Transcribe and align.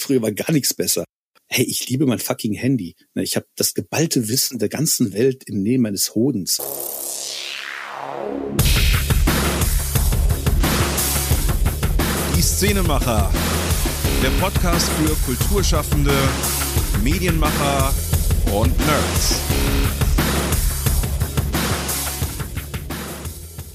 Früher 0.00 0.22
war 0.22 0.32
gar 0.32 0.50
nichts 0.50 0.72
besser. 0.72 1.04
Hey, 1.46 1.64
ich 1.64 1.88
liebe 1.88 2.06
mein 2.06 2.18
fucking 2.18 2.54
Handy. 2.54 2.94
Ne, 3.14 3.22
ich 3.22 3.36
habe 3.36 3.46
das 3.56 3.74
geballte 3.74 4.28
Wissen 4.28 4.58
der 4.58 4.70
ganzen 4.70 5.12
Welt 5.12 5.44
im 5.46 5.62
Nähe 5.62 5.78
meines 5.78 6.14
Hodens. 6.14 6.58
Die 12.34 12.42
Szenemacher. 12.42 13.30
Der 14.22 14.30
Podcast 14.40 14.88
für 14.92 15.14
Kulturschaffende, 15.26 16.14
Medienmacher 17.02 17.94
und 18.54 18.76
Nerds. 18.78 19.40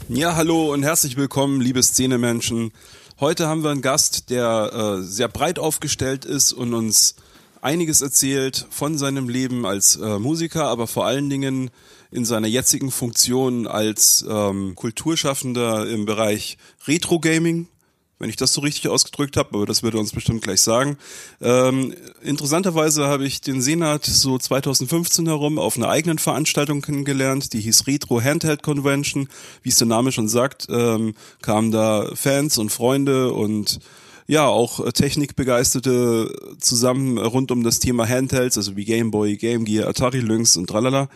Ja, 0.08 0.36
hallo 0.36 0.74
und 0.74 0.84
herzlich 0.84 1.18
willkommen, 1.18 1.62
liebe 1.62 1.82
Szenemenschen. 1.84 2.72
Heute 3.18 3.48
haben 3.48 3.64
wir 3.64 3.70
einen 3.70 3.82
Gast, 3.82 4.30
der 4.30 4.98
äh, 5.00 5.02
sehr 5.02 5.30
breit 5.30 5.58
aufgestellt 5.58 6.26
ist 6.26 6.52
und 6.52 6.74
uns 6.74 7.16
einiges 7.62 8.02
erzählt 8.02 8.68
von 8.70 8.98
seinem 8.98 9.30
Leben 9.30 9.66
als 9.66 9.96
äh, 9.96 10.20
Musiker, 10.20 10.66
aber 10.66 10.86
vor 10.86 11.06
allen 11.06 11.30
Dingen 11.30 11.72
in 12.12 12.26
seiner 12.26 12.48
jetzigen 12.48 12.92
Funktion 12.92 13.68
als 13.68 14.26
ähm, 14.28 14.76
Kulturschaffender 14.76 15.88
im 15.88 16.06
Bereich 16.06 16.58
Retro 16.88 17.22
Gaming, 17.22 17.70
wenn 18.20 18.30
ich 18.30 18.36
das 18.36 18.54
so 18.54 18.62
richtig 18.62 18.90
ausgedrückt 18.90 19.38
habe, 19.38 19.56
aber 19.56 19.66
das 19.66 19.84
wird 19.84 19.94
er 19.94 20.00
uns 20.00 20.12
bestimmt 20.12 20.42
gleich 20.42 20.62
sagen. 20.62 20.98
Ähm, 21.42 21.94
interessanterweise 22.22 23.08
habe 23.08 23.26
ich 23.26 23.42
den 23.42 23.62
Senat 23.62 24.06
so 24.06 24.38
2015 24.38 25.28
herum 25.28 25.60
auf 25.60 25.78
einer 25.78 25.90
eigenen 25.90 26.18
Veranstaltung 26.18 26.82
kennengelernt, 26.82 27.54
die 27.54 27.60
hieß 27.60 27.88
Retro 27.88 28.22
Handheld 28.22 28.64
Convention. 28.64 29.28
Wie 29.64 29.70
es 29.70 29.78
der 29.78 29.88
Name 29.88 30.12
schon 30.12 30.30
sagt, 30.30 30.68
ähm, 30.70 31.14
kamen 31.42 31.72
da 31.72 32.10
Fans 32.16 32.58
und 32.58 32.72
Freunde 32.72 33.34
und 33.34 33.80
ja, 34.28 34.48
auch 34.48 34.92
Technikbegeisterte 34.92 36.34
zusammen 36.60 37.20
rund 37.20 37.52
um 37.52 37.64
das 37.64 37.80
Thema 37.80 38.08
Handhelds, 38.08 38.58
also 38.58 38.76
wie 38.76 38.86
Game 38.86 39.12
Boy, 39.12 39.38
Game 39.38 39.66
Gear, 39.66 39.88
Atari 39.88 40.20
Lynx 40.20 40.58
und 40.58 40.68
tralala. 40.68 41.10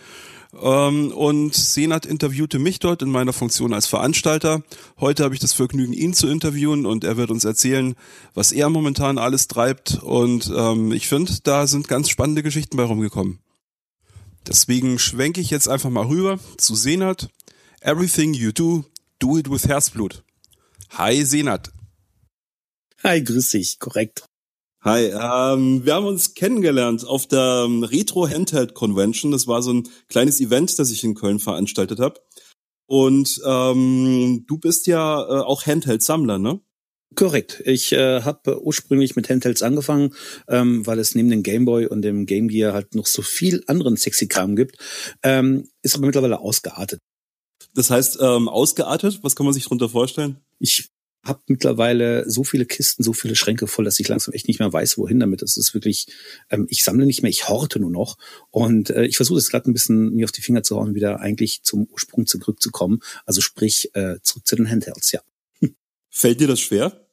Ähm, 0.53 1.11
und 1.11 1.53
Senat 1.53 2.05
interviewte 2.05 2.57
mich 2.59 2.79
dort 2.79 3.01
in 3.01 3.09
meiner 3.09 3.33
Funktion 3.33 3.73
als 3.73 3.87
Veranstalter. 3.87 4.63
Heute 4.99 5.23
habe 5.23 5.35
ich 5.35 5.39
das 5.39 5.53
Vergnügen, 5.53 5.93
ihn 5.93 6.13
zu 6.13 6.27
interviewen 6.27 6.85
und 6.85 7.03
er 7.03 7.17
wird 7.17 7.29
uns 7.29 7.45
erzählen, 7.45 7.95
was 8.33 8.51
er 8.51 8.69
momentan 8.69 9.17
alles 9.17 9.47
treibt. 9.47 10.01
Und 10.01 10.51
ähm, 10.55 10.91
ich 10.91 11.07
finde, 11.07 11.33
da 11.43 11.67
sind 11.67 11.87
ganz 11.87 12.09
spannende 12.09 12.43
Geschichten 12.43 12.77
bei 12.77 12.83
rumgekommen. 12.83 13.39
Deswegen 14.47 14.97
schwenke 14.97 15.41
ich 15.41 15.51
jetzt 15.51 15.67
einfach 15.69 15.89
mal 15.89 16.07
rüber 16.07 16.39
zu 16.57 16.75
Senat. 16.75 17.29
Everything 17.81 18.33
you 18.33 18.51
do, 18.51 18.85
do 19.19 19.37
it 19.37 19.49
with 19.49 19.67
Herzblut. 19.67 20.23
Hi 20.91 21.23
Senat. 21.23 21.71
Hi, 23.03 23.23
grüß 23.23 23.51
dich, 23.51 23.79
korrekt. 23.79 24.28
Hi, 24.81 25.07
ähm, 25.07 25.83
wir 25.83 25.93
haben 25.93 26.05
uns 26.05 26.35
kennengelernt 26.35 27.05
auf 27.05 27.27
der 27.27 27.63
ähm, 27.65 27.83
Retro 27.83 28.29
Handheld 28.29 28.75
Convention. 28.75 29.29
Das 29.29 29.45
war 29.45 29.61
so 29.61 29.73
ein 29.73 29.89
kleines 30.07 30.39
Event, 30.39 30.79
das 30.79 30.89
ich 30.89 31.03
in 31.03 31.15
Köln 31.15 31.39
veranstaltet 31.39 31.99
habe. 31.99 32.21
Und 32.87 33.41
ähm, 33.45 34.45
du 34.47 34.57
bist 34.57 34.87
ja 34.87 35.21
äh, 35.21 35.43
auch 35.43 35.65
Handheld-Sammler, 35.65 36.39
ne? 36.39 36.61
Korrekt. 37.15 37.61
Ich 37.65 37.91
äh, 37.91 38.21
habe 38.21 38.63
ursprünglich 38.63 39.17
mit 39.17 39.29
Handhelds 39.29 39.63
angefangen, 39.63 40.15
ähm, 40.47 40.87
weil 40.87 40.99
es 40.99 41.13
neben 41.13 41.29
dem 41.29 41.43
Game 41.43 41.65
Boy 41.65 41.85
und 41.87 42.01
dem 42.01 42.25
Game 42.25 42.47
Gear 42.47 42.71
halt 42.71 42.95
noch 42.95 43.05
so 43.05 43.21
viel 43.21 43.63
anderen 43.67 43.97
sexy 43.97 44.27
Kram 44.27 44.55
gibt. 44.55 44.77
Ähm, 45.23 45.67
ist 45.81 45.95
aber 45.95 46.05
mittlerweile 46.05 46.39
ausgeartet. 46.39 47.01
Das 47.73 47.89
heißt, 47.89 48.19
ähm, 48.21 48.47
ausgeartet, 48.47 49.19
was 49.23 49.35
kann 49.35 49.45
man 49.45 49.53
sich 49.53 49.63
darunter 49.63 49.89
vorstellen? 49.89 50.37
Ich 50.59 50.88
habe 51.29 51.41
mittlerweile 51.47 52.29
so 52.29 52.43
viele 52.43 52.65
Kisten, 52.65 53.03
so 53.03 53.13
viele 53.13 53.35
Schränke 53.35 53.67
voll, 53.67 53.85
dass 53.85 53.99
ich 53.99 54.07
langsam 54.07 54.33
echt 54.33 54.47
nicht 54.47 54.59
mehr 54.59 54.73
weiß, 54.73 54.97
wohin 54.97 55.19
damit. 55.19 55.41
Das 55.41 55.55
ist 55.55 55.73
wirklich, 55.73 56.07
ähm, 56.49 56.67
ich 56.69 56.83
sammle 56.83 57.05
nicht 57.05 57.21
mehr, 57.21 57.29
ich 57.29 57.47
horte 57.47 57.79
nur 57.79 57.91
noch. 57.91 58.17
Und 58.49 58.89
äh, 58.89 59.05
ich 59.05 59.15
versuche 59.15 59.39
jetzt 59.39 59.51
gerade 59.51 59.69
ein 59.69 59.73
bisschen 59.73 60.13
mir 60.13 60.25
auf 60.25 60.31
die 60.31 60.41
Finger 60.41 60.63
zu 60.63 60.75
hauen, 60.75 60.95
wieder 60.95 61.21
eigentlich 61.21 61.63
zum 61.63 61.87
Ursprung 61.91 62.25
zurückzukommen. 62.25 62.99
Also 63.25 63.41
sprich, 63.41 63.95
äh, 63.95 64.17
zurück 64.21 64.45
zu 64.45 64.55
den 64.55 64.69
Handhelds, 64.69 65.11
ja. 65.11 65.21
Fällt 66.09 66.41
dir 66.41 66.47
das 66.47 66.59
schwer? 66.59 67.07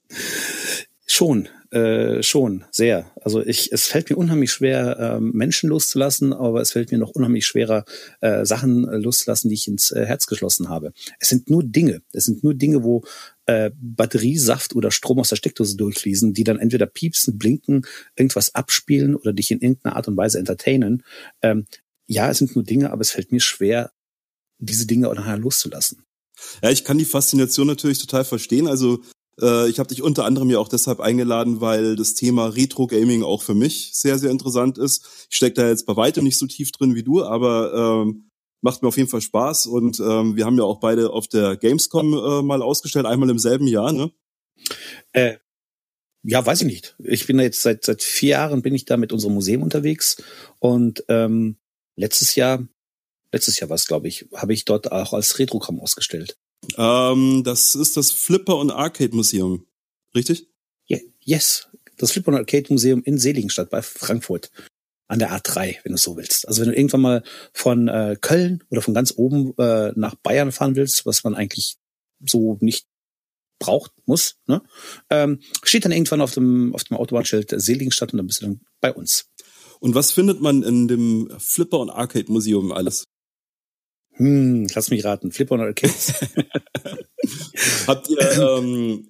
Schon, 1.06 1.48
äh, 1.70 2.22
schon, 2.22 2.64
sehr. 2.70 3.12
Also 3.20 3.44
ich, 3.44 3.72
es 3.72 3.86
fällt 3.86 4.10
mir 4.10 4.16
unheimlich 4.16 4.50
schwer, 4.50 4.98
äh, 4.98 5.20
Menschen 5.20 5.68
loszulassen, 5.68 6.32
aber 6.32 6.60
es 6.60 6.72
fällt 6.72 6.90
mir 6.90 6.98
noch 6.98 7.10
unheimlich 7.10 7.46
schwerer, 7.46 7.84
äh, 8.20 8.44
Sachen 8.44 8.88
äh, 8.88 8.96
loszulassen, 8.96 9.48
die 9.48 9.54
ich 9.54 9.68
ins 9.68 9.90
äh, 9.90 10.04
Herz 10.04 10.26
geschlossen 10.26 10.68
habe. 10.68 10.92
Es 11.20 11.28
sind 11.28 11.50
nur 11.50 11.62
Dinge. 11.62 12.02
Es 12.12 12.24
sind 12.24 12.42
nur 12.42 12.54
Dinge, 12.54 12.82
wo 12.82 13.04
äh, 13.46 13.70
Batteriesaft 13.74 14.74
oder 14.74 14.90
Strom 14.90 15.20
aus 15.20 15.30
der 15.30 15.36
Steckdose 15.36 15.76
durchfließen, 15.76 16.34
die 16.34 16.44
dann 16.44 16.58
entweder 16.58 16.86
piepsen, 16.86 17.38
blinken, 17.38 17.86
irgendwas 18.16 18.54
abspielen 18.54 19.14
oder 19.14 19.32
dich 19.32 19.50
in 19.50 19.60
irgendeiner 19.60 19.96
Art 19.96 20.08
und 20.08 20.16
Weise 20.16 20.38
entertainen. 20.38 21.04
Ähm, 21.42 21.66
ja, 22.06 22.30
es 22.30 22.38
sind 22.38 22.54
nur 22.54 22.64
Dinge, 22.64 22.92
aber 22.92 23.00
es 23.00 23.10
fällt 23.10 23.32
mir 23.32 23.40
schwer, 23.40 23.92
diese 24.58 24.86
Dinge 24.86 25.08
auch 25.08 25.14
nachher 25.14 25.38
loszulassen. 25.38 26.04
Ja, 26.62 26.70
ich 26.70 26.84
kann 26.84 26.98
die 26.98 27.04
Faszination 27.04 27.66
natürlich 27.66 27.98
total 27.98 28.24
verstehen. 28.24 28.66
Also 28.66 29.02
äh, 29.40 29.68
ich 29.68 29.78
habe 29.78 29.88
dich 29.88 30.02
unter 30.02 30.24
anderem 30.24 30.50
ja 30.50 30.58
auch 30.58 30.68
deshalb 30.68 31.00
eingeladen, 31.00 31.60
weil 31.60 31.96
das 31.96 32.14
Thema 32.14 32.46
Retro-Gaming 32.48 33.22
auch 33.22 33.42
für 33.42 33.54
mich 33.54 33.90
sehr, 33.92 34.18
sehr 34.18 34.30
interessant 34.30 34.78
ist. 34.78 35.26
Ich 35.30 35.36
stecke 35.36 35.54
da 35.54 35.68
jetzt 35.68 35.86
bei 35.86 35.96
weitem 35.96 36.24
nicht 36.24 36.38
so 36.38 36.46
tief 36.46 36.72
drin 36.72 36.94
wie 36.94 37.02
du, 37.02 37.24
aber 37.24 38.04
ähm, 38.04 38.30
macht 38.60 38.82
mir 38.82 38.88
auf 38.88 38.96
jeden 38.96 39.08
Fall 39.08 39.20
Spaß 39.20 39.66
und 39.66 40.00
ähm, 40.00 40.36
wir 40.36 40.44
haben 40.44 40.56
ja 40.56 40.64
auch 40.64 40.80
beide 40.80 41.10
auf 41.10 41.28
der 41.28 41.56
Gamescom 41.56 42.12
äh, 42.14 42.42
mal 42.42 42.62
ausgestellt, 42.62 43.06
einmal 43.06 43.30
im 43.30 43.38
selben 43.38 43.66
Jahr, 43.66 43.92
ne? 43.92 44.10
Äh, 45.12 45.36
ja, 46.22 46.44
weiß 46.44 46.62
ich 46.62 46.66
nicht. 46.66 46.96
Ich 46.98 47.26
bin 47.26 47.38
da 47.38 47.44
jetzt 47.44 47.62
seit 47.62 47.84
seit 47.84 48.02
vier 48.02 48.30
Jahren 48.30 48.62
bin 48.62 48.74
ich 48.74 48.84
da 48.84 48.96
mit 48.96 49.12
unserem 49.12 49.34
Museum 49.34 49.62
unterwegs 49.62 50.16
und 50.58 51.04
ähm, 51.08 51.56
letztes 51.94 52.34
Jahr, 52.34 52.66
letztes 53.32 53.60
Jahr 53.60 53.70
war 53.70 53.76
es, 53.76 53.86
glaube 53.86 54.08
ich, 54.08 54.26
habe 54.34 54.52
ich 54.52 54.64
dort 54.64 54.90
auch 54.90 55.12
als 55.12 55.38
Retrocom 55.38 55.78
ausgestellt. 55.80 56.36
Ähm, 56.76 57.42
das 57.44 57.74
ist 57.74 57.96
das 57.96 58.10
Flipper 58.10 58.56
und 58.56 58.70
Arcade 58.70 59.14
Museum, 59.14 59.66
richtig? 60.14 60.48
Yeah, 60.90 61.00
yes, 61.20 61.68
das 61.96 62.12
Flipper 62.12 62.32
und 62.32 62.38
Arcade 62.38 62.66
Museum 62.70 63.02
in 63.04 63.18
Seligenstadt 63.18 63.70
bei 63.70 63.82
Frankfurt 63.82 64.50
an 65.08 65.18
der 65.18 65.32
A3, 65.32 65.76
wenn 65.84 65.92
du 65.92 65.98
so 65.98 66.16
willst. 66.16 66.48
Also 66.48 66.62
wenn 66.62 66.70
du 66.70 66.76
irgendwann 66.76 67.00
mal 67.00 67.22
von 67.52 67.88
äh, 67.88 68.16
Köln 68.20 68.64
oder 68.70 68.82
von 68.82 68.94
ganz 68.94 69.14
oben 69.16 69.54
äh, 69.58 69.92
nach 69.94 70.14
Bayern 70.16 70.52
fahren 70.52 70.76
willst, 70.76 71.06
was 71.06 71.24
man 71.24 71.34
eigentlich 71.34 71.76
so 72.24 72.58
nicht 72.60 72.86
braucht, 73.58 73.92
muss, 74.04 74.36
ne? 74.46 74.62
ähm, 75.10 75.40
steht 75.62 75.84
dann 75.84 75.92
irgendwann 75.92 76.20
auf 76.20 76.34
dem, 76.34 76.74
auf 76.74 76.84
dem 76.84 76.96
Autobahnschild 76.96 77.54
Seligenstadt 77.56 78.12
und 78.12 78.18
dann 78.18 78.26
bist 78.26 78.42
du 78.42 78.46
dann 78.46 78.60
bei 78.80 78.92
uns. 78.92 79.30
Und 79.80 79.94
was 79.94 80.10
findet 80.10 80.40
man 80.40 80.62
in 80.62 80.88
dem 80.88 81.30
Flipper 81.38 81.78
und 81.78 81.90
Arcade 81.90 82.30
Museum 82.30 82.72
alles? 82.72 83.06
Hm, 84.12 84.66
lass 84.74 84.90
mich 84.90 85.04
raten. 85.04 85.30
Flipper 85.30 85.56
und 85.56 85.60
Arcades. 85.60 86.14
Habt 87.86 88.08
ihr 88.08 88.32
ähm, 88.32 89.08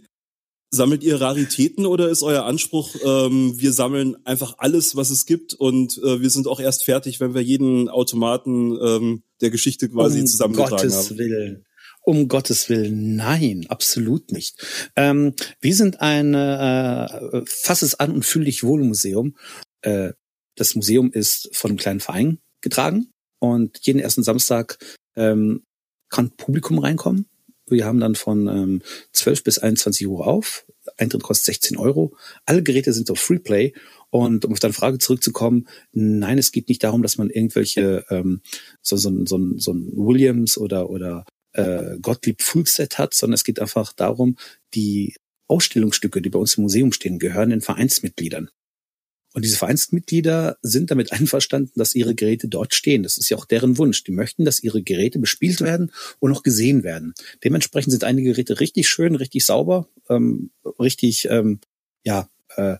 Sammelt 0.76 1.02
ihr 1.02 1.20
Raritäten 1.20 1.86
oder 1.86 2.08
ist 2.08 2.22
euer 2.22 2.44
Anspruch, 2.44 2.94
ähm, 3.02 3.58
wir 3.58 3.72
sammeln 3.72 4.16
einfach 4.24 4.54
alles, 4.58 4.94
was 4.94 5.10
es 5.10 5.26
gibt 5.26 5.54
und 5.54 5.98
äh, 5.98 6.20
wir 6.20 6.30
sind 6.30 6.46
auch 6.46 6.60
erst 6.60 6.84
fertig, 6.84 7.18
wenn 7.18 7.34
wir 7.34 7.42
jeden 7.42 7.88
Automaten 7.88 8.78
ähm, 8.80 9.22
der 9.40 9.50
Geschichte 9.50 9.88
quasi 9.88 10.20
um 10.20 10.26
zusammengetragen 10.26 10.76
Gottes 10.76 11.10
haben? 11.10 11.18
Willen. 11.18 11.66
Um 12.02 12.28
Gottes 12.28 12.68
Willen, 12.68 13.16
nein, 13.16 13.66
absolut 13.68 14.30
nicht. 14.30 14.64
Ähm, 14.94 15.34
wir 15.60 15.74
sind 15.74 16.00
ein 16.00 16.34
äh, 16.34 17.42
Fass 17.46 17.82
es 17.82 17.98
an 17.98 18.12
und 18.12 18.24
fühl 18.24 18.44
dich 18.44 18.62
wohl 18.62 18.84
Museum. 18.84 19.34
Äh, 19.80 20.12
das 20.54 20.74
Museum 20.74 21.10
ist 21.10 21.48
von 21.52 21.70
einem 21.70 21.78
kleinen 21.78 22.00
Verein 22.00 22.38
getragen 22.60 23.08
und 23.40 23.78
jeden 23.82 23.98
ersten 23.98 24.22
Samstag 24.22 24.78
ähm, 25.16 25.64
kann 26.08 26.30
Publikum 26.36 26.78
reinkommen 26.78 27.26
wir 27.68 27.84
haben 27.84 28.00
dann 28.00 28.14
von 28.14 28.48
ähm, 28.48 28.82
12 29.12 29.44
bis 29.44 29.58
21 29.58 30.06
Uhr 30.06 30.26
auf. 30.26 30.66
Eintritt 30.96 31.22
kostet 31.22 31.46
16 31.46 31.76
Euro. 31.78 32.16
Alle 32.44 32.62
Geräte 32.62 32.92
sind 32.92 33.10
auf 33.10 33.18
Freeplay. 33.18 33.72
Und 34.10 34.44
um 34.44 34.52
auf 34.52 34.60
deine 34.60 34.72
Frage 34.72 34.98
zurückzukommen, 34.98 35.66
nein, 35.92 36.38
es 36.38 36.52
geht 36.52 36.68
nicht 36.68 36.84
darum, 36.84 37.02
dass 37.02 37.18
man 37.18 37.28
irgendwelche 37.28 38.04
ähm, 38.08 38.40
so, 38.80 38.96
so, 38.96 39.10
so, 39.26 39.38
so 39.56 39.72
ein 39.72 39.90
Williams 39.94 40.56
oder, 40.56 40.90
oder 40.90 41.24
äh, 41.52 41.98
Gottlieb 42.00 42.40
Fullset 42.40 42.98
hat, 42.98 43.14
sondern 43.14 43.34
es 43.34 43.44
geht 43.44 43.60
einfach 43.60 43.92
darum, 43.92 44.36
die 44.74 45.16
Ausstellungsstücke, 45.48 46.22
die 46.22 46.30
bei 46.30 46.38
uns 46.38 46.56
im 46.56 46.62
Museum 46.62 46.92
stehen, 46.92 47.18
gehören 47.18 47.50
den 47.50 47.60
Vereinsmitgliedern. 47.60 48.48
Und 49.36 49.44
diese 49.44 49.58
Vereinsmitglieder 49.58 50.56
sind 50.62 50.90
damit 50.90 51.12
einverstanden, 51.12 51.72
dass 51.76 51.94
ihre 51.94 52.14
Geräte 52.14 52.48
dort 52.48 52.74
stehen. 52.74 53.02
Das 53.02 53.18
ist 53.18 53.28
ja 53.28 53.36
auch 53.36 53.44
deren 53.44 53.76
Wunsch. 53.76 54.02
Die 54.02 54.10
möchten, 54.10 54.46
dass 54.46 54.62
ihre 54.62 54.82
Geräte 54.82 55.18
bespielt 55.18 55.60
werden 55.60 55.92
und 56.20 56.32
auch 56.32 56.42
gesehen 56.42 56.84
werden. 56.84 57.12
Dementsprechend 57.44 57.90
sind 57.90 58.02
einige 58.02 58.30
Geräte 58.30 58.60
richtig 58.60 58.88
schön, 58.88 59.14
richtig 59.14 59.44
sauber, 59.44 59.88
ähm, 60.08 60.52
richtig, 60.80 61.28
ähm, 61.30 61.60
ja, 62.02 62.30
äh, 62.56 62.76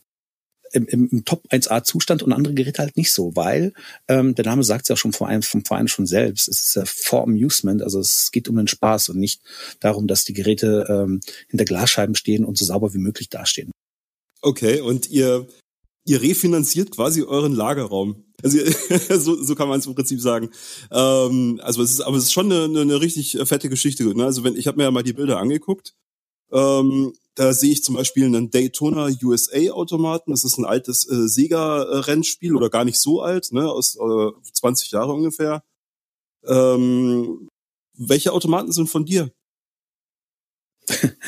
im, 0.72 0.86
im, 0.86 1.08
im 1.10 1.24
Top 1.26 1.46
1A 1.50 1.84
Zustand 1.84 2.22
und 2.22 2.32
andere 2.32 2.54
Geräte 2.54 2.80
halt 2.80 2.96
nicht 2.96 3.12
so, 3.12 3.36
weil 3.36 3.74
ähm, 4.08 4.34
der 4.34 4.46
Name 4.46 4.64
sagt 4.64 4.84
es 4.84 4.88
ja 4.88 4.96
schon 4.96 5.12
vom 5.12 5.26
Verein, 5.26 5.42
vom 5.42 5.64
Verein 5.64 5.88
schon 5.88 6.06
selbst. 6.06 6.48
Es 6.48 6.68
ist 6.68 6.76
ja 6.76 6.84
for 6.86 7.22
Amusement, 7.22 7.82
also 7.82 8.00
es 8.00 8.30
geht 8.32 8.48
um 8.48 8.56
den 8.56 8.66
Spaß 8.66 9.10
und 9.10 9.18
nicht 9.18 9.42
darum, 9.80 10.06
dass 10.06 10.24
die 10.24 10.32
Geräte 10.32 10.86
ähm, 10.88 11.20
hinter 11.48 11.66
Glasscheiben 11.66 12.14
stehen 12.14 12.46
und 12.46 12.56
so 12.56 12.64
sauber 12.64 12.94
wie 12.94 12.98
möglich 12.98 13.28
dastehen. 13.28 13.70
Okay, 14.40 14.80
und 14.80 15.10
ihr 15.10 15.46
ihr 16.06 16.22
refinanziert 16.22 16.90
quasi 16.92 17.22
euren 17.22 17.52
Lagerraum. 17.52 18.24
Also 18.42 18.58
so, 19.18 19.42
so 19.42 19.54
kann 19.54 19.68
man 19.68 19.80
es 19.80 19.86
im 19.86 19.94
Prinzip 19.94 20.20
sagen. 20.20 20.50
Ähm, 20.90 21.60
also 21.62 21.82
es 21.82 21.92
ist, 21.92 22.00
aber 22.00 22.16
es 22.16 22.24
ist 22.24 22.32
schon 22.32 22.50
eine, 22.50 22.80
eine 22.80 23.00
richtig 23.00 23.38
fette 23.44 23.68
Geschichte. 23.68 24.04
Ne? 24.04 24.24
Also 24.24 24.44
wenn 24.44 24.56
ich 24.56 24.66
habe 24.66 24.78
mir 24.78 24.84
ja 24.84 24.90
mal 24.90 25.02
die 25.02 25.12
Bilder 25.12 25.38
angeguckt, 25.38 25.94
ähm, 26.52 27.12
da 27.34 27.52
sehe 27.52 27.72
ich 27.72 27.82
zum 27.82 27.96
Beispiel 27.96 28.24
einen 28.24 28.50
Daytona 28.50 29.10
USA 29.22 29.72
Automaten. 29.72 30.30
Das 30.30 30.44
ist 30.44 30.58
ein 30.58 30.64
altes 30.64 31.08
äh, 31.10 31.28
Sega 31.28 31.82
Rennspiel 31.82 32.54
oder 32.54 32.70
gar 32.70 32.84
nicht 32.84 32.98
so 32.98 33.20
alt, 33.20 33.52
ne, 33.52 33.70
aus 33.70 33.96
äh, 33.96 34.30
20 34.52 34.92
Jahre 34.92 35.12
ungefähr. 35.12 35.62
Ähm, 36.44 37.48
welche 37.94 38.32
Automaten 38.32 38.72
sind 38.72 38.88
von 38.88 39.04
dir? 39.04 39.30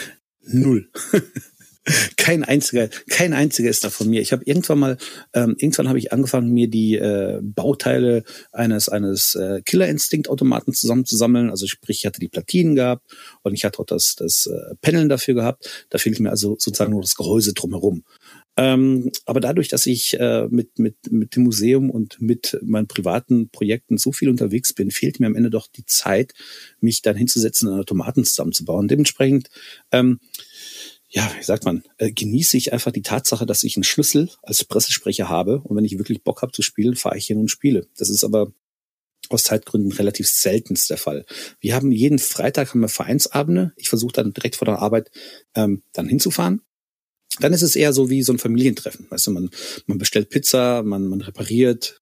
Null. 0.41 0.91
kein 2.17 2.45
einziger, 2.45 2.89
kein 3.09 3.33
einziger 3.33 3.71
ist 3.71 3.85
da 3.85 3.91
von 3.91 4.09
mir. 4.09 4.21
Ich 4.21 4.33
habe 4.33 4.45
irgendwann 4.45 4.79
mal, 4.79 4.97
ähm, 5.35 5.55
irgendwann 5.59 5.89
habe 5.89 5.99
ich 5.99 6.13
angefangen, 6.13 6.53
mir 6.53 6.69
die 6.69 6.97
äh, 6.97 7.41
Bauteile 7.43 8.25
eines 8.53 8.89
eines 8.89 9.35
äh, 9.35 9.63
Killer 9.65 9.89
Instinct 9.89 10.29
Automaten 10.29 10.73
zusammenzusammeln. 10.73 11.51
Also 11.51 11.67
sprich, 11.67 11.99
ich 11.99 12.07
hatte 12.07 12.21
die 12.21 12.29
Platinen 12.29 12.75
gehabt 12.75 13.05
und 13.43 13.55
ich 13.55 13.65
hatte 13.65 13.79
auch 13.81 13.87
das 13.87 14.17
das 14.17 14.47
äh, 14.47 14.75
Panel 14.81 15.09
dafür 15.09 15.35
gehabt. 15.35 15.87
Da 15.91 15.99
fehlt 15.99 16.21
mir 16.21 16.31
also 16.31 16.57
sozusagen 16.59 16.93
nur 16.93 17.03
das 17.03 17.15
Gehäuse 17.15 17.55
drumherum. 17.55 18.05
Ähm, 18.59 19.13
aber 19.25 19.39
dadurch, 19.39 19.69
dass 19.69 19.87
ich 19.87 20.19
äh, 20.19 20.49
mit, 20.51 20.81
mit, 20.81 20.97
mit 21.13 21.37
dem 21.37 21.45
Museum 21.45 21.91
und 21.91 22.21
mit 22.21 22.59
meinen 22.61 22.89
privaten 22.89 23.51
Projekten 23.51 23.99
so 23.99 24.11
viel 24.11 24.29
unterwegs 24.29 24.73
bin, 24.73 24.91
fehlt 24.91 25.21
mir 25.21 25.29
am 25.29 25.37
Ende 25.37 25.49
doch 25.49 25.69
die 25.69 25.87
Zeit, 25.87 26.33
mich 26.81 27.01
dann 27.01 27.15
hinzusetzen 27.15 27.69
und 27.69 27.79
Automaten 27.79 28.25
zusammenzubauen. 28.25 28.89
Dementsprechend 28.89 29.49
ähm, 29.93 30.19
ja, 31.11 31.31
wie 31.39 31.43
sagt 31.43 31.65
man, 31.65 31.83
äh, 31.97 32.13
genieße 32.13 32.57
ich 32.57 32.73
einfach 32.73 32.93
die 32.93 33.03
Tatsache, 33.03 33.47
dass 33.47 33.65
ich 33.65 33.77
einen 33.77 33.85
Schlüssel 33.85 34.31
als 34.43 34.65
Pressesprecher 34.65 35.29
habe 35.29 35.61
und 35.61 35.77
wenn 35.77 35.85
ich 35.85 35.99
wirklich 35.99 36.23
Bock 36.23 36.43
habe 36.43 36.53
zu 36.53 36.63
spielen, 36.63 36.97
fahre 36.97 37.17
ich 37.17 37.27
hin 37.27 37.39
und 37.39 37.51
spiele. 37.51 37.89
Das 37.97 38.11
ist 38.11 38.25
aber 38.25 38.53
aus 39.31 39.43
Zeitgründen 39.43 39.93
relativ 39.93 40.29
seltenst 40.29 40.91
der 40.91 40.97
Fall. 40.99 41.25
Wir 41.61 41.75
haben 41.75 41.93
jeden 41.93 42.19
Freitag 42.19 42.71
haben 42.71 42.81
wir 42.81 42.89
Vereinsabende. 42.89 43.73
Ich 43.77 43.89
versuche 43.89 44.13
dann 44.13 44.33
direkt 44.33 44.57
vor 44.57 44.67
der 44.67 44.79
Arbeit 44.79 45.11
ähm, 45.55 45.83
dann 45.93 46.09
hinzufahren. 46.09 46.63
Dann 47.41 47.53
ist 47.53 47.63
es 47.63 47.77
eher 47.77 47.93
so 47.93 48.11
wie 48.11 48.23
so 48.23 48.33
ein 48.33 48.39
Familientreffen. 48.39 49.07
Weißt 49.11 49.27
du, 49.27 49.31
man, 49.31 49.51
man 49.87 49.99
bestellt 49.99 50.31
Pizza, 50.31 50.83
man, 50.83 51.07
man 51.07 51.21
repariert 51.21 52.01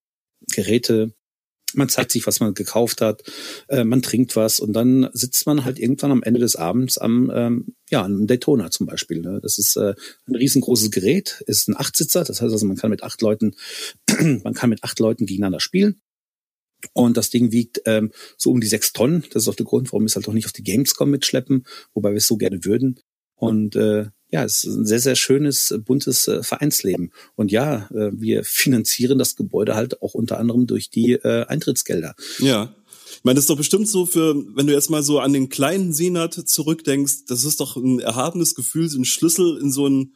Geräte, 0.53 1.15
man 1.75 1.89
zeigt 1.89 2.13
sich, 2.13 2.27
was 2.27 2.41
man 2.41 2.55
gekauft 2.55 3.01
hat, 3.01 3.23
äh, 3.69 3.85
man 3.85 4.03
trinkt 4.03 4.37
was 4.37 4.61
und 4.61 4.73
dann 4.73 5.09
sitzt 5.13 5.47
man 5.47 5.65
halt 5.65 5.79
irgendwann 5.79 6.13
am 6.13 6.23
Ende 6.23 6.41
des 6.41 6.57
Abends 6.57 6.99
am, 6.99 7.31
ähm, 7.35 7.75
ja, 7.91 8.05
einem 8.05 8.27
Daytona 8.27 8.71
zum 8.71 8.87
Beispiel. 8.87 9.21
Ne? 9.21 9.41
Das 9.43 9.59
ist 9.59 9.77
äh, 9.77 9.95
ein 10.27 10.37
riesengroßes 10.37 10.91
Gerät, 10.91 11.43
ist 11.47 11.69
ein 11.69 11.77
Achtsitzer, 11.77 12.25
das 12.25 12.41
heißt 12.41 12.53
also, 12.53 12.67
man 12.67 12.77
kann 12.77 12.91
mit 12.91 13.03
acht 13.03 13.21
Leuten, 13.21 13.55
man 14.45 14.55
kann 14.55 14.71
mit 14.71 14.85
acht 14.85 14.99
Leuten 15.01 15.27
gegeneinander 15.27 15.61
spielen. 15.61 16.01
Und 16.93 17.17
das 17.17 17.31
Ding 17.31 17.53
wiegt 17.53 17.81
ähm, 17.87 18.13
so 18.37 18.51
um 18.51 18.61
die 18.61 18.67
sechs 18.67 18.93
Tonnen. 18.93 19.25
Das 19.33 19.45
ist 19.45 19.49
auch 19.49 19.55
der 19.55 19.67
Grund, 19.67 19.93
warum 19.93 20.05
wir 20.05 20.09
es 20.09 20.17
halt 20.17 20.29
auch 20.29 20.35
nicht 20.35 20.47
auf 20.47 20.53
die 20.53 20.63
Gamescom 20.63 21.11
mitschleppen, 21.11 21.65
wobei 21.95 22.11
wir 22.11 22.19
es 22.19 22.27
so 22.27 22.37
gerne 22.37 22.65
würden. 22.65 23.01
Und 23.35 23.77
äh, 23.77 24.07
ja, 24.31 24.45
es 24.45 24.65
ist 24.65 24.75
ein 24.75 24.87
sehr, 24.87 24.99
sehr 24.99 25.17
schönes, 25.17 25.75
buntes 25.85 26.27
äh, 26.27 26.43
Vereinsleben. 26.43 27.13
Und 27.37 27.53
ja, 27.53 27.89
äh, 27.91 28.11
wir 28.13 28.45
finanzieren 28.45 29.19
das 29.19 29.37
Gebäude 29.37 29.75
halt 29.75 30.03
auch 30.03 30.15
unter 30.15 30.39
anderem 30.39 30.67
durch 30.67 30.91
die 30.91 31.13
äh, 31.13 31.47
Eintrittsgelder. 31.47 32.15
Ja. 32.39 32.75
Ich 33.09 33.25
meine, 33.25 33.37
das 33.37 33.45
ist 33.45 33.51
doch 33.51 33.57
bestimmt 33.57 33.89
so 33.89 34.05
für, 34.05 34.35
wenn 34.55 34.67
du 34.67 34.73
jetzt 34.73 34.91
mal 34.91 35.03
so 35.03 35.21
an 35.21 35.33
den 35.33 35.49
kleinen 35.49 35.93
Senat 35.93 36.35
zurückdenkst, 36.35 37.27
das 37.29 37.45
ist 37.45 37.61
doch 37.61 37.77
ein 37.77 38.01
erhabenes 38.01 38.55
Gefühl, 38.55 38.89
so 38.89 38.97
einen 38.97 39.05
Schlüssel 39.05 39.59
in 39.61 39.71
so 39.71 39.87
ein, 39.89 40.15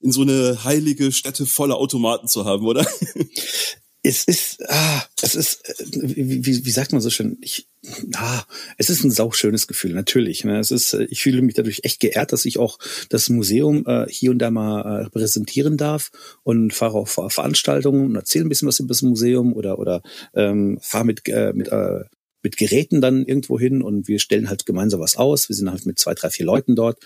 in 0.00 0.12
so 0.12 0.22
eine 0.22 0.64
heilige 0.64 1.12
Stätte 1.12 1.46
voller 1.46 1.76
Automaten 1.76 2.28
zu 2.28 2.44
haben, 2.44 2.66
oder? 2.66 2.86
es 4.04 4.24
ist, 4.24 4.68
ah, 4.68 5.04
es 5.22 5.34
ist, 5.36 5.68
äh, 5.68 5.84
wie, 6.02 6.44
wie, 6.44 6.64
wie 6.64 6.70
sagt 6.70 6.92
man 6.92 7.00
so 7.00 7.10
schön? 7.10 7.38
Ich, 7.40 7.68
ah, 8.14 8.42
es 8.76 8.90
ist 8.90 9.04
ein 9.04 9.12
sauschönes 9.12 9.68
Gefühl, 9.68 9.92
natürlich. 9.92 10.44
Ne? 10.44 10.58
Es 10.58 10.72
ist, 10.72 10.92
äh, 10.94 11.04
ich 11.04 11.22
fühle 11.22 11.40
mich 11.42 11.54
dadurch 11.54 11.80
echt 11.84 12.00
geehrt, 12.00 12.32
dass 12.32 12.44
ich 12.44 12.58
auch 12.58 12.78
das 13.10 13.28
Museum 13.28 13.84
äh, 13.86 14.06
hier 14.08 14.32
und 14.32 14.40
da 14.40 14.50
mal 14.50 15.04
äh, 15.06 15.10
präsentieren 15.10 15.76
darf 15.76 16.10
und 16.42 16.74
fahre 16.74 16.98
auf 16.98 17.12
Veranstaltungen 17.12 18.06
und 18.06 18.16
erzähle 18.16 18.44
ein 18.44 18.48
bisschen 18.48 18.68
was 18.68 18.80
über 18.80 18.88
das 18.88 19.02
Museum 19.02 19.52
oder 19.52 19.78
oder 19.78 20.02
ähm, 20.34 20.78
fahre 20.82 21.04
mit 21.04 21.28
äh, 21.28 21.52
mit 21.54 21.68
äh, 21.68 22.00
mit 22.42 22.56
Geräten 22.56 23.00
dann 23.00 23.24
irgendwo 23.24 23.56
hin 23.56 23.82
und 23.82 24.08
wir 24.08 24.18
stellen 24.18 24.48
halt 24.48 24.66
gemeinsam 24.66 24.98
was 24.98 25.16
aus. 25.16 25.48
Wir 25.48 25.54
sind 25.54 25.70
halt 25.70 25.86
mit 25.86 26.00
zwei, 26.00 26.14
drei, 26.14 26.28
vier 26.28 26.44
Leuten 26.44 26.74
dort. 26.74 26.98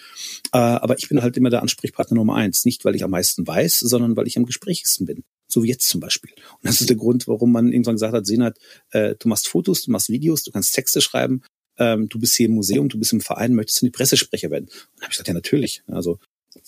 Äh, 0.52 0.56
aber 0.56 0.96
ich 0.96 1.10
bin 1.10 1.20
halt 1.20 1.36
immer 1.36 1.50
der 1.50 1.60
Ansprechpartner 1.60 2.14
Nummer 2.14 2.36
eins. 2.36 2.64
Nicht, 2.64 2.86
weil 2.86 2.96
ich 2.96 3.04
am 3.04 3.10
meisten 3.10 3.46
weiß, 3.46 3.80
sondern 3.80 4.16
weil 4.16 4.26
ich 4.26 4.38
am 4.38 4.46
gesprächigsten 4.46 5.04
bin. 5.04 5.24
So 5.48 5.62
wie 5.62 5.68
jetzt 5.68 5.88
zum 5.88 6.00
Beispiel. 6.00 6.30
Und 6.32 6.64
das 6.64 6.80
ist 6.80 6.88
der 6.88 6.96
Grund, 6.96 7.28
warum 7.28 7.52
man 7.52 7.72
irgendwann 7.72 7.94
gesagt 7.94 8.14
hat, 8.14 8.26
Senat, 8.26 8.58
äh, 8.90 9.14
du 9.18 9.28
machst 9.28 9.48
Fotos, 9.48 9.82
du 9.82 9.90
machst 9.90 10.08
Videos, 10.08 10.42
du 10.42 10.50
kannst 10.50 10.74
Texte 10.74 11.00
schreiben, 11.00 11.42
ähm, 11.78 12.08
du 12.08 12.18
bist 12.18 12.34
hier 12.34 12.46
im 12.46 12.54
Museum, 12.54 12.88
du 12.88 12.98
bist 12.98 13.12
im 13.12 13.20
Verein, 13.20 13.54
möchtest 13.54 13.82
du 13.82 13.86
die 13.86 13.90
Pressesprecher 13.90 14.50
werden? 14.50 14.66
Und 14.66 15.02
habe 15.02 15.10
ich 15.10 15.10
gesagt, 15.10 15.28
ja, 15.28 15.34
natürlich. 15.34 15.82
Also 15.86 16.18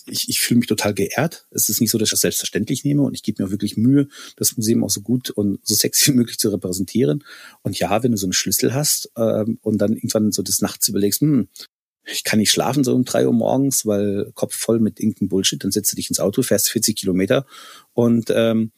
ich, 0.05 0.29
ich 0.29 0.39
fühle 0.39 0.59
mich 0.59 0.67
total 0.67 0.93
geehrt. 0.93 1.47
Es 1.51 1.69
ist 1.69 1.81
nicht 1.81 1.91
so, 1.91 1.97
dass 1.97 2.07
ich 2.07 2.11
das 2.11 2.21
selbstverständlich 2.21 2.83
nehme 2.83 3.01
und 3.01 3.13
ich 3.13 3.23
gebe 3.23 3.41
mir 3.41 3.47
auch 3.47 3.51
wirklich 3.51 3.77
Mühe, 3.77 4.07
das 4.37 4.55
Museum 4.55 4.83
auch 4.83 4.89
so 4.89 5.01
gut 5.01 5.29
und 5.29 5.59
so 5.63 5.75
sexy 5.75 6.11
wie 6.11 6.17
möglich 6.17 6.37
zu 6.37 6.49
repräsentieren. 6.49 7.23
Und 7.63 7.77
ja, 7.79 8.03
wenn 8.03 8.11
du 8.11 8.17
so 8.17 8.25
einen 8.25 8.33
Schlüssel 8.33 8.73
hast 8.73 9.11
ähm, 9.17 9.59
und 9.61 9.79
dann 9.79 9.93
irgendwann 9.93 10.31
so 10.31 10.41
des 10.41 10.61
Nachts 10.61 10.87
überlegst, 10.87 11.21
hm, 11.21 11.47
ich 12.11 12.23
kann 12.23 12.39
nicht 12.39 12.51
schlafen 12.51 12.83
so 12.83 12.93
um 12.93 13.05
drei 13.05 13.25
Uhr 13.25 13.33
morgens, 13.33 13.85
weil 13.85 14.31
Kopf 14.33 14.55
voll 14.55 14.79
mit 14.79 14.99
irgendeinem 14.99 15.29
Bullshit, 15.29 15.63
dann 15.63 15.71
setzt 15.71 15.91
du 15.91 15.95
dich 15.95 16.09
ins 16.09 16.19
Auto, 16.19 16.41
fährst 16.41 16.69
40 16.69 16.95
Kilometer 16.95 17.45
und 17.93 18.29
ähm, 18.29 18.71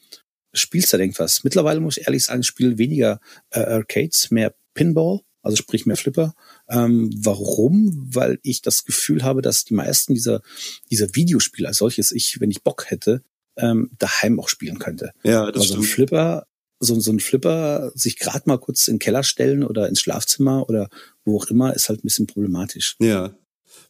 spielst 0.53 0.93
da 0.93 0.97
irgendwas. 0.97 1.43
Mittlerweile 1.43 1.79
muss 1.79 1.97
ich 1.97 2.07
ehrlich 2.07 2.25
sagen, 2.25 2.43
spiele 2.43 2.77
weniger 2.77 3.19
äh, 3.51 3.59
Arcades, 3.59 4.31
mehr 4.31 4.53
Pinball, 4.73 5.21
also 5.41 5.57
sprich 5.57 5.85
mehr 5.85 5.97
Flipper. 5.97 6.33
Ähm, 6.69 7.09
warum? 7.15 8.09
Weil 8.13 8.39
ich 8.43 8.61
das 8.61 8.83
Gefühl 8.83 9.23
habe, 9.23 9.41
dass 9.41 9.65
die 9.65 9.73
meisten 9.73 10.13
dieser, 10.13 10.41
dieser 10.89 11.15
Videospiele 11.15 11.67
als 11.67 11.77
solches 11.77 12.11
ich, 12.11 12.39
wenn 12.39 12.51
ich 12.51 12.63
Bock 12.63 12.89
hätte, 12.89 13.23
ähm, 13.57 13.91
daheim 13.97 14.39
auch 14.39 14.49
spielen 14.49 14.79
könnte. 14.79 15.11
Ja, 15.23 15.51
das 15.51 15.63
also 15.63 15.75
ein 15.75 15.83
Flipper 15.83 16.47
so, 16.81 16.99
so 16.99 17.11
ein 17.11 17.19
Flipper 17.19 17.91
sich 17.95 18.17
gerade 18.17 18.43
mal 18.45 18.57
kurz 18.57 18.87
in 18.87 18.95
den 18.95 18.99
Keller 18.99 19.23
stellen 19.23 19.63
oder 19.63 19.87
ins 19.87 20.01
Schlafzimmer 20.01 20.67
oder 20.67 20.89
wo 21.23 21.37
auch 21.37 21.45
immer, 21.45 21.73
ist 21.73 21.87
halt 21.87 21.99
ein 21.99 22.07
bisschen 22.07 22.27
problematisch. 22.27 22.95
Ja. 22.99 23.35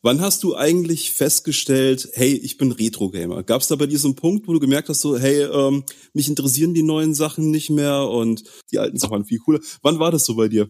Wann 0.03 0.21
hast 0.21 0.43
du 0.43 0.55
eigentlich 0.55 1.11
festgestellt, 1.11 2.09
hey, 2.13 2.33
ich 2.33 2.57
bin 2.57 2.71
Retro-Gamer? 2.71 3.43
Gab 3.43 3.61
es 3.61 3.67
da 3.67 3.75
bei 3.75 3.87
diesem 3.87 4.15
Punkt, 4.15 4.47
wo 4.47 4.53
du 4.53 4.59
gemerkt 4.59 4.89
hast, 4.89 5.01
so, 5.01 5.17
hey, 5.17 5.43
ähm, 5.43 5.83
mich 6.13 6.27
interessieren 6.27 6.73
die 6.73 6.83
neuen 6.83 7.13
Sachen 7.13 7.49
nicht 7.51 7.69
mehr 7.69 8.07
und 8.07 8.43
die 8.71 8.79
alten 8.79 8.97
Sachen 8.97 9.11
waren 9.11 9.25
viel 9.25 9.39
cooler? 9.39 9.59
Wann 9.81 9.99
war 9.99 10.11
das 10.11 10.25
so 10.25 10.35
bei 10.35 10.47
dir? 10.47 10.69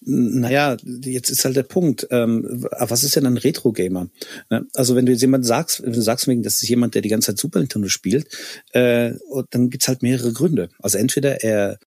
Naja, 0.00 0.76
jetzt 1.04 1.30
ist 1.30 1.44
halt 1.44 1.56
der 1.56 1.62
Punkt. 1.64 2.06
Ähm, 2.10 2.66
was 2.78 3.02
ist 3.02 3.16
denn 3.16 3.26
ein 3.26 3.36
Retro-Gamer? 3.36 4.08
Ne? 4.50 4.66
Also 4.74 4.94
wenn 4.94 5.06
du 5.06 5.12
jetzt 5.12 5.22
jemand 5.22 5.44
sagst, 5.44 5.82
wenn 5.82 5.92
du 5.92 6.00
sagst 6.00 6.28
wegen, 6.28 6.42
das 6.42 6.62
ist 6.62 6.68
jemand, 6.68 6.94
der 6.94 7.02
die 7.02 7.08
ganze 7.08 7.32
Zeit 7.32 7.38
Super 7.38 7.58
Nintendo 7.58 7.88
spielt, 7.88 8.28
äh, 8.72 9.12
dann 9.50 9.70
gibt's 9.70 9.88
halt 9.88 10.02
mehrere 10.02 10.32
Gründe. 10.32 10.68
Also 10.78 10.98
entweder 10.98 11.42
er 11.42 11.78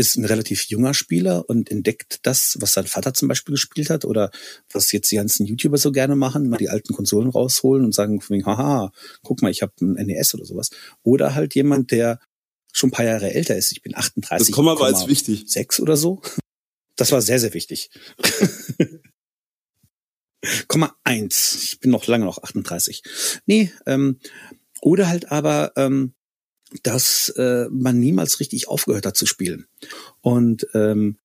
ist 0.00 0.16
ein 0.16 0.24
relativ 0.24 0.64
junger 0.64 0.94
Spieler 0.94 1.48
und 1.48 1.70
entdeckt 1.70 2.20
das, 2.22 2.56
was 2.60 2.72
sein 2.72 2.86
Vater 2.86 3.12
zum 3.12 3.28
Beispiel 3.28 3.52
gespielt 3.52 3.90
hat 3.90 4.04
oder 4.04 4.30
was 4.72 4.92
jetzt 4.92 5.10
die 5.10 5.16
ganzen 5.16 5.44
YouTuber 5.46 5.76
so 5.76 5.92
gerne 5.92 6.16
machen, 6.16 6.48
mal 6.48 6.56
die 6.56 6.70
alten 6.70 6.94
Konsolen 6.94 7.28
rausholen 7.28 7.84
und 7.84 7.92
sagen, 7.92 8.20
haha, 8.46 8.92
guck 9.22 9.42
mal, 9.42 9.50
ich 9.50 9.62
habe 9.62 9.72
ein 9.82 10.06
NES 10.06 10.34
oder 10.34 10.46
sowas. 10.46 10.70
Oder 11.02 11.34
halt 11.34 11.54
jemand, 11.54 11.90
der 11.90 12.18
schon 12.72 12.88
ein 12.88 12.92
paar 12.92 13.04
Jahre 13.04 13.34
älter 13.34 13.56
ist. 13.56 13.72
Ich 13.72 13.82
bin 13.82 13.94
38. 13.94 14.46
Das 14.46 14.54
kommt 14.54 14.68
aber 14.68 14.86
als 14.86 15.06
wichtig. 15.06 15.44
Sechs 15.46 15.80
oder 15.80 15.96
so. 15.96 16.22
Das 17.00 17.12
war 17.12 17.22
sehr, 17.22 17.40
sehr 17.40 17.54
wichtig. 17.54 17.88
Komma 20.68 20.94
eins. 21.02 21.62
Ich 21.62 21.80
bin 21.80 21.90
noch 21.90 22.06
lange 22.06 22.26
noch 22.26 22.42
38. 22.42 23.02
Nee, 23.46 23.72
ähm, 23.86 24.18
oder 24.82 25.08
halt 25.08 25.32
aber, 25.32 25.72
ähm, 25.76 26.12
dass 26.82 27.30
äh, 27.30 27.68
man 27.70 27.98
niemals 27.98 28.38
richtig 28.38 28.68
aufgehört 28.68 29.06
hat 29.06 29.16
zu 29.16 29.24
spielen. 29.24 29.66
Und 30.20 30.66
ähm, 30.74 31.16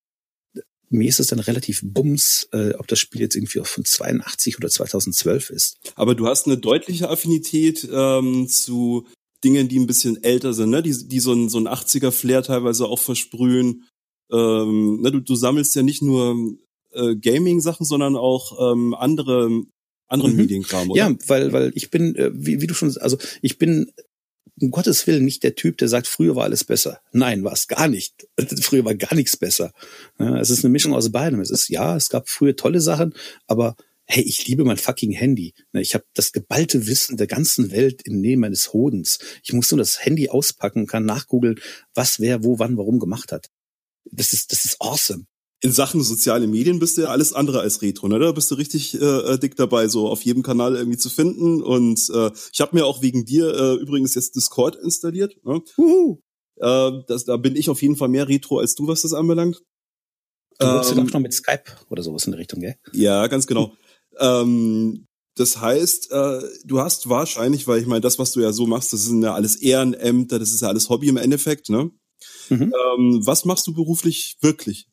mir 0.88 1.10
ist 1.10 1.20
es 1.20 1.27
dann 1.27 1.39
relativ 1.39 1.82
bums, 1.84 2.48
äh, 2.53 2.74
ob 2.75 2.88
das 2.88 3.00
Spiel 3.00 3.20
jetzt 3.20 3.36
irgendwie 3.36 3.60
auch 3.60 3.67
von 3.67 3.84
82 3.84 4.58
oder 4.58 4.70
2012 4.70 5.50
ist. 5.50 5.77
Aber 5.96 6.15
du 6.15 6.25
hast 6.25 6.46
eine 6.46 6.58
deutliche 6.58 7.10
Affinität 7.10 7.86
ähm, 7.91 8.48
zu 8.48 9.08
Dingen, 9.44 9.67
die 9.67 9.77
ein 9.77 9.88
bisschen 9.88 10.24
älter 10.24 10.53
sind, 10.53 10.70
ne? 10.70 10.82
die, 10.82 11.05
die 11.05 11.20
so 11.20 11.34
ein, 11.34 11.50
so 11.50 11.58
ein 11.58 11.67
80er-Flair 11.67 12.44
teilweise 12.44 12.86
auch 12.86 13.00
versprühen 13.00 13.84
ähm, 14.32 15.01
ne, 15.01 15.12
du, 15.12 15.20
du 15.20 15.36
sammelst 15.36 15.75
ja 15.75 15.84
nicht 15.84 16.01
nur 16.01 16.55
äh, 16.94 17.15
Gaming-Sachen, 17.15 17.86
sondern 17.86 18.15
auch 18.15 18.72
ähm, 18.72 18.94
andere 18.94 19.63
anderen 20.08 20.34
mhm. 20.34 20.38
Medienkram, 20.38 20.91
oder? 20.91 21.00
Ja, 21.00 21.15
weil 21.27 21.51
weil 21.51 21.72
ich 21.75 21.89
bin, 21.89 22.15
äh, 22.15 22.32
wie, 22.34 22.62
wie 22.62 22.67
du 22.67 22.74
schon, 22.74 22.96
also 22.98 23.17
ich 23.41 23.58
bin 23.58 23.91
um 24.62 24.72
Gottes 24.72 25.05
Willen 25.05 25.25
nicht 25.25 25.44
der 25.44 25.55
Typ, 25.55 25.77
der 25.77 25.88
sagt, 25.88 26.08
früher 26.08 26.36
war 26.36 26.46
alles 26.46 26.63
besser. 26.63 27.01
Nein, 27.12 27.44
war 27.44 27.53
es 27.53 27.67
gar 27.67 27.88
nicht. 27.88 28.27
Früher 28.62 28.86
war 28.86 28.96
gar 28.96 29.13
nichts 29.13 29.36
besser. 29.36 29.74
Ja, 30.17 30.39
es 30.39 30.50
ist 30.50 30.63
eine 30.63 30.72
Mischung 30.72 30.94
aus 30.94 31.12
beidem. 31.12 31.41
Es 31.41 31.50
ist 31.50 31.67
ja, 31.67 31.96
es 31.96 32.10
gab 32.10 32.29
früher 32.29 32.55
tolle 32.55 32.79
Sachen, 32.79 33.13
aber 33.48 33.75
hey, 34.05 34.24
ich 34.24 34.48
liebe 34.48 34.63
mein 34.63 34.77
fucking 34.77 35.12
Handy. 35.12 35.53
Ne, 35.74 35.82
ich 35.82 35.94
habe 35.94 36.05
das 36.13 36.32
geballte 36.32 36.88
Wissen 36.88 37.17
der 37.17 37.27
ganzen 37.27 37.72
Welt 37.72 38.03
im 38.05 38.22
Nähe 38.22 38.38
meines 38.38 38.72
Hodens. 38.72 39.20
Ich 39.44 39.51
muss 39.51 39.72
nur 39.72 39.79
das 39.79 40.05
Handy 40.05 40.29
auspacken, 40.29 40.88
kann 40.88 41.05
nachgoogeln, 41.05 41.60
was 41.94 42.20
wer 42.20 42.44
wo 42.44 42.60
wann 42.60 42.77
warum 42.77 43.00
gemacht 43.00 43.32
hat. 43.32 43.48
Das 44.12 44.33
ist 44.33 44.51
das 44.51 44.65
ist 44.65 44.77
awesome. 44.81 45.25
In 45.62 45.71
Sachen 45.71 46.03
soziale 46.03 46.47
Medien 46.47 46.79
bist 46.79 46.97
du 46.97 47.03
ja 47.03 47.07
alles 47.07 47.33
andere 47.33 47.62
als 47.62 47.81
Retro, 47.81 48.07
ne? 48.07 48.19
Da 48.19 48.31
bist 48.31 48.51
du 48.51 48.55
richtig 48.55 48.93
äh, 49.01 49.05
äh 49.05 49.39
dick 49.39 49.55
dabei, 49.55 49.88
so 49.88 50.07
auf 50.07 50.21
jedem 50.24 50.43
Kanal 50.43 50.75
irgendwie 50.75 50.97
zu 50.97 51.09
finden. 51.09 51.63
Und 51.63 52.09
äh, 52.13 52.31
ich 52.53 52.62
habe 52.62 52.75
mir 52.75 52.85
auch 52.85 53.01
wegen 53.01 53.25
dir 53.25 53.53
äh, 53.53 53.74
übrigens 53.75 54.15
jetzt 54.15 54.35
Discord 54.35 54.75
installiert. 54.75 55.35
Ne? 55.43 55.62
Uhu. 55.77 56.19
Äh, 56.57 56.91
das, 57.07 57.25
da 57.25 57.38
bin 57.38 57.55
ich 57.55 57.69
auf 57.69 57.81
jeden 57.81 57.95
Fall 57.95 58.09
mehr 58.09 58.27
Retro 58.27 58.59
als 58.59 58.75
du, 58.75 58.88
was 58.88 59.01
das 59.01 59.13
anbelangt. 59.13 59.62
Du 60.59 60.67
ähm, 60.67 60.81
ja 60.83 61.03
noch 61.03 61.19
mit 61.19 61.33
Skype 61.33 61.63
oder 61.89 62.03
sowas 62.03 62.25
in 62.25 62.31
der 62.31 62.39
Richtung, 62.39 62.62
gell? 62.62 62.75
Ja, 62.93 63.27
ganz 63.27 63.47
genau. 63.47 63.74
Ähm, 64.17 65.07
das 65.35 65.59
heißt, 65.59 66.09
äh, 66.09 66.41
du 66.63 66.79
hast 66.79 67.09
wahrscheinlich, 67.09 67.67
weil 67.67 67.81
ich 67.81 67.85
meine, 67.85 68.00
das, 68.00 68.17
was 68.17 68.31
du 68.31 68.39
ja 68.39 68.53
so 68.53 68.65
machst, 68.65 68.93
das 68.93 69.03
sind 69.03 69.21
ja 69.24 69.33
alles 69.33 69.57
Ehrenämter, 69.57 70.39
das 70.39 70.51
ist 70.51 70.62
ja 70.62 70.69
alles 70.69 70.88
Hobby 70.88 71.09
im 71.09 71.17
Endeffekt, 71.17 71.67
ne? 71.69 71.91
Mhm. 72.49 72.73
Ähm, 72.73 73.25
was 73.25 73.45
machst 73.45 73.67
du 73.67 73.73
beruflich 73.73 74.37
wirklich? 74.41 74.87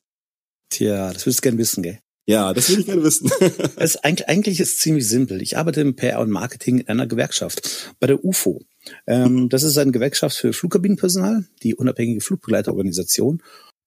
Tja, 0.71 1.13
das 1.13 1.27
würdest 1.27 1.41
du 1.41 1.43
gerne 1.43 1.59
wissen, 1.59 1.83
gell? 1.83 1.99
Ja, 2.27 2.55
das 2.55 2.69
würde 2.69 2.83
ich 2.83 2.87
gerne 2.87 3.03
wissen. 3.03 3.31
es 3.77 3.97
eigentlich, 3.97 4.29
eigentlich 4.29 4.61
ist 4.61 4.75
es 4.75 4.79
ziemlich 4.79 5.09
simpel. 5.09 5.43
Ich 5.43 5.59
arbeite 5.59 5.81
im 5.81 5.97
PR 5.97 6.21
und 6.21 6.31
Marketing 6.31 6.79
in 6.79 6.89
einer 6.89 7.07
Gewerkschaft 7.07 7.95
bei 7.99 8.07
der 8.07 8.25
UFO. 8.25 8.63
Ähm, 9.07 9.49
das 9.49 9.65
ist 9.65 9.77
eine 9.77 9.93
Gewerkschaft 9.93 10.37
für 10.37 10.53
Flugkabinenpersonal, 10.53 11.47
die 11.63 11.75
unabhängige 11.75 12.21
Flugbegleiterorganisation. 12.21 13.43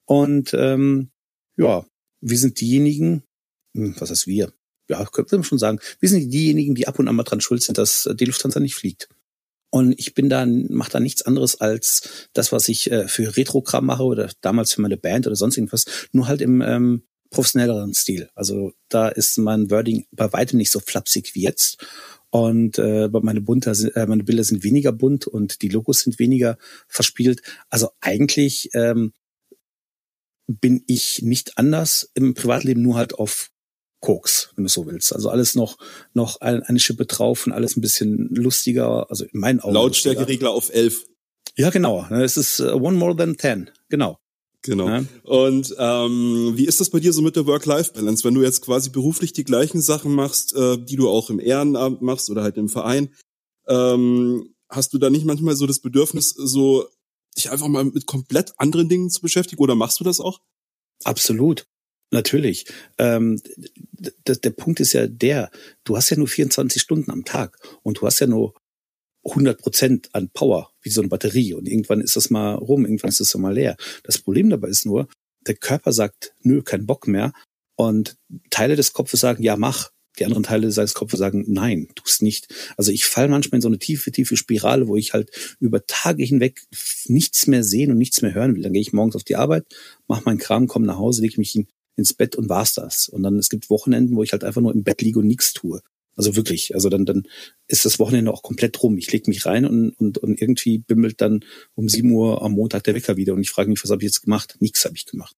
Und 0.06 0.54
ähm, 0.54 1.12
ja, 1.58 1.86
wir 2.22 2.38
sind 2.38 2.60
diejenigen, 2.60 3.24
hm, 3.74 3.96
was 4.00 4.10
heißt 4.10 4.28
wir? 4.28 4.52
ja, 4.88 5.04
könnte 5.06 5.36
man 5.36 5.44
schon 5.44 5.58
sagen, 5.58 5.80
wir 6.00 6.10
sind 6.10 6.32
diejenigen, 6.32 6.76
die 6.76 6.88
ab 6.88 7.00
und 7.00 7.08
an 7.08 7.16
mal 7.16 7.24
dran 7.24 7.42
schuld 7.42 7.64
sind, 7.64 7.78
dass 7.78 8.10
die 8.14 8.26
Lufthansa 8.26 8.60
nicht 8.60 8.76
fliegt. 8.76 9.10
Und 9.70 9.94
ich 10.00 10.14
bin 10.14 10.30
da, 10.30 10.46
mache 10.46 10.92
da 10.92 11.00
nichts 11.00 11.24
anderes 11.24 11.60
als 11.60 12.30
das, 12.34 12.52
was 12.52 12.70
ich 12.70 12.92
äh, 12.92 13.08
für 13.08 13.36
Retrogramm 13.36 13.86
mache 13.86 14.04
oder 14.04 14.32
damals 14.42 14.74
für 14.74 14.82
meine 14.82 14.98
Band 14.98 15.28
oder 15.28 15.36
sonst 15.36 15.58
irgendwas, 15.58 15.86
nur 16.12 16.28
halt 16.28 16.42
im 16.42 16.62
ähm, 16.62 17.04
professionelleren 17.30 17.94
Stil. 17.94 18.30
Also 18.36 18.74
da 18.90 19.10
ist 19.10 19.38
mein 19.38 19.70
Wording 19.70 20.06
bei 20.12 20.32
weitem 20.32 20.58
nicht 20.58 20.72
so 20.72 20.80
flapsig 20.80 21.36
wie 21.36 21.42
jetzt. 21.42 21.86
Und 22.30 22.80
äh, 22.80 23.10
meine, 23.22 23.42
bunter, 23.42 23.74
äh, 23.96 24.06
meine 24.08 24.24
Bilder 24.24 24.44
sind 24.44 24.64
weniger 24.64 24.92
bunt 24.92 25.28
und 25.28 25.62
die 25.62 25.70
Logos 25.70 26.02
sind 26.02 26.20
weniger 26.20 26.58
verspielt. 26.88 27.42
Also 27.70 27.90
eigentlich 28.02 28.70
ähm, 28.74 29.14
bin 30.48 30.84
ich 30.88 31.22
nicht 31.22 31.58
anders 31.58 32.12
im 32.14 32.34
Privatleben, 32.34 32.82
nur 32.82 32.96
halt 32.96 33.14
auf 33.14 33.52
Koks, 34.06 34.52
wenn 34.56 34.66
du 34.66 34.70
so 34.70 34.86
willst. 34.86 35.14
Also 35.14 35.30
alles 35.30 35.56
noch, 35.56 35.80
noch 36.14 36.40
eine 36.40 36.80
Schippe 36.80 37.08
drauf 37.08 37.48
und 37.48 37.54
alles 37.54 37.76
ein 37.76 37.82
bisschen 37.82 38.30
lustiger, 38.36 39.10
also 39.10 39.26
in 39.26 39.40
meinen 39.40 39.60
Augen. 39.62 39.74
Lautstärkeregler 39.74 40.52
auf 40.52 40.72
elf. 40.72 41.08
Ja, 41.56 41.72
genau. 41.72 42.06
Es 42.12 42.38
ist 42.38 42.60
uh, 42.60 42.74
one 42.74 42.98
more 42.98 43.16
than 43.16 43.36
ten. 43.36 43.72
Genau. 43.90 44.20
Genau. 44.62 44.88
Ja. 44.88 45.04
Und 45.24 45.76
ähm, 45.80 46.54
wie 46.56 46.66
ist 46.66 46.80
das 46.82 46.92
bei 46.92 47.00
dir 47.00 47.14
so 47.14 47.24
mit 47.24 47.36
der 47.36 47.48
Work-Life-Balance, 47.48 48.24
wenn 48.24 48.36
du 48.36 48.44
jetzt 48.44 48.62
quasi 48.62 48.92
beruflich 48.92 49.34
die 49.34 49.44
gleichen 49.44 49.82
Sachen 49.82 50.14
machst, 50.14 50.56
äh, 50.56 50.78
die 50.78 50.98
du 50.98 51.10
auch 51.10 51.32
im 51.32 51.40
Ehrenamt 51.40 52.04
machst 52.04 52.30
oder 52.30 52.44
halt 52.44 52.58
im 52.58 52.70
Verein? 52.70 53.10
Ähm, 53.68 54.54
hast 54.70 54.94
du 54.94 55.00
da 55.00 55.10
nicht 55.10 55.26
manchmal 55.26 55.56
so 55.56 55.66
das 55.66 55.80
Bedürfnis, 55.80 56.30
so 56.30 56.88
dich 57.36 57.50
einfach 57.50 57.68
mal 57.68 57.86
mit 57.86 58.06
komplett 58.06 58.54
anderen 58.58 58.88
Dingen 58.88 59.10
zu 59.10 59.22
beschäftigen 59.22 59.62
oder 59.64 59.74
machst 59.74 60.00
du 60.00 60.04
das 60.04 60.20
auch? 60.20 60.42
Absolut. 61.04 61.66
Natürlich. 62.12 62.66
Ähm, 62.98 63.42
der 64.28 64.50
Punkt 64.52 64.80
ist 64.80 64.94
ja 64.94 65.08
der, 65.08 65.50
du 65.84 65.98
hast 65.98 66.10
ja 66.10 66.18
nur 66.18 66.28
24 66.28 66.82
Stunden 66.82 67.12
am 67.12 67.26
Tag 67.26 67.58
und 67.84 68.00
du 68.00 68.06
hast 68.06 68.20
ja 68.20 68.28
nur 68.28 68.54
100 69.26 69.60
Prozent 69.60 70.10
an 70.14 70.30
Power, 70.30 70.72
wie 70.82 70.90
so 70.90 71.02
eine 71.02 71.10
Batterie. 71.10 71.54
Und 71.54 71.68
irgendwann 71.68 72.02
ist 72.02 72.16
das 72.16 72.30
mal 72.30 72.54
rum, 72.54 72.86
irgendwann 72.86 73.10
ist 73.10 73.20
das 73.20 73.34
mal 73.36 73.54
leer. 73.54 73.76
Das 74.04 74.20
Problem 74.20 74.50
dabei 74.50 74.68
ist 74.70 74.86
nur, 74.86 75.08
der 75.48 75.56
Körper 75.56 75.92
sagt, 75.92 76.34
nö, 76.42 76.62
kein 76.62 76.86
Bock 76.86 77.08
mehr. 77.08 77.34
Und 77.76 78.18
Teile 78.50 78.76
des 78.76 78.94
Kopfes 78.94 79.20
sagen, 79.20 79.44
ja, 79.44 79.58
mach. 79.58 79.92
Die 80.18 80.24
anderen 80.24 80.44
Teile 80.44 80.72
seines 80.72 80.94
Kopfes 80.94 81.20
sagen, 81.20 81.44
nein, 81.48 81.90
tu's 81.96 82.22
nicht. 82.22 82.48
Also 82.78 82.94
ich 82.94 83.04
falle 83.04 83.28
manchmal 83.28 83.58
in 83.58 83.62
so 83.62 83.68
eine 83.68 83.80
tiefe, 83.80 84.14
tiefe 84.14 84.38
Spirale, 84.38 84.88
wo 84.88 84.96
ich 84.96 85.12
halt 85.12 85.58
über 85.60 85.86
Tage 85.88 86.24
hinweg 86.24 86.62
nichts 87.08 87.48
mehr 87.48 87.66
sehen 87.66 87.92
und 87.92 87.98
nichts 87.98 88.22
mehr 88.22 88.34
hören 88.34 88.56
will. 88.56 88.64
Dann 88.64 88.72
gehe 88.72 88.82
ich 88.82 88.94
morgens 88.94 89.18
auf 89.18 89.26
die 89.26 89.36
Arbeit, 89.36 89.66
mache 90.08 90.24
meinen 90.24 90.38
Kram, 90.38 90.68
komme 90.68 90.86
nach 90.86 90.98
Hause, 90.98 91.22
lege 91.22 91.38
mich 91.38 91.52
hin, 91.52 91.68
ins 91.96 92.14
Bett 92.14 92.36
und 92.36 92.50
war's 92.50 92.74
das. 92.74 93.08
Und 93.10 93.24
dann 93.24 93.38
es 93.38 93.50
gibt 93.50 93.70
Wochenenden, 93.70 94.16
wo 94.16 94.24
ich 94.24 94.32
halt 94.32 94.44
einfach 94.44 94.62
nur 94.62 94.74
im 94.74 94.84
Bett 94.84 95.02
liege 95.02 95.20
und 95.20 95.28
nichts 95.28 95.54
tue. 95.54 95.82
Also 96.16 96.36
wirklich, 96.36 96.74
also 96.74 96.90
dann, 96.90 97.06
dann 97.06 97.24
ist 97.68 97.86
das 97.86 98.00
Wochenende 98.00 98.32
auch 98.32 98.42
komplett 98.42 98.82
rum. 98.82 98.98
Ich 98.98 99.12
leg 99.12 99.28
mich 99.28 99.46
rein 99.46 99.66
und, 99.66 99.92
und, 100.00 100.18
und 100.18 100.42
irgendwie 100.42 100.78
bimmelt 100.78 101.20
dann 101.20 101.44
um 101.74 101.90
sieben 101.90 102.12
Uhr 102.12 102.42
am 102.42 102.54
Montag 102.54 102.84
der 102.86 102.96
Wecker 102.96 103.18
wieder 103.18 103.34
und 103.34 103.42
ich 103.42 103.50
frage 103.50 103.70
mich, 103.70 103.84
was 103.84 103.92
habe 103.92 104.02
ich 104.02 104.08
jetzt 104.08 104.22
gemacht? 104.22 104.56
Nichts 104.60 104.86
habe 104.86 104.96
ich 104.96 105.06
gemacht. 105.06 105.36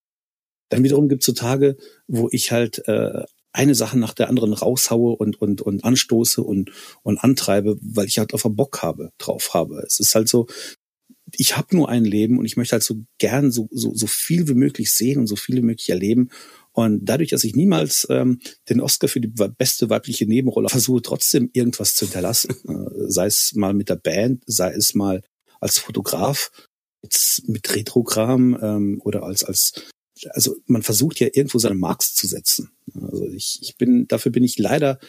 Dann 0.70 0.84
wiederum 0.84 1.10
gibt's 1.10 1.26
so 1.26 1.32
Tage, 1.32 1.78
wo 2.08 2.30
ich 2.32 2.52
halt 2.52 2.88
äh, 2.88 3.24
eine 3.54 3.74
Sache 3.74 3.98
nach 3.98 4.14
der 4.14 4.30
anderen 4.30 4.54
raushaue 4.54 5.16
und, 5.16 5.42
und, 5.42 5.62
und 5.62 5.84
anstoße 5.84 6.44
und, 6.44 6.72
und 7.02 7.18
antreibe, 7.18 7.78
weil 7.82 8.06
ich 8.06 8.20
halt 8.20 8.34
auf 8.34 8.44
Bock 8.48 8.84
habe, 8.84 9.12
drauf 9.18 9.54
habe. 9.54 9.82
Es 9.86 10.00
ist 10.00 10.14
halt 10.14 10.30
so, 10.30 10.46
ich 11.36 11.58
habe 11.58 11.76
nur 11.76 11.90
ein 11.90 12.06
Leben 12.06 12.40
und 12.40 12.46
ich 12.46 12.58
möchte 12.58 12.74
halt 12.74 12.84
so 12.84 13.04
gern 13.18 13.52
so, 13.52 13.68
so, 13.72 13.94
so 13.94 14.08
viel 14.08 14.48
wie 14.48 14.54
möglich 14.54 14.92
sehen 14.92 15.20
und 15.20 15.28
so 15.28 15.36
viel 15.36 15.58
wie 15.58 15.62
möglich 15.62 15.90
erleben. 15.90 16.30
Und 16.72 17.06
dadurch, 17.06 17.30
dass 17.30 17.44
ich 17.44 17.56
niemals 17.56 18.08
ähm, 18.10 18.40
den 18.70 18.82
Oscar 18.82 19.08
für 19.08 19.20
die 19.20 19.28
beste 19.58 19.90
weibliche 19.90 20.28
Nebenrolle 20.28 20.70
versuche, 20.70 21.02
trotzdem 21.02 21.50
irgendwas 21.54 21.96
zu 21.96 22.06
hinterlassen, 22.06 22.52
äh, 22.68 23.10
sei 23.10 23.26
es 23.26 23.54
mal 23.56 23.74
mit 23.74 23.90
der 23.90 23.96
Band, 23.96 24.44
sei 24.46 24.72
es 24.74 24.94
mal 24.94 25.22
als 25.60 25.80
Fotograf, 25.80 26.52
jetzt 27.02 27.48
mit 27.48 27.76
Retrogramm 27.76 28.58
ähm, 28.62 29.02
oder 29.04 29.24
als 29.24 29.44
als 29.44 29.74
also 30.32 30.56
man 30.66 30.82
versucht 30.82 31.20
ja 31.20 31.28
irgendwo 31.32 31.60
seine 31.60 31.76
Marks 31.76 32.16
zu 32.16 32.28
setzen. 32.28 32.72
Also 33.00 33.28
ich, 33.28 33.60
ich 33.62 33.78
bin 33.78 34.08
dafür 34.08 34.32
bin 34.32 34.44
ich 34.44 34.58
leider 34.58 35.00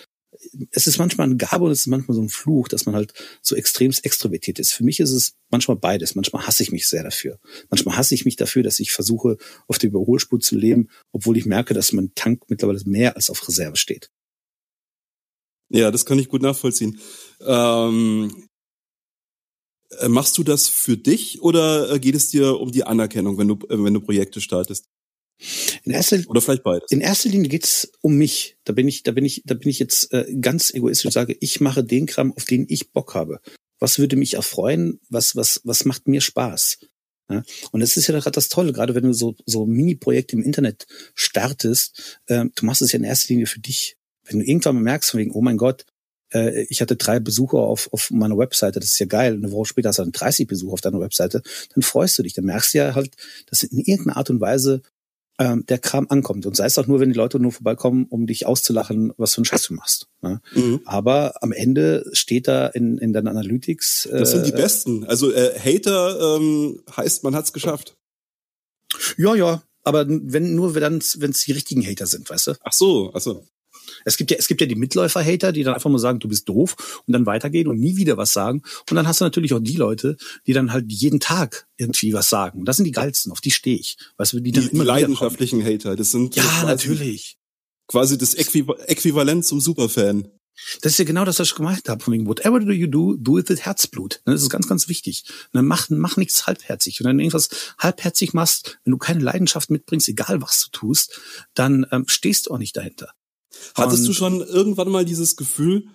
es 0.71 0.87
ist 0.87 0.99
manchmal 0.99 1.27
eine 1.27 1.37
Gabe 1.37 1.65
und 1.65 1.71
es 1.71 1.81
ist 1.81 1.87
manchmal 1.87 2.15
so 2.15 2.23
ein 2.23 2.29
Fluch, 2.29 2.69
dass 2.69 2.87
man 2.87 2.95
halt 2.95 3.13
so 3.43 3.57
extremst 3.57 4.05
extrovertiert 4.05 4.59
ist. 4.59 4.73
Für 4.73 4.85
mich 4.85 5.01
ist 5.01 5.13
es 5.13 5.35
manchmal 5.51 5.77
beides. 5.77 6.15
Manchmal 6.15 6.47
hasse 6.47 6.63
ich 6.63 6.73
mich 6.73 6.89
sehr 6.89 7.03
dafür. 7.03 7.39
Manchmal 7.71 7.97
hasse 7.97 8.15
ich 8.15 8.25
mich 8.25 8.37
dafür, 8.37 8.63
dass 8.63 8.81
ich 8.81 8.93
versuche, 8.93 9.37
auf 9.67 9.79
der 9.79 9.91
Überholspur 9.91 10.41
zu 10.41 10.57
leben, 10.57 10.89
obwohl 11.13 11.37
ich 11.37 11.47
merke, 11.47 11.75
dass 11.75 11.93
mein 11.93 12.13
Tank 12.15 12.45
mittlerweile 12.49 12.81
mehr 12.85 13.17
als 13.17 13.31
auf 13.31 13.47
Reserve 13.47 13.77
steht. 13.77 14.11
Ja, 15.71 15.91
das 15.91 16.07
kann 16.07 16.19
ich 16.19 16.29
gut 16.29 16.43
nachvollziehen. 16.43 16.99
Ähm, 17.41 18.49
äh, 19.91 20.09
machst 20.09 20.37
du 20.39 20.45
das 20.45 20.69
für 20.69 20.97
dich 20.97 21.43
oder 21.43 21.93
äh, 21.93 21.99
geht 21.99 22.15
es 22.15 22.29
dir 22.29 22.59
um 22.59 22.73
die 22.73 22.85
Anerkennung, 22.85 23.39
wenn 23.39 23.49
du, 23.49 23.55
äh, 23.69 23.83
wenn 23.83 23.95
du 23.95 24.01
Projekte 24.01 24.41
startest? 24.41 24.87
In 25.85 25.93
erster, 25.93 26.19
Oder 26.27 26.41
vielleicht 26.41 26.65
beides. 26.65 26.91
In 26.91 27.01
erster 27.01 27.29
Linie 27.29 27.49
geht's 27.49 27.93
um 28.01 28.17
mich. 28.17 28.57
Da 28.65 28.73
bin 28.73 28.89
ich, 28.89 29.03
da 29.05 29.13
bin 29.13 29.25
ich, 29.25 29.43
da 29.45 29.55
bin 29.55 29.69
ich 29.69 29.79
jetzt 29.79 30.13
äh, 30.13 30.27
ganz 30.41 30.73
egoistisch 30.75 31.07
und 31.07 31.13
sage, 31.13 31.37
ich 31.41 31.61
mache 31.61 31.85
den 31.85 32.07
Kram, 32.07 32.33
auf 32.33 32.45
den 32.45 32.67
ich 32.69 32.93
Bock 32.93 33.15
habe. 33.15 33.41
Was 33.79 33.99
würde 33.99 34.17
mich 34.17 34.35
erfreuen? 34.35 35.01
Was, 35.09 35.37
was, 35.37 35.61
was 35.65 35.85
macht 35.85 36.09
mir 36.09 36.21
Spaß? 36.21 36.79
Ja? 37.31 37.43
Und 37.71 37.81
das 37.81 37.97
ist 37.97 38.09
ja 38.09 38.19
gerade 38.19 38.35
das 38.35 38.49
Tolle, 38.49 38.73
gerade 38.73 38.95
wenn 38.95 39.05
du 39.05 39.13
so, 39.13 39.37
so 39.47 39.67
Mini-Projekte 39.67 40.37
im 40.37 40.43
Internet 40.43 40.87
startest, 41.15 42.21
äh, 42.27 42.47
du 42.55 42.67
machst 42.67 42.83
es 42.83 42.93
ja 42.93 42.99
in 42.99 43.05
erster 43.05 43.33
Linie 43.33 43.47
für 43.47 43.61
dich. 43.61 43.97
Wenn 44.25 44.41
du 44.41 44.45
irgendwann 44.45 44.75
mal 44.75 44.83
merkst, 44.83 45.11
von 45.11 45.21
wegen, 45.21 45.33
oh 45.33 45.41
mein 45.41 45.57
Gott, 45.57 45.87
äh, 46.33 46.63
ich 46.65 46.81
hatte 46.81 46.97
drei 46.97 47.21
Besucher 47.21 47.59
auf, 47.59 47.89
auf 47.93 48.11
meiner 48.11 48.39
Webseite, 48.39 48.81
das 48.81 48.91
ist 48.91 48.99
ja 48.99 49.07
geil, 49.07 49.35
eine 49.35 49.53
Woche 49.53 49.67
später 49.67 49.91
hast 49.91 49.99
du 49.99 50.03
dann 50.03 50.13
30 50.13 50.47
Besucher 50.47 50.73
auf 50.75 50.81
deiner 50.81 51.01
Webseite, 51.01 51.43
dann 51.75 51.83
freust 51.83 52.19
du 52.19 52.23
dich, 52.23 52.35
dann 52.35 52.45
merkst 52.45 52.75
du 52.75 52.79
ja 52.79 52.95
halt, 52.95 53.15
dass 53.47 53.63
in 53.63 53.79
irgendeiner 53.79 54.17
Art 54.17 54.31
und 54.31 54.41
Weise 54.41 54.83
ähm, 55.39 55.65
der 55.67 55.79
Kram 55.79 56.07
ankommt. 56.09 56.47
Und 56.47 56.57
sei 56.57 56.67
es 56.67 56.79
auch 56.79 56.87
nur, 56.87 57.01
wenn 57.01 57.11
die 57.11 57.17
Leute 57.17 57.39
nur 57.39 57.53
vorbeikommen, 57.53 58.07
um 58.09 58.27
dich 58.27 58.47
auszulachen, 58.47 59.13
was 59.17 59.35
für 59.35 59.39
einen 59.39 59.45
Scheiß 59.45 59.63
du 59.63 59.75
machst. 59.75 60.09
Ne? 60.21 60.41
Mhm. 60.55 60.81
Aber 60.85 61.43
am 61.43 61.53
Ende 61.53 62.09
steht 62.13 62.49
da 62.49 62.67
in, 62.67 62.99
in 62.99 63.13
deinen 63.13 63.29
Analytics. 63.29 64.07
Äh, 64.07 64.19
das 64.19 64.33
sind 64.33 64.47
die 64.47 64.53
Besten. 64.53 65.05
Also 65.05 65.33
äh, 65.33 65.59
Hater 65.59 66.37
ähm, 66.37 66.83
heißt, 66.97 67.25
man 67.25 67.35
hat's 67.35 67.53
geschafft. 67.53 67.97
Ja, 69.17 69.35
ja. 69.35 69.63
Aber 69.85 70.07
wenn 70.09 70.55
nur 70.55 70.75
wenn 70.75 70.99
es 70.99 71.45
die 71.45 71.53
richtigen 71.53 71.87
Hater 71.87 72.07
sind, 72.07 72.29
weißt 72.29 72.49
du? 72.49 72.55
Ach 72.63 72.73
so, 72.73 73.11
ach 73.15 73.21
so. 73.21 73.47
Es 74.05 74.17
gibt 74.17 74.31
ja, 74.31 74.37
es 74.37 74.49
gibt 74.49 74.61
ja 74.61 74.67
die 74.67 74.75
Mitläufer-Hater, 74.75 75.53
die 75.53 75.63
dann 75.63 75.75
einfach 75.75 75.91
nur 75.91 75.99
sagen, 75.99 76.19
du 76.19 76.29
bist 76.29 76.49
doof 76.49 77.03
und 77.07 77.13
dann 77.13 77.27
weitergehen 77.27 77.69
und 77.69 77.79
nie 77.79 77.97
wieder 77.97 78.17
was 78.17 78.33
sagen. 78.33 78.63
Und 78.89 78.97
dann 78.97 79.07
hast 79.07 79.21
du 79.21 79.25
natürlich 79.25 79.55
auch 79.55 79.61
die 79.61 79.77
Leute, 79.77 80.17
die 80.47 80.53
dann 80.53 80.73
halt 80.73 80.91
jeden 80.91 81.21
Tag 81.21 81.67
irgendwie 81.77 82.13
was 82.13 82.29
sagen. 82.29 82.61
Und 82.61 82.65
das 82.67 82.77
sind 82.77 82.85
die 82.85 82.93
geilsten, 82.93 83.33
auf 83.33 83.41
die 83.41 83.51
stehe 83.51 83.79
ich. 83.79 83.97
Weißt 84.17 84.33
du, 84.33 84.41
die 84.41 84.53
dann 84.53 84.65
die, 84.65 84.71
immer 84.71 84.85
die 84.85 84.89
leidenschaftlichen 84.89 85.65
Hater, 85.65 85.97
das 85.97 86.11
sind 86.11 86.37
ja 86.37 86.43
quasi, 86.43 86.67
natürlich 86.67 87.39
quasi 87.89 88.19
das 88.19 88.35
Äquivalent 88.35 89.45
zum 89.45 89.61
Superfan. 89.61 90.29
Das 90.83 90.93
ist 90.93 90.99
ja 90.99 91.05
genau 91.05 91.25
das, 91.25 91.39
was 91.39 91.49
ich 91.49 91.55
gemacht 91.55 91.89
habe. 91.89 92.03
Von 92.03 92.15
wegen, 92.15 92.27
whatever 92.27 92.61
do 92.61 92.73
you 92.73 92.89
do, 92.89 93.17
do 93.17 93.39
it 93.39 93.49
with 93.49 93.61
Herzblut. 93.61 94.21
Das 94.25 94.43
ist 94.43 94.51
ganz, 94.51 94.69
ganz 94.69 94.89
wichtig. 94.89 95.25
Dann 95.53 95.67
mach, 95.67 95.89
mach 95.91 96.17
nichts 96.17 96.47
halbherzig. 96.47 97.01
Und 97.01 97.07
wenn 97.07 97.19
du 97.19 97.25
irgendwas 97.25 97.49
halbherzig 97.79 98.35
machst, 98.35 98.79
wenn 98.85 98.93
du 98.93 98.99
keine 98.99 99.21
Leidenschaft 99.21 99.71
mitbringst, 99.71 100.09
egal 100.09 100.43
was 100.43 100.61
du 100.61 100.71
tust, 100.71 101.21
dann 101.55 101.87
ähm, 101.93 102.05
stehst 102.09 102.47
du 102.47 102.55
auch 102.55 102.59
nicht 102.59 102.77
dahinter. 102.77 103.13
Hattest 103.75 104.03
und, 104.03 104.09
du 104.09 104.13
schon 104.13 104.41
irgendwann 104.41 104.91
mal 104.91 105.05
dieses 105.05 105.37
Gefühl, 105.37 105.89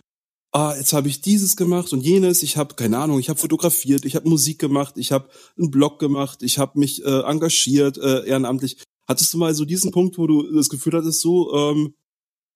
ah, 0.52 0.76
jetzt 0.78 0.94
habe 0.94 1.08
ich 1.08 1.22
dieses 1.22 1.56
gemacht 1.56 1.94
und 1.94 2.02
jenes, 2.02 2.44
ich 2.44 2.58
habe 2.58 2.76
keine 2.76 3.00
Ahnung, 3.00 3.20
ich 3.20 3.30
habe 3.30 3.40
fotografiert, 3.40 4.06
ich 4.06 4.16
habe 4.16 4.30
Musik 4.30 4.60
gemacht, 4.60 4.96
ich 4.98 5.12
habe 5.12 5.30
einen 5.58 5.72
Blog 5.72 6.00
gemacht, 6.00 6.44
ich 6.44 6.60
habe 6.60 6.80
mich 6.80 7.04
äh, 7.04 7.22
engagiert 7.22 7.98
äh, 7.98 8.26
ehrenamtlich. 8.26 8.78
Hattest 9.08 9.34
du 9.34 9.38
mal 9.38 9.54
so 9.54 9.66
diesen 9.66 9.92
Punkt, 9.92 10.18
wo 10.18 10.28
du 10.28 10.54
das 10.54 10.70
Gefühl 10.70 10.94
hattest, 10.94 11.22
so 11.22 11.54
ähm, 11.54 11.96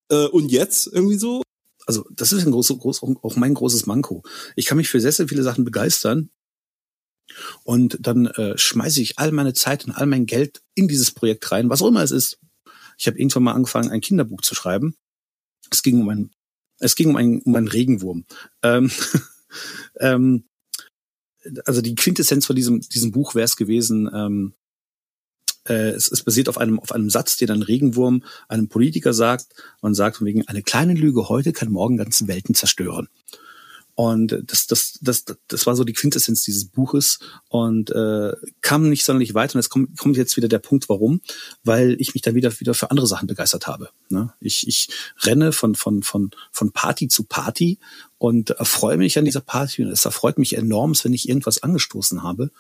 äh, 0.10 0.27
und 0.27 0.51
jetzt 0.51 0.88
irgendwie 0.88 1.18
so? 1.18 1.42
Also 1.86 2.06
das 2.12 2.32
ist 2.32 2.46
ein 2.46 2.51
groß, 2.51 2.68
groß, 2.77 3.01
auch 3.04 3.36
mein 3.36 3.54
großes 3.54 3.86
Manko. 3.86 4.24
Ich 4.56 4.66
kann 4.66 4.77
mich 4.77 4.89
für 4.89 5.01
sehr, 5.01 5.12
sehr 5.12 5.27
viele 5.27 5.44
Sachen 5.44 5.66
begeistern 5.66 6.30
und 7.63 7.98
dann 8.01 8.27
äh, 8.27 8.58
schmeiße 8.58 9.01
ich 9.01 9.20
all 9.20 9.32
meine 9.32 9.54
Zeit 9.54 9.86
und 9.86 9.92
all 9.92 10.06
mein 10.06 10.25
Geld 10.25 10.62
in 10.75 10.88
dieses 10.88 11.12
Projekt 11.12 11.51
rein, 11.51 11.70
was 11.70 11.82
auch 11.82 11.88
immer 11.88 12.04
es 12.04 12.12
ist. 12.12 12.39
Ich 12.98 13.08
habe 13.08 13.20
irgendwann 13.20 13.44
mal 13.44 13.54
angefangen, 13.54 13.89
ein 13.89 14.01
Kinderbuch 14.01 14.42
zu 14.42 14.56
schreiben. 14.56 14.96
Es 15.72 15.84
ging 15.84 16.01
um 16.01 16.10
ein, 16.10 16.32
es 16.80 16.96
ging 16.96 17.10
um 17.10 17.16
einen, 17.16 17.42
um 17.42 17.56
einen 17.56 17.68
Regenwurm. 17.68 18.25
Ähm, 18.63 18.92
ähm, 20.00 20.46
also 21.66 21.82
die 21.82 21.96
Quintessenz 21.96 22.46
von 22.46 22.56
diesem, 22.56 22.82
diesem 22.82 23.12
Buch 23.12 23.36
wäre 23.36 23.46
es 23.46 23.56
gewesen, 23.56 24.10
ähm, 24.13 24.54
äh, 25.68 25.89
es, 25.92 26.12
es 26.12 26.24
basiert 26.24 26.50
auf 26.50 26.58
einem, 26.58 26.80
auf 26.80 26.92
einem 26.92 27.10
Satz, 27.10 27.38
den 27.38 27.51
ein 27.51 27.62
Regenwurm 27.62 28.24
einem 28.48 28.70
Politiker 28.70 29.13
sagt 29.13 29.48
und 29.82 29.94
sagt 29.94 30.24
wegen, 30.24 30.48
eine 30.48 30.63
kleine 30.63 30.94
Lüge 30.94 31.30
heute 31.30 31.54
kann 31.54 31.72
morgen 31.72 31.98
ganze 31.98 32.27
Welten 32.27 32.56
zerstören. 32.56 33.08
Und 34.00 34.44
das, 34.46 34.68
das, 34.68 35.00
das, 35.01 35.25
das 35.48 35.66
war 35.66 35.75
so 35.75 35.84
die 35.84 35.94
Quintessenz 35.94 36.44
dieses 36.44 36.66
Buches 36.66 37.18
und 37.50 37.89
äh, 37.89 38.32
kam 38.62 38.89
nicht 38.89 39.04
sonderlich 39.04 39.34
weiter. 39.34 39.56
Und 39.56 39.62
jetzt 39.62 39.70
kommt, 39.70 39.98
kommt 39.98 40.18
jetzt 40.18 40.38
wieder 40.38 40.48
der 40.48 40.60
Punkt, 40.60 40.88
warum? 40.88 41.20
Weil 41.63 42.00
ich 42.00 42.13
mich 42.13 42.22
dann 42.22 42.36
wieder 42.36 42.60
wieder 42.60 42.75
für 42.75 42.92
andere 42.92 43.08
Sachen 43.08 43.25
begeistert 43.25 43.66
habe. 43.66 43.89
Ne? 44.10 44.32
Ich, 44.39 44.68
ich 44.68 44.89
renne 45.24 45.51
von 45.51 45.74
von 45.74 46.04
von 46.04 46.30
von 46.51 46.72
Party 46.74 47.08
zu 47.08 47.24
Party 47.24 47.80
und 48.20 48.51
erfreue 48.51 48.98
mich 48.98 49.18
an 49.18 49.25
dieser 49.25 49.42
Party 49.42 49.84
und 49.84 49.89
es 49.89 50.06
erfreut 50.06 50.38
mich 50.38 50.56
enorm, 50.56 50.94
wenn 51.01 51.13
ich 51.13 51.27
irgendwas 51.27 51.63
angestoßen 51.63 52.22
habe. 52.22 52.51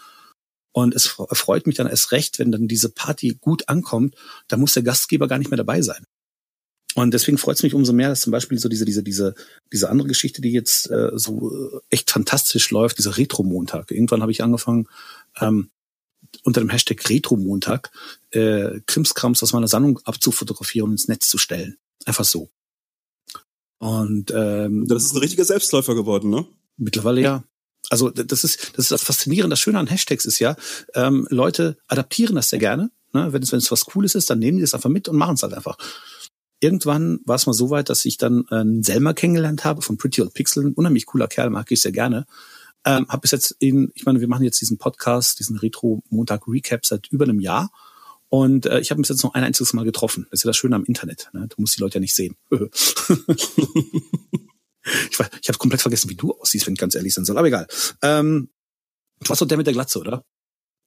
Und 0.71 0.95
es 0.95 1.05
freut 1.05 1.67
mich 1.67 1.75
dann 1.75 1.85
erst 1.85 2.11
recht, 2.13 2.39
wenn 2.39 2.51
dann 2.51 2.67
diese 2.67 2.89
Party 2.89 3.37
gut 3.39 3.69
ankommt. 3.69 4.15
Da 4.47 4.57
muss 4.57 4.73
der 4.73 4.81
Gastgeber 4.81 5.27
gar 5.27 5.37
nicht 5.37 5.51
mehr 5.51 5.57
dabei 5.57 5.83
sein. 5.83 6.03
Und 6.97 7.13
deswegen 7.13 7.37
freut 7.37 7.57
es 7.57 7.63
mich 7.63 7.75
umso 7.75 7.93
mehr, 7.93 8.09
dass 8.09 8.21
zum 8.21 8.31
Beispiel 8.31 8.57
so 8.57 8.69
diese, 8.69 8.83
diese, 8.83 9.03
diese, 9.03 9.35
diese 9.71 9.91
andere 9.91 10.07
Geschichte, 10.07 10.41
die 10.41 10.51
jetzt 10.51 10.89
äh, 10.89 11.11
so 11.13 11.51
äh, 11.53 11.79
echt 11.91 12.09
fantastisch 12.09 12.71
läuft, 12.71 12.97
dieser 12.97 13.17
Retro-Montag. 13.17 13.91
Irgendwann 13.91 14.23
habe 14.23 14.31
ich 14.31 14.41
angefangen, 14.41 14.87
ähm, 15.39 15.69
unter 16.41 16.59
dem 16.59 16.71
Hashtag 16.71 17.07
Retro-Montag 17.07 17.91
äh, 18.31 18.79
Krimskrams 18.87 19.43
aus 19.43 19.53
meiner 19.53 19.67
Sammlung 19.67 19.99
abzufotografieren 20.05 20.87
und 20.89 20.93
ins 20.93 21.07
Netz 21.07 21.29
zu 21.29 21.37
stellen. 21.37 21.77
Einfach 22.05 22.25
so. 22.25 22.49
Und 23.77 24.31
ähm, 24.35 24.87
das 24.87 25.05
ist 25.05 25.13
ein 25.13 25.19
richtiger 25.19 25.45
Selbstläufer 25.45 25.93
geworden, 25.93 26.31
ne? 26.31 26.47
Mittlerweile 26.77 27.21
ja. 27.21 27.43
Also 27.91 28.09
das 28.09 28.43
ist 28.43 28.71
das 28.73 28.85
ist 28.85 28.91
das 28.91 29.03
Faszinierende, 29.03 29.53
das 29.53 29.59
Schöne 29.59 29.77
an 29.77 29.85
Hashtags 29.85 30.25
ist 30.25 30.39
ja, 30.39 30.55
ähm, 30.95 31.27
Leute 31.29 31.77
adaptieren 31.87 32.35
das 32.35 32.49
sehr 32.49 32.59
gerne. 32.59 32.89
Ne? 33.13 33.31
Wenn 33.31 33.43
es 33.43 33.51
wenn 33.51 33.59
es 33.59 33.71
was 33.71 33.85
Cooles 33.85 34.15
ist, 34.15 34.31
dann 34.31 34.39
nehmen 34.39 34.57
die 34.57 34.63
es 34.63 34.73
einfach 34.73 34.89
mit 34.89 35.07
und 35.07 35.15
machen 35.15 35.35
es 35.35 35.43
halt 35.43 35.53
einfach 35.53 35.77
irgendwann 36.59 37.19
war 37.25 37.35
es 37.35 37.45
mal 37.45 37.53
so 37.53 37.69
weit, 37.69 37.89
dass 37.89 38.05
ich 38.05 38.17
dann 38.17 38.45
äh, 38.49 38.83
Selma 38.83 39.13
kennengelernt 39.13 39.63
habe 39.65 39.81
von 39.81 39.97
Pretty 39.97 40.21
Old 40.21 40.33
Pixel. 40.33 40.65
Ein 40.65 40.73
unheimlich 40.73 41.05
cooler 41.05 41.27
Kerl, 41.27 41.49
mag 41.49 41.71
ich 41.71 41.81
sehr 41.81 41.91
gerne. 41.91 42.25
Ähm, 42.85 43.07
habe 43.09 43.21
bis 43.21 43.31
jetzt 43.31 43.55
in, 43.59 43.91
ich 43.95 44.05
meine, 44.05 44.21
wir 44.21 44.27
machen 44.27 44.43
jetzt 44.43 44.61
diesen 44.61 44.77
Podcast, 44.77 45.39
diesen 45.39 45.57
Retro-Montag-Recap 45.57 46.85
seit 46.85 47.07
über 47.07 47.25
einem 47.25 47.39
Jahr. 47.39 47.71
Und 48.29 48.65
äh, 48.65 48.79
ich 48.79 48.91
habe 48.91 49.01
bis 49.01 49.09
jetzt 49.09 49.23
noch 49.23 49.33
ein 49.33 49.43
einziges 49.43 49.73
Mal 49.73 49.85
getroffen. 49.85 50.27
Das 50.29 50.39
ist 50.39 50.43
ja 50.43 50.49
das 50.49 50.57
Schöne 50.57 50.75
am 50.75 50.83
Internet. 50.85 51.29
Ne? 51.33 51.47
Du 51.47 51.55
musst 51.61 51.77
die 51.77 51.81
Leute 51.81 51.95
ja 51.95 52.01
nicht 52.01 52.15
sehen. 52.15 52.35
ich 52.51 52.59
weiß, 55.19 55.29
ich 55.41 55.49
habe 55.49 55.57
komplett 55.57 55.81
vergessen, 55.81 56.09
wie 56.09 56.15
du 56.15 56.33
aussiehst, 56.33 56.67
wenn 56.67 56.73
ich 56.73 56.79
ganz 56.79 56.95
ehrlich 56.95 57.13
sein 57.13 57.25
soll. 57.25 57.37
Aber 57.37 57.47
egal. 57.47 57.67
Ähm, 58.01 58.49
du 59.21 59.29
warst 59.29 59.41
doch 59.41 59.47
der 59.47 59.57
mit 59.57 59.67
der 59.67 59.73
Glatze, 59.73 59.99
oder? 59.99 60.23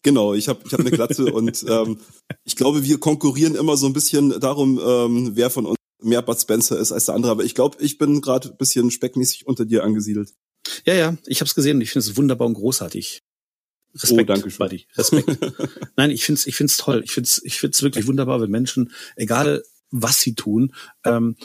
Genau, 0.02 0.35
ich 0.35 0.49
habe 0.49 0.61
ich 0.64 0.73
hab 0.73 0.80
eine 0.80 0.90
Glatze 0.90 1.25
und 1.33 1.64
ähm, 1.69 1.99
ich 2.45 2.56
glaube, 2.56 2.84
wir 2.84 2.99
konkurrieren 2.99 3.54
immer 3.54 3.76
so 3.76 3.86
ein 3.86 3.93
bisschen 3.93 4.41
darum, 4.41 4.80
ähm, 4.82 5.32
wer 5.34 5.50
von 5.50 5.67
uns 5.67 5.76
mehr 6.02 6.23
Bud 6.23 6.41
Spencer 6.41 6.78
ist 6.78 6.93
als 6.93 7.06
der 7.06 7.15
andere. 7.15 7.32
Aber 7.32 7.45
ich 7.45 7.54
glaube, 7.54 7.76
ich 7.80 7.99
bin 7.99 8.21
gerade 8.21 8.50
ein 8.50 8.56
bisschen 8.56 8.91
speckmäßig 8.91 9.47
unter 9.47 9.67
dir 9.67 9.84
angesiedelt. 9.84 10.32
Ja, 10.86 10.95
ja, 10.95 11.17
ich 11.26 11.41
habe 11.41 11.49
es 11.49 11.54
gesehen 11.54 11.76
und 11.76 11.82
ich 11.82 11.91
finde 11.91 12.08
es 12.08 12.17
wunderbar 12.17 12.47
und 12.47 12.54
großartig. 12.54 13.21
Respekt, 13.95 14.30
oh, 14.30 14.34
danke 14.34 14.50
schön. 14.50 14.58
Buddy. 14.58 14.86
Respekt. 14.97 15.39
Nein, 15.97 16.10
ich 16.10 16.25
finde 16.25 16.39
es 16.39 16.47
ich 16.47 16.54
find's 16.54 16.76
toll. 16.76 17.02
Ich 17.04 17.10
finde 17.10 17.28
es 17.28 17.43
ich 17.45 17.58
find's 17.58 17.82
wirklich 17.82 18.06
wunderbar, 18.06 18.41
wenn 18.41 18.50
Menschen, 18.50 18.93
egal 19.17 19.65
was 19.91 20.21
sie 20.21 20.34
tun, 20.34 20.73
ähm, 21.04 21.36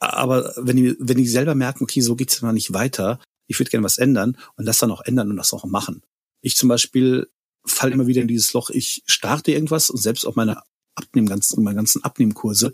aber 0.00 0.54
wenn 0.56 0.76
die, 0.76 0.96
wenn 0.98 1.18
die 1.18 1.28
selber 1.28 1.54
merken, 1.54 1.84
okay, 1.84 2.00
so 2.00 2.16
geht's 2.16 2.40
immer 2.40 2.54
nicht 2.54 2.72
weiter, 2.72 3.20
ich 3.46 3.58
würde 3.60 3.70
gerne 3.70 3.84
was 3.84 3.98
ändern 3.98 4.38
und 4.56 4.64
das 4.64 4.78
dann 4.78 4.90
auch 4.90 5.02
ändern 5.02 5.30
und 5.30 5.36
das 5.36 5.52
auch 5.52 5.64
machen. 5.64 6.02
Ich 6.40 6.56
zum 6.56 6.70
Beispiel 6.70 7.28
fall 7.70 7.92
immer 7.92 8.06
wieder 8.06 8.22
in 8.22 8.28
dieses 8.28 8.52
Loch. 8.52 8.70
Ich 8.70 9.02
starte 9.06 9.52
irgendwas 9.52 9.90
und 9.90 9.98
selbst 9.98 10.26
auf 10.26 10.36
meine 10.36 10.62
Abnehmen, 10.94 11.28
ganzen, 11.28 11.62
meine 11.62 11.76
ganzen 11.76 12.04
Abnehmkurse, 12.04 12.72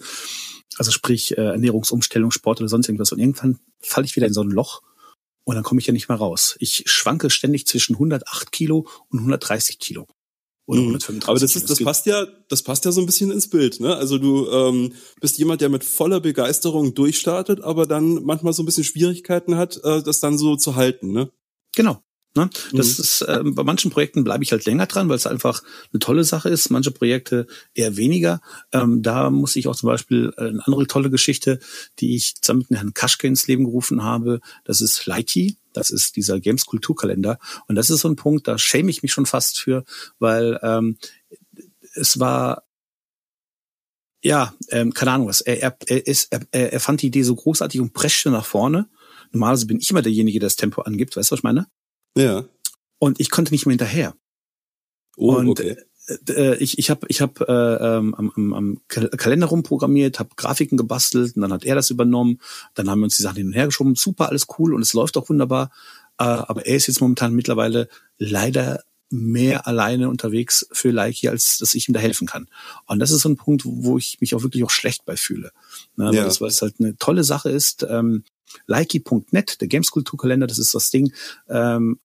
also 0.76 0.90
sprich 0.90 1.36
äh, 1.36 1.42
Ernährungsumstellung, 1.42 2.30
Sport 2.30 2.60
oder 2.60 2.68
sonst 2.68 2.88
irgendwas. 2.88 3.12
Und 3.12 3.18
irgendwann 3.18 3.58
falle 3.80 4.06
ich 4.06 4.16
wieder 4.16 4.26
in 4.26 4.32
so 4.32 4.42
ein 4.42 4.50
Loch 4.50 4.82
und 5.44 5.54
dann 5.54 5.64
komme 5.64 5.80
ich 5.80 5.86
ja 5.86 5.92
nicht 5.92 6.08
mehr 6.08 6.18
raus. 6.18 6.56
Ich 6.58 6.84
schwanke 6.86 7.30
ständig 7.30 7.66
zwischen 7.66 7.94
108 7.94 8.50
Kilo 8.50 8.88
und 9.10 9.20
130 9.20 9.78
Kilo. 9.78 10.06
Oder 10.66 10.80
135 10.80 11.24
mhm. 11.24 11.30
Aber 11.30 11.38
das 11.38 11.54
ist, 11.54 11.70
das 11.70 11.82
passt 11.82 12.06
ja, 12.06 12.26
das 12.48 12.62
passt 12.62 12.84
ja 12.84 12.92
so 12.92 13.00
ein 13.00 13.06
bisschen 13.06 13.30
ins 13.30 13.48
Bild, 13.48 13.78
ne? 13.78 13.94
Also 13.94 14.18
du 14.18 14.50
ähm, 14.50 14.92
bist 15.20 15.38
jemand, 15.38 15.60
der 15.60 15.68
mit 15.68 15.84
voller 15.84 16.18
Begeisterung 16.20 16.94
durchstartet, 16.94 17.60
aber 17.60 17.86
dann 17.86 18.24
manchmal 18.24 18.52
so 18.52 18.62
ein 18.62 18.66
bisschen 18.66 18.82
Schwierigkeiten 18.82 19.56
hat, 19.56 19.80
äh, 19.84 20.02
das 20.02 20.18
dann 20.18 20.36
so 20.36 20.56
zu 20.56 20.74
halten, 20.74 21.12
ne? 21.12 21.30
Genau, 21.76 22.02
Ne? 22.36 22.50
Das 22.72 22.98
mhm. 22.98 23.02
ist, 23.02 23.22
äh, 23.22 23.40
bei 23.44 23.62
manchen 23.64 23.90
Projekten 23.90 24.24
bleibe 24.24 24.44
ich 24.44 24.52
halt 24.52 24.64
länger 24.66 24.86
dran, 24.86 25.08
weil 25.08 25.16
es 25.16 25.26
einfach 25.26 25.62
eine 25.92 25.98
tolle 26.00 26.24
Sache 26.24 26.48
ist. 26.48 26.70
Manche 26.70 26.90
Projekte 26.90 27.46
eher 27.74 27.96
weniger. 27.96 28.40
Ähm, 28.72 29.02
da 29.02 29.30
muss 29.30 29.56
ich 29.56 29.68
auch 29.68 29.76
zum 29.76 29.88
Beispiel 29.88 30.32
äh, 30.36 30.48
eine 30.48 30.66
andere 30.66 30.86
tolle 30.86 31.10
Geschichte, 31.10 31.58
die 31.98 32.14
ich 32.14 32.36
zusammen 32.36 32.66
mit 32.68 32.78
Herrn 32.78 32.94
Kaschke 32.94 33.26
ins 33.26 33.46
Leben 33.46 33.64
gerufen 33.64 34.02
habe. 34.02 34.40
Das 34.64 34.80
ist 34.80 35.06
Lighty. 35.06 35.56
Das 35.72 35.90
ist 35.90 36.16
dieser 36.16 36.40
Games 36.40 36.64
Kulturkalender. 36.64 37.38
Und 37.68 37.74
das 37.74 37.90
ist 37.90 38.00
so 38.00 38.08
ein 38.08 38.16
Punkt, 38.16 38.48
da 38.48 38.56
schäme 38.56 38.90
ich 38.90 39.02
mich 39.02 39.12
schon 39.12 39.26
fast 39.26 39.58
für, 39.58 39.84
weil 40.18 40.58
ähm, 40.62 40.96
es 41.94 42.18
war 42.18 42.62
ja, 44.22 44.54
ähm, 44.70 44.92
keine 44.92 45.12
Ahnung 45.12 45.28
was. 45.28 45.40
Er, 45.40 45.62
er, 45.62 45.76
er, 45.86 46.06
ist, 46.06 46.32
er, 46.32 46.72
er 46.72 46.80
fand 46.80 47.02
die 47.02 47.08
Idee 47.08 47.22
so 47.22 47.34
großartig 47.36 47.80
und 47.80 47.92
preschte 47.92 48.30
nach 48.30 48.44
vorne. 48.44 48.88
Normalerweise 49.32 49.66
bin 49.66 49.78
ich 49.78 49.90
immer 49.90 50.02
derjenige, 50.02 50.40
der 50.40 50.46
das 50.46 50.56
Tempo 50.56 50.82
angibt. 50.82 51.16
Weißt 51.16 51.30
du, 51.30 51.32
was 51.32 51.40
ich 51.40 51.44
meine? 51.44 51.66
Ja. 52.16 52.44
Und 52.98 53.20
ich 53.20 53.30
konnte 53.30 53.52
nicht 53.52 53.66
mehr 53.66 53.72
hinterher. 53.72 54.14
Oh, 55.16 55.36
und 55.36 55.48
okay. 55.48 55.76
Äh, 56.08 56.32
äh, 56.32 56.56
ich 56.56 56.78
ich 56.78 56.90
habe 56.90 57.06
ich 57.08 57.20
hab, 57.20 57.40
äh, 57.40 57.52
ähm, 57.52 58.14
am, 58.14 58.52
am 58.52 58.80
Kalender 58.88 59.48
rumprogrammiert, 59.48 60.18
habe 60.18 60.30
Grafiken 60.36 60.78
gebastelt 60.78 61.36
und 61.36 61.42
dann 61.42 61.52
hat 61.52 61.64
er 61.64 61.74
das 61.74 61.90
übernommen. 61.90 62.40
Dann 62.74 62.88
haben 62.88 63.00
wir 63.00 63.04
uns 63.04 63.16
die 63.16 63.22
Sachen 63.22 63.36
hin 63.36 63.46
und 63.48 63.52
her 63.54 63.66
geschoben. 63.66 63.94
Super, 63.94 64.28
alles 64.28 64.46
cool 64.58 64.74
und 64.74 64.82
es 64.82 64.92
läuft 64.92 65.16
auch 65.16 65.28
wunderbar. 65.28 65.70
Äh, 66.18 66.24
aber 66.24 66.66
er 66.66 66.76
ist 66.76 66.86
jetzt 66.86 67.00
momentan 67.00 67.34
mittlerweile 67.34 67.88
leider 68.18 68.82
mehr 69.08 69.66
alleine 69.66 70.08
unterwegs 70.08 70.66
für 70.72 70.90
Likey, 70.90 71.28
als 71.28 71.58
dass 71.58 71.74
ich 71.74 71.88
ihm 71.88 71.94
da 71.94 72.00
helfen 72.00 72.26
kann. 72.26 72.48
Und 72.86 72.98
das 72.98 73.10
ist 73.10 73.20
so 73.22 73.28
ein 73.28 73.36
Punkt, 73.36 73.62
wo 73.64 73.98
ich 73.98 74.20
mich 74.20 74.34
auch 74.34 74.42
wirklich 74.42 74.64
auch 74.64 74.70
schlecht 74.70 75.04
bei 75.04 75.16
fühle. 75.16 75.52
Ne, 75.96 76.12
ja. 76.12 76.24
das, 76.24 76.40
weil 76.40 76.48
es 76.48 76.62
halt 76.62 76.76
eine 76.78 76.96
tolle 76.96 77.22
Sache 77.22 77.50
ist. 77.50 77.86
Ähm, 77.88 78.24
Likey.net, 78.66 79.60
der 79.60 79.68
Gameskulturkalender, 79.68 80.46
das 80.46 80.58
ist 80.58 80.74
das 80.74 80.90
Ding, 80.90 81.12
ähm, 81.48 81.98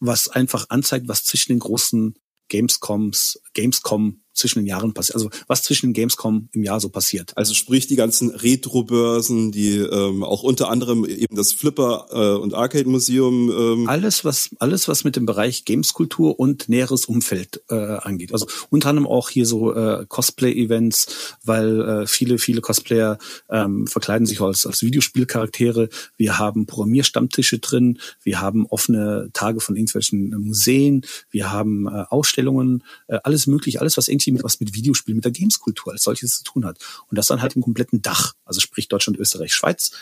was 0.00 0.28
einfach 0.28 0.66
anzeigt, 0.68 1.08
was 1.08 1.24
zwischen 1.24 1.52
den 1.52 1.58
großen 1.60 2.14
Gamescoms, 2.48 3.40
Gamescom 3.54 4.22
zwischen 4.36 4.60
den 4.60 4.66
Jahren 4.66 4.92
passiert, 4.92 5.16
also 5.16 5.30
was 5.46 5.62
zwischen 5.62 5.88
den 5.88 5.92
Gamescom 5.94 6.48
im 6.52 6.62
Jahr 6.62 6.80
so 6.80 6.88
passiert. 6.88 7.32
Also 7.36 7.54
sprich 7.54 7.86
die 7.86 7.96
ganzen 7.96 8.30
Retro-Börsen, 8.30 9.52
die 9.52 9.78
ähm, 9.78 10.22
auch 10.22 10.42
unter 10.42 10.68
anderem 10.70 11.04
eben 11.04 11.36
das 11.36 11.52
Flipper 11.52 12.06
äh, 12.10 12.40
und 12.40 12.54
Arcade 12.54 12.88
Museum. 12.88 13.50
Ähm 13.50 13.88
alles 13.88 14.24
was 14.24 14.50
alles 14.58 14.88
was 14.88 15.04
mit 15.04 15.16
dem 15.16 15.26
Bereich 15.26 15.64
Gameskultur 15.64 16.38
und 16.38 16.68
näheres 16.68 17.06
Umfeld 17.06 17.62
äh, 17.70 17.74
angeht. 17.74 18.32
Also 18.32 18.46
unter 18.70 18.90
anderem 18.90 19.06
auch 19.06 19.30
hier 19.30 19.46
so 19.46 19.74
äh, 19.74 20.04
Cosplay-Events, 20.08 21.36
weil 21.44 21.80
äh, 21.80 22.06
viele 22.06 22.38
viele 22.38 22.60
Cosplayer 22.60 23.18
ähm, 23.50 23.86
verkleiden 23.86 24.26
sich 24.26 24.40
als 24.40 24.66
als 24.66 24.82
Videospielcharaktere. 24.82 25.88
Wir 26.16 26.38
haben 26.38 26.66
Programmierstammtische 26.66 27.58
drin, 27.58 27.98
wir 28.22 28.40
haben 28.40 28.66
offene 28.66 29.30
Tage 29.32 29.60
von 29.60 29.76
irgendwelchen 29.76 30.30
Museen, 30.40 31.02
wir 31.30 31.50
haben 31.50 31.86
äh, 31.86 32.04
Ausstellungen, 32.10 32.84
äh, 33.08 33.18
alles 33.24 33.46
möglich, 33.46 33.80
alles 33.80 33.96
was 33.96 34.08
irgendwie 34.08 34.25
mit 34.32 34.44
was 34.44 34.60
mit 34.60 34.74
Videospielen, 34.74 35.16
mit 35.16 35.24
der 35.24 35.32
Gameskultur 35.32 35.92
als 35.92 36.02
solches 36.02 36.38
zu 36.38 36.44
tun 36.44 36.64
hat. 36.64 36.78
Und 37.08 37.18
das 37.18 37.26
dann 37.26 37.42
halt 37.42 37.56
im 37.56 37.62
kompletten 37.62 38.02
Dach, 38.02 38.34
also 38.44 38.60
sprich 38.60 38.88
Deutschland, 38.88 39.18
Österreich, 39.18 39.54
Schweiz. 39.54 39.92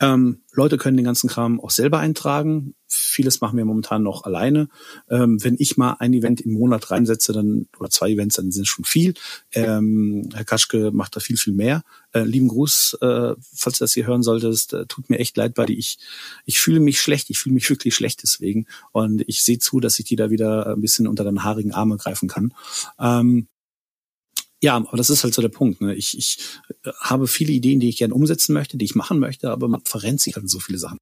Ähm, 0.00 0.40
Leute 0.52 0.78
können 0.78 0.96
den 0.96 1.04
ganzen 1.04 1.28
Kram 1.28 1.60
auch 1.60 1.70
selber 1.70 1.98
eintragen. 1.98 2.74
Vieles 2.88 3.42
machen 3.42 3.58
wir 3.58 3.66
momentan 3.66 4.02
noch 4.02 4.24
alleine. 4.24 4.68
Ähm, 5.10 5.42
wenn 5.44 5.56
ich 5.58 5.76
mal 5.76 5.96
ein 5.98 6.14
Event 6.14 6.40
im 6.40 6.52
Monat 6.52 6.90
reinsetze, 6.90 7.32
dann 7.34 7.68
oder 7.78 7.90
zwei 7.90 8.10
Events, 8.10 8.36
dann 8.36 8.50
sind 8.50 8.62
es 8.62 8.68
schon 8.68 8.86
viel. 8.86 9.14
Ähm, 9.52 10.30
Herr 10.32 10.44
Kaschke 10.44 10.90
macht 10.90 11.16
da 11.16 11.20
viel, 11.20 11.36
viel 11.36 11.52
mehr. 11.52 11.82
Äh, 12.12 12.22
lieben 12.22 12.48
Gruß, 12.48 12.96
äh, 13.02 13.34
falls 13.54 13.78
du 13.78 13.84
das 13.84 13.92
hier 13.92 14.06
hören 14.06 14.22
solltest. 14.22 14.72
Äh, 14.72 14.86
tut 14.86 15.10
mir 15.10 15.18
echt 15.18 15.36
leid, 15.36 15.52
weil 15.56 15.70
ich 15.70 15.98
ich 16.46 16.58
fühle 16.58 16.80
mich 16.80 17.00
schlecht. 17.00 17.28
Ich 17.28 17.38
fühle 17.38 17.54
mich 17.54 17.68
wirklich 17.68 17.94
schlecht 17.94 18.22
deswegen. 18.22 18.66
Und 18.92 19.22
ich 19.28 19.42
sehe 19.42 19.58
zu, 19.58 19.80
dass 19.80 19.98
ich 19.98 20.06
die 20.06 20.16
da 20.16 20.30
wieder 20.30 20.66
ein 20.66 20.80
bisschen 20.80 21.06
unter 21.06 21.24
den 21.24 21.44
haarigen 21.44 21.72
Arme 21.72 21.98
greifen 21.98 22.28
kann. 22.28 22.54
Ähm, 22.98 23.48
ja, 24.62 24.76
aber 24.76 24.96
das 24.96 25.10
ist 25.10 25.24
halt 25.24 25.34
so 25.34 25.42
der 25.42 25.48
Punkt. 25.48 25.80
Ne? 25.80 25.94
Ich, 25.94 26.16
ich 26.16 26.38
äh, 26.84 26.90
habe 27.00 27.26
viele 27.26 27.52
Ideen, 27.52 27.80
die 27.80 27.88
ich 27.88 27.96
gerne 27.98 28.14
umsetzen 28.14 28.52
möchte, 28.52 28.76
die 28.76 28.84
ich 28.84 28.94
machen 28.94 29.18
möchte, 29.18 29.50
aber 29.50 29.68
man 29.68 29.82
verrennt 29.84 30.20
sich 30.20 30.36
halt 30.36 30.48
so 30.50 30.60
viele 30.60 30.78
Sachen. 30.78 30.98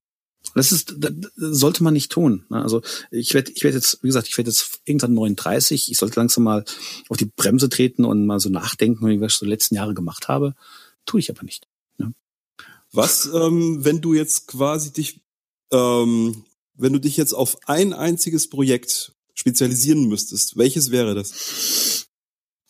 Das 0.54 0.72
ist, 0.72 0.94
das 0.98 1.12
sollte 1.36 1.82
man 1.82 1.92
nicht 1.92 2.10
tun. 2.10 2.44
Ne? 2.48 2.62
Also 2.62 2.82
ich 3.10 3.34
werde, 3.34 3.50
ich 3.52 3.64
werde 3.64 3.76
jetzt, 3.76 4.02
wie 4.02 4.06
gesagt, 4.06 4.28
ich 4.28 4.38
werde 4.38 4.50
jetzt 4.50 4.80
irgendwann 4.84 5.14
39. 5.14 5.90
Ich 5.90 5.98
sollte 5.98 6.18
langsam 6.20 6.44
mal 6.44 6.64
auf 7.08 7.16
die 7.16 7.26
Bremse 7.26 7.68
treten 7.68 8.04
und 8.04 8.26
mal 8.26 8.40
so 8.40 8.48
nachdenken, 8.48 9.06
wie 9.06 9.24
ich 9.24 9.32
so 9.32 9.44
die 9.44 9.50
letzten 9.50 9.74
Jahre 9.74 9.94
gemacht 9.94 10.28
habe. 10.28 10.54
Tue 11.04 11.20
ich 11.20 11.30
aber 11.30 11.42
nicht. 11.42 11.66
Ne? 11.98 12.14
Was, 12.92 13.26
ähm, 13.26 13.84
wenn 13.84 14.00
du 14.00 14.14
jetzt 14.14 14.46
quasi 14.46 14.92
dich, 14.92 15.20
ähm, 15.72 16.44
wenn 16.74 16.92
du 16.92 17.00
dich 17.00 17.16
jetzt 17.16 17.34
auf 17.34 17.58
ein 17.66 17.92
einziges 17.92 18.48
Projekt 18.48 19.12
spezialisieren 19.34 20.08
müsstest, 20.08 20.56
welches 20.56 20.90
wäre 20.90 21.14
das? 21.14 22.08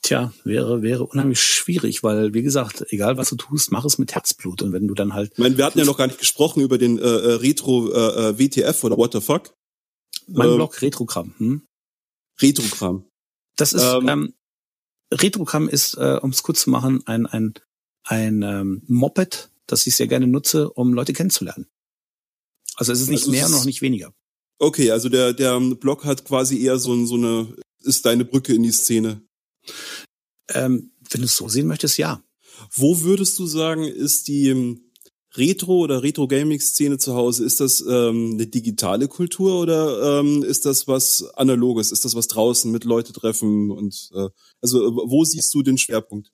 Tja, 0.03 0.33
wäre, 0.45 0.83
wäre 0.83 1.05
unheimlich 1.05 1.41
schwierig, 1.41 2.03
weil, 2.03 2.33
wie 2.33 2.43
gesagt, 2.43 2.87
egal 2.91 3.17
was 3.17 3.31
du 3.31 3.37
tust, 3.37 3.73
mach 3.73 3.85
es 3.85 3.99
mit 3.99 4.15
Herzblut. 4.15 4.63
Und 4.63 4.73
wenn 4.73 4.87
du 4.87 4.95
dann 4.95 5.13
halt. 5.13 5.33
Ich 5.33 5.39
meine, 5.39 5.57
wir 5.57 5.65
hatten 5.65 5.79
ja 5.79 5.85
noch 5.85 5.99
gar 5.99 6.07
nicht 6.07 6.21
gesprochen 6.21 6.63
über 6.63 6.79
den 6.79 6.99
äh, 6.99 7.03
äh 7.03 7.35
Retro 7.35 7.93
äh, 7.93 8.31
äh 8.31 8.39
WTF 8.39 8.85
oder 8.85 8.97
What 8.97 9.13
the 9.13 9.21
fuck. 9.21 9.55
Mein 10.29 10.49
ähm, 10.49 10.55
Blog 10.57 10.81
Retrogramm. 10.83 11.35
Hm? 11.39 11.63
Retrogramm. 12.41 13.05
Das 13.57 13.73
ist, 13.73 13.83
ähm, 13.83 14.09
ähm, 14.09 14.35
Retrogramm 15.13 15.69
ist, 15.69 15.95
äh, 15.95 16.19
um 16.23 16.31
es 16.31 16.43
kurz 16.43 16.63
zu 16.63 16.71
machen, 16.71 17.03
ein, 17.07 17.27
ein, 17.27 17.55
ein 18.05 18.43
ähm, 18.43 18.83
Moped, 18.87 19.51
das 19.67 19.87
ich 19.87 19.97
sehr 19.97 20.07
gerne 20.07 20.27
nutze, 20.27 20.71
um 20.71 20.95
Leute 20.95 21.13
kennenzulernen. 21.13 21.67
Also 22.77 22.93
es 22.93 23.01
ist 23.01 23.09
nicht 23.09 23.23
also 23.23 23.31
mehr, 23.33 23.49
noch 23.49 23.65
nicht 23.65 23.83
weniger. 23.83 24.13
Okay, 24.61 24.91
also 24.91 25.09
der, 25.09 25.33
der 25.33 25.59
Blog 25.61 26.05
hat 26.05 26.25
quasi 26.25 26.63
eher 26.63 26.79
so, 26.79 27.05
so 27.07 27.15
eine, 27.15 27.57
ist 27.81 28.07
deine 28.07 28.25
Brücke 28.25 28.55
in 28.55 28.63
die 28.63 28.73
Szene. 28.73 29.23
Ähm, 30.55 30.93
wenn 31.11 31.21
du 31.21 31.27
es 31.27 31.37
so 31.37 31.49
sehen 31.49 31.67
möchtest, 31.67 31.99
ja. 31.99 32.23
Wo 32.73 33.03
würdest 33.03 33.39
du 33.39 33.47
sagen, 33.47 33.85
ist 33.85 34.29
die 34.29 34.49
ähm, 34.49 34.89
Retro- 35.37 35.81
oder 35.81 36.03
Retro-Gaming-Szene 36.03 36.99
zu 36.99 37.15
Hause? 37.15 37.45
Ist 37.45 37.61
das 37.61 37.85
ähm, 37.89 38.33
eine 38.35 38.47
digitale 38.47 39.09
Kultur 39.09 39.61
oder 39.61 40.21
ähm, 40.21 40.43
ist 40.43 40.67
das 40.67 40.89
was 40.89 41.25
Analoges? 41.35 41.93
Ist 41.93 42.05
das 42.05 42.15
was 42.15 42.29
draußen 42.29 42.71
mit 42.71 42.85
Leute 42.85 43.13
treffen? 43.13 43.71
Und 43.71 44.11
äh, 44.15 44.29
also 44.61 44.97
wo 45.07 45.25
siehst 45.25 45.55
du 45.55 45.63
den 45.63 45.79
Schwerpunkt? 45.79 46.33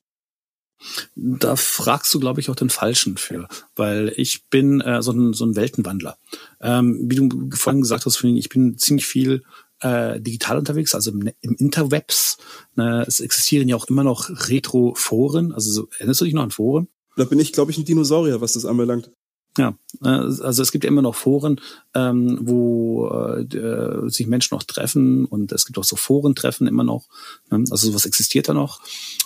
Da 1.14 1.56
fragst 1.56 2.12
du, 2.12 2.20
glaube 2.20 2.40
ich, 2.40 2.50
auch 2.50 2.56
den 2.56 2.68
Falschen 2.68 3.16
für, 3.16 3.48
weil 3.74 4.12
ich 4.16 4.48
bin 4.48 4.80
äh, 4.80 5.02
so, 5.02 5.12
ein, 5.12 5.32
so 5.32 5.46
ein 5.46 5.56
Weltenwandler. 5.56 6.18
Ähm, 6.60 6.98
wie 7.04 7.16
du 7.16 7.50
vorhin 7.54 7.80
gesagt 7.80 8.04
hast, 8.04 8.22
ich 8.22 8.48
bin 8.48 8.76
ziemlich 8.76 9.06
viel 9.06 9.44
äh, 9.84 10.18
digital 10.20 10.58
unterwegs, 10.58 10.94
also 10.94 11.10
im, 11.10 11.30
im 11.42 11.54
Interwebs. 11.56 12.38
Ne, 12.74 13.04
es 13.06 13.20
existieren 13.20 13.68
ja 13.68 13.76
auch 13.76 13.84
immer 13.86 14.02
noch 14.02 14.30
Retro-Foren. 14.48 15.52
Also 15.52 15.70
so, 15.70 15.88
erinnerst 15.98 16.22
du 16.22 16.24
dich 16.24 16.34
noch 16.34 16.42
an 16.42 16.50
Foren? 16.50 16.88
Da 17.16 17.24
bin 17.24 17.38
ich, 17.38 17.52
glaube 17.52 17.70
ich, 17.70 17.78
ein 17.78 17.84
Dinosaurier, 17.84 18.40
was 18.40 18.54
das 18.54 18.64
anbelangt. 18.64 19.10
Ja, 19.56 19.78
äh, 20.02 20.08
also 20.08 20.62
es 20.62 20.72
gibt 20.72 20.84
ja 20.84 20.88
immer 20.88 21.02
noch 21.02 21.14
Foren, 21.14 21.60
ähm, 21.94 22.38
wo 22.40 23.08
äh, 23.08 24.08
sich 24.10 24.26
Menschen 24.26 24.54
noch 24.54 24.64
treffen 24.64 25.26
und 25.26 25.52
es 25.52 25.66
gibt 25.66 25.78
auch 25.78 25.84
so 25.84 25.96
Forentreffen 25.96 26.66
immer 26.66 26.82
noch. 26.82 27.06
Ne? 27.50 27.62
Also 27.70 27.88
sowas 27.88 28.06
existiert 28.06 28.48
da 28.48 28.54
noch. 28.54 28.80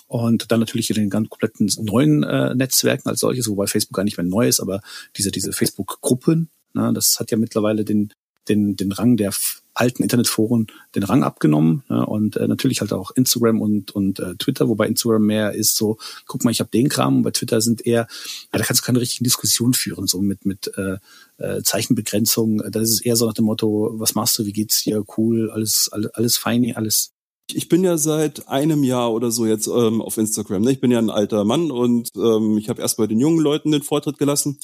Und 0.09 0.51
dann 0.51 0.61
natürlich 0.61 0.91
in 0.91 0.97
den 0.97 1.09
ganz 1.09 1.29
kompletten 1.31 1.71
neuen 1.79 2.25
äh, 2.25 2.55
Netzwerken 2.55 3.09
als 3.09 3.21
solches, 3.21 3.49
wobei 3.49 3.69
Facebook 3.69 3.97
gar 3.97 4.05
nicht 4.05 4.19
mehr 4.19 4.27
neu 4.27 4.49
ist, 4.49 4.61
aber 4.61 4.83
diese, 5.17 5.31
diese 5.31 5.53
Facebook-Gruppen, 5.53 6.51
ne, 6.75 6.93
das 6.93 7.21
hat 7.21 7.31
ja 7.31 7.39
mittlerweile 7.39 7.85
den, 7.85 8.13
den, 8.49 8.77
den 8.77 8.93
Rang 8.93 9.17
der 9.17 9.33
alten 9.79 10.03
Internetforen 10.03 10.67
den 10.95 11.05
Rang 11.05 11.23
abgenommen 11.23 11.85
ja, 11.89 12.03
und 12.03 12.37
äh, 12.37 12.49
natürlich 12.49 12.81
halt 12.81 12.93
auch 12.93 13.13
Instagram 13.13 13.61
und 13.61 13.93
und 13.93 14.19
äh, 14.19 14.35
Twitter, 14.37 14.69
wobei 14.69 14.87
Instagram 14.87 15.23
mehr 15.23 15.55
ist 15.55 15.77
so, 15.77 15.99
guck 16.27 16.45
mal, 16.45 16.51
ich 16.51 16.61
habe 16.61 16.71
den 16.71 16.89
Kram 16.89 17.19
und 17.19 17.23
bei 17.23 17.31
Twitter 17.31 17.61
sind 17.61 17.87
eher, 17.87 18.09
ja, 18.53 18.59
da 18.59 18.65
kannst 18.65 18.83
du 18.83 18.87
keine 18.87 19.01
richtigen 19.01 19.25
Diskussionen 19.25 19.75
führen, 19.75 20.07
so 20.07 20.21
mit 20.21 20.45
mit 20.45 20.73
äh, 20.77 20.97
äh, 21.39 21.63
Zeichenbegrenzung. 21.63 22.63
Da 22.71 22.81
ist 22.81 23.01
eher 23.07 23.17
so 23.17 23.27
nach 23.27 23.35
dem 23.35 23.45
Motto, 23.45 23.93
was 23.95 24.15
machst 24.15 24.39
du, 24.39 24.45
wie 24.45 24.53
geht's 24.53 24.83
dir, 24.83 25.05
cool, 25.17 25.51
alles 25.51 25.89
alles, 25.93 26.11
alles 26.15 26.37
feini, 26.37 26.75
alles 26.75 27.13
ich 27.55 27.69
bin 27.69 27.83
ja 27.83 27.97
seit 27.97 28.49
einem 28.49 28.85
Jahr 28.85 29.13
oder 29.13 29.31
so 29.31 29.47
jetzt 29.47 29.69
ähm, 29.69 30.03
auf 30.03 30.19
Instagram. 30.19 30.63
Ne? 30.63 30.73
Ich 30.73 30.81
bin 30.81 30.91
ja 30.91 30.99
ein 30.99 31.09
alter 31.09 31.45
Mann 31.45 31.71
und 31.71 32.11
ähm, 32.15 32.59
ich 32.59 32.69
habe 32.69 32.83
erst 32.83 32.99
bei 32.99 33.07
den 33.07 33.19
jungen 33.19 33.41
Leuten 33.41 33.71
den 33.71 33.83
Vortritt 33.83 34.19
gelassen 34.19 34.59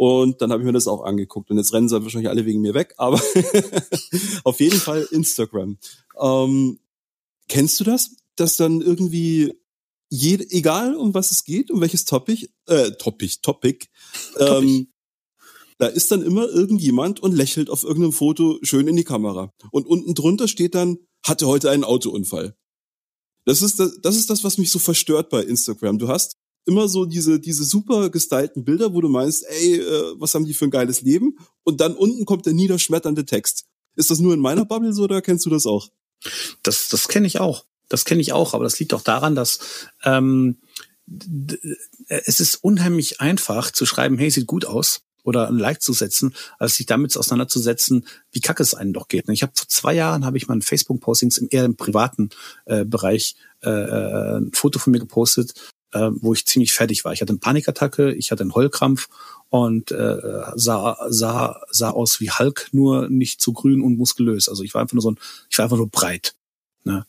und 0.00 0.40
dann 0.40 0.50
habe 0.50 0.62
ich 0.62 0.66
mir 0.66 0.72
das 0.72 0.88
auch 0.88 1.02
angeguckt. 1.02 1.50
Und 1.50 1.58
jetzt 1.58 1.74
rennen 1.74 1.86
sie 1.86 2.02
wahrscheinlich 2.02 2.30
alle 2.30 2.46
wegen 2.46 2.62
mir 2.62 2.72
weg, 2.72 2.94
aber 2.96 3.20
auf 4.44 4.58
jeden 4.58 4.80
Fall 4.80 5.06
Instagram. 5.10 5.76
Ähm, 6.18 6.78
kennst 7.48 7.78
du 7.78 7.84
das? 7.84 8.16
Dass 8.34 8.56
dann 8.56 8.80
irgendwie 8.80 9.52
jede, 10.08 10.50
egal 10.52 10.96
um 10.96 11.12
was 11.12 11.32
es 11.32 11.44
geht, 11.44 11.70
um 11.70 11.82
welches 11.82 12.06
Topic, 12.06 12.48
äh, 12.64 12.92
Topic, 12.92 13.42
Topic, 13.42 13.88
ähm, 14.38 14.88
da 15.76 15.88
ist 15.88 16.10
dann 16.10 16.22
immer 16.22 16.48
irgendjemand 16.48 17.20
und 17.20 17.36
lächelt 17.36 17.68
auf 17.68 17.82
irgendeinem 17.82 18.14
Foto 18.14 18.58
schön 18.62 18.88
in 18.88 18.96
die 18.96 19.04
Kamera. 19.04 19.52
Und 19.70 19.86
unten 19.86 20.14
drunter 20.14 20.48
steht 20.48 20.74
dann, 20.74 20.96
hatte 21.26 21.46
heute 21.46 21.68
einen 21.68 21.84
Autounfall. 21.84 22.56
Das 23.44 23.60
ist 23.60 23.78
das, 23.78 24.00
das 24.00 24.16
ist 24.16 24.30
das, 24.30 24.44
was 24.44 24.56
mich 24.56 24.70
so 24.70 24.78
verstört 24.78 25.28
bei 25.28 25.42
Instagram. 25.42 25.98
Du 25.98 26.08
hast 26.08 26.38
immer 26.66 26.88
so 26.88 27.04
diese, 27.04 27.40
diese 27.40 27.64
super 27.64 28.10
gestylten 28.10 28.64
Bilder, 28.64 28.94
wo 28.94 29.00
du 29.00 29.08
meinst, 29.08 29.44
ey, 29.48 29.80
äh, 29.80 30.14
was 30.18 30.34
haben 30.34 30.44
die 30.44 30.54
für 30.54 30.66
ein 30.66 30.70
geiles 30.70 31.02
Leben? 31.02 31.38
Und 31.64 31.80
dann 31.80 31.94
unten 31.94 32.24
kommt 32.24 32.46
der 32.46 32.52
niederschmetternde 32.52 33.24
Text. 33.24 33.66
Ist 33.96 34.10
das 34.10 34.20
nur 34.20 34.34
in 34.34 34.40
meiner 34.40 34.64
Bubble 34.64 34.92
so 34.92 35.04
oder 35.04 35.22
kennst 35.22 35.46
du 35.46 35.50
das 35.50 35.66
auch? 35.66 35.88
Das, 36.62 36.88
das 36.88 37.08
kenne 37.08 37.26
ich 37.26 37.40
auch. 37.40 37.64
Das 37.88 38.04
kenne 38.04 38.20
ich 38.20 38.32
auch, 38.32 38.54
aber 38.54 38.64
das 38.64 38.78
liegt 38.78 38.94
auch 38.94 39.02
daran, 39.02 39.34
dass 39.34 39.58
ähm, 40.04 40.58
es 42.06 42.38
ist 42.38 42.54
unheimlich 42.56 43.20
einfach 43.20 43.72
zu 43.72 43.84
schreiben, 43.84 44.16
hey, 44.16 44.30
sieht 44.30 44.46
gut 44.46 44.64
aus 44.64 45.02
oder 45.24 45.48
ein 45.48 45.58
Like 45.58 45.82
zu 45.82 45.92
setzen, 45.92 46.34
als 46.58 46.76
sich 46.76 46.86
damit 46.86 47.16
auseinanderzusetzen, 47.16 48.06
wie 48.30 48.40
kacke 48.40 48.62
es 48.62 48.74
einem 48.74 48.92
doch 48.92 49.08
geht. 49.08 49.28
Ich 49.28 49.42
habe 49.42 49.52
vor 49.54 49.68
zwei 49.68 49.92
Jahren 49.92 50.24
habe 50.24 50.36
ich 50.36 50.46
mal 50.46 50.60
Facebook-Postings 50.60 51.38
im 51.38 51.48
eher 51.50 51.64
im 51.64 51.76
privaten 51.76 52.30
äh, 52.64 52.84
Bereich 52.84 53.34
äh, 53.62 53.70
äh, 53.70 54.38
ein 54.38 54.52
Foto 54.54 54.78
von 54.78 54.92
mir 54.92 55.00
gepostet, 55.00 55.54
äh, 55.92 56.10
wo 56.12 56.32
ich 56.32 56.46
ziemlich 56.46 56.72
fertig 56.72 57.04
war. 57.04 57.12
Ich 57.12 57.20
hatte 57.20 57.32
eine 57.32 57.38
Panikattacke, 57.38 58.12
ich 58.12 58.30
hatte 58.30 58.42
einen 58.42 58.54
Heulkrampf 58.54 59.08
und 59.48 59.90
äh, 59.90 60.16
sah, 60.54 60.96
sah, 61.08 61.60
sah 61.70 61.90
aus 61.90 62.20
wie 62.20 62.30
Hulk, 62.30 62.68
nur 62.72 63.08
nicht 63.08 63.40
so 63.40 63.52
grün 63.52 63.82
und 63.82 63.98
muskulös. 63.98 64.48
Also 64.48 64.62
ich 64.62 64.74
war 64.74 64.82
einfach 64.82 64.94
nur 64.94 65.02
so 65.02 65.10
ein, 65.10 65.18
ich 65.50 65.58
war 65.58 65.64
einfach 65.64 65.76
nur 65.76 65.88
breit. 65.88 66.34
Ne? 66.84 67.06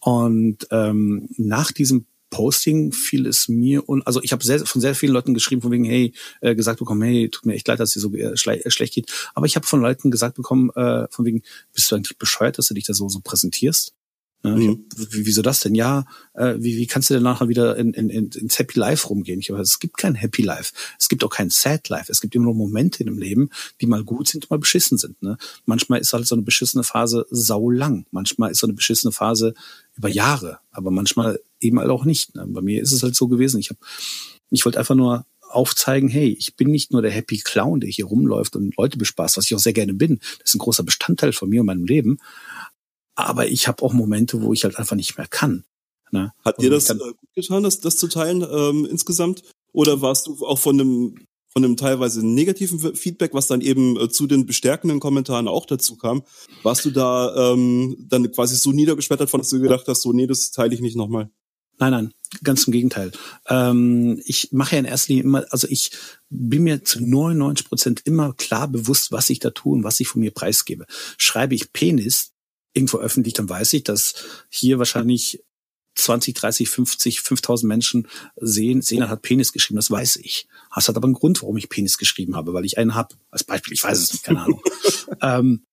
Und 0.00 0.66
ähm, 0.70 1.28
nach 1.36 1.72
diesem 1.72 2.06
Posting 2.30 2.92
fiel 2.92 3.26
es 3.26 3.46
mir 3.48 3.86
und 3.86 4.06
also 4.06 4.22
ich 4.22 4.32
habe 4.32 4.42
sehr, 4.42 4.64
von 4.64 4.80
sehr 4.80 4.94
vielen 4.94 5.12
Leuten 5.12 5.34
geschrieben 5.34 5.60
von 5.60 5.70
wegen 5.70 5.84
hey 5.84 6.14
äh, 6.40 6.54
gesagt 6.54 6.78
bekommen 6.78 7.02
hey 7.02 7.28
tut 7.28 7.44
mir 7.44 7.54
echt 7.54 7.68
leid 7.68 7.78
dass 7.78 7.92
dir 7.92 8.00
so 8.00 8.10
äh, 8.14 8.38
schle 8.38 8.64
äh, 8.64 8.70
schlecht 8.70 8.94
geht 8.94 9.12
aber 9.34 9.44
ich 9.44 9.54
habe 9.54 9.66
von 9.66 9.82
Leuten 9.82 10.10
gesagt 10.10 10.36
bekommen 10.36 10.70
äh, 10.70 11.06
von 11.10 11.26
wegen 11.26 11.42
bist 11.74 11.90
du 11.90 11.96
eigentlich 11.96 12.16
bescheuert 12.16 12.56
dass 12.56 12.68
du 12.68 12.74
dich 12.74 12.84
da 12.84 12.94
so 12.94 13.10
so 13.10 13.20
präsentierst? 13.20 13.92
Mhm. 14.42 14.68
Hab, 14.68 14.78
wieso 15.10 15.42
das 15.42 15.60
denn? 15.60 15.74
Ja, 15.74 16.04
äh, 16.34 16.54
wie, 16.58 16.76
wie 16.76 16.86
kannst 16.86 17.10
du 17.10 17.14
denn 17.14 17.22
nachher 17.22 17.48
wieder 17.48 17.76
in, 17.76 17.92
in, 17.94 18.10
in, 18.10 18.30
ins 18.30 18.58
Happy 18.58 18.78
Life 18.78 19.06
rumgehen? 19.06 19.40
Ich 19.40 19.50
habe, 19.50 19.60
es 19.60 19.78
gibt 19.78 19.96
kein 19.96 20.14
Happy 20.14 20.42
Life. 20.42 20.72
Es 20.98 21.08
gibt 21.08 21.22
auch 21.22 21.30
kein 21.30 21.50
Sad 21.50 21.88
Life. 21.88 22.10
Es 22.10 22.20
gibt 22.20 22.34
immer 22.34 22.46
nur 22.46 22.54
Momente 22.54 23.00
in 23.00 23.06
dem 23.06 23.18
Leben, 23.18 23.50
die 23.80 23.86
mal 23.86 24.02
gut 24.02 24.28
sind, 24.28 24.50
mal 24.50 24.58
beschissen 24.58 24.98
sind. 24.98 25.22
Ne? 25.22 25.36
Manchmal 25.64 26.00
ist 26.00 26.12
halt 26.12 26.26
so 26.26 26.34
eine 26.34 26.42
beschissene 26.42 26.82
Phase 26.82 27.26
sau 27.30 27.70
lang. 27.70 28.06
Manchmal 28.10 28.50
ist 28.50 28.58
so 28.58 28.66
eine 28.66 28.74
beschissene 28.74 29.12
Phase 29.12 29.54
über 29.96 30.08
Jahre. 30.08 30.58
Aber 30.72 30.90
manchmal 30.90 31.38
eben 31.60 31.78
halt 31.78 31.90
auch 31.90 32.04
nicht. 32.04 32.34
Ne? 32.34 32.46
Bei 32.48 32.62
mir 32.62 32.82
ist 32.82 32.92
es 32.92 33.02
halt 33.02 33.14
so 33.14 33.28
gewesen. 33.28 33.60
Ich 33.60 33.70
habe, 33.70 33.78
ich 34.50 34.64
wollte 34.64 34.78
einfach 34.78 34.96
nur 34.96 35.24
aufzeigen, 35.52 36.08
hey, 36.08 36.34
ich 36.38 36.56
bin 36.56 36.70
nicht 36.70 36.92
nur 36.92 37.02
der 37.02 37.10
Happy 37.10 37.38
Clown, 37.38 37.80
der 37.80 37.90
hier 37.90 38.06
rumläuft 38.06 38.56
und 38.56 38.76
Leute 38.76 38.98
bespaßt, 38.98 39.36
was 39.36 39.46
ich 39.46 39.54
auch 39.54 39.60
sehr 39.60 39.72
gerne 39.72 39.94
bin. 39.94 40.18
Das 40.38 40.50
ist 40.50 40.54
ein 40.54 40.58
großer 40.58 40.82
Bestandteil 40.82 41.32
von 41.32 41.48
mir 41.48 41.60
und 41.60 41.66
meinem 41.66 41.84
Leben. 41.84 42.18
Aber 43.14 43.48
ich 43.48 43.68
habe 43.68 43.82
auch 43.82 43.92
Momente, 43.92 44.42
wo 44.42 44.52
ich 44.52 44.64
halt 44.64 44.78
einfach 44.78 44.96
nicht 44.96 45.18
mehr 45.18 45.26
kann. 45.26 45.64
Ne? 46.10 46.32
Hat 46.44 46.60
dir 46.60 46.70
das 46.70 46.90
äh, 46.90 46.94
gut 46.96 47.16
getan, 47.34 47.62
das, 47.62 47.80
das 47.80 47.96
zu 47.96 48.08
teilen 48.08 48.46
ähm, 48.48 48.86
insgesamt? 48.90 49.42
Oder 49.72 50.02
warst 50.02 50.26
du 50.26 50.46
auch 50.46 50.58
von 50.58 50.80
einem 50.80 51.14
von 51.52 51.64
einem 51.64 51.76
teilweise 51.76 52.26
negativen 52.26 52.96
Feedback, 52.96 53.34
was 53.34 53.46
dann 53.46 53.60
eben 53.60 54.00
äh, 54.00 54.08
zu 54.08 54.26
den 54.26 54.46
bestärkenden 54.46 55.00
Kommentaren 55.00 55.48
auch 55.48 55.66
dazu 55.66 55.96
kam, 55.96 56.22
warst 56.62 56.86
du 56.86 56.90
da 56.90 57.52
ähm, 57.52 57.94
dann 58.08 58.32
quasi 58.32 58.56
so 58.56 58.72
niedergeschmettert 58.72 59.28
von, 59.28 59.40
dass 59.40 59.50
du 59.50 59.60
gedacht 59.60 59.86
hast, 59.86 60.00
so 60.00 60.14
nee, 60.14 60.26
das 60.26 60.50
teile 60.50 60.74
ich 60.74 60.80
nicht 60.80 60.96
nochmal? 60.96 61.30
Nein, 61.78 61.90
nein, 61.90 62.14
ganz 62.42 62.66
im 62.66 62.72
Gegenteil. 62.72 63.12
Ähm, 63.48 64.22
ich 64.24 64.50
mache 64.52 64.76
ja 64.76 64.78
in 64.78 64.84
erster 64.86 65.08
Linie 65.08 65.24
immer, 65.24 65.44
also 65.50 65.66
ich 65.68 65.90
bin 66.30 66.62
mir 66.62 66.84
zu 66.84 67.04
99 67.04 67.68
Prozent 67.68 68.02
immer 68.04 68.32
klar 68.32 68.68
bewusst, 68.68 69.12
was 69.12 69.28
ich 69.28 69.38
da 69.38 69.50
tue 69.50 69.74
und 69.74 69.84
was 69.84 70.00
ich 70.00 70.08
von 70.08 70.20
mir 70.20 70.30
preisgebe. 70.30 70.86
Schreibe 71.18 71.54
ich 71.54 71.72
Penis 71.72 72.31
irgendwo 72.74 72.98
öffentlich, 72.98 73.34
dann 73.34 73.48
weiß 73.48 73.72
ich, 73.74 73.84
dass 73.84 74.14
hier 74.48 74.78
wahrscheinlich 74.78 75.42
20, 75.94 76.34
30, 76.34 76.68
50, 76.68 77.20
5000 77.20 77.68
Menschen 77.68 78.08
sehen, 78.36 78.82
sehen, 78.82 79.08
hat 79.08 79.22
Penis 79.22 79.52
geschrieben, 79.52 79.76
das 79.76 79.90
weiß 79.90 80.16
ich. 80.16 80.48
Das 80.74 80.88
hat 80.88 80.96
aber 80.96 81.06
einen 81.06 81.14
Grund, 81.14 81.42
warum 81.42 81.56
ich 81.56 81.68
Penis 81.68 81.98
geschrieben 81.98 82.34
habe, 82.34 82.54
weil 82.54 82.64
ich 82.64 82.78
einen 82.78 82.94
habe. 82.94 83.14
Als 83.30 83.44
Beispiel, 83.44 83.74
ich 83.74 83.84
weiß 83.84 83.98
es 83.98 84.12
nicht, 84.12 84.24
keine 84.24 84.40
Ahnung. 84.40 84.62
ähm, 85.20 85.64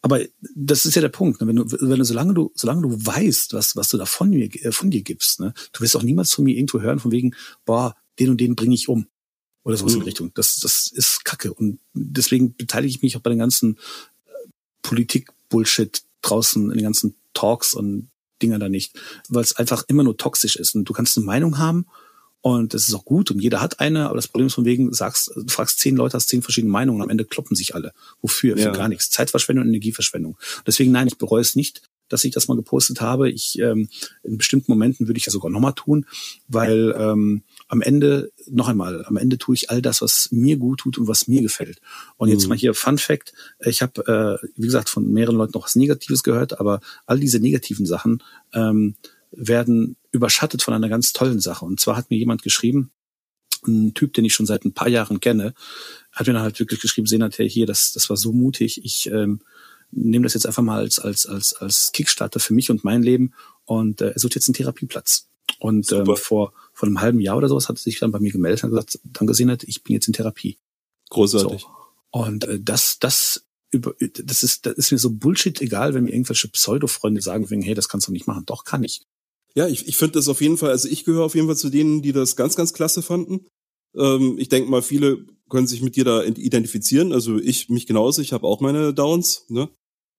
aber 0.00 0.20
das 0.54 0.84
ist 0.84 0.96
ja 0.96 1.02
der 1.02 1.10
Punkt. 1.10 1.40
Ne? 1.40 1.46
Wenn 1.46 1.56
du, 1.56 1.70
wenn 1.70 1.98
du, 1.98 2.04
solange 2.04 2.34
du, 2.34 2.50
solange 2.54 2.82
du 2.82 3.06
weißt, 3.06 3.52
was, 3.52 3.76
was 3.76 3.88
du 3.88 3.98
da 3.98 4.06
von 4.06 4.30
mir, 4.30 4.46
äh, 4.64 4.72
von 4.72 4.90
dir 4.90 5.02
gibst, 5.02 5.40
ne? 5.40 5.54
du 5.72 5.80
wirst 5.80 5.96
auch 5.96 6.02
niemals 6.02 6.32
von 6.32 6.44
mir 6.44 6.56
irgendwo 6.56 6.80
hören, 6.80 6.98
von 6.98 7.12
wegen, 7.12 7.34
boah, 7.64 7.94
den 8.18 8.30
und 8.30 8.40
den 8.40 8.56
bringe 8.56 8.74
ich 8.74 8.88
um. 8.88 9.06
Oder 9.64 9.76
sowas 9.76 9.92
mhm. 9.92 10.00
in 10.00 10.04
Richtung. 10.06 10.34
Das, 10.34 10.56
das 10.56 10.90
ist 10.90 11.24
Kacke. 11.24 11.54
Und 11.54 11.78
deswegen 11.92 12.56
beteilige 12.56 12.90
ich 12.90 13.02
mich 13.02 13.16
auch 13.16 13.20
bei 13.20 13.30
den 13.30 13.38
ganzen 13.38 13.76
äh, 14.24 14.30
Politik-Bullshit 14.82 16.02
draußen, 16.22 16.70
in 16.70 16.76
den 16.76 16.84
ganzen 16.84 17.14
Talks 17.34 17.74
und 17.74 18.10
Dinger 18.40 18.58
da 18.58 18.68
nicht. 18.68 18.98
Weil 19.28 19.44
es 19.44 19.56
einfach 19.56 19.84
immer 19.88 20.02
nur 20.02 20.16
toxisch 20.16 20.56
ist. 20.56 20.74
Und 20.74 20.84
du 20.84 20.92
kannst 20.92 21.16
eine 21.16 21.26
Meinung 21.26 21.58
haben 21.58 21.86
und 22.42 22.74
das 22.74 22.88
ist 22.88 22.94
auch 22.94 23.04
gut 23.04 23.30
und 23.30 23.38
jeder 23.40 23.60
hat 23.60 23.78
eine, 23.78 24.06
aber 24.06 24.16
das 24.16 24.26
Problem 24.26 24.48
ist 24.48 24.54
von 24.54 24.64
wegen, 24.64 24.92
sagst, 24.92 25.30
du 25.34 25.46
fragst 25.46 25.78
zehn 25.78 25.94
Leute, 25.94 26.16
hast 26.16 26.28
zehn 26.28 26.42
verschiedene 26.42 26.72
Meinungen 26.72 26.98
und 26.98 27.04
am 27.04 27.10
Ende 27.10 27.24
kloppen 27.24 27.56
sich 27.56 27.76
alle. 27.76 27.92
Wofür? 28.20 28.56
Für 28.56 28.72
gar 28.72 28.88
nichts. 28.88 29.10
Zeitverschwendung 29.10 29.62
und 29.62 29.68
Energieverschwendung. 29.68 30.36
Deswegen 30.66 30.90
nein, 30.90 31.06
ich 31.06 31.18
bereue 31.18 31.40
es 31.40 31.54
nicht, 31.54 31.82
dass 32.12 32.24
ich 32.24 32.32
das 32.32 32.48
mal 32.48 32.56
gepostet 32.56 33.00
habe. 33.00 33.30
Ich 33.30 33.58
ähm, 33.58 33.88
in 34.22 34.38
bestimmten 34.38 34.70
Momenten 34.72 35.08
würde 35.08 35.18
ich 35.18 35.24
das 35.24 35.34
sogar 35.34 35.50
nochmal 35.50 35.74
tun, 35.74 36.06
weil 36.48 36.94
ähm, 36.96 37.42
am 37.68 37.80
Ende, 37.80 38.32
noch 38.50 38.68
einmal, 38.68 39.04
am 39.06 39.16
Ende 39.16 39.38
tue 39.38 39.54
ich 39.54 39.70
all 39.70 39.82
das, 39.82 40.02
was 40.02 40.28
mir 40.30 40.56
gut 40.56 40.80
tut 40.80 40.98
und 40.98 41.08
was 41.08 41.28
mir 41.28 41.42
gefällt. 41.42 41.80
Und 42.16 42.28
jetzt 42.28 42.44
mhm. 42.44 42.50
mal 42.50 42.58
hier 42.58 42.74
Fun 42.74 42.98
Fact, 42.98 43.32
ich 43.60 43.82
habe, 43.82 44.40
äh, 44.42 44.46
wie 44.56 44.66
gesagt, 44.66 44.88
von 44.88 45.10
mehreren 45.12 45.36
Leuten 45.36 45.52
noch 45.54 45.64
was 45.64 45.76
Negatives 45.76 46.22
gehört, 46.22 46.60
aber 46.60 46.80
all 47.06 47.18
diese 47.18 47.40
negativen 47.40 47.86
Sachen 47.86 48.22
ähm, 48.52 48.94
werden 49.30 49.96
überschattet 50.10 50.62
von 50.62 50.74
einer 50.74 50.88
ganz 50.88 51.12
tollen 51.12 51.40
Sache. 51.40 51.64
Und 51.64 51.80
zwar 51.80 51.96
hat 51.96 52.10
mir 52.10 52.18
jemand 52.18 52.42
geschrieben, 52.42 52.90
ein 53.66 53.94
Typ, 53.94 54.12
den 54.14 54.24
ich 54.24 54.34
schon 54.34 54.46
seit 54.46 54.64
ein 54.64 54.74
paar 54.74 54.88
Jahren 54.88 55.20
kenne, 55.20 55.54
hat 56.10 56.26
mir 56.26 56.32
dann 56.32 56.42
halt 56.42 56.58
wirklich 56.58 56.80
geschrieben, 56.80 57.06
Senat, 57.06 57.38
hey, 57.38 57.48
hier, 57.48 57.66
das, 57.66 57.92
das 57.92 58.10
war 58.10 58.16
so 58.16 58.32
mutig. 58.32 58.84
Ich 58.84 59.10
ähm, 59.10 59.40
nehme 59.92 60.24
das 60.24 60.34
jetzt 60.34 60.46
einfach 60.46 60.62
mal 60.62 60.78
als, 60.78 60.98
als, 60.98 61.26
als, 61.26 61.54
als 61.54 61.92
Kickstarter 61.92 62.40
für 62.40 62.54
mich 62.54 62.70
und 62.70 62.84
mein 62.84 63.02
Leben 63.02 63.32
und 63.64 64.00
äh, 64.00 64.10
er 64.10 64.18
sucht 64.18 64.34
jetzt 64.34 64.48
einen 64.48 64.54
Therapieplatz. 64.54 65.28
Und 65.58 65.92
ähm, 65.92 66.06
vor, 66.16 66.52
vor 66.72 66.86
einem 66.86 67.00
halben 67.00 67.20
Jahr 67.20 67.36
oder 67.36 67.48
sowas 67.48 67.68
hat 67.68 67.76
er 67.76 67.82
sich 67.82 67.98
dann 67.98 68.10
bei 68.10 68.18
mir 68.18 68.32
gemeldet 68.32 68.64
und 68.64 68.70
gesagt, 68.70 68.98
danke 69.04 69.34
Senat, 69.34 69.64
ich 69.64 69.82
bin 69.82 69.94
jetzt 69.94 70.06
in 70.06 70.12
Therapie. 70.12 70.58
Großartig. 71.10 71.62
So. 71.62 71.68
Und 72.10 72.44
äh, 72.44 72.58
das, 72.60 72.98
das 72.98 73.44
über, 73.70 73.94
das 74.00 74.42
ist, 74.42 74.66
das 74.66 74.74
ist 74.74 74.92
mir 74.92 74.98
so 74.98 75.10
Bullshit 75.10 75.60
egal, 75.60 75.94
wenn 75.94 76.04
mir 76.04 76.12
irgendwelche 76.12 76.48
Pseudo-Freunde 76.48 77.22
sagen, 77.22 77.46
hey, 77.62 77.74
das 77.74 77.88
kannst 77.88 78.08
du 78.08 78.12
nicht 78.12 78.26
machen. 78.26 78.44
Doch, 78.46 78.64
kann 78.64 78.84
ich. 78.84 79.02
Ja, 79.54 79.66
ich, 79.66 79.88
ich 79.88 79.96
finde 79.96 80.14
das 80.14 80.28
auf 80.28 80.40
jeden 80.40 80.56
Fall, 80.56 80.70
also 80.70 80.88
ich 80.88 81.04
gehöre 81.04 81.24
auf 81.24 81.34
jeden 81.34 81.46
Fall 81.46 81.56
zu 81.56 81.70
denen, 81.70 82.02
die 82.02 82.12
das 82.12 82.36
ganz, 82.36 82.56
ganz 82.56 82.72
klasse 82.72 83.02
fanden. 83.02 83.46
Ähm, 83.94 84.36
ich 84.38 84.48
denke 84.48 84.70
mal, 84.70 84.82
viele 84.82 85.26
können 85.48 85.66
sich 85.66 85.82
mit 85.82 85.96
dir 85.96 86.04
da 86.04 86.22
identifizieren. 86.22 87.12
Also 87.12 87.38
ich 87.38 87.68
mich 87.68 87.86
genauso, 87.86 88.22
ich 88.22 88.32
habe 88.32 88.46
auch 88.46 88.60
meine 88.60 88.94
Downs, 88.94 89.44
ne? 89.48 89.68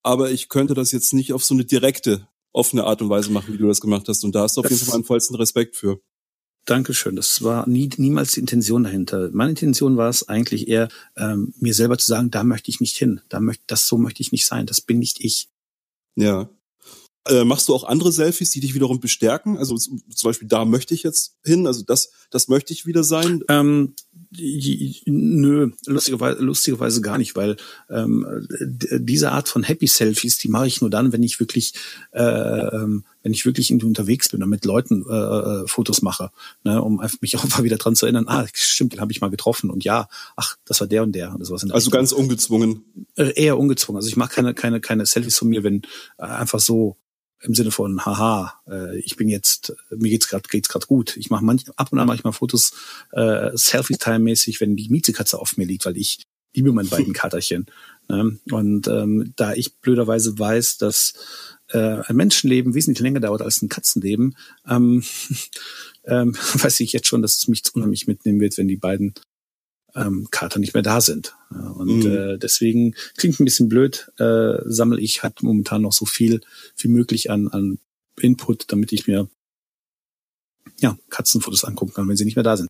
Aber 0.04 0.32
ich 0.32 0.50
könnte 0.50 0.74
das 0.74 0.92
jetzt 0.92 1.14
nicht 1.14 1.34
auf 1.34 1.44
so 1.44 1.54
eine 1.54 1.66
direkte, 1.66 2.28
offene 2.52 2.84
Art 2.84 3.02
und 3.02 3.10
Weise 3.10 3.32
machen, 3.32 3.54
wie 3.54 3.58
du 3.58 3.68
das 3.68 3.82
gemacht 3.82 4.08
hast. 4.08 4.24
Und 4.24 4.36
da 4.36 4.42
hast 4.42 4.58
du 4.58 4.62
auf 4.62 4.68
das 4.68 4.74
jeden 4.74 4.86
Fall 4.86 5.00
meinen 5.00 5.06
vollsten 5.06 5.36
Respekt 5.36 5.76
für. 5.76 6.00
Dankeschön. 6.66 7.16
Das 7.16 7.44
war 7.44 7.68
nie, 7.68 7.90
niemals 7.98 8.34
die 8.34 8.40
Intention 8.40 8.84
dahinter. 8.84 9.30
Meine 9.34 9.50
Intention 9.50 9.98
war 9.98 10.10
es 10.10 10.30
eigentlich 10.30 10.68
eher, 10.68 10.88
ähm, 11.18 11.54
mir 11.58 11.74
selber 11.74 11.98
zu 11.98 12.06
sagen, 12.06 12.32
da 12.32 12.44
möchte 12.44 12.70
ich 12.70 12.80
nicht 12.80 12.96
hin. 12.96 13.22
Da 13.28 13.40
möchte, 13.40 13.64
das 13.68 13.88
so 13.88 13.98
möchte 13.98 14.22
ich 14.22 14.32
nicht 14.32 14.46
sein. 14.46 14.66
Das 14.66 14.80
bin 14.80 15.00
nicht 15.00 15.20
ich. 15.20 15.50
Ja. 16.16 16.50
Äh, 17.26 17.46
machst 17.46 17.70
du 17.70 17.74
auch 17.74 17.86
andere 17.86 18.12
Selfies, 18.12 18.52
die 18.52 18.60
dich 18.60 18.74
wiederum 18.74 19.00
bestärken? 19.00 19.58
Also 19.58 19.78
zum 19.78 20.02
Beispiel, 20.24 20.48
da 20.48 20.66
möchte 20.66 20.94
ich 20.94 21.04
jetzt 21.04 21.38
hin, 21.46 21.68
also 21.68 21.84
das, 21.84 22.12
das 22.30 22.50
möchte 22.50 22.74
ich 22.74 22.86
wieder 22.86 23.04
sein? 23.06 23.44
Ähm, 23.48 23.96
nö, 25.06 25.72
lustigerweise, 25.86 26.42
lustigerweise 26.42 27.02
gar 27.02 27.18
nicht, 27.18 27.36
weil 27.38 27.56
ähm, 27.90 28.26
diese 28.60 29.32
Art 29.32 29.48
von 29.48 29.64
Happy 29.64 29.88
Selfies, 29.88 30.38
die 30.38 30.50
mache 30.50 30.68
ich 30.68 30.82
nur 30.82 30.90
dann, 30.90 31.14
wenn 31.14 31.24
ich 31.24 31.40
wirklich, 31.40 31.74
äh, 32.12 32.22
ähm, 32.24 33.06
wenn 33.22 33.32
ich 33.32 33.46
wirklich 33.46 33.72
unterwegs 33.72 34.28
bin 34.30 34.44
und 34.44 34.50
mit 34.50 34.66
Leuten 34.66 35.06
äh, 35.10 35.14
äh, 35.14 35.68
Fotos 35.68 36.02
mache, 36.02 36.30
ne, 36.66 36.82
um 36.82 37.00
einfach 37.00 37.22
mich 37.22 37.38
auch 37.38 37.48
mal 37.48 37.64
wieder 37.64 37.78
dran 37.78 37.96
zu 37.96 38.06
erinnern, 38.06 38.28
ah, 38.28 38.46
stimmt, 38.52 38.94
den 38.94 39.02
habe 39.02 39.14
ich 39.14 39.22
mal 39.22 39.30
getroffen 39.30 39.70
und 39.70 39.86
ja, 39.86 40.10
ach, 40.36 40.58
das 40.66 40.82
war 40.82 40.88
der 40.88 41.04
und 41.04 41.14
der 41.14 41.34
oder 41.34 41.46
sowas. 41.46 41.70
also 41.70 41.90
ganz 41.90 42.12
ungezwungen. 42.12 42.84
Äh, 43.16 43.32
eher 43.42 43.58
ungezwungen. 43.58 43.98
Also 43.98 44.10
ich 44.10 44.18
mache 44.18 44.34
keine, 44.34 44.54
keine, 44.54 44.82
keine 44.82 45.06
Selfies 45.06 45.38
von 45.38 45.48
mir, 45.48 45.64
wenn 45.64 45.84
äh, 46.18 46.24
einfach 46.24 46.60
so 46.60 46.98
im 47.44 47.54
Sinne 47.54 47.72
von, 47.72 48.06
haha, 48.06 48.54
äh, 48.68 48.98
ich 49.00 49.16
bin 49.16 49.30
jetzt, 49.30 49.76
mir 49.90 50.10
geht's 50.10 50.28
gerade 50.28 50.48
geht's 50.50 50.70
gerade 50.70 50.88
gut. 50.88 51.18
Ich 51.18 51.30
mache 51.30 51.44
manch, 51.44 51.66
ab 51.76 51.92
und 51.92 52.00
an 52.00 52.08
manchmal 52.08 52.34
Fotos 52.34 52.74
äh, 53.12 53.52
Selfie-Time-mäßig, 53.56 54.62
wenn 54.62 54.76
die 54.76 54.90
Mietekatze 54.90 55.40
auf 55.40 55.58
mir 55.58 55.66
liegt, 55.66 55.86
weil 55.86 55.98
ich 55.98 56.24
liebe 56.54 56.72
meine 56.72 56.90
beiden 56.90 57.14
Katerchen. 57.14 57.66
Ne? 58.08 58.40
Und 58.52 58.88
ähm, 58.88 59.34
da 59.36 59.54
ich 59.54 59.78
blöderweise 59.80 60.38
weiß, 60.38 60.78
dass 60.78 61.14
äh, 61.70 62.02
ein 62.06 62.16
Menschenleben 62.16 62.74
wesentlich 62.74 63.02
länger 63.02 63.20
dauert 63.20 63.42
als 63.42 63.62
ein 63.62 63.70
Katzenleben, 63.70 64.36
ähm, 64.68 65.04
ähm, 66.06 66.36
weiß 66.54 66.80
ich 66.80 66.94
jetzt 66.94 67.08
schon, 67.08 67.22
dass 67.22 67.38
es 67.38 67.48
mich 67.48 67.64
unheimlich 67.74 68.08
mitnehmen 68.08 68.40
wird, 68.40 68.58
wenn 68.58 68.68
die 68.68 68.78
beiden 68.78 69.14
ähm, 69.96 70.28
Kater 70.32 70.60
nicht 70.60 70.74
mehr 70.74 70.84
da 70.84 71.02
sind. 71.02 71.36
Und 71.50 72.06
mhm. 72.06 72.12
äh, 72.12 72.38
deswegen 72.38 72.96
klingt 73.18 73.40
ein 73.40 73.46
bisschen 73.46 73.70
blöd, 73.70 74.12
äh, 74.18 74.58
sammle 74.66 75.00
ich 75.00 75.24
halt 75.24 75.44
momentan 75.44 75.82
noch 75.82 75.94
so 75.94 76.06
viel 76.06 76.42
wie 76.78 76.88
möglich 76.88 77.30
an, 77.30 77.48
an 77.48 77.80
Input, 78.20 78.72
damit 78.72 78.92
ich 78.92 79.08
mir 79.08 79.30
ja, 80.80 80.98
Katzenfotos 81.10 81.64
angucken 81.64 81.94
kann, 81.94 82.08
wenn 82.08 82.18
sie 82.18 82.26
nicht 82.26 82.36
mehr 82.36 82.44
da 82.44 82.58
sind. 82.58 82.68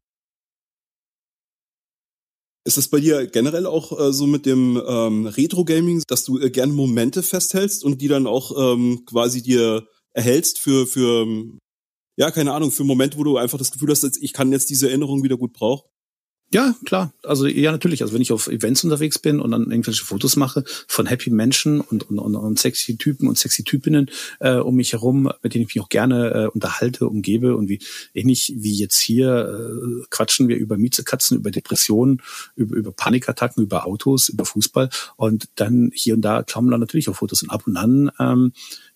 Ist 2.65 2.77
es 2.77 2.87
bei 2.87 3.01
dir 3.01 3.27
generell 3.27 3.65
auch 3.65 3.99
äh, 3.99 4.13
so 4.13 4.25
mit 4.25 4.45
dem 4.45 4.81
ähm, 4.87 5.25
Retro-Gaming, 5.25 6.03
dass 6.07 6.23
du 6.23 6.39
äh, 6.39 6.49
gerne 6.49 6.71
Momente 6.71 7.21
festhältst 7.21 7.83
und 7.83 8.01
die 8.01 8.07
dann 8.07 8.25
auch 8.25 8.73
ähm, 8.73 9.03
quasi 9.05 9.41
dir 9.41 9.85
erhältst 10.13 10.59
für, 10.59 10.87
für, 10.87 11.27
ja, 12.17 12.31
keine 12.31 12.53
Ahnung, 12.53 12.71
für 12.71 12.85
Momente, 12.85 13.17
wo 13.17 13.23
du 13.25 13.37
einfach 13.37 13.57
das 13.57 13.71
Gefühl 13.71 13.89
hast, 13.89 14.03
ich 14.21 14.31
kann 14.31 14.51
jetzt 14.53 14.69
diese 14.69 14.87
Erinnerung 14.87 15.23
wieder 15.23 15.37
gut 15.37 15.51
brauchen? 15.51 15.89
Ja, 16.53 16.75
klar. 16.85 17.11
Also 17.23 17.47
ja, 17.47 17.71
natürlich. 17.71 18.03
Also 18.03 18.13
wenn 18.13 18.21
ich 18.21 18.31
auf 18.31 18.47
Events 18.47 18.83
unterwegs 18.83 19.17
bin 19.17 19.39
und 19.39 19.49
dann 19.49 19.71
irgendwelche 19.71 20.05
Fotos 20.05 20.35
mache 20.35 20.63
von 20.87 21.07
happy 21.07 21.31
Menschen 21.31 21.81
und, 21.81 22.07
und, 22.07 22.19
und, 22.19 22.35
und 22.35 22.59
sexy 22.59 22.95
Typen 22.95 23.27
und 23.27 23.39
sexy 23.39 23.63
Typinnen 23.63 24.11
äh, 24.39 24.57
um 24.57 24.75
mich 24.75 24.91
herum, 24.91 25.31
mit 25.41 25.55
denen 25.55 25.63
ich 25.63 25.73
mich 25.73 25.83
auch 25.83 25.89
gerne 25.89 26.29
äh, 26.29 26.47
unterhalte, 26.49 27.07
umgebe 27.07 27.57
und 27.57 27.69
wie 27.69 27.79
ähnlich 28.13 28.53
wie 28.55 28.75
jetzt 28.75 28.99
hier 28.99 29.49
äh, 29.49 30.05
quatschen 30.11 30.47
wir 30.47 30.57
über 30.57 30.77
Miezekatzen, 30.77 31.37
über 31.37 31.49
Depressionen, 31.49 32.21
über, 32.55 32.75
über 32.75 32.91
Panikattacken, 32.91 33.63
über 33.63 33.87
Autos, 33.87 34.29
über 34.29 34.45
Fußball 34.45 34.91
und 35.15 35.49
dann 35.55 35.89
hier 35.91 36.13
und 36.13 36.21
da 36.21 36.43
klauen 36.43 36.69
dann 36.69 36.79
natürlich 36.79 37.09
auch 37.09 37.15
Fotos 37.15 37.41
und 37.41 37.49
ab 37.49 37.63
und 37.65 37.77
an 37.77 38.11
ähm, 38.19 38.53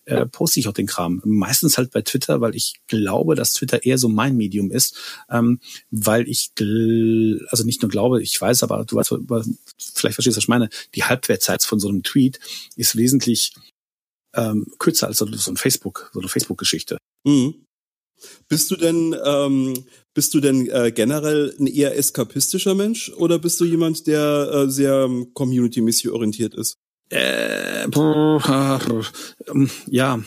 äh, 0.08 0.26
poste 0.26 0.60
ich 0.60 0.68
auch 0.68 0.72
den 0.72 0.86
Kram. 0.86 1.20
Meistens 1.24 1.78
halt 1.78 1.90
bei 1.90 2.02
Twitter, 2.02 2.40
weil 2.40 2.54
ich 2.54 2.74
glaube, 2.86 3.34
dass 3.34 3.52
Twitter 3.52 3.84
eher 3.84 3.98
so 3.98 4.08
mein 4.08 4.36
Medium 4.36 4.70
ist, 4.70 4.96
ähm, 5.30 5.60
weil 5.90 6.28
ich, 6.28 6.50
also 6.58 7.64
nicht 7.64 7.82
nur 7.82 7.90
glaube, 7.90 8.22
ich 8.22 8.40
weiß, 8.40 8.62
aber 8.62 8.84
du 8.84 8.96
weißt, 8.96 9.14
vielleicht 9.78 10.14
verstehst 10.14 10.36
du, 10.36 10.38
was 10.38 10.44
ich 10.44 10.48
meine, 10.48 10.68
die 10.94 11.04
Halbwertzeit 11.04 11.62
von 11.62 11.78
so 11.78 11.88
einem 11.88 12.02
Tweet 12.02 12.40
ist 12.76 12.96
wesentlich 12.96 13.54
ähm, 14.34 14.66
kürzer 14.78 15.08
als 15.08 15.18
so 15.18 15.26
ein 15.26 15.56
Facebook, 15.56 16.10
so 16.12 16.20
eine 16.20 16.28
Facebook-Geschichte. 16.28 16.98
Mhm. 17.24 17.66
Bist 18.48 18.70
du 18.70 18.76
denn 18.76 19.14
ähm, 19.24 19.84
bist 20.14 20.34
du 20.34 20.40
denn 20.40 20.68
äh, 20.68 20.90
generell 20.90 21.54
ein 21.60 21.68
eher 21.68 21.96
eskapistischer 21.96 22.74
Mensch 22.74 23.12
oder 23.18 23.38
bist 23.38 23.60
du 23.60 23.64
jemand, 23.64 24.08
der 24.08 24.50
äh, 24.52 24.70
sehr 24.70 25.04
ähm, 25.04 25.32
community-mäßig 25.32 26.10
orientiert 26.10 26.54
ist? 26.54 26.74
Äh, 27.10 27.88
ja, 29.86 30.20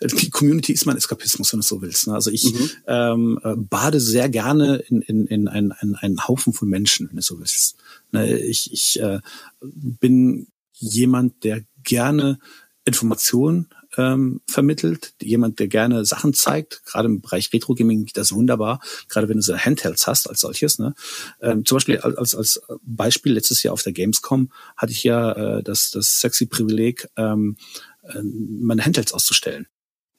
die 0.00 0.30
Community 0.30 0.72
ist 0.72 0.84
mein 0.84 0.96
Eskapismus, 0.96 1.52
wenn 1.52 1.60
du 1.60 1.66
so 1.66 1.80
willst. 1.80 2.08
Ne? 2.08 2.14
Also 2.14 2.30
ich 2.30 2.52
mhm. 2.52 2.70
ähm, 2.86 3.40
äh, 3.42 3.54
bade 3.56 4.00
sehr 4.00 4.28
gerne 4.28 4.76
in, 4.88 5.00
in, 5.02 5.26
in 5.26 5.48
einen, 5.48 5.72
einen 5.72 6.28
Haufen 6.28 6.52
von 6.52 6.68
Menschen, 6.68 7.08
wenn 7.08 7.16
du 7.16 7.22
so 7.22 7.38
willst. 7.38 7.76
Ne? 8.12 8.38
Ich, 8.38 8.72
ich 8.72 9.00
äh, 9.00 9.20
bin 9.62 10.48
jemand, 10.74 11.42
der 11.44 11.62
gerne 11.82 12.38
Informationen 12.84 13.68
ähm, 13.96 14.40
vermittelt, 14.48 15.14
jemand, 15.22 15.58
der 15.58 15.68
gerne 15.68 16.04
Sachen 16.04 16.34
zeigt. 16.34 16.84
Gerade 16.84 17.06
im 17.06 17.20
Bereich 17.20 17.52
Retro 17.52 17.74
Gaming 17.74 18.04
geht 18.04 18.16
das 18.16 18.32
wunderbar, 18.32 18.80
gerade 19.08 19.28
wenn 19.28 19.36
du 19.36 19.42
so 19.42 19.56
Handhelds 19.56 20.06
hast 20.06 20.28
als 20.28 20.40
solches. 20.40 20.78
Ne? 20.78 20.94
Ähm, 21.40 21.64
zum 21.64 21.76
Beispiel 21.76 21.98
als, 21.98 22.34
als 22.34 22.60
Beispiel 22.82 23.32
letztes 23.32 23.62
Jahr 23.62 23.74
auf 23.74 23.82
der 23.82 23.92
Gamescom 23.92 24.50
hatte 24.76 24.92
ich 24.92 25.04
ja 25.04 25.32
äh, 25.32 25.62
das, 25.62 25.90
das 25.90 26.18
sexy 26.18 26.46
Privileg, 26.46 27.08
ähm, 27.16 27.56
äh, 28.02 28.20
meine 28.22 28.84
Handhelds 28.84 29.12
auszustellen. 29.12 29.66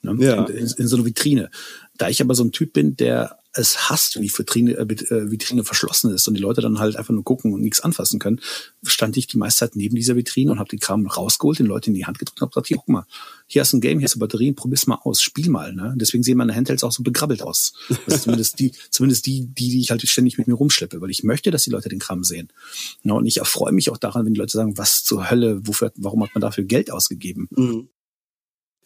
Ne? 0.02 0.16
Ja. 0.20 0.46
In, 0.46 0.68
in, 0.68 0.88
so 0.88 0.96
eine 0.96 1.06
Vitrine. 1.06 1.50
Da 1.98 2.10
ich 2.10 2.22
aber 2.22 2.36
so 2.36 2.44
ein 2.44 2.52
Typ 2.52 2.74
bin, 2.74 2.96
der 2.96 3.40
es 3.54 3.90
hasst, 3.90 4.16
wenn 4.16 4.22
die 4.22 4.30
Vitrine, 4.30 4.74
äh, 4.74 4.84
äh, 4.84 5.32
Vitrine 5.32 5.64
verschlossen 5.64 6.14
ist 6.14 6.28
und 6.28 6.36
die 6.36 6.42
Leute 6.42 6.62
dann 6.62 6.80
halt 6.80 6.96
einfach 6.96 7.14
nur 7.14 7.24
gucken 7.24 7.54
und 7.54 7.62
nichts 7.62 7.80
anfassen 7.80 8.20
können, 8.20 8.40
stand 8.84 9.18
ich 9.18 9.28
die 9.28 9.38
meiste 9.38 9.60
Zeit 9.60 9.76
neben 9.76 9.96
dieser 9.96 10.16
Vitrine 10.16 10.52
und 10.52 10.60
habe 10.60 10.70
den 10.70 10.80
Kram 10.80 11.08
rausgeholt, 11.08 11.60
den 11.60 11.66
Leuten 11.66 11.90
in 11.90 11.96
die 11.96 12.06
Hand 12.06 12.20
gedrückt 12.20 12.40
und 12.40 12.46
habe 12.46 12.52
gesagt, 12.52 12.68
hier, 12.68 12.78
guck 12.78 12.90
mal, 12.90 13.06
hier 13.48 13.62
hast 13.62 13.74
du 13.74 13.78
ein 13.78 13.82
Game, 13.82 14.00
hier 14.00 14.06
hast 14.06 14.16
du 14.16 14.20
Batterien, 14.20 14.56
probier's 14.56 14.86
mal 14.86 15.00
aus, 15.04 15.22
spiel 15.22 15.50
mal. 15.50 15.74
Ne? 15.74 15.96
Deswegen 15.98 16.24
sehen 16.24 16.38
meine 16.38 16.54
Handhelds 16.54 16.84
auch 16.84 16.92
so 16.92 17.02
begrabbelt 17.02 17.42
aus. 17.42 17.74
Also 18.06 18.20
zumindest 18.20 18.60
die, 18.60 18.72
zumindest 18.92 19.26
die, 19.26 19.48
die, 19.48 19.70
die 19.70 19.80
ich 19.80 19.90
halt 19.90 20.08
ständig 20.08 20.38
mit 20.38 20.48
mir 20.48 20.54
rumschleppe, 20.54 21.02
weil 21.02 21.10
ich 21.10 21.24
möchte, 21.24 21.50
dass 21.50 21.64
die 21.64 21.72
Leute 21.72 21.90
den 21.90 22.00
Kram 22.00 22.24
sehen. 22.24 22.50
Ja, 23.04 23.14
und 23.14 23.26
ich 23.26 23.38
erfreue 23.38 23.72
mich 23.72 23.90
auch 23.90 23.98
daran, 23.98 24.26
wenn 24.26 24.34
die 24.34 24.40
Leute 24.40 24.54
sagen, 24.54 24.78
was 24.78 25.04
zur 25.04 25.30
Hölle, 25.30 25.66
wofür, 25.66 25.92
warum 25.96 26.24
hat 26.24 26.36
man 26.36 26.42
dafür 26.42 26.66
Geld 26.66 26.92
ausgegeben? 26.92 27.48
Mhm. 27.52 27.90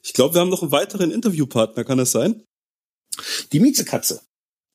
Ich 0.04 0.14
glaube, 0.14 0.36
wir 0.36 0.42
haben 0.42 0.50
noch 0.50 0.62
einen 0.62 0.72
weiteren 0.72 1.12
Interviewpartner, 1.12 1.84
kann 1.84 1.98
das 1.98 2.12
sein? 2.12 2.44
Die 3.52 3.60
Miezekatze. 3.60 4.22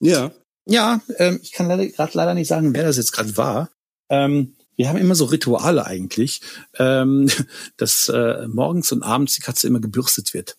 Ja. 0.00 0.32
Ja, 0.68 1.00
ähm, 1.18 1.38
ich 1.42 1.52
kann 1.52 1.68
leider 1.68 1.86
gerade 1.86 2.12
leider 2.14 2.34
nicht 2.34 2.48
sagen, 2.48 2.74
wer 2.74 2.84
das 2.84 2.96
jetzt 2.96 3.12
gerade 3.12 3.36
war. 3.36 3.70
Ähm, 4.10 4.56
wir 4.76 4.88
haben 4.88 4.98
immer 4.98 5.14
so 5.14 5.24
Rituale 5.24 5.86
eigentlich, 5.86 6.42
ähm, 6.78 7.30
dass 7.76 8.08
äh, 8.08 8.46
morgens 8.48 8.92
und 8.92 9.02
abends 9.02 9.34
die 9.34 9.42
Katze 9.42 9.66
immer 9.66 9.80
gebürstet 9.80 10.34
wird. 10.34 10.56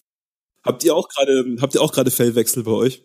Habt 0.64 0.84
ihr 0.84 0.96
auch 0.96 1.08
gerade, 1.08 1.58
habt 1.62 1.76
ihr 1.76 1.82
auch 1.82 1.94
gerade 1.94 2.12
Fellwechsel 2.12 2.64
bei 2.64 2.72
euch? 2.72 3.04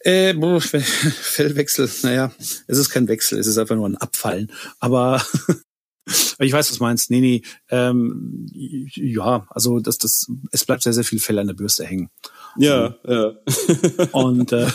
Äh, 0.00 0.34
boah, 0.34 0.60
Fellwechsel, 0.60 1.88
naja, 2.02 2.32
es 2.38 2.78
ist 2.78 2.90
kein 2.90 3.08
Wechsel, 3.08 3.38
es 3.38 3.46
ist 3.46 3.58
einfach 3.58 3.76
nur 3.76 3.88
ein 3.88 3.96
Abfallen. 3.96 4.50
Aber 4.80 5.24
ich 6.06 6.52
weiß, 6.52 6.70
was 6.70 6.78
du 6.78 6.84
meinst. 6.84 7.10
Nee, 7.10 7.20
nee, 7.20 7.42
ähm, 7.70 8.46
ja, 8.52 9.46
also 9.50 9.80
das, 9.80 9.98
das, 9.98 10.30
es 10.50 10.64
bleibt 10.64 10.82
sehr, 10.82 10.92
sehr 10.92 11.04
viel 11.04 11.20
Fell 11.20 11.38
an 11.38 11.46
der 11.46 11.54
Bürste 11.54 11.84
hängen. 11.84 12.10
Ja, 12.56 12.94
ja. 13.06 13.32
und 14.12 14.52
äh, 14.52 14.66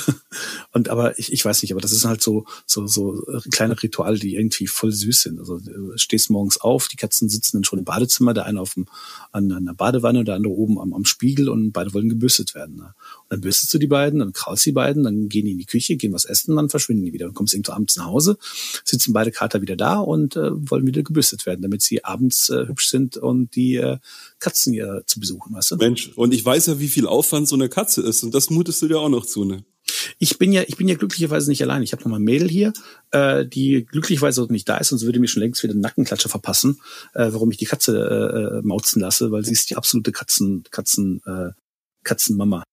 und 0.72 0.90
aber 0.90 1.18
ich, 1.20 1.32
ich 1.32 1.44
weiß 1.44 1.62
nicht, 1.62 1.72
aber 1.72 1.82
das 1.82 1.92
ist 1.92 2.06
halt 2.06 2.22
so 2.22 2.46
so 2.66 2.88
so 2.88 3.24
kleine 3.52 3.82
Rituale, 3.82 4.20
die 4.20 4.36
irgendwie 4.36 4.68
voll 4.68 4.92
süß 4.92 5.22
sind. 5.22 5.40
Also 5.40 5.60
du 5.60 5.98
stehst 5.98 6.30
morgens 6.30 6.58
auf, 6.58 6.88
die 6.88 6.98
Katzen 6.98 7.30
sitzen 7.30 7.58
dann 7.58 7.64
schon 7.64 7.80
im 7.80 7.86
Badezimmer, 7.86 8.34
der 8.34 8.46
eine 8.46 8.62
auf 8.62 8.74
dem 8.74 8.86
an, 9.32 9.52
an 9.52 9.66
der 9.66 9.74
Badewanne, 9.74 10.24
der 10.24 10.36
andere 10.36 10.54
oben 10.54 10.80
am, 10.80 10.94
am 10.94 11.06
Spiegel 11.06 11.50
und 11.50 11.72
beide 11.72 11.94
wollen 11.94 12.10
gebürstet 12.10 12.56
werden. 12.56 12.76
Ne? 12.76 12.94
dann 13.30 13.42
bürstest 13.42 13.74
du 13.74 13.78
die 13.78 13.88
beiden, 13.88 14.20
dann 14.20 14.34
kraust 14.34 14.66
die 14.66 14.72
beiden, 14.72 15.04
dann 15.04 15.30
gehen 15.30 15.46
die 15.46 15.52
in 15.52 15.58
die 15.58 15.66
Küche, 15.66 15.98
gehen 15.98 16.14
was 16.14 16.26
essen, 16.26 16.56
dann 16.56 16.70
verschwinden 16.70 17.06
die 17.06 17.14
wieder. 17.14 17.26
Dann 17.26 17.34
kommst 17.34 17.54
irgendwo 17.54 17.74
abends 17.74 17.96
nach 17.98 18.06
Hause, 18.06 18.38
sitzen 18.84 19.14
beide 19.14 19.32
Kater 19.32 19.62
wieder 19.62 19.76
da 19.76 20.00
und 20.00 20.36
äh, 20.36 20.50
wollen 20.70 20.88
wieder 20.88 21.04
gebürstet 21.04 21.46
werden, 21.46 21.62
damit 21.62 21.82
sie 21.82 22.04
abends 22.04 22.50
äh, 22.50 22.68
hübsch 22.68 22.90
sind 22.90 23.18
und 23.18 23.56
die 23.56 23.76
äh, 23.76 23.98
Katzen 24.40 24.74
hier 24.74 25.04
zu 25.06 25.20
besuchen, 25.20 25.54
weißt 25.54 25.72
du? 25.72 25.76
Mensch, 25.78 26.12
und 26.16 26.34
ich 26.34 26.44
weiß 26.44 26.68
ja, 26.68 26.80
wie 26.80 26.88
viel 26.88 27.08
Aufwand 27.08 27.48
so 27.48 27.56
eine 27.56 27.70
Katze 27.70 28.02
ist 28.02 28.24
und 28.24 28.34
das 28.34 28.50
mutest 28.50 28.82
du 28.82 28.88
dir 28.88 29.00
auch 29.00 29.10
noch 29.10 29.26
zu, 29.26 29.46
ne? 29.46 29.64
Ich 30.20 30.38
bin 30.38 30.52
ja, 30.52 30.64
ich 30.68 30.78
bin 30.78 30.88
ja 30.88 30.96
glücklicherweise 30.96 31.50
nicht 31.50 31.62
allein. 31.62 31.84
Ich 31.84 31.92
habe 31.92 32.04
noch 32.04 32.10
mal 32.10 32.18
ein 32.18 32.24
Mädel 32.24 32.50
hier, 32.50 32.74
äh, 33.12 33.46
die 33.46 33.86
glücklicherweise 33.86 34.46
nicht 34.50 34.68
da 34.68 34.78
ist, 34.78 34.90
sonst 34.90 35.06
würde 35.06 35.20
mir 35.20 35.28
schon 35.28 35.42
längst 35.42 35.64
wieder 35.64 35.74
einen 35.74 35.82
Nackenklatsche 35.82 36.30
verpassen, 36.30 36.80
äh, 37.14 37.28
warum 37.32 37.52
ich 37.52 37.58
die 37.58 37.66
Katze 37.66 37.98
äh, 37.98 38.58
äh 38.58 38.62
mauzen 38.64 39.02
lasse, 39.02 39.32
weil 39.32 39.44
sie 39.46 39.54
ist 39.54 39.70
die 39.70 39.76
absolute 39.76 40.12
Katzen, 40.12 40.64
Katzen, 40.72 41.22
äh, 41.26 41.50
Katzenmama. 42.04 42.64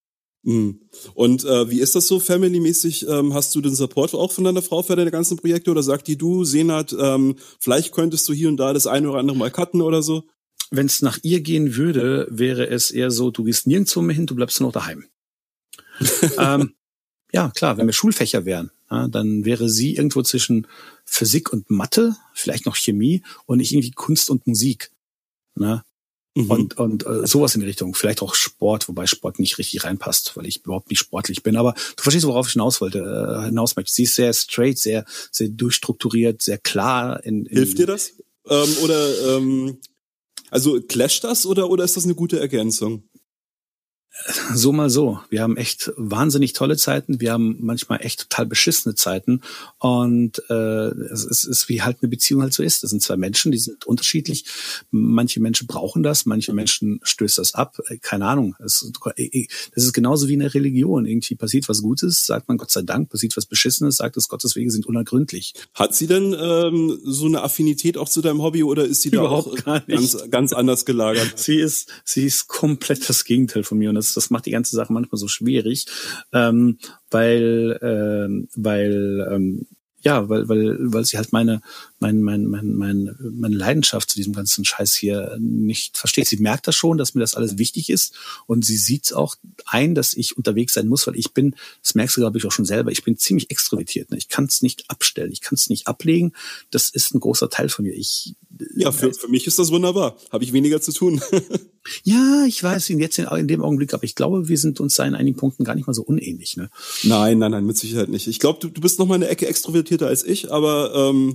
Mhm. 0.45 0.81
Und 1.15 1.45
äh, 1.45 1.71
wie 1.71 1.81
ist 1.81 1.95
das 1.95 2.07
so 2.07 2.21
family-mäßig? 2.21 3.09
Ähm, 3.09 3.33
hast 3.35 3.55
du 3.55 3.61
den 3.61 3.75
Support 3.75 4.15
auch 4.15 4.31
von 4.31 4.45
deiner 4.45 4.63
Frau 4.63 4.83
für 4.83 4.95
deine 4.95 5.11
ganzen 5.11 5.39
Projekte 5.39 5.71
oder 5.71 5.83
sagt 5.83 6.07
die 6.07 6.19
du, 6.19 6.45
Senat, 6.45 6.95
ähm, 6.99 7.37
vielleicht 7.59 7.93
könntest 7.93 8.29
du 8.29 8.35
hier 8.35 8.49
und 8.49 8.59
da 8.59 8.73
das 8.73 8.87
eine 8.87 9.09
oder 9.09 9.21
andere 9.21 9.37
mal 9.37 9.51
cutten 9.51 9.81
oder 9.81 10.03
so? 10.03 10.25
Wenn 10.71 10.87
es 10.87 11.03
nach 11.03 11.19
ihr 11.23 11.41
gehen 11.41 11.77
würde, 11.77 12.27
wäre 12.31 12.69
es 12.69 12.91
eher 12.91 13.11
so, 13.11 13.31
du 13.31 13.45
gehst 13.45 13.67
nirgendwo 13.67 14.03
mehr 14.03 14.17
hin, 14.17 14.27
du 14.27 14.35
bleibst 14.35 14.61
nur 14.61 14.69
noch 14.69 14.75
daheim. 14.75 15.05
ähm, 16.39 16.75
ja, 17.35 17.51
klar, 17.51 17.77
wenn 17.77 17.87
wir 17.87 17.93
Schulfächer 17.93 18.45
wären, 18.45 18.71
ja, 18.89 19.09
dann 19.09 19.45
wäre 19.45 19.69
sie 19.69 19.97
irgendwo 19.97 20.23
zwischen 20.23 20.69
Physik 21.05 21.53
und 21.53 21.69
Mathe, 21.69 22.17
vielleicht 22.33 22.65
noch 22.65 22.77
Chemie 22.77 23.25
und 23.47 23.59
nicht 23.59 23.73
irgendwie 23.73 23.91
Kunst 23.91 24.31
und 24.31 24.47
Musik. 24.47 24.93
Ne? 25.57 25.83
Mhm. 26.37 26.51
Und, 26.51 26.79
und 26.79 27.05
äh, 27.05 27.27
sowas 27.27 27.57
in 27.57 27.61
die 27.61 27.67
Richtung. 27.67 27.97
Vielleicht 27.97 28.23
auch 28.23 28.37
Sport, 28.37 28.87
wobei 28.89 29.09
Sport 29.09 29.41
nicht 29.41 29.59
richtig 29.59 29.83
reinpasst, 29.83 30.37
weil 30.37 30.47
ich 30.47 30.65
überhaupt 30.65 30.91
nicht 30.91 31.01
sportlich 31.01 31.43
bin. 31.43 31.57
Aber 31.57 31.75
du 31.97 32.03
verstehst, 32.05 32.25
worauf 32.25 32.47
ich 32.47 32.53
hinaus 32.53 32.81
wollte, 32.81 33.01
äh, 33.01 33.47
hinaus 33.47 33.75
möchte. 33.75 33.93
Sie 33.93 34.05
ist 34.05 34.15
sehr 34.15 34.33
straight, 34.33 34.79
sehr, 34.79 35.05
sehr 35.33 35.49
durchstrukturiert, 35.49 36.41
sehr 36.41 36.59
klar. 36.59 37.25
In, 37.25 37.47
in 37.47 37.57
Hilft 37.57 37.79
dir 37.79 37.89
das? 37.89 38.13
Ähm, 38.49 38.77
oder 38.85 39.37
ähm, 39.37 39.79
also 40.51 40.81
clasht 40.81 41.25
das 41.25 41.47
oder, 41.47 41.69
oder 41.69 41.83
ist 41.83 41.97
das 41.97 42.05
eine 42.05 42.15
gute 42.15 42.39
Ergänzung? 42.39 43.03
So 44.55 44.73
mal 44.73 44.91
so. 44.91 45.21
Wir 45.29 45.43
haben 45.43 45.57
echt 45.57 45.93
wahnsinnig 45.97 46.53
tolle 46.53 46.77
Zeiten. 46.77 47.21
Wir 47.21 47.33
haben 47.33 47.57
manchmal 47.61 48.01
echt 48.03 48.21
total 48.21 48.47
beschissene 48.47 48.95
Zeiten. 48.95 49.43
Und 49.79 50.43
äh, 50.49 50.55
es, 50.55 51.25
es 51.25 51.45
ist 51.45 51.69
wie 51.69 51.83
halt 51.83 51.99
eine 52.01 52.09
Beziehung 52.09 52.43
halt 52.43 52.55
so 52.55 52.63
ist. 52.63 52.83
Das 52.83 52.91
sind 52.91 53.03
zwei 53.03 53.17
Menschen, 53.17 53.53
die 53.53 53.59
sind 53.59 53.87
unterschiedlich. 53.87 54.45
Manche 54.91 55.41
Menschen 55.41 55.67
brauchen 55.67 56.03
das, 56.03 56.27
manche 56.27 56.53
Menschen 56.53 57.01
stößt 57.03 57.39
das 57.39 57.55
ab. 57.55 57.79
Äh, 57.89 57.99
keine 57.99 58.27
Ahnung. 58.27 58.55
Es, 58.65 58.89
äh, 59.17 59.47
das 59.75 59.85
ist 59.85 59.93
genauso 59.93 60.29
wie 60.29 60.35
in 60.35 60.41
der 60.41 60.55
Religion. 60.55 61.07
Irgendwie 61.07 61.35
passiert 61.35 61.69
was 61.69 61.83
Gutes, 61.83 62.25
sagt 62.25 62.49
man 62.49 62.57
Gott 62.57 62.71
sei 62.71 62.83
Dank. 62.83 63.11
Passiert 63.11 63.37
was 63.37 63.47
Beschissenes, 63.47 63.97
sagt 63.97 64.17
es 64.17 64.29
Gottes 64.29 64.55
Wege 64.55 64.71
sind 64.71 64.87
unergründlich. 64.87 65.55
Hat 65.75 65.95
sie 65.95 66.07
denn 66.07 66.35
ähm, 66.39 66.99
so 67.05 67.27
eine 67.27 67.43
Affinität 67.43 67.99
auch 67.99 68.09
zu 68.09 68.23
deinem 68.23 68.43
Hobby 68.43 68.63
oder 68.63 68.85
ist 68.85 69.03
sie 69.03 69.11
da 69.11 69.23
auch 69.23 69.55
ganz, 69.87 70.17
ganz 70.31 70.53
anders 70.53 70.85
gelagert? 70.85 71.39
Sie 71.39 71.57
ist, 71.57 71.91
sie 72.05 72.25
ist 72.25 72.47
komplett 72.47 73.09
das 73.09 73.25
Gegenteil 73.25 73.65
von 73.65 73.79
mir. 73.79 73.89
Und 73.89 73.97
das, 73.97 74.04
das 74.13 74.31
macht 74.31 74.47
die 74.47 74.51
ganze 74.51 74.77
Sache 74.77 74.93
manchmal 74.93 75.19
so 75.19 75.29
schwierig, 75.29 75.87
ähm, 76.33 76.79
weil, 77.11 77.79
ähm, 77.83 78.49
weil 78.55 79.27
ähm, 79.31 79.67
ja, 80.05 80.29
weil, 80.29 80.49
weil, 80.49 80.77
weil 80.81 81.05
sie 81.05 81.17
halt 81.17 81.33
meine, 81.33 81.63
mein, 81.99 82.21
mein, 82.21 82.45
mein, 82.45 82.75
mein, 82.75 83.17
meine 83.19 83.57
Leidenschaft 83.57 84.11
zu 84.11 84.17
diesem 84.17 84.35
ganzen 84.35 84.65
Scheiß 84.65 84.95
hier 84.95 85.35
nicht 85.41 85.97
versteht. 85.97 86.29
Sie 86.29 86.37
merkt 86.37 86.69
das 86.69 86.77
schon, 86.77 86.99
dass 86.99 87.15
mir 87.15 87.23
das 87.23 87.35
alles 87.35 87.57
wichtig 87.57 87.89
ist 87.89 88.15
und 88.47 88.67
sie 88.67 88.77
sieht 88.77 89.15
auch 89.15 89.37
ein, 89.65 89.95
dass 89.95 90.13
ich 90.13 90.37
unterwegs 90.37 90.75
sein 90.75 90.89
muss, 90.89 91.07
weil 91.07 91.17
ich 91.17 91.33
bin, 91.33 91.57
das 91.83 91.95
merkst 91.95 92.17
du 92.17 92.21
glaube 92.21 92.37
ich 92.37 92.45
auch 92.45 92.53
schon 92.53 92.67
selber, 92.67 92.93
ich 92.93 93.03
bin 93.03 93.17
ziemlich 93.17 93.51
extrovertiert. 93.51 94.11
Ne? 94.11 94.19
Ich 94.19 94.29
kann 94.29 94.45
es 94.45 94.61
nicht 94.61 94.85
abstellen, 94.89 95.33
ich 95.33 95.41
kann 95.41 95.55
es 95.55 95.71
nicht 95.71 95.87
ablegen. 95.87 96.33
Das 96.71 96.91
ist 96.91 97.15
ein 97.15 97.21
großer 97.21 97.49
Teil 97.49 97.71
von 97.71 97.87
mir. 97.87 97.95
Ich, 97.95 98.35
ja, 98.75 98.93
für, 98.93 99.13
für 99.13 99.29
mich 99.29 99.47
ist 99.47 99.59
das 99.59 99.71
wunderbar. 99.71 100.17
Habe 100.31 100.45
ich 100.45 100.53
weniger 100.53 100.81
zu 100.81 100.93
tun. 100.93 101.21
ja, 102.05 102.45
ich 102.47 102.63
weiß 102.63 102.91
ihn 102.91 103.01
jetzt 103.01 103.19
in, 103.19 103.27
in, 103.27 103.49
dem 103.49 103.63
Augenblick, 103.63 103.95
aber 103.95 104.05
ich 104.05 104.15
glaube, 104.15 104.49
wir 104.49 104.59
sind 104.59 104.81
uns 104.81 104.97
da 104.97 105.05
in 105.05 105.15
einigen 105.15 105.37
Punkten 105.37 105.65
gar 105.65 105.75
nicht 105.75 105.87
mal 105.87 105.95
so 105.95 106.03
unähnlich. 106.03 106.57
Ne? 106.57 106.71
Nein, 107.03 107.39
nein, 107.39 107.51
nein, 107.51 107.65
mit 107.65 107.77
Sicherheit 107.77 108.09
nicht. 108.09 108.27
Ich 108.27 108.39
glaube, 108.39 108.59
du, 108.61 108.69
du 108.69 108.81
bist 108.81 108.99
noch 108.99 109.07
mal 109.07 109.17
eine 109.17 109.29
Ecke 109.29 109.47
extrovertierter 109.47 110.07
als 110.07 110.25
ich, 110.25 110.53
aber 110.53 110.95
ähm, 110.95 111.35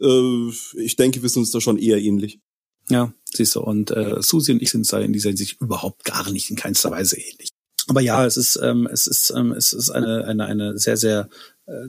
äh, 0.00 0.50
ich 0.80 0.96
denke, 0.96 1.22
wir 1.22 1.28
sind 1.28 1.40
uns 1.40 1.50
da 1.50 1.60
schon 1.60 1.78
eher 1.78 1.98
ähnlich. 1.98 2.40
Ja, 2.88 3.12
siehst 3.24 3.56
du. 3.56 3.60
Und 3.60 3.90
äh, 3.90 4.22
Susi 4.22 4.52
und 4.52 4.62
ich 4.62 4.70
sind 4.70 4.90
in 4.92 5.12
dieser 5.12 5.30
Hinsicht 5.30 5.60
überhaupt 5.60 6.04
gar 6.04 6.30
nicht 6.30 6.50
in 6.50 6.56
keinster 6.56 6.90
Weise 6.90 7.16
ähnlich. 7.16 7.50
Aber 7.88 8.00
ja, 8.00 8.24
es 8.24 8.36
ist 8.36 8.58
ähm, 8.62 8.88
es 8.90 9.06
ist 9.06 9.32
ähm, 9.36 9.52
es 9.52 9.72
ist 9.72 9.90
eine 9.90 10.24
eine 10.24 10.46
eine 10.46 10.78
sehr 10.78 10.96
sehr 10.96 11.28
äh, 11.66 11.88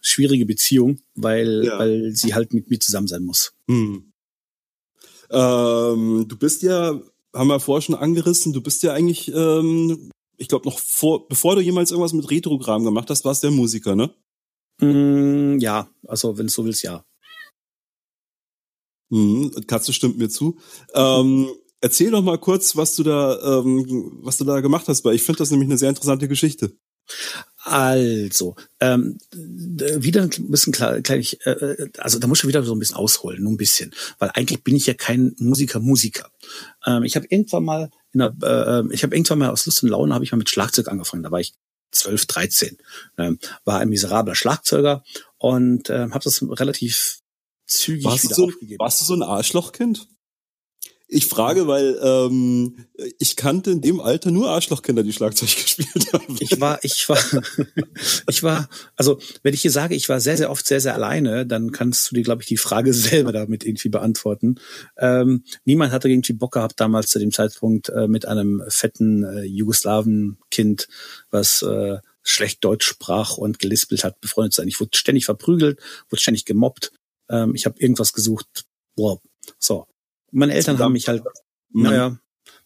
schwierige 0.00 0.46
Beziehung, 0.46 1.00
weil 1.14 1.64
ja. 1.64 1.78
weil 1.78 2.12
sie 2.12 2.34
halt 2.34 2.52
mit 2.52 2.70
mir 2.70 2.78
zusammen 2.78 3.08
sein 3.08 3.24
muss. 3.24 3.54
Hm. 3.68 4.12
Ähm, 5.30 6.26
du 6.28 6.36
bist 6.36 6.62
ja, 6.62 7.00
haben 7.32 7.48
wir 7.48 7.60
vorher 7.60 7.82
schon 7.82 7.94
angerissen, 7.94 8.52
du 8.52 8.60
bist 8.60 8.82
ja 8.82 8.92
eigentlich, 8.92 9.32
ähm, 9.34 10.10
ich 10.36 10.48
glaube 10.48 10.66
noch 10.66 10.78
vor, 10.78 11.26
bevor 11.28 11.56
du 11.56 11.62
jemals 11.62 11.90
irgendwas 11.90 12.12
mit 12.12 12.30
Retrogramm 12.30 12.84
gemacht 12.84 13.10
hast, 13.10 13.24
warst 13.24 13.42
du 13.42 13.48
ja 13.48 13.52
Musiker, 13.52 13.96
ne? 13.96 14.10
Mm, 14.80 15.58
ja, 15.58 15.88
also 16.06 16.36
wenn 16.36 16.46
du 16.46 16.52
so 16.52 16.64
willst, 16.64 16.82
ja. 16.82 17.04
Mhm, 19.10 19.52
Katze 19.66 19.92
stimmt 19.92 20.18
mir 20.18 20.28
zu. 20.28 20.58
Ähm, 20.94 21.48
erzähl 21.80 22.10
doch 22.10 22.22
mal 22.22 22.38
kurz, 22.38 22.76
was 22.76 22.96
du 22.96 23.02
da, 23.02 23.60
ähm, 23.60 24.18
was 24.22 24.38
du 24.38 24.44
da 24.44 24.60
gemacht 24.60 24.88
hast, 24.88 25.04
weil 25.04 25.14
ich 25.14 25.22
finde 25.22 25.38
das 25.38 25.50
nämlich 25.50 25.68
eine 25.68 25.78
sehr 25.78 25.90
interessante 25.90 26.28
Geschichte. 26.28 26.76
Also, 27.66 28.56
ähm, 28.80 29.18
wieder 29.32 30.22
ein 30.22 30.50
bisschen 30.50 30.72
klar, 30.72 31.00
gleich, 31.00 31.38
äh, 31.44 31.88
also 31.96 32.18
da 32.18 32.26
muss 32.26 32.40
ich 32.40 32.48
wieder 32.48 32.62
so 32.62 32.74
ein 32.74 32.78
bisschen 32.78 32.96
ausholen, 32.96 33.42
nur 33.42 33.52
ein 33.52 33.56
bisschen, 33.56 33.94
weil 34.18 34.30
eigentlich 34.34 34.62
bin 34.62 34.76
ich 34.76 34.86
ja 34.86 34.92
kein 34.92 35.34
Musiker, 35.38 35.80
Musiker. 35.80 36.30
Ähm, 36.84 37.04
ich 37.04 37.16
habe 37.16 37.26
irgendwann 37.30 37.64
mal, 37.64 37.90
in 38.12 38.20
der, 38.20 38.34
äh, 38.42 38.94
ich 38.94 39.02
habe 39.02 39.16
irgendwann 39.16 39.38
mal 39.38 39.48
aus 39.48 39.64
Lust 39.64 39.82
und 39.82 39.88
Laune 39.88 40.12
habe 40.12 40.24
ich 40.24 40.32
mal 40.32 40.38
mit 40.38 40.50
Schlagzeug 40.50 40.88
angefangen. 40.88 41.22
Da 41.22 41.30
war 41.30 41.40
ich 41.40 41.54
12, 41.92 42.26
13, 42.26 42.78
ähm, 43.16 43.38
war 43.64 43.80
ein 43.80 43.88
miserabler 43.88 44.34
Schlagzeuger 44.34 45.02
und 45.38 45.88
äh, 45.88 46.10
habe 46.10 46.24
das 46.24 46.42
relativ 46.42 47.20
zügig 47.66 48.04
warst 48.04 48.24
wieder 48.24 48.34
so, 48.34 48.44
aufgegeben. 48.44 48.78
Warst 48.78 49.00
du 49.00 49.04
so 49.06 49.14
ein 49.14 49.22
Arschlochkind? 49.22 50.06
Ich 51.06 51.26
frage, 51.26 51.66
weil 51.66 51.98
ähm, 52.02 52.86
ich 53.18 53.36
kannte 53.36 53.70
in 53.70 53.82
dem 53.82 54.00
Alter 54.00 54.30
nur 54.30 54.48
Arschlochkinder, 54.48 55.02
die 55.02 55.12
Schlagzeug 55.12 55.48
gespielt 55.54 56.12
haben. 56.12 56.36
Ich 56.40 56.60
war, 56.60 56.78
ich 56.82 57.08
war, 57.08 57.18
ich 58.28 58.42
war, 58.42 58.68
also 58.96 59.18
wenn 59.42 59.52
ich 59.52 59.62
hier 59.62 59.70
sage, 59.70 59.94
ich 59.94 60.08
war 60.08 60.20
sehr, 60.20 60.38
sehr 60.38 60.50
oft 60.50 60.66
sehr, 60.66 60.80
sehr 60.80 60.94
alleine, 60.94 61.46
dann 61.46 61.72
kannst 61.72 62.10
du 62.10 62.14
dir, 62.14 62.22
glaube 62.22 62.42
ich, 62.42 62.48
die 62.48 62.56
Frage 62.56 62.94
selber 62.94 63.32
damit 63.32 63.64
irgendwie 63.64 63.90
beantworten. 63.90 64.56
Ähm, 64.96 65.44
niemand 65.64 65.92
hatte 65.92 66.08
irgendwie 66.08 66.32
Bock 66.32 66.52
gehabt, 66.52 66.80
damals 66.80 67.10
zu 67.10 67.18
dem 67.18 67.32
Zeitpunkt 67.32 67.90
äh, 67.90 68.08
mit 68.08 68.26
einem 68.26 68.62
fetten 68.68 69.24
äh, 69.24 69.42
Jugoslawenkind, 69.42 70.88
was 71.30 71.62
äh, 71.62 71.98
schlecht 72.22 72.64
Deutsch 72.64 72.86
sprach 72.86 73.36
und 73.36 73.58
gelispelt 73.58 74.04
hat, 74.04 74.20
befreundet 74.20 74.54
sein. 74.54 74.68
Ich 74.68 74.80
wurde 74.80 74.96
ständig 74.96 75.26
verprügelt, 75.26 75.78
wurde 76.08 76.22
ständig 76.22 76.46
gemobbt. 76.46 76.92
Ähm, 77.28 77.54
ich 77.54 77.66
habe 77.66 77.78
irgendwas 77.78 78.14
gesucht. 78.14 78.64
Boah, 78.96 79.20
so. 79.58 79.86
Meine 80.34 80.54
Eltern 80.54 80.78
haben 80.78 80.92
mich 80.92 81.08
halt, 81.08 81.22
mhm. 81.70 81.82
naja, 81.82 82.18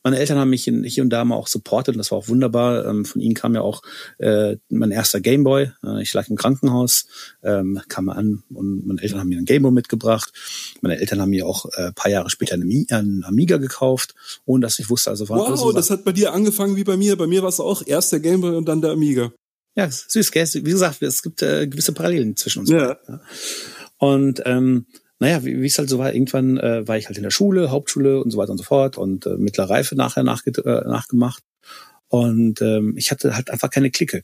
meine 0.05 0.19
Eltern 0.19 0.39
haben 0.39 0.51
mich 0.51 0.65
hier 0.65 1.03
und 1.03 1.11
da 1.11 1.25
mal 1.25 1.35
auch 1.35 1.49
supportet 1.49 1.95
und 1.95 1.99
das 1.99 2.11
war 2.11 2.19
auch 2.19 2.29
wunderbar. 2.29 2.87
Ähm, 2.87 3.05
von 3.05 3.21
ihnen 3.21 3.35
kam 3.35 3.55
ja 3.55 3.63
auch 3.63 3.83
äh, 4.19 4.57
mein 4.69 4.91
erster 4.91 5.21
Gameboy. 5.21 5.73
Äh, 5.85 6.03
ich 6.03 6.15
lag 6.15 6.29
im 6.29 6.37
Krankenhaus, 6.37 7.07
ähm, 7.43 7.81
kam 7.89 8.09
an 8.09 8.43
und 8.49 8.87
meine 8.87 9.03
Eltern 9.03 9.21
haben 9.21 9.29
mir 9.29 9.37
einen 9.37 9.45
Gameboy 9.45 9.73
mitgebracht. 9.73 10.33
Meine 10.81 10.99
Eltern 10.99 11.21
haben 11.21 11.31
mir 11.31 11.47
auch 11.47 11.67
äh, 11.75 11.93
paar 11.93 12.11
Jahre 12.11 12.31
später 12.31 12.55
einen, 12.55 12.87
einen 12.91 13.25
Amiga 13.25 13.57
gekauft, 13.57 14.15
ohne 14.47 14.63
dass 14.63 14.79
ich 14.79 14.89
wusste. 14.89 15.11
Also 15.11 15.29
war 15.29 15.41
wow, 15.41 15.51
also, 15.51 15.73
das 15.73 15.91
hat 15.91 16.05
bei 16.05 16.13
dir 16.13 16.33
angefangen 16.33 16.77
wie 16.77 16.85
bei 16.85 16.97
mir. 16.97 17.17
Bei 17.17 17.27
mir 17.27 17.43
war 17.43 17.49
es 17.49 17.61
auch 17.61 17.83
erst 17.85 18.13
der 18.13 18.21
Gameboy 18.21 18.57
und 18.57 18.67
dann 18.67 18.81
der 18.81 18.93
Amiga. 18.93 19.33
Ja, 19.75 19.91
süß, 19.91 20.33
gell? 20.33 20.49
Wie 20.55 20.63
gesagt, 20.63 21.03
es 21.03 21.23
gibt 21.23 21.43
äh, 21.43 21.67
gewisse 21.67 21.93
Parallelen 21.93 22.37
zwischen 22.37 22.61
uns. 22.61 22.71
Ja. 22.71 22.99
ja. 23.07 23.21
Und 23.99 24.43
ähm, 24.45 24.87
naja, 25.21 25.45
wie 25.45 25.65
es 25.65 25.79
halt 25.79 25.89
so 25.89 25.99
war, 25.99 26.13
irgendwann 26.13 26.59
äh, 26.59 26.87
war 26.87 26.97
ich 26.97 27.07
halt 27.07 27.17
in 27.17 27.25
der 27.25 27.31
Schule, 27.31 27.71
Hauptschule 27.71 28.23
und 28.23 28.31
so 28.31 28.39
weiter 28.39 28.53
und 28.53 28.59
so 28.59 28.65
fort 28.65 28.99
und 28.99 29.27
äh, 29.27 29.37
mittlere 29.37 29.71
Reife 29.71 29.97
nachher 29.97 30.23
nachge 30.23 30.51
äh, 30.65 30.89
nachgemacht. 30.89 31.43
Und 32.09 32.63
ähm, 32.63 32.97
ich 32.97 33.11
hatte 33.11 33.37
halt 33.37 33.51
einfach 33.51 33.71
keine 33.71 33.91
Clique. 33.91 34.23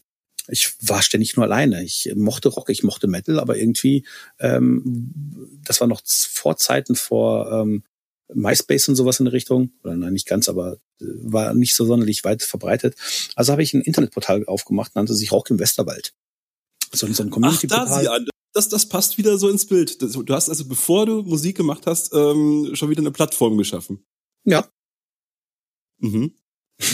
Ich 0.49 0.75
war 0.81 1.03
ständig 1.03 1.37
nur 1.37 1.45
alleine. 1.45 1.83
Ich 1.83 2.13
mochte 2.15 2.49
Rock, 2.49 2.69
ich 2.71 2.83
mochte 2.83 3.09
Metal, 3.09 3.41
aber 3.41 3.57
irgendwie, 3.57 4.07
ähm, 4.39 5.61
das 5.65 5.81
war 5.81 5.89
noch 5.89 6.03
vor 6.05 6.57
Zeiten 6.57 6.95
vor 6.95 7.51
ähm, 7.51 7.83
MySpace 8.33 8.89
und 8.89 8.95
sowas 8.95 9.19
in 9.19 9.25
der 9.25 9.33
Richtung. 9.33 9.73
Oder 9.83 9.97
nein, 9.97 10.13
nicht 10.13 10.29
ganz, 10.29 10.49
aber 10.49 10.75
äh, 11.01 11.07
war 11.23 11.55
nicht 11.55 11.75
so 11.75 11.85
sonderlich 11.85 12.25
weit 12.25 12.43
verbreitet. 12.43 12.95
Also 13.37 13.53
habe 13.53 13.63
ich 13.63 13.75
ein 13.75 13.81
Internetportal 13.81 14.45
aufgemacht, 14.47 14.95
nannte 14.95 15.15
sich 15.15 15.33
Rock 15.33 15.51
im 15.51 15.59
Westerwald. 15.59 16.13
So, 16.93 17.11
so 17.13 17.23
ein 17.23 17.31
Community-Portal. 17.31 18.27
Das, 18.55 18.69
das 18.69 18.89
passt 18.89 19.19
wieder 19.19 19.37
so 19.37 19.49
ins 19.49 19.67
Bild. 19.67 20.01
Du 20.01 20.35
hast 20.35 20.49
also, 20.49 20.67
bevor 20.67 21.07
du 21.07 21.23
Musik 21.23 21.57
gemacht 21.57 21.87
hast, 21.87 22.13
ähm, 22.15 22.71
schon 22.75 22.89
wieder 22.89 23.01
eine 23.01 23.11
Plattform 23.11 23.59
geschaffen. 23.59 24.07
Ja. 24.45 24.67
Mhm. 25.99 26.35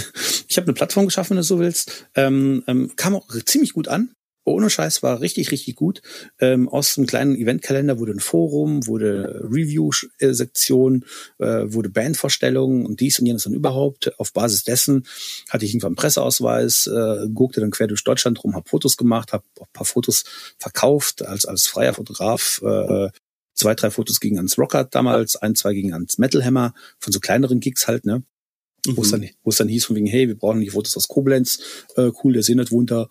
Ich 0.48 0.56
habe 0.56 0.66
eine 0.66 0.74
Plattform 0.74 1.04
geschaffen, 1.04 1.30
wenn 1.30 1.36
du 1.36 1.42
so 1.44 1.60
willst. 1.60 2.08
Ähm, 2.16 2.64
ähm, 2.66 2.96
kam 2.96 3.14
auch 3.14 3.28
ziemlich 3.44 3.72
gut 3.72 3.86
an. 3.86 4.12
Ohne 4.50 4.70
Scheiß 4.70 5.02
war 5.02 5.20
richtig, 5.20 5.50
richtig 5.50 5.76
gut. 5.76 6.02
Ähm, 6.38 6.68
aus 6.68 6.96
einem 6.96 7.06
kleinen 7.06 7.36
Eventkalender 7.36 7.98
wurde 7.98 8.12
ein 8.12 8.20
Forum, 8.20 8.86
wurde 8.86 9.40
Review-Sektion, 9.50 11.04
äh, 11.38 11.64
wurde 11.72 11.90
Bandvorstellungen 11.90 12.86
und 12.86 13.00
dies 13.00 13.18
und 13.18 13.26
jenes 13.26 13.46
und 13.46 13.54
überhaupt. 13.54 14.18
Auf 14.18 14.32
Basis 14.32 14.64
dessen 14.64 15.06
hatte 15.48 15.64
ich 15.64 15.72
irgendwann 15.72 15.90
einen 15.90 15.96
Presseausweis, 15.96 16.86
äh, 16.86 17.28
guckte 17.32 17.60
dann 17.60 17.70
quer 17.70 17.86
durch 17.86 18.04
Deutschland 18.04 18.42
rum, 18.42 18.54
habe 18.54 18.68
Fotos 18.68 18.96
gemacht, 18.96 19.32
habe 19.32 19.44
ein 19.60 19.66
paar 19.72 19.86
Fotos 19.86 20.24
verkauft 20.58 21.22
als, 21.22 21.44
als 21.44 21.66
freier 21.66 21.94
Fotograf. 21.94 22.60
Äh, 22.64 23.08
zwei, 23.54 23.74
drei 23.74 23.90
Fotos 23.90 24.20
gingen 24.20 24.38
ans 24.38 24.58
Rockart 24.58 24.94
damals, 24.94 25.36
ein, 25.36 25.54
zwei 25.54 25.74
gingen 25.74 25.92
ans 25.92 26.18
Metal 26.18 26.44
Hammer, 26.44 26.74
von 26.98 27.12
so 27.12 27.20
kleineren 27.20 27.60
Gigs 27.60 27.86
halt, 27.86 28.04
ne? 28.04 28.24
Mhm. 28.86 28.96
Wo 28.96 29.02
es 29.02 29.10
dann, 29.10 29.28
wo 29.42 29.50
es 29.50 29.56
dann 29.56 29.68
hieß 29.68 29.84
von 29.84 29.96
wegen, 29.96 30.06
hey, 30.06 30.26
wir 30.28 30.38
brauchen 30.38 30.60
die 30.60 30.70
Fotos 30.70 30.96
aus 30.96 31.08
Koblenz, 31.08 31.60
äh, 31.96 32.10
cool, 32.24 32.32
der 32.32 32.42
Sehnet 32.42 32.70
wohnt 32.72 32.90
da, 32.90 33.08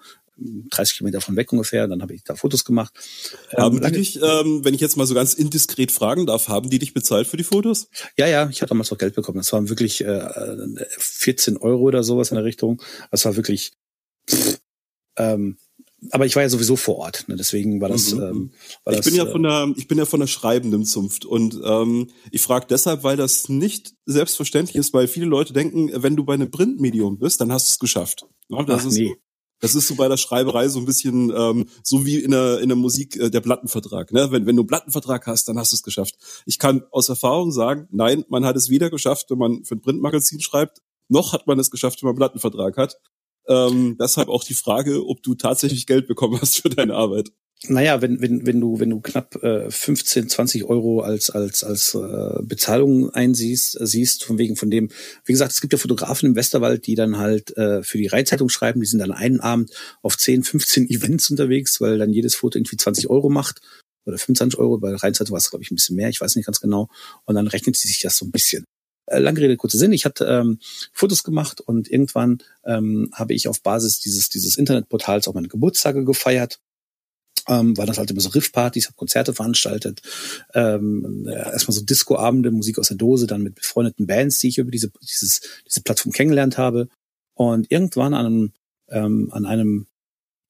30 0.70 0.98
Kilometer 0.98 1.22
von 1.22 1.36
weg 1.36 1.52
ungefähr. 1.52 1.88
Dann 1.88 2.02
habe 2.02 2.14
ich 2.14 2.24
da 2.24 2.36
Fotos 2.36 2.66
gemacht. 2.66 2.94
Haben 3.56 3.78
ähm, 3.78 3.84
die 3.84 3.92
dich, 4.00 4.20
ähm, 4.22 4.64
wenn 4.64 4.74
ich 4.74 4.82
jetzt 4.82 4.98
mal 4.98 5.06
so 5.06 5.14
ganz 5.16 5.34
indiskret 5.34 5.92
fragen 5.92 6.26
darf, 6.26 6.48
haben 6.48 6.70
die 6.70 6.80
dich 6.80 6.94
bezahlt 6.94 7.28
für 7.28 7.38
die 7.38 7.44
Fotos? 7.44 7.90
Ja, 8.18 8.28
ja, 8.28 8.50
ich 8.50 8.62
hatte 8.62 8.70
damals 8.70 8.92
auch 8.92 8.98
Geld 8.98 9.16
bekommen. 9.16 9.38
Das 9.38 9.52
waren 9.54 9.70
wirklich 9.70 10.02
äh, 10.02 10.28
14 10.98 11.58
Euro 11.58 11.84
oder 11.84 12.04
sowas 12.04 12.32
in 12.32 12.36
der 12.36 12.46
Richtung. 12.46 12.82
Das 13.12 13.26
war 13.26 13.36
wirklich. 13.36 13.72
Pff, 14.30 14.60
ähm, 15.18 15.58
aber 16.12 16.26
ich 16.26 16.36
war 16.36 16.44
ja 16.44 16.50
sowieso 16.50 16.76
vor 16.76 16.98
Ort, 16.98 17.26
ne? 17.28 17.36
deswegen 17.36 17.82
war 17.82 17.90
das. 17.90 18.14
Mhm. 18.14 18.22
Ähm, 18.22 18.52
war 18.86 18.94
ich 18.94 19.00
das, 19.00 19.06
bin 19.06 19.16
ja 19.16 19.26
von 19.26 19.44
der, 19.44 19.74
ich 19.76 19.88
bin 19.88 19.98
ja 19.98 20.06
von 20.06 20.22
der 20.22 20.28
schreibenden 20.28 20.86
Zunft 20.86 21.26
und 21.26 21.60
ähm, 21.64 22.10
ich 22.32 22.42
frage 22.42 22.68
deshalb, 22.70 23.04
weil 23.04 23.18
das 23.18 23.50
nicht 23.50 23.94
selbstverständlich 24.06 24.78
ist, 24.78 24.94
weil 24.94 25.08
viele 25.08 25.26
Leute 25.26 25.52
denken, 25.52 25.92
wenn 25.94 26.16
du 26.16 26.24
bei 26.24 26.36
einem 26.36 26.52
Printmedium 26.52 27.20
bist, 27.20 27.42
dann 27.42 27.52
hast 27.52 27.68
du 27.68 27.72
es 27.72 27.80
geschafft. 27.80 28.26
Ja, 28.48 28.64
das 28.64 28.84
Ach, 28.84 28.88
ist, 28.88 28.98
nee. 28.98 29.16
Das 29.60 29.76
ist 29.76 29.88
so 29.88 29.96
bei 29.96 30.08
der 30.08 30.18
Schreiberei 30.18 30.68
so 30.70 30.80
ein 30.80 30.86
bisschen 30.86 31.32
ähm, 31.36 31.68
so 31.84 32.06
wie 32.06 32.18
in 32.18 32.32
der, 32.32 32.60
in 32.60 32.70
der 32.70 32.78
Musik 32.78 33.16
äh, 33.18 33.30
der 33.30 33.42
Plattenvertrag. 33.42 34.12
Ne? 34.12 34.32
Wenn, 34.32 34.46
wenn 34.46 34.56
du 34.56 34.62
einen 34.62 34.68
Plattenvertrag 34.68 35.28
hast, 35.28 35.48
dann 35.48 35.58
hast 35.58 35.72
du 35.72 35.76
es 35.76 35.84
geschafft. 35.84 36.16
Ich 36.46 36.60
kann 36.60 36.84
aus 36.92 37.10
Erfahrung 37.10 37.52
sagen, 37.52 37.88
nein, 37.92 38.26
man 38.30 38.46
hat 38.46 38.56
es 38.56 38.70
weder 38.70 38.90
geschafft, 38.90 39.30
wenn 39.30 39.38
man 39.38 39.66
für 39.66 39.76
ein 39.76 39.82
Printmagazin 39.82 40.40
schreibt, 40.40 40.82
noch 41.08 41.34
hat 41.34 41.48
man 41.48 41.60
es 41.60 41.72
geschafft, 41.72 42.02
wenn 42.02 42.08
man 42.08 42.14
einen 42.14 42.20
Plattenvertrag 42.20 42.78
hat. 42.78 42.98
Ähm, 43.48 43.98
deshalb 44.00 44.30
auch 44.30 44.44
die 44.44 44.54
Frage, 44.54 45.06
ob 45.06 45.24
du 45.24 45.36
tatsächlich 45.36 45.88
Geld 45.88 46.08
bekommen 46.08 46.40
hast 46.42 46.62
für 46.62 46.70
deine 46.70 46.96
Arbeit. 46.96 47.32
Naja, 47.68 48.02
wenn, 48.02 48.22
wenn, 48.22 48.46
wenn 48.46 48.62
du, 48.62 48.80
wenn 48.80 48.90
du 48.90 49.02
knapp 49.02 49.36
äh, 49.44 49.70
15, 49.70 50.30
20 50.30 50.64
Euro 50.64 51.02
als, 51.02 51.30
als, 51.30 51.66
als 51.66 51.94
äh, 51.94 52.42
Bezahlung 52.42 53.10
einsiehst, 53.10 53.78
siehst, 53.82 54.24
von 54.24 54.38
wegen 54.38 54.56
von 54.56 54.72
dem, 54.72 54.90
wie 55.26 55.34
gesagt, 55.34 55.52
es 55.52 55.60
gibt 55.60 55.74
ja 55.74 55.80
Fotografen 55.80 56.28
im 56.28 56.36
Westerwald, 56.38 56.88
die 56.88 56.96
dann 56.96 57.18
halt 57.18 57.56
äh, 57.58 57.84
für 57.84 57.98
die 57.98 58.08
Rheinzeitung 58.08 58.48
schreiben, 58.48 58.80
die 58.80 58.88
sind 58.88 59.00
dann 59.00 59.12
einen 59.12 59.42
Abend 59.42 59.72
auf 60.02 60.18
10, 60.18 60.44
15 60.44 60.90
Events 60.90 61.30
unterwegs, 61.30 61.82
weil 61.82 61.98
dann 61.98 62.14
jedes 62.14 62.36
Foto 62.36 62.58
irgendwie 62.58 62.78
20 62.78 63.10
Euro 63.10 63.30
macht 63.30 63.60
oder 64.06 64.18
25 64.18 64.58
Euro, 64.58 64.78
bei 64.78 64.92
der 64.92 65.04
Rheinzeitung 65.04 65.34
war 65.34 65.40
es, 65.40 65.50
glaube 65.50 65.64
ich, 65.64 65.72
ein 65.72 65.76
bisschen 65.76 65.98
mehr, 65.98 66.08
ich 66.08 66.22
weiß 66.22 66.38
nicht 66.38 66.46
ganz 66.46 66.62
genau. 66.62 66.88
Und 67.26 67.36
dann 67.36 67.48
rechnet 67.48 67.76
sie 67.76 67.90
sich 67.90 68.00
das 68.00 68.16
so 68.16 68.26
ein 68.26 68.32
bisschen. 68.32 68.64
Äh, 69.06 69.20
lange 69.20 69.42
Rede, 69.42 69.58
kurzer 69.58 69.78
Sinn. 69.78 69.92
Ich 69.92 70.06
hatte 70.06 70.26
ähm, 70.26 70.60
Fotos 70.94 71.24
gemacht 71.24 71.60
und 71.60 71.92
irgendwann 71.92 72.42
ähm, 72.64 73.10
habe 73.14 73.34
ich 73.34 73.50
auf 73.50 73.62
Basis 73.62 74.00
dieses, 74.00 74.30
dieses 74.30 74.56
Internetportals 74.58 75.28
auch 75.28 75.34
meine 75.34 75.50
Geburtstage 75.50 76.06
gefeiert 76.06 76.60
ähm, 77.48 77.78
war 77.78 77.86
das 77.86 77.98
halt 77.98 78.12
immer 78.12 78.22
so 78.22 78.30
Riffpartys, 78.30 78.86
habe 78.88 78.96
Konzerte 78.96 79.34
veranstaltet, 79.34 80.02
ähm, 80.54 81.28
erstmal 81.28 81.76
so 81.76 81.84
Discoabende, 81.84 82.52
Musik 82.52 82.80
aus 82.80 82.90
der 82.90 82.98
Dose, 82.98 83.28
dann 83.28 83.44
mit 83.44 83.56
befreundeten 83.56 84.08
Bands, 84.08 84.40
die 84.40 84.50
ich 84.50 84.58
über 84.58 84.72
diese, 84.72 84.92
dieses, 85.02 85.42
diese 85.68 85.82
Plattform 85.82 86.12
kennengelernt 86.12 86.58
habe. 86.58 86.88
Und 87.34 87.72
irgendwann 87.72 88.14
an 88.14 88.26
einem, 88.26 88.52
ähm, 88.90 89.30
an 89.32 89.46
einem 89.46 89.88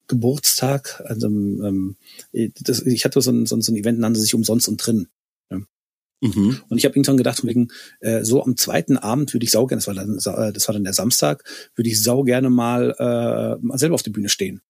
Geburtstag, 0.08 1.00
also 1.06 1.28
ähm, 1.28 1.96
das, 2.32 2.82
ich 2.82 3.04
hatte 3.04 3.20
so 3.20 3.30
ein, 3.30 3.46
so 3.46 3.54
ein 3.56 3.76
Event, 3.76 4.00
nannte 4.00 4.18
sich 4.18 4.34
Umsonst 4.34 4.68
und 4.68 4.84
Drin. 4.84 5.06
Ja. 5.50 5.58
Mhm. 6.20 6.60
Und 6.68 6.78
ich 6.78 6.84
habe 6.84 6.96
irgendwann 6.96 7.16
gedacht, 7.16 7.44
wegen, 7.44 7.68
äh, 8.00 8.24
so 8.24 8.42
am 8.42 8.56
zweiten 8.56 8.96
Abend 8.96 9.32
würde 9.32 9.44
ich 9.44 9.52
sau 9.52 9.66
gerne, 9.66 9.80
das 9.80 9.86
war 9.86 9.94
dann, 9.94 10.16
das 10.16 10.68
war 10.68 10.72
dann 10.72 10.84
der 10.84 10.92
Samstag, 10.94 11.44
würde 11.76 11.88
ich 11.88 12.02
sau 12.02 12.24
gerne 12.24 12.50
mal, 12.50 12.90
äh, 12.98 13.78
selber 13.78 13.94
auf 13.94 14.02
der 14.02 14.10
Bühne 14.10 14.28
stehen. 14.28 14.60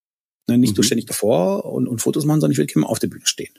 Ne, 0.51 0.59
nicht 0.59 0.71
mhm. 0.71 0.77
nur 0.77 0.85
ständig 0.85 1.07
davor 1.07 1.65
und, 1.65 1.87
und 1.87 2.01
Fotos 2.01 2.25
machen, 2.25 2.41
sondern 2.41 2.53
ich 2.53 2.59
will 2.59 2.67
immer 2.75 2.89
auf 2.89 2.99
der 2.99 3.07
Bühne 3.07 3.25
stehen. 3.25 3.55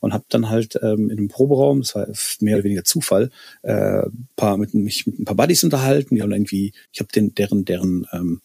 Und 0.00 0.12
habe 0.12 0.24
dann 0.28 0.50
halt 0.50 0.76
ähm, 0.82 1.08
in 1.08 1.18
einem 1.18 1.28
Proberaum, 1.28 1.82
das 1.82 1.94
war 1.94 2.08
mehr 2.40 2.56
oder 2.56 2.64
weniger 2.64 2.84
Zufall, 2.84 3.30
äh, 3.62 4.02
paar, 4.34 4.56
mit, 4.56 4.74
mich 4.74 5.06
mit 5.06 5.20
ein 5.20 5.24
paar 5.24 5.36
Buddies 5.36 5.62
unterhalten. 5.62 6.16
Die 6.16 6.22
haben 6.22 6.32
irgendwie, 6.32 6.72
ich 6.92 6.98
habe 6.98 7.12
den, 7.14 7.32
deren, 7.36 7.64
deren, 7.64 8.08
ähm, 8.12 8.40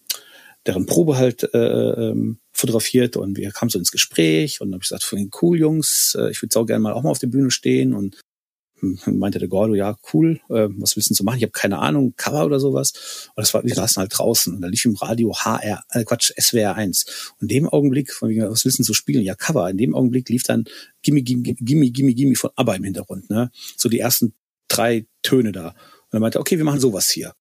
deren 0.68 0.86
Probe 0.86 1.18
halt 1.18 1.50
äh, 1.56 1.58
ähm, 1.58 2.38
fotografiert 2.52 3.18
und 3.18 3.36
wir 3.36 3.50
kamen 3.52 3.70
so 3.70 3.80
ins 3.80 3.92
Gespräch 3.92 4.62
und 4.62 4.74
habe 4.74 4.84
ich 4.84 4.90
gesagt, 4.90 5.12
cool 5.42 5.58
Jungs, 5.58 6.16
äh, 6.20 6.30
ich 6.30 6.42
würde 6.42 6.54
sau 6.54 6.66
gerne 6.66 6.82
mal 6.82 6.94
auch 6.94 7.02
mal 7.02 7.10
auf 7.10 7.20
der 7.20 7.28
Bühne 7.28 7.50
stehen 7.50 7.96
und 7.96 8.20
meinte 8.82 9.40
der 9.40 9.48
Gordo, 9.48 9.76
ja, 9.76 9.98
cool, 10.14 10.40
äh, 10.50 10.68
was 10.78 10.96
willst 10.96 11.10
du 11.10 11.14
so 11.14 11.24
machen? 11.24 11.38
Ich 11.38 11.44
habe 11.44 11.52
keine 11.52 11.80
Ahnung, 11.80 12.14
Cover 12.16 12.46
oder 12.46 12.60
sowas. 12.60 13.30
Und 13.36 13.42
das 13.42 13.54
war, 13.54 13.64
wir 13.64 13.74
saßen 13.74 14.00
halt 14.00 14.12
draußen 14.16 14.56
und 14.56 14.62
da 14.62 14.68
lief 14.68 14.86
im 14.86 14.96
Radio 14.96 15.34
HR, 15.34 15.84
äh, 15.92 16.04
Quatsch, 16.04 16.32
SWR 16.40 16.76
1. 16.76 17.34
Und 17.40 17.52
in 17.52 17.60
dem 17.60 17.70
Augenblick, 17.70 18.12
von 18.12 18.30
wegen, 18.30 18.50
was 18.50 18.66
willst 18.66 18.80
du 18.80 18.84
so 18.84 18.94
spielen? 18.94 19.24
Ja, 19.24 19.36
Cover. 19.36 19.70
In 19.70 19.78
dem 19.78 19.96
Augenblick 19.96 20.30
lief 20.30 20.44
dann 20.44 20.66
Gimme, 21.02 21.22
Gimme, 21.22 21.44
Gimme, 21.44 21.90
Gimme, 21.90 22.14
Gimme 22.14 22.36
von 22.36 22.52
ABBA 22.56 22.76
im 22.76 22.84
Hintergrund, 22.84 23.30
ne? 23.30 23.52
So 23.78 23.90
die 23.90 24.00
ersten 24.00 24.34
drei 24.68 25.06
Töne 25.24 25.52
da. 25.52 25.70
Und 25.70 26.14
er 26.14 26.20
meinte, 26.20 26.40
okay, 26.40 26.58
wir 26.58 26.66
machen 26.66 26.80
sowas 26.80 27.10
hier. 27.10 27.34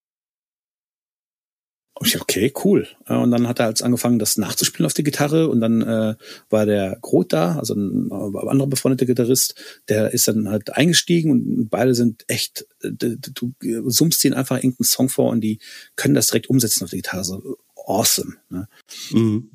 Und 1.98 2.06
ich 2.08 2.12
dachte, 2.12 2.24
okay, 2.24 2.52
cool. 2.64 2.86
Und 3.06 3.30
dann 3.30 3.48
hat 3.48 3.58
er 3.58 3.66
halt 3.66 3.82
angefangen, 3.82 4.18
das 4.18 4.36
nachzuspielen 4.36 4.84
auf 4.84 4.92
der 4.92 5.04
Gitarre. 5.04 5.48
Und 5.48 5.60
dann 5.62 5.80
äh, 5.80 6.14
war 6.50 6.66
der 6.66 6.98
Groth 7.00 7.32
da, 7.32 7.56
also 7.56 7.74
ein 7.74 8.10
äh, 8.10 8.48
anderer 8.48 8.68
befreundeter 8.68 9.06
Gitarrist, 9.06 9.54
der 9.88 10.12
ist 10.12 10.28
dann 10.28 10.50
halt 10.50 10.74
eingestiegen 10.74 11.30
und 11.30 11.68
beide 11.70 11.94
sind 11.94 12.24
echt, 12.28 12.66
äh, 12.82 12.90
du 12.90 13.54
summst 13.88 14.22
ihnen 14.26 14.34
einfach 14.34 14.56
irgendeinen 14.56 14.84
Song 14.84 15.08
vor 15.08 15.30
und 15.30 15.40
die 15.40 15.58
können 15.96 16.14
das 16.14 16.26
direkt 16.26 16.50
umsetzen 16.50 16.84
auf 16.84 16.90
der 16.90 16.98
Gitarre. 16.98 17.24
So 17.24 17.56
awesome. 17.86 18.34
Ne? 18.50 18.68
Mhm. 19.12 19.52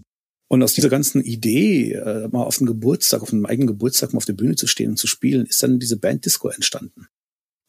Und 0.48 0.64
aus 0.64 0.74
dieser 0.74 0.90
ganzen 0.90 1.24
Idee, 1.24 1.94
äh, 1.94 2.28
mal 2.30 2.44
auf 2.44 2.58
dem 2.58 2.66
Geburtstag, 2.66 3.22
auf 3.22 3.32
einem 3.32 3.46
eigenen 3.46 3.68
Geburtstag 3.68 4.14
mal 4.14 4.18
auf 4.18 4.26
der 4.26 4.34
Bühne 4.34 4.56
zu 4.56 4.66
stehen 4.66 4.90
und 4.90 4.98
zu 4.98 5.08
spielen, 5.08 5.46
ist 5.46 5.62
dann 5.62 5.80
diese 5.80 5.98
Band 5.98 6.26
Disco 6.26 6.50
entstanden. 6.50 7.08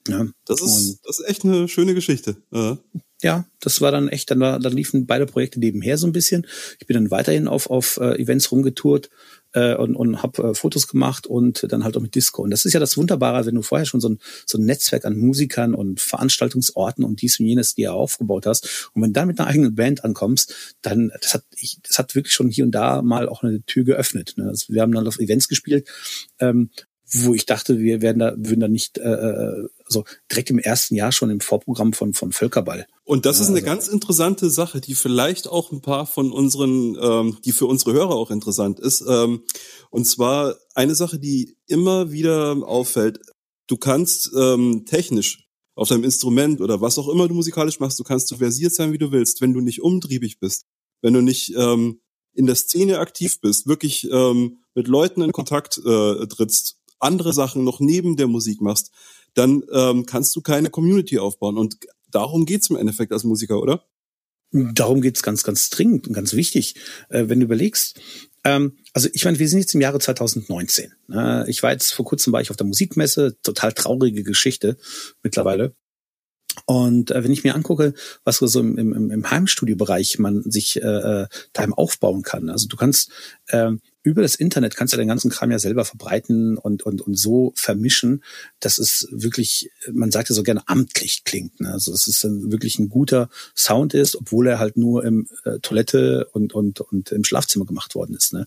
Ja. 0.09 0.27
Das 0.47 0.63
ist, 0.63 0.99
das 1.05 1.21
ist 1.21 1.29
echt 1.29 1.45
eine 1.45 1.69
schöne 1.69 1.95
Geschichte. 1.95 2.39
Ja. 2.51 2.79
Ja, 3.23 3.47
das 3.61 3.81
war 3.81 3.93
dann 3.93 4.09
echt, 4.09 4.31
dann, 4.31 4.41
war, 4.41 4.59
dann 4.59 4.73
liefen 4.73 5.07
beide 5.07 5.27
Projekte 5.27 5.61
nebenher 5.61 5.97
so 5.97 6.07
ein 6.07 6.13
bisschen. 6.13 6.47
Ich 6.81 6.87
bin 6.87 6.95
dann 6.95 7.11
weiterhin 7.11 7.49
auf, 7.49 7.71
auf 7.71 7.99
uh, 7.99 8.13
Events 8.15 8.51
rumgetourt 8.51 9.11
äh, 9.53 9.75
und, 9.77 9.95
und 9.95 10.23
habe 10.23 10.51
äh, 10.51 10.55
Fotos 10.55 10.89
gemacht 10.89 11.27
und 11.27 11.71
dann 11.71 11.85
halt 11.85 11.97
auch 11.97 12.01
mit 12.01 12.15
Disco. 12.15 12.43
Und 12.43 12.51
das 12.51 12.65
ist 12.65 12.73
ja 12.73 12.81
das 12.81 12.97
Wunderbare, 12.97 13.47
wenn 13.47 13.55
du 13.55 13.63
vorher 13.63 13.87
schon 13.87 14.01
so 14.01 14.09
ein, 14.09 14.19
so 14.47 14.59
ein 14.59 14.65
Netzwerk 14.65 15.05
an 15.05 15.17
Musikern 15.17 15.75
und 15.75 16.01
Veranstaltungsorten 16.01 17.05
und 17.05 17.23
dies 17.23 17.39
und 17.39 17.47
jenes 17.47 17.75
dir 17.75 17.95
aufgebaut 17.95 18.47
hast. 18.47 18.91
Und 18.95 19.03
wenn 19.03 19.11
du 19.11 19.21
dann 19.21 19.29
mit 19.29 19.39
einer 19.39 19.49
eigenen 19.49 19.75
Band 19.75 20.05
ankommst, 20.05 20.77
dann, 20.83 21.13
das 21.21 21.35
hat, 21.35 21.45
ich, 21.55 21.79
das 21.83 21.99
hat 21.99 22.15
wirklich 22.15 22.35
schon 22.35 22.51
hier 22.51 22.65
und 22.65 22.73
da 22.73 23.03
mal 23.03 23.29
auch 23.29 23.43
eine 23.43 23.63
Tür 23.63 23.85
geöffnet. 23.85 24.35
Ne? 24.37 24.49
Also 24.49 24.73
wir 24.73 24.83
haben 24.83 24.93
dann 24.93 25.07
auf 25.07 25.21
Events 25.21 25.49
gespielt, 25.49 25.89
ähm, 26.41 26.71
wo 27.13 27.35
ich 27.35 27.47
dachte, 27.47 27.79
wir 27.79 28.01
werden 28.01 28.19
da, 28.19 28.35
würden 28.37 28.61
da 28.61 28.69
nicht, 28.69 28.99
äh, 28.99 29.69
also 29.85 30.05
direkt 30.31 30.51
im 30.51 30.59
ersten 30.59 30.95
Jahr 30.95 31.13
schon 31.13 31.31
im 31.31 31.41
Vorprogramm 31.41 31.93
von, 31.93 32.15
von 32.15 32.33
Völkerball. 32.33 32.87
Und 33.05 33.27
das 33.27 33.41
ist 33.41 33.49
eine 33.49 33.57
also, 33.57 33.67
ganz 33.67 33.89
interessante 33.89 34.51
Sache, 34.51 34.81
die 34.81 34.95
vielleicht 34.95 35.49
auch 35.49 35.73
ein 35.73 35.83
paar 35.83 36.07
von 36.07 36.33
unseren, 36.33 36.97
ähm, 37.01 37.39
die 37.45 37.53
für 37.53 37.67
unsere 37.67 37.93
Hörer 37.93 38.15
auch 38.15 38.31
interessant 38.31 38.81
ist. 38.81 39.05
Ähm, 39.07 39.43
und 39.91 40.07
zwar 40.07 40.57
eine 40.75 40.95
Sache, 40.95 41.19
die 41.19 41.57
immer 41.67 42.13
wieder 42.13 42.57
auffällt. 42.67 43.21
Du 43.67 43.77
kannst 43.77 44.31
ähm, 44.37 44.85
technisch 44.87 45.47
auf 45.75 45.89
deinem 45.89 46.05
Instrument 46.05 46.61
oder 46.61 46.81
was 46.81 46.99
auch 46.99 47.09
immer 47.09 47.29
du 47.29 47.35
musikalisch 47.35 47.81
machst, 47.81 47.99
du 47.99 48.05
kannst 48.05 48.29
so 48.29 48.37
versiert 48.37 48.75
sein, 48.75 48.93
wie 48.93 48.99
du 48.99 49.13
willst, 49.13 49.41
wenn 49.41 49.55
du 49.55 49.61
nicht 49.61 49.83
umtriebig 49.83 50.39
bist, 50.39 50.65
wenn 51.01 51.15
du 51.15 51.21
nicht 51.21 51.55
ähm, 51.57 52.01
in 52.35 52.47
der 52.47 52.55
Szene 52.55 52.99
aktiv 52.99 53.41
bist, 53.41 53.67
wirklich 53.67 54.09
ähm, 54.11 54.59
mit 54.75 54.89
Leuten 54.89 55.23
in 55.23 55.33
Kontakt 55.33 55.79
äh, 55.79 56.27
trittst, 56.27 56.79
andere 57.03 57.33
Sachen 57.33 57.65
noch 57.65 57.81
neben 57.81 58.17
der 58.17 58.27
Musik 58.27 58.61
machst, 58.61 58.91
dann 59.35 59.63
ähm, 59.73 60.07
kannst 60.07 60.35
du 60.37 60.41
keine 60.41 60.71
Community 60.71 61.19
aufbauen. 61.19 61.57
Und 61.59 61.79
darum 62.11 62.47
geht's 62.47 62.71
im 62.71 62.77
Endeffekt 62.77 63.13
als 63.13 63.25
Musiker, 63.25 63.61
oder? 63.61 63.85
Darum 64.53 65.01
geht's 65.01 65.23
ganz, 65.23 65.45
ganz 65.45 65.71
dringend 65.71 66.07
und 66.07 66.13
ganz 66.13 66.35
wichtig, 66.35 66.75
äh, 67.09 67.25
wenn 67.29 67.41
du 67.41 67.47
überlegst. 67.47 67.99
Ähm, 68.45 68.77
also 68.93 69.09
ich 69.13 69.25
meine, 69.25 69.39
wir 69.39 69.49
sind 69.49 69.61
jetzt 69.61 69.75
im 69.75 69.81
Jahre 69.81 69.99
2019. 69.99 70.93
Ne? 71.09 71.47
Ich 71.49 71.63
war 71.63 71.73
jetzt 71.73 71.93
vor 71.95 72.05
kurzem 72.05 72.33
war 72.33 72.43
ich 72.43 72.51
auf 72.51 72.57
der 72.57 72.67
Musikmesse, 72.67 73.39
total 73.43 73.73
traurige 73.73 74.25
Geschichte 74.25 74.77
mittlerweile. 75.23 75.75
Und 76.67 77.11
äh, 77.11 77.25
wenn 77.25 77.33
ich 77.33 77.45
mir 77.45 77.55
angucke, 77.55 77.95
was 78.25 78.37
so 78.37 78.61
im, 78.61 78.77
im, 78.77 79.11
im 79.11 79.31
Heimstudiobereich 79.31 80.19
man 80.19 80.43
sich 80.43 80.77
äh, 80.77 81.27
daheim 81.53 81.71
äh, 81.71 81.77
aufbauen 81.77 82.23
kann. 82.23 82.51
Also 82.51 82.69
du 82.69 82.77
kannst 82.77 83.11
äh, 83.47 83.71
über 84.03 84.23
das 84.23 84.35
Internet 84.35 84.77
kannst 84.77 84.93
du 84.93 84.99
den 84.99 85.09
ganzen 85.09 85.31
Kram 85.31 85.51
ja 85.51 85.59
selber 85.59 85.85
verbreiten 85.85 86.59
und, 86.59 86.83
und, 86.83 87.01
und 87.03 87.19
so 87.19 87.53
vermischen, 87.55 88.25
dass 88.61 88.79
es 88.79 89.07
wirklich, 89.11 89.71
man 89.93 90.11
sagt 90.11 90.29
ja 90.29 90.35
so 90.35 90.43
gerne 90.43 90.67
amtlich 90.67 91.25
klingt. 91.25 91.61
Ne? 91.61 91.73
Also 91.73 91.93
dass 91.93 92.07
es 92.07 92.21
dann 92.21 92.51
wirklich 92.51 92.79
ein 92.79 92.89
guter 92.89 93.29
Sound 93.57 93.95
ist, 93.95 94.17
obwohl 94.17 94.49
er 94.49 94.59
halt 94.59 94.77
nur 94.77 95.05
im 95.05 95.29
äh, 95.45 95.59
Toilette 95.61 96.29
und, 96.33 96.53
und, 96.53 96.81
und 96.81 97.13
im 97.13 97.25
Schlafzimmer 97.25 97.65
gemacht 97.65 97.95
worden 97.95 98.17
ist. 98.17 98.33
Ne? 98.33 98.47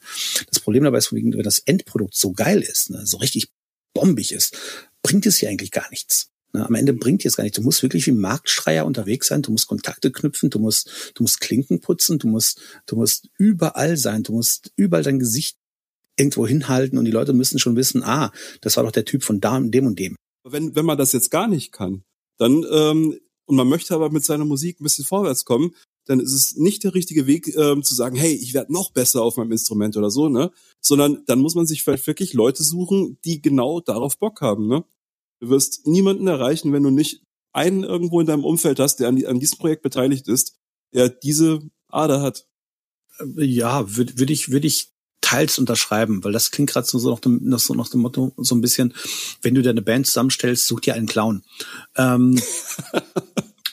Das 0.49 0.59
Problem 0.59 0.83
dabei 0.83 0.97
ist, 0.97 1.13
wenn 1.13 1.31
das 1.31 1.59
Endprodukt 1.59 2.15
so 2.15 2.33
geil 2.33 2.61
ist, 2.61 2.89
ne? 2.89 3.05
so 3.05 3.17
richtig 3.17 3.49
bombig 3.93 4.33
ist, 4.33 4.57
bringt 5.01 5.25
es 5.25 5.39
ja 5.39 5.49
eigentlich 5.49 5.71
gar 5.71 5.89
nichts. 5.89 6.31
Ne, 6.55 6.65
am 6.65 6.73
Ende 6.73 6.93
bringt 6.93 7.23
dir 7.23 7.27
es 7.27 7.35
gar 7.35 7.43
nicht. 7.43 7.57
Du 7.57 7.61
musst 7.61 7.83
wirklich 7.83 8.07
wie 8.07 8.13
Marktschreier 8.13 8.85
unterwegs 8.85 9.27
sein. 9.27 9.41
Du 9.41 9.51
musst 9.51 9.67
Kontakte 9.67 10.09
knüpfen. 10.09 10.49
Du 10.49 10.59
musst, 10.59 11.11
du 11.15 11.23
musst 11.23 11.41
Klinken 11.41 11.81
putzen. 11.81 12.17
Du 12.17 12.27
musst, 12.27 12.61
du 12.85 12.95
musst 12.95 13.29
überall 13.37 13.97
sein. 13.97 14.23
Du 14.23 14.31
musst 14.31 14.71
überall 14.77 15.03
dein 15.03 15.19
Gesicht 15.19 15.57
irgendwo 16.17 16.47
hinhalten 16.47 16.97
und 16.97 17.03
die 17.03 17.11
Leute 17.11 17.33
müssen 17.33 17.59
schon 17.59 17.75
wissen, 17.75 18.01
ah, 18.01 18.31
das 18.61 18.77
war 18.77 18.85
doch 18.85 18.93
der 18.93 19.03
Typ 19.03 19.21
von 19.23 19.41
da, 19.41 19.59
dem 19.59 19.85
und 19.85 19.99
dem. 19.99 20.15
Wenn, 20.45 20.73
wenn 20.73 20.85
man 20.85 20.97
das 20.97 21.11
jetzt 21.11 21.29
gar 21.29 21.49
nicht 21.49 21.73
kann, 21.73 22.03
dann, 22.37 22.65
ähm, 22.71 23.19
und 23.45 23.55
man 23.57 23.67
möchte 23.67 23.93
aber 23.93 24.09
mit 24.09 24.23
seiner 24.23 24.45
Musik 24.45 24.79
ein 24.79 24.85
bisschen 24.85 25.03
vorwärts 25.03 25.43
kommen, 25.43 25.75
dann 26.05 26.21
ist 26.21 26.33
es 26.33 26.55
nicht 26.55 26.85
der 26.85 26.93
richtige 26.93 27.27
Weg 27.27 27.53
ähm, 27.57 27.83
zu 27.83 27.95
sagen, 27.95 28.15
hey, 28.15 28.33
ich 28.33 28.53
werde 28.53 28.71
noch 28.71 28.91
besser 28.91 29.23
auf 29.23 29.35
meinem 29.35 29.51
Instrument 29.51 29.97
oder 29.97 30.09
so, 30.09 30.29
ne? 30.29 30.51
Sondern 30.79 31.23
dann 31.25 31.39
muss 31.39 31.55
man 31.55 31.65
sich 31.65 31.83
vielleicht 31.83 32.07
wirklich 32.07 32.33
Leute 32.33 32.63
suchen, 32.63 33.17
die 33.25 33.41
genau 33.41 33.81
darauf 33.81 34.17
Bock 34.17 34.39
haben, 34.39 34.67
ne? 34.67 34.85
Du 35.39 35.49
wirst 35.49 35.85
niemanden 35.85 36.27
erreichen, 36.27 36.73
wenn 36.73 36.83
du 36.83 36.89
nicht 36.89 37.21
einen 37.53 37.83
irgendwo 37.83 38.19
in 38.19 38.27
deinem 38.27 38.43
Umfeld 38.43 38.79
hast, 38.79 38.97
der 38.97 39.07
an, 39.07 39.15
die, 39.15 39.27
an 39.27 39.39
diesem 39.39 39.57
Projekt 39.57 39.81
beteiligt 39.81 40.27
ist, 40.27 40.57
der 40.93 41.09
diese 41.09 41.61
Ader 41.89 42.21
hat. 42.21 42.45
Ja, 43.37 43.95
würde 43.95 44.19
würd 44.19 44.29
ich, 44.29 44.51
würde 44.51 44.67
ich 44.67 44.91
teils 45.21 45.57
unterschreiben, 45.57 46.23
weil 46.23 46.33
das 46.33 46.51
klingt 46.51 46.69
gerade 46.69 46.85
so, 46.85 46.99
so, 46.99 47.11
nach 47.11 47.19
dem, 47.19 47.57
so 47.57 47.73
nach 47.73 47.89
dem 47.89 48.01
Motto 48.01 48.33
so 48.37 48.55
ein 48.55 48.61
bisschen, 48.61 48.93
wenn 49.41 49.55
du 49.55 49.61
dir 49.61 49.69
eine 49.69 49.81
Band 49.81 50.05
zusammenstellst, 50.05 50.67
such 50.67 50.81
dir 50.81 50.93
einen 50.93 51.07
Clown. 51.07 51.43
Ähm, 51.95 52.39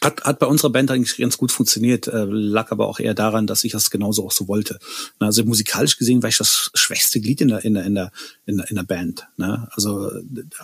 Hat, 0.03 0.25
hat 0.25 0.41
bei 0.41 0.47
unserer 0.47 0.71
Band 0.71 0.91
eigentlich 0.91 1.17
ganz 1.17 1.39
gut 1.39 1.53
funktioniert, 1.53 2.09
äh, 2.09 2.25
lag 2.25 2.73
aber 2.73 2.89
auch 2.89 2.99
eher 2.99 3.15
daran, 3.15 3.47
dass 3.47 3.63
ich 3.63 3.71
das 3.71 3.89
genauso 3.89 4.27
auch 4.27 4.33
so 4.33 4.49
wollte. 4.49 4.81
Also 5.21 5.45
musikalisch 5.45 5.97
gesehen 5.97 6.25
war 6.25 6.29
ich 6.29 6.39
das 6.39 6.73
schwächste 6.75 7.21
Glied 7.21 7.41
in 7.41 7.49
der, 7.49 7.65
in 7.65 7.75
der, 7.75 7.85
in 7.85 7.95
der, 7.95 8.13
in 8.45 8.57
der, 8.57 8.69
in 8.69 8.75
der 8.75 8.83
Band. 8.83 9.29
Ne? 9.37 9.69
Also 9.71 10.11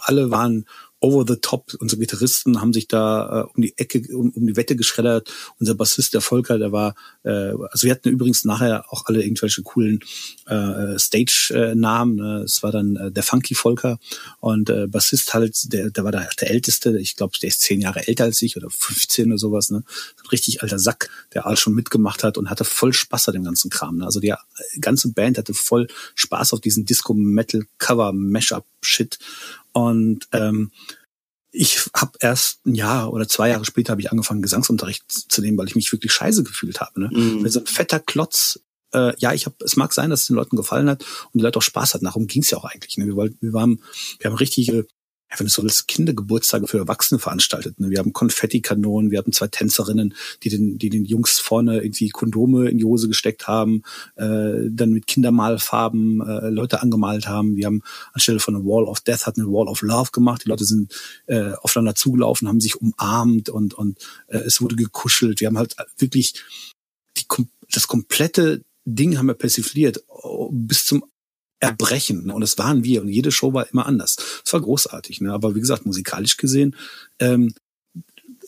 alle 0.00 0.32
waren 0.32 0.66
over 1.00 1.24
the 1.26 1.36
top. 1.40 1.74
Unsere 1.78 2.00
Gitarristen 2.00 2.60
haben 2.60 2.72
sich 2.72 2.88
da 2.88 3.42
äh, 3.42 3.46
um 3.54 3.62
die 3.62 3.76
Ecke, 3.76 4.02
um, 4.14 4.30
um 4.30 4.46
die 4.46 4.56
Wette 4.56 4.76
geschreddert. 4.76 5.30
Unser 5.58 5.74
Bassist, 5.74 6.14
der 6.14 6.20
Volker, 6.20 6.58
der 6.58 6.70
war, 6.72 6.94
äh, 7.24 7.52
also 7.70 7.84
wir 7.84 7.92
hatten 7.92 8.08
übrigens 8.08 8.44
nachher 8.44 8.84
auch 8.92 9.04
alle 9.06 9.22
irgendwelche 9.22 9.62
coolen 9.62 10.00
äh, 10.46 10.98
Stage-Namen. 10.98 12.16
Ne? 12.16 12.42
Es 12.44 12.62
war 12.62 12.72
dann 12.72 12.96
äh, 12.96 13.12
der 13.12 13.22
Funky 13.22 13.54
Volker 13.54 13.98
und 14.40 14.70
äh, 14.70 14.86
Bassist 14.88 15.34
halt, 15.34 15.72
der, 15.72 15.90
der 15.90 16.04
war 16.04 16.12
da 16.12 16.26
der 16.40 16.50
Älteste. 16.50 16.98
Ich 16.98 17.16
glaube, 17.16 17.38
der 17.40 17.48
ist 17.48 17.60
zehn 17.60 17.80
Jahre 17.80 18.06
älter 18.06 18.24
als 18.24 18.42
ich 18.42 18.56
oder 18.56 18.70
15 18.70 19.28
oder 19.28 19.38
sowas. 19.38 19.70
Ne? 19.70 19.84
Richtig 20.32 20.62
alter 20.62 20.78
Sack, 20.78 21.10
der 21.34 21.46
all 21.46 21.56
schon 21.56 21.74
mitgemacht 21.74 22.24
hat 22.24 22.38
und 22.38 22.50
hatte 22.50 22.64
voll 22.64 22.92
Spaß 22.92 23.28
an 23.28 23.34
dem 23.34 23.44
ganzen 23.44 23.70
Kram. 23.70 23.98
Ne? 23.98 24.04
Also 24.04 24.18
die 24.20 24.34
ganze 24.80 25.12
Band 25.12 25.38
hatte 25.38 25.54
voll 25.54 25.86
Spaß 26.14 26.54
auf 26.54 26.60
diesen 26.60 26.84
Disco-Metal-Cover-Mashup-Shit. 26.84 29.18
Und 29.78 30.28
ähm, 30.32 30.72
ich 31.50 31.88
habe 31.94 32.12
erst 32.20 32.66
ein 32.66 32.74
Jahr 32.74 33.12
oder 33.12 33.28
zwei 33.28 33.50
Jahre 33.50 33.64
später 33.64 33.92
habe 33.92 34.00
ich 34.00 34.10
angefangen, 34.10 34.42
Gesangsunterricht 34.42 35.04
zu 35.08 35.40
nehmen, 35.40 35.56
weil 35.56 35.68
ich 35.68 35.76
mich 35.76 35.90
wirklich 35.92 36.12
scheiße 36.12 36.42
gefühlt 36.42 36.80
habe. 36.80 37.00
Ne? 37.00 37.10
Mhm. 37.12 37.44
Wenn 37.44 37.50
so 37.50 37.60
ein 37.60 37.66
fetter 37.66 38.00
Klotz, 38.00 38.60
äh, 38.92 39.16
ja, 39.18 39.32
ich 39.32 39.46
habe, 39.46 39.56
es 39.64 39.76
mag 39.76 39.92
sein, 39.92 40.10
dass 40.10 40.22
es 40.22 40.26
den 40.26 40.36
Leuten 40.36 40.56
gefallen 40.56 40.90
hat 40.90 41.02
und 41.02 41.38
die 41.38 41.40
Leute 41.42 41.58
auch 41.58 41.62
Spaß 41.62 41.94
hatten. 41.94 42.04
Darum 42.04 42.26
ging 42.26 42.42
es 42.42 42.50
ja 42.50 42.58
auch 42.58 42.64
eigentlich. 42.64 42.96
Ne? 42.98 43.06
Wir 43.06 43.16
wollten, 43.16 43.38
wir 43.40 43.52
waren, 43.52 43.80
wir 44.18 44.30
haben 44.30 44.36
richtige 44.36 44.86
ja, 45.30 45.38
wenn 45.38 45.46
du 45.46 45.52
so 45.52 45.62
willst, 45.62 45.88
Kindergeburtstage 45.88 46.66
für 46.66 46.78
Erwachsene 46.78 47.18
veranstaltet. 47.18 47.78
Ne? 47.80 47.90
Wir 47.90 47.98
haben 47.98 48.12
Konfettikanonen, 48.12 49.10
wir 49.10 49.18
hatten 49.18 49.32
zwei 49.32 49.48
Tänzerinnen, 49.48 50.14
die 50.42 50.48
den, 50.48 50.78
die 50.78 50.88
den 50.88 51.04
Jungs 51.04 51.38
vorne 51.38 51.82
irgendwie 51.82 52.08
Kondome 52.08 52.68
in 52.68 52.78
die 52.78 52.84
Hose 52.84 53.08
gesteckt 53.08 53.46
haben, 53.46 53.82
äh, 54.16 54.68
dann 54.70 54.90
mit 54.90 55.06
Kindermalfarben 55.06 56.20
äh, 56.20 56.48
Leute 56.48 56.80
angemalt 56.80 57.28
haben. 57.28 57.56
Wir 57.56 57.66
haben 57.66 57.82
anstelle 58.12 58.40
von 58.40 58.56
einer 58.56 58.64
Wall 58.64 58.84
of 58.84 59.00
Death 59.00 59.26
hatten 59.26 59.42
eine 59.42 59.50
Wall 59.50 59.68
of 59.68 59.82
Love 59.82 60.10
gemacht. 60.12 60.44
Die 60.44 60.48
Leute 60.48 60.64
sind 60.64 60.94
äh, 61.26 61.52
aufeinander 61.60 61.94
zugelaufen, 61.94 62.48
haben 62.48 62.60
sich 62.60 62.76
umarmt 62.76 63.50
und, 63.50 63.74
und 63.74 63.98
äh, 64.28 64.38
es 64.38 64.62
wurde 64.62 64.76
gekuschelt. 64.76 65.40
Wir 65.40 65.48
haben 65.48 65.58
halt 65.58 65.76
wirklich 65.98 66.42
die, 67.18 67.26
das 67.70 67.86
komplette 67.86 68.62
Ding 68.86 69.18
haben 69.18 69.26
wir 69.26 69.34
persifliert 69.34 70.02
bis 70.50 70.86
zum 70.86 71.04
Erbrechen. 71.60 72.26
Ne? 72.26 72.34
Und 72.34 72.40
das 72.40 72.58
waren 72.58 72.84
wir. 72.84 73.02
Und 73.02 73.08
jede 73.08 73.32
Show 73.32 73.52
war 73.52 73.70
immer 73.70 73.86
anders. 73.86 74.16
Es 74.44 74.52
war 74.52 74.60
großartig. 74.60 75.20
Ne? 75.20 75.32
Aber 75.32 75.54
wie 75.54 75.60
gesagt, 75.60 75.86
musikalisch 75.86 76.36
gesehen, 76.36 76.76
ähm, 77.18 77.54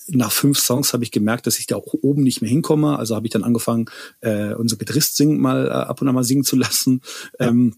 nach 0.08 0.32
fünf 0.32 0.58
Songs 0.58 0.92
habe 0.92 1.04
ich 1.04 1.10
gemerkt, 1.10 1.46
dass 1.46 1.58
ich 1.58 1.66
da 1.66 1.76
auch 1.76 1.94
oben 2.02 2.22
nicht 2.22 2.42
mehr 2.42 2.50
hinkomme. 2.50 2.98
Also 2.98 3.14
habe 3.14 3.26
ich 3.26 3.32
dann 3.32 3.44
angefangen, 3.44 3.86
äh, 4.20 4.54
unser 4.54 4.76
Gitarrist 4.76 5.16
singen 5.16 5.40
mal 5.40 5.66
äh, 5.66 5.70
ab 5.70 6.00
und 6.00 6.08
an 6.08 6.14
mal 6.14 6.24
singen 6.24 6.44
zu 6.44 6.56
lassen. 6.56 7.02
Ähm, 7.38 7.76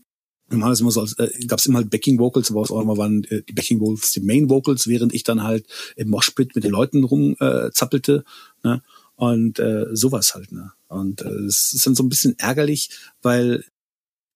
Normal 0.53 0.79
immer 0.79 0.91
so, 0.91 1.01
als, 1.01 1.15
äh, 1.19 1.31
gab 1.47 1.59
es 1.59 1.67
immer 1.67 1.79
halt 1.79 1.91
Backing 1.91 2.19
Vocals, 2.19 2.51
aber 2.51 2.61
auch 2.61 2.83
immer 2.83 2.99
waren 2.99 3.25
äh, 3.25 3.43
die 3.43 3.55
Backing 3.55 3.81
Vocals 3.81 4.13
die 4.13 4.21
Main 4.21 4.51
Vocals, 4.51 4.87
während 4.87 5.15
ich 5.15 5.25
dann 5.25 5.43
halt 5.43 5.67
im 5.97 6.11
Moshpit 6.11 6.55
mit 6.55 6.65
den 6.65 6.73
Leuten 6.73 7.05
rumzappelte. 7.05 7.67
Äh, 7.69 7.73
zappelte, 7.73 8.25
ne? 8.63 8.83
Und 9.15 9.59
äh, 9.59 9.87
sowas 9.93 10.35
halt, 10.35 10.53
ne? 10.53 10.73
Und 10.89 11.23
äh, 11.23 11.29
es 11.47 11.73
ist 11.73 11.87
dann 11.87 11.95
so 11.95 12.03
ein 12.03 12.09
bisschen 12.09 12.39
ärgerlich, 12.39 12.91
weil 13.23 13.65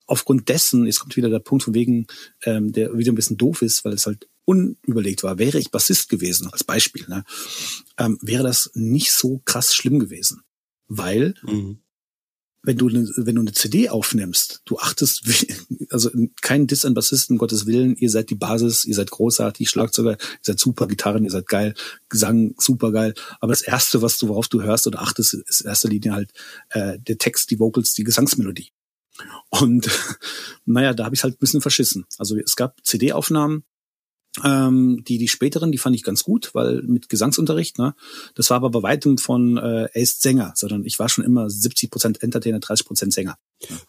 aufgrund 0.06 0.48
dessen, 0.48 0.86
jetzt 0.86 1.00
kommt 1.00 1.16
wieder 1.16 1.30
der 1.30 1.38
Punkt 1.40 1.64
von 1.64 1.74
wegen, 1.74 2.06
ähm, 2.44 2.72
der 2.72 2.96
wieder 2.96 3.12
ein 3.12 3.16
bisschen 3.16 3.36
doof 3.36 3.62
ist, 3.62 3.84
weil 3.84 3.92
es 3.92 4.06
halt 4.06 4.28
unüberlegt 4.44 5.24
war, 5.24 5.38
wäre 5.38 5.58
ich 5.58 5.70
Bassist 5.70 6.08
gewesen, 6.08 6.48
als 6.52 6.64
Beispiel, 6.64 7.04
ne, 7.08 7.24
ähm, 7.98 8.18
wäre 8.22 8.44
das 8.44 8.70
nicht 8.74 9.12
so 9.12 9.42
krass 9.44 9.74
schlimm 9.74 9.98
gewesen. 9.98 10.42
Weil, 10.88 11.34
mhm. 11.42 11.80
wenn 12.62 12.78
du, 12.78 12.88
ne, 12.88 13.10
wenn 13.16 13.34
du 13.34 13.40
eine 13.40 13.52
CD 13.52 13.88
aufnimmst, 13.88 14.62
du 14.64 14.78
achtest, 14.78 15.24
also 15.90 16.10
kein 16.42 16.68
Diss 16.68 16.84
an 16.84 16.94
Bassisten, 16.94 17.38
Gottes 17.38 17.66
Willen, 17.66 17.96
ihr 17.96 18.08
seid 18.08 18.30
die 18.30 18.36
Basis, 18.36 18.84
ihr 18.84 18.94
seid 18.94 19.10
großartig, 19.10 19.68
Schlagzeuger, 19.68 20.12
ihr 20.12 20.18
seid 20.42 20.60
super, 20.60 20.86
Gitarren, 20.86 21.24
ihr 21.24 21.30
seid 21.32 21.48
geil, 21.48 21.74
Gesang 22.08 22.54
super 22.56 22.92
geil. 22.92 23.14
Aber 23.40 23.52
das 23.52 23.62
Erste, 23.62 24.00
was 24.00 24.16
du, 24.16 24.28
worauf 24.28 24.46
du 24.46 24.62
hörst 24.62 24.86
oder 24.86 25.02
achtest, 25.02 25.34
ist 25.34 25.62
in 25.62 25.66
erster 25.66 25.88
Linie 25.88 26.12
halt 26.12 26.32
äh, 26.68 27.00
der 27.00 27.18
Text, 27.18 27.50
die 27.50 27.58
Vocals, 27.58 27.94
die 27.94 28.04
Gesangsmelodie. 28.04 28.70
Und 29.50 29.88
naja, 30.66 30.94
da 30.94 31.04
habe 31.04 31.14
ich 31.14 31.22
halt 31.22 31.34
ein 31.34 31.38
bisschen 31.40 31.60
verschissen. 31.60 32.04
Also 32.18 32.36
es 32.36 32.56
gab 32.56 32.76
CD-Aufnahmen, 32.84 33.64
Ähm, 34.44 35.02
die, 35.08 35.16
die 35.16 35.28
späteren, 35.28 35.72
die 35.72 35.78
fand 35.78 35.96
ich 35.96 36.02
ganz 36.02 36.22
gut, 36.22 36.50
weil 36.52 36.82
mit 36.82 37.08
Gesangsunterricht, 37.08 37.78
ne? 37.78 37.94
Das 38.34 38.50
war 38.50 38.58
aber 38.58 38.68
bei 38.68 38.82
weitem 38.82 39.16
von 39.16 39.56
äh, 39.56 39.88
ist 39.94 40.20
Sänger, 40.20 40.52
sondern 40.54 40.84
ich 40.84 40.98
war 40.98 41.08
schon 41.08 41.24
immer 41.24 41.46
70% 41.46 42.20
Entertainer, 42.20 42.58
30% 42.58 43.12
Sänger. 43.12 43.38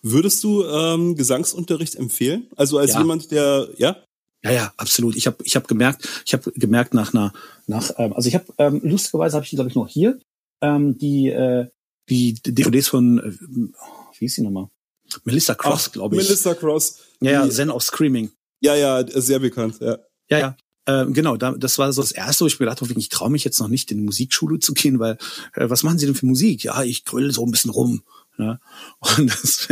Würdest 0.01 0.41
du 0.45 0.63
ähm, 0.63 1.17
Gesangsunterricht 1.17 1.95
empfehlen? 1.95 2.47
Also 2.55 2.78
als 2.78 2.93
ja. 2.93 2.99
jemand, 2.99 3.30
der, 3.32 3.67
ja? 3.78 3.97
Ja, 4.41 4.51
ja, 4.51 4.73
absolut. 4.78 5.17
Ich 5.17 5.28
habe 5.28 5.38
ich 5.43 5.57
hab 5.57 5.67
gemerkt, 5.67 6.07
ich 6.25 6.32
habe 6.32 6.49
gemerkt 6.53 6.93
nach 6.93 7.13
einer, 7.13 7.34
nach, 7.65 7.91
ähm, 7.97 8.13
also 8.13 8.30
ich 8.30 8.36
habe 8.36 8.45
ähm, 8.57 8.80
lustigerweise 8.84 9.36
habe 9.36 9.43
ich 9.43 9.49
die, 9.49 9.57
glaube 9.57 9.69
ich, 9.69 9.75
noch 9.75 9.89
hier, 9.89 10.17
ähm, 10.61 10.97
die, 10.97 11.28
äh, 11.28 11.67
die 12.07 12.36
DVDs 12.36 12.88
von, 12.88 13.19
äh, 13.19 13.32
wie 13.34 14.19
hieß 14.19 14.36
sie 14.36 14.43
nochmal? 14.43 14.69
Melissa 15.24 15.55
Cross, 15.55 15.91
glaube 15.91 16.16
ich. 16.16 16.24
Melissa 16.24 16.53
Cross. 16.53 16.97
Ja, 17.22 17.32
ja, 17.32 17.49
Zen 17.49 17.70
of 17.70 17.84
Screaming. 17.84 18.32
Ja, 18.60 18.76
ja, 18.76 19.05
sehr 19.08 19.39
bekannt, 19.39 19.78
ja. 19.80 19.97
Ja, 20.30 20.39
ja. 20.39 20.58
Ähm, 20.88 21.14
genau, 21.14 21.36
da, 21.36 21.51
das 21.51 21.78
war 21.78 21.91
so 21.91 22.01
das 22.01 22.14
Erste, 22.14 22.45
wo 22.45 22.47
ich 22.47 22.60
mir 22.60 22.66
gedacht 22.66 22.82
habe, 22.82 22.93
ich 22.97 23.10
traue 23.10 23.30
mich 23.30 23.43
jetzt 23.43 23.60
noch 23.60 23.68
nicht 23.68 23.91
in 23.91 23.97
die 23.97 24.03
Musikschule 24.05 24.60
zu 24.60 24.74
gehen, 24.74 24.99
weil 24.99 25.18
äh, 25.53 25.70
was 25.70 25.84
machen 25.84 25.99
Sie 25.99 26.05
denn 26.05 26.16
für 26.16 26.26
Musik? 26.26 26.64
Ja, 26.64 26.82
ich 26.84 27.03
grüll 27.03 27.32
so 27.34 27.45
ein 27.45 27.51
bisschen 27.51 27.72
rum. 27.72 28.03
Ne? 28.38 28.59
Und 28.99 29.29
das, 29.29 29.67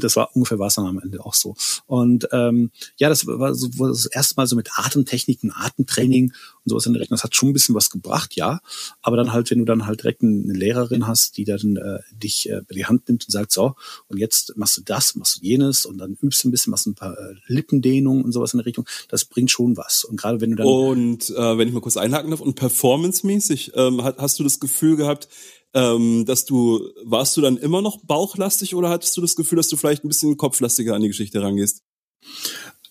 das 0.00 0.16
war 0.16 0.34
ungefähr 0.34 0.58
was 0.58 0.74
dann 0.74 0.86
am 0.86 0.98
Ende 0.98 1.24
auch 1.24 1.34
so. 1.34 1.54
Und 1.86 2.28
ähm, 2.32 2.70
ja, 2.98 3.08
das 3.08 3.26
war 3.26 3.54
so 3.54 3.68
war 3.78 3.88
das 3.88 4.06
erste 4.06 4.34
Mal 4.36 4.46
so 4.46 4.56
mit 4.56 4.70
Atemtechniken, 4.76 5.52
Atemtraining 5.52 6.32
und 6.64 6.68
sowas 6.68 6.86
in 6.86 6.92
der 6.92 7.00
Richtung. 7.00 7.16
Das 7.16 7.24
hat 7.24 7.34
schon 7.34 7.50
ein 7.50 7.52
bisschen 7.52 7.74
was 7.74 7.90
gebracht, 7.90 8.34
ja. 8.34 8.60
Aber 9.00 9.16
dann 9.16 9.32
halt, 9.32 9.50
wenn 9.50 9.58
du 9.58 9.64
dann 9.64 9.86
halt 9.86 10.02
direkt 10.02 10.22
eine 10.22 10.52
Lehrerin 10.52 11.06
hast, 11.06 11.36
die 11.36 11.44
dann 11.44 11.76
äh, 11.76 12.00
dich 12.12 12.48
äh, 12.48 12.62
bei 12.68 12.74
die 12.74 12.86
Hand 12.86 13.08
nimmt 13.08 13.24
und 13.24 13.30
sagt, 13.30 13.52
so, 13.52 13.74
und 14.08 14.18
jetzt 14.18 14.56
machst 14.56 14.76
du 14.78 14.82
das, 14.82 15.14
machst 15.14 15.38
du 15.38 15.46
jenes 15.46 15.84
und 15.84 15.98
dann 15.98 16.16
übst 16.20 16.42
du 16.42 16.48
ein 16.48 16.50
bisschen, 16.50 16.70
machst 16.70 16.86
ein 16.86 16.94
paar 16.94 17.16
äh, 17.18 17.34
Lippendehnungen 17.46 18.24
und 18.24 18.32
sowas 18.32 18.52
in 18.52 18.58
der 18.58 18.66
Richtung, 18.66 18.86
das 19.08 19.24
bringt 19.24 19.50
schon 19.50 19.76
was. 19.76 20.04
Und 20.04 20.16
gerade 20.16 20.40
wenn 20.40 20.50
du 20.50 20.56
dann. 20.56 20.66
Und 20.66 21.30
äh, 21.30 21.58
wenn 21.58 21.68
ich 21.68 21.74
mal 21.74 21.80
kurz 21.80 21.96
einhaken 21.96 22.30
darf, 22.30 22.40
und 22.40 22.54
performancemäßig, 22.54 23.72
ähm, 23.74 24.02
hast 24.02 24.38
du 24.38 24.44
das 24.44 24.60
Gefühl 24.60 24.96
gehabt, 24.96 25.28
ähm, 25.74 26.24
dass 26.26 26.44
du, 26.44 26.90
warst 27.04 27.36
du 27.36 27.40
dann 27.40 27.56
immer 27.56 27.82
noch 27.82 28.04
bauchlastig 28.04 28.74
oder 28.74 28.90
hattest 28.90 29.16
du 29.16 29.20
das 29.20 29.36
Gefühl, 29.36 29.56
dass 29.56 29.68
du 29.68 29.76
vielleicht 29.76 30.04
ein 30.04 30.08
bisschen 30.08 30.36
kopflastiger 30.36 30.94
an 30.94 31.02
die 31.02 31.08
Geschichte 31.08 31.42
rangehst? 31.42 31.82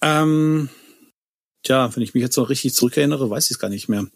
Ähm, 0.01 0.69
tja, 1.63 1.95
wenn 1.95 2.03
ich 2.03 2.13
mich 2.13 2.21
jetzt 2.21 2.37
noch 2.37 2.49
richtig 2.49 2.73
zurückerinnere, 2.73 3.29
weiß 3.29 3.45
ich 3.45 3.51
es 3.51 3.59
gar 3.59 3.69
nicht 3.69 3.87
mehr. 3.87 4.07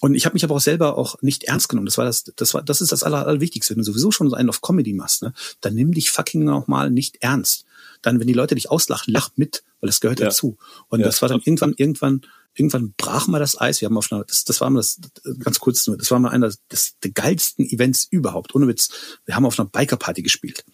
Und 0.00 0.14
ich 0.14 0.26
habe 0.26 0.34
mich 0.34 0.44
aber 0.44 0.54
auch 0.54 0.60
selber 0.60 0.96
auch 0.96 1.20
nicht 1.22 1.44
ernst 1.44 1.68
genommen. 1.68 1.86
Das 1.86 1.98
war 1.98 2.04
das, 2.04 2.24
das 2.24 2.54
war, 2.54 2.62
das 2.62 2.80
ist 2.80 2.92
das 2.92 3.02
Aller, 3.02 3.26
Allerwichtigste. 3.26 3.74
Wenn 3.74 3.78
du 3.78 3.84
sowieso 3.84 4.10
schon 4.10 4.32
einen 4.32 4.48
auf 4.48 4.60
Comedy 4.60 4.92
machst, 4.92 5.22
ne, 5.22 5.32
dann 5.60 5.74
nimm 5.74 5.92
dich 5.92 6.10
fucking 6.10 6.44
nochmal 6.44 6.90
nicht 6.90 7.16
ernst. 7.20 7.64
Dann, 8.00 8.20
wenn 8.20 8.28
die 8.28 8.32
Leute 8.32 8.54
dich 8.54 8.70
auslachen, 8.70 9.12
lach 9.12 9.30
mit, 9.34 9.64
weil 9.80 9.88
das 9.88 10.00
gehört 10.00 10.20
ja. 10.20 10.26
dazu. 10.26 10.56
Und 10.88 11.00
ja. 11.00 11.06
das 11.06 11.20
war 11.20 11.28
dann 11.28 11.40
irgendwann, 11.44 11.74
irgendwann 11.76 12.20
irgendwann 12.54 12.94
brach 12.96 13.26
mal 13.28 13.38
das 13.38 13.60
Eis. 13.60 13.80
Wir 13.80 13.86
haben 13.86 13.96
auf 13.96 14.10
einer, 14.10 14.24
das, 14.24 14.44
das 14.44 14.60
war 14.60 14.70
mal 14.70 14.80
das, 14.80 14.98
ganz 15.38 15.58
kurz 15.60 15.86
nur, 15.86 15.96
das 15.96 16.10
war 16.10 16.18
mal 16.18 16.30
einer 16.30 16.52
des, 16.70 16.96
der 17.02 17.10
geilsten 17.12 17.64
Events 17.66 18.06
überhaupt. 18.10 18.54
Ohne 18.54 18.68
Witz. 18.68 18.90
Wir 19.26 19.36
haben 19.36 19.46
auf 19.46 19.58
einer 19.58 19.68
Biker-Party 19.68 20.22
gespielt. 20.22 20.64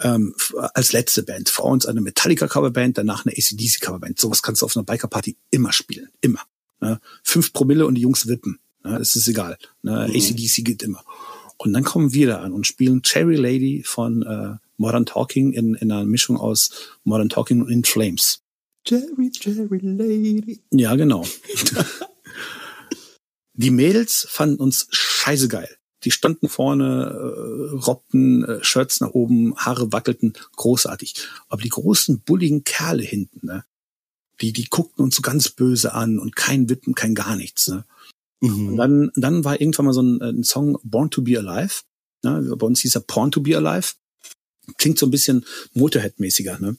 Ähm, 0.00 0.34
als 0.74 0.92
letzte 0.92 1.22
Band. 1.22 1.48
Vor 1.48 1.66
uns 1.66 1.86
eine 1.86 2.00
Metallica-Coverband, 2.00 2.98
danach 2.98 3.26
eine 3.26 3.34
ACDC-Coverband. 3.36 4.18
Sowas 4.18 4.42
kannst 4.42 4.62
du 4.62 4.66
auf 4.66 4.76
einer 4.76 4.84
Biker-Party 4.84 5.36
immer 5.50 5.72
spielen. 5.72 6.08
Immer. 6.20 6.42
Ne? 6.80 7.00
Fünf 7.22 7.52
Promille 7.52 7.86
und 7.86 7.94
die 7.96 8.02
Jungs 8.02 8.28
wippen. 8.28 8.58
Ne? 8.84 8.98
Das 8.98 9.16
ist 9.16 9.26
egal. 9.28 9.58
Ne? 9.82 10.08
Mhm. 10.08 10.14
ACDC 10.14 10.64
geht 10.64 10.82
immer. 10.82 11.04
Und 11.56 11.72
dann 11.72 11.82
kommen 11.82 12.12
wir 12.12 12.28
da 12.28 12.40
an 12.40 12.52
und 12.52 12.66
spielen 12.66 13.02
Cherry 13.02 13.34
Lady 13.34 13.82
von 13.84 14.22
äh, 14.22 14.56
Modern 14.76 15.06
Talking 15.06 15.52
in, 15.52 15.74
in 15.74 15.90
einer 15.90 16.04
Mischung 16.04 16.36
aus 16.38 16.70
Modern 17.02 17.28
Talking 17.28 17.62
und 17.62 17.68
In 17.68 17.84
Flames. 17.84 18.42
Jerry, 18.88 19.30
Jerry 19.32 19.78
Lady. 19.82 20.62
Ja, 20.70 20.94
genau. 20.96 21.24
die 23.52 23.70
Mädels 23.70 24.26
fanden 24.28 24.56
uns 24.60 24.86
scheiße 24.90 25.48
geil. 25.48 25.68
Die 26.04 26.10
standen 26.10 26.48
vorne, 26.48 27.10
äh, 27.10 27.74
robbten 27.76 28.44
äh, 28.44 28.64
Shirts 28.64 29.00
nach 29.00 29.10
oben, 29.10 29.56
Haare 29.56 29.92
wackelten, 29.92 30.34
großartig. 30.56 31.14
Aber 31.48 31.60
die 31.60 31.68
großen, 31.68 32.20
bulligen 32.20 32.62
Kerle 32.62 33.02
hinten, 33.02 33.46
ne, 33.46 33.64
die, 34.40 34.52
die 34.52 34.66
guckten 34.66 35.04
uns 35.04 35.16
so 35.16 35.22
ganz 35.22 35.48
böse 35.50 35.94
an 35.94 36.18
und 36.18 36.36
kein 36.36 36.68
Wippen, 36.68 36.94
kein 36.94 37.14
gar 37.14 37.36
nichts. 37.36 37.68
Ne. 37.68 37.84
Mhm. 38.40 38.68
Und 38.68 38.76
dann, 38.76 39.10
dann 39.16 39.44
war 39.44 39.60
irgendwann 39.60 39.86
mal 39.86 39.92
so 39.92 40.02
ein, 40.02 40.22
ein 40.22 40.44
Song 40.44 40.78
Born 40.84 41.10
to 41.10 41.22
be 41.22 41.36
Alive. 41.36 41.82
Ne, 42.22 42.54
bei 42.56 42.66
uns 42.66 42.80
hieß 42.80 42.94
er 42.94 43.00
Porn 43.00 43.30
to 43.30 43.40
be 43.40 43.56
Alive. 43.56 43.94
Klingt 44.76 44.98
so 44.98 45.06
ein 45.06 45.10
bisschen 45.10 45.44
Motorhead-mäßiger. 45.74 46.60
Ne? 46.60 46.76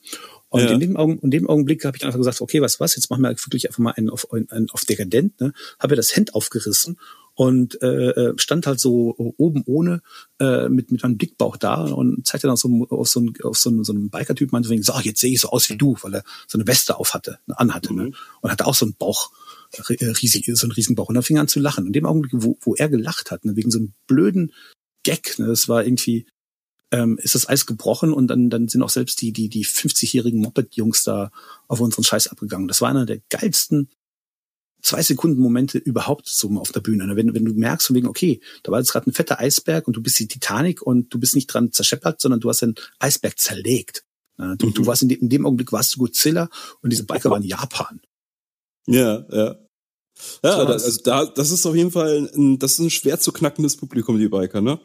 Und 0.50 0.62
ja. 0.62 0.72
in, 0.72 0.80
dem 0.80 0.98
Augen, 0.98 1.20
in 1.20 1.32
dem 1.32 1.48
Augenblick 1.48 1.86
habe 1.86 1.96
ich 1.96 2.06
einfach 2.06 2.18
gesagt, 2.18 2.42
okay, 2.42 2.62
was 2.62 2.80
was, 2.80 2.96
jetzt 2.96 3.10
machen 3.10 3.22
wir 3.22 3.30
wirklich 3.30 3.68
einfach 3.68 3.80
mal 3.80 3.92
einen 3.92 4.10
auf, 4.10 4.32
einen 4.32 4.70
auf 4.72 4.84
dekadent, 4.84 5.40
ne? 5.40 5.54
Habe 5.80 5.96
das 5.96 6.16
Hemd 6.16 6.34
aufgerissen 6.34 6.98
und 7.36 7.82
äh, 7.84 8.10
äh, 8.10 8.34
stand 8.38 8.68
halt 8.68 8.80
so 8.80 9.16
oben 9.38 9.64
ohne 9.66 10.02
äh, 10.40 10.68
mit 10.68 10.92
mit 10.92 11.04
meinem 11.04 11.18
Dickbauch 11.18 11.56
da 11.56 11.84
und 11.86 12.26
zeigte 12.26 12.48
dann 12.48 12.58
so 12.58 12.88
auf 12.90 13.08
so 13.08 13.20
einen 13.20 13.34
auf 13.44 13.58
so 13.58 13.70
einen, 13.70 13.84
so 13.84 13.94
einen 13.94 14.10
Biker-Typ 14.10 14.52
meinte 14.52 14.68
so, 14.82 14.94
ach, 14.94 15.04
jetzt 15.04 15.22
sehe 15.22 15.32
ich 15.32 15.40
so 15.40 15.50
aus 15.50 15.70
wie 15.70 15.78
du, 15.78 15.96
weil 16.02 16.16
er 16.16 16.24
so 16.48 16.58
eine 16.58 16.68
Weste 16.68 16.98
auf 16.98 17.14
hatte, 17.14 17.40
anhatte, 17.48 17.94
ne? 17.94 18.04
mhm. 18.04 18.10
ne? 18.10 18.16
Und 18.42 18.52
hatte 18.52 18.66
auch 18.66 18.76
so 18.76 18.86
einen 18.86 18.96
Bauch 18.96 19.32
äh, 19.72 20.06
riesig, 20.06 20.50
so 20.54 20.66
einen 20.66 20.72
riesen 20.72 20.96
Bauch 20.96 21.10
und 21.10 21.16
dann 21.16 21.24
fing 21.24 21.38
er 21.38 21.42
an 21.42 21.48
zu 21.48 21.60
lachen. 21.60 21.82
Und 21.82 21.88
in 21.88 21.94
dem 21.94 22.06
Augenblick, 22.08 22.34
wo, 22.36 22.58
wo 22.62 22.74
er 22.76 22.90
gelacht 22.90 23.30
hat, 23.30 23.46
ne, 23.46 23.56
wegen 23.56 23.72
so 23.72 23.78
einem 23.78 23.94
blöden 24.08 24.52
Gag, 25.04 25.38
ne, 25.38 25.48
das 25.48 25.70
war 25.70 25.86
irgendwie 25.86 26.26
ähm, 26.92 27.20
ist 27.22 27.36
das 27.36 27.48
Eis 27.48 27.66
gebrochen 27.66 28.14
und 28.14 28.28
dann, 28.28 28.50
dann 28.50 28.68
sind 28.68 28.82
auch 28.82 28.90
selbst 28.90 29.22
die, 29.22 29.32
die, 29.32 29.50
die 29.50 29.66
50-jährigen 29.66 30.42
Moped-Jungs 30.42 31.04
da 31.04 31.32
auf 31.68 31.80
unseren 31.82 32.04
Scheiß 32.04 32.28
abgegangen. 32.28 32.68
Das 32.68 32.82
war 32.82 32.90
einer 32.90 33.06
der 33.06 33.20
geilsten 33.30 33.90
zwei 34.82 35.02
Sekunden 35.02 35.42
Momente 35.42 35.78
überhaupt 35.78 36.28
so 36.28 36.50
auf 36.58 36.72
der 36.72 36.80
Bühne. 36.80 37.16
Wenn, 37.16 37.34
wenn 37.34 37.46
du 37.46 37.54
merkst 37.54 37.88
von 37.88 37.96
wegen, 37.96 38.08
okay, 38.08 38.40
da 38.64 38.72
war 38.72 38.80
jetzt 38.80 38.92
gerade 38.92 39.10
ein 39.10 39.14
fetter 39.14 39.40
Eisberg 39.40 39.88
und 39.88 39.96
du 39.96 40.02
bist 40.02 40.20
die 40.20 40.28
Titanic 40.28 40.82
und 40.82 41.14
du 41.14 41.20
bist 41.20 41.36
nicht 41.36 41.48
dran 41.48 41.72
zerscheppert, 41.72 42.22
sondern 42.22 42.40
du 42.40 42.50
hast 42.50 42.62
den 42.62 42.76
Eisberg 42.98 43.38
zerlegt. 43.38 44.06
Du, 44.38 44.68
mhm. 44.68 44.74
du 44.74 44.86
warst 44.86 45.02
in 45.02 45.10
dem, 45.10 45.20
in 45.20 45.30
dem 45.30 45.46
Augenblick 45.46 45.74
warst 45.74 45.96
du 45.96 46.00
Godzilla 46.00 46.50
und 46.82 46.92
diese 46.92 47.04
Biker 47.04 47.30
waren 47.30 47.44
Japan. 47.44 48.00
Ja, 48.88 49.26
ja. 49.30 49.56
Ja, 50.44 50.66
das, 50.66 50.84
also 50.84 51.02
da, 51.04 51.26
das 51.26 51.52
ist 51.52 51.66
auf 51.66 51.76
jeden 51.76 51.92
Fall 51.92 52.30
ein, 52.36 52.60
das 52.60 52.74
ist 52.74 52.80
ein 52.80 52.90
schwer 52.90 53.20
zu 53.20 53.32
knackendes 53.32 53.78
Publikum, 53.78 54.18
die 54.18 54.28
Biker, 54.28 54.62
ne? 54.62 54.80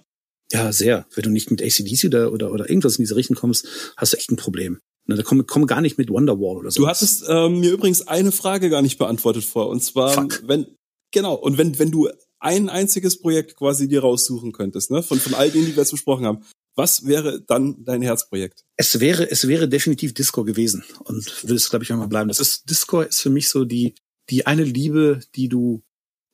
Ja, 0.55 0.73
sehr. 0.73 1.05
Wenn 1.15 1.25
du 1.25 1.31
nicht 1.31 1.51
mit 1.51 1.61
ACDC 1.61 2.05
oder, 2.05 2.33
oder, 2.33 2.53
oder 2.53 2.69
irgendwas 2.69 2.97
in 2.97 3.03
diese 3.03 3.17
Richtung 3.17 3.37
kommst, 3.37 3.67
hast 3.97 4.13
du 4.13 4.17
echt 4.17 4.31
ein 4.31 4.37
Problem. 4.37 4.79
Na, 5.07 5.17
da 5.17 5.25
komm, 5.25 5.45
komm 5.47 5.67
gar 5.67 5.81
nicht 5.81 5.99
mit 5.99 6.09
Wonderwall 6.11 6.59
oder 6.59 6.71
so. 6.71 6.83
Du 6.83 6.89
hattest 6.89 7.25
ähm, 7.29 7.59
mir 7.59 7.73
übrigens 7.73 8.07
eine 8.07 8.31
Frage 8.31 8.71
gar 8.71 8.81
nicht 8.81 8.97
beantwortet 8.97 9.45
vor. 9.45 9.69
Und 9.69 9.83
zwar, 9.83 10.13
Fuck. 10.13 10.45
wenn, 10.47 10.67
genau, 11.11 11.35
und 11.35 11.59
wenn, 11.59 11.77
wenn 11.81 11.91
du 11.91 12.09
ein 12.39 12.69
einziges 12.69 13.21
Projekt 13.21 13.57
quasi 13.57 13.89
dir 13.89 14.03
raussuchen 14.03 14.53
könntest, 14.53 14.93
ne, 14.93 15.03
von, 15.03 15.19
von 15.19 15.35
all 15.35 15.51
denen, 15.51 15.67
die 15.67 15.73
wir 15.73 15.83
jetzt 15.83 15.91
besprochen 15.91 16.25
haben, 16.25 16.45
was 16.77 17.05
wäre 17.05 17.41
dann 17.41 17.85
dein 17.85 18.03
Herzprojekt? 18.03 18.65
Es 18.77 19.01
wäre, 19.01 19.29
es 19.29 19.49
wäre 19.49 19.69
definitiv 19.69 20.15
Disco 20.15 20.45
gewesen 20.45 20.85
und 21.01 21.43
würde 21.43 21.57
es, 21.57 21.69
glaube 21.69 21.85
ich, 21.85 21.93
auch 21.93 21.97
mal 21.97 22.07
bleiben. 22.07 22.29
Das 22.29 22.41
ist, 22.41 22.71
Disco 22.71 23.01
ist 23.01 23.21
für 23.21 23.31
mich 23.31 23.49
so 23.49 23.65
die, 23.65 23.95
die 24.31 24.47
eine 24.47 24.65
Liebe, 24.65 25.21
die 25.35 25.49
du 25.49 25.83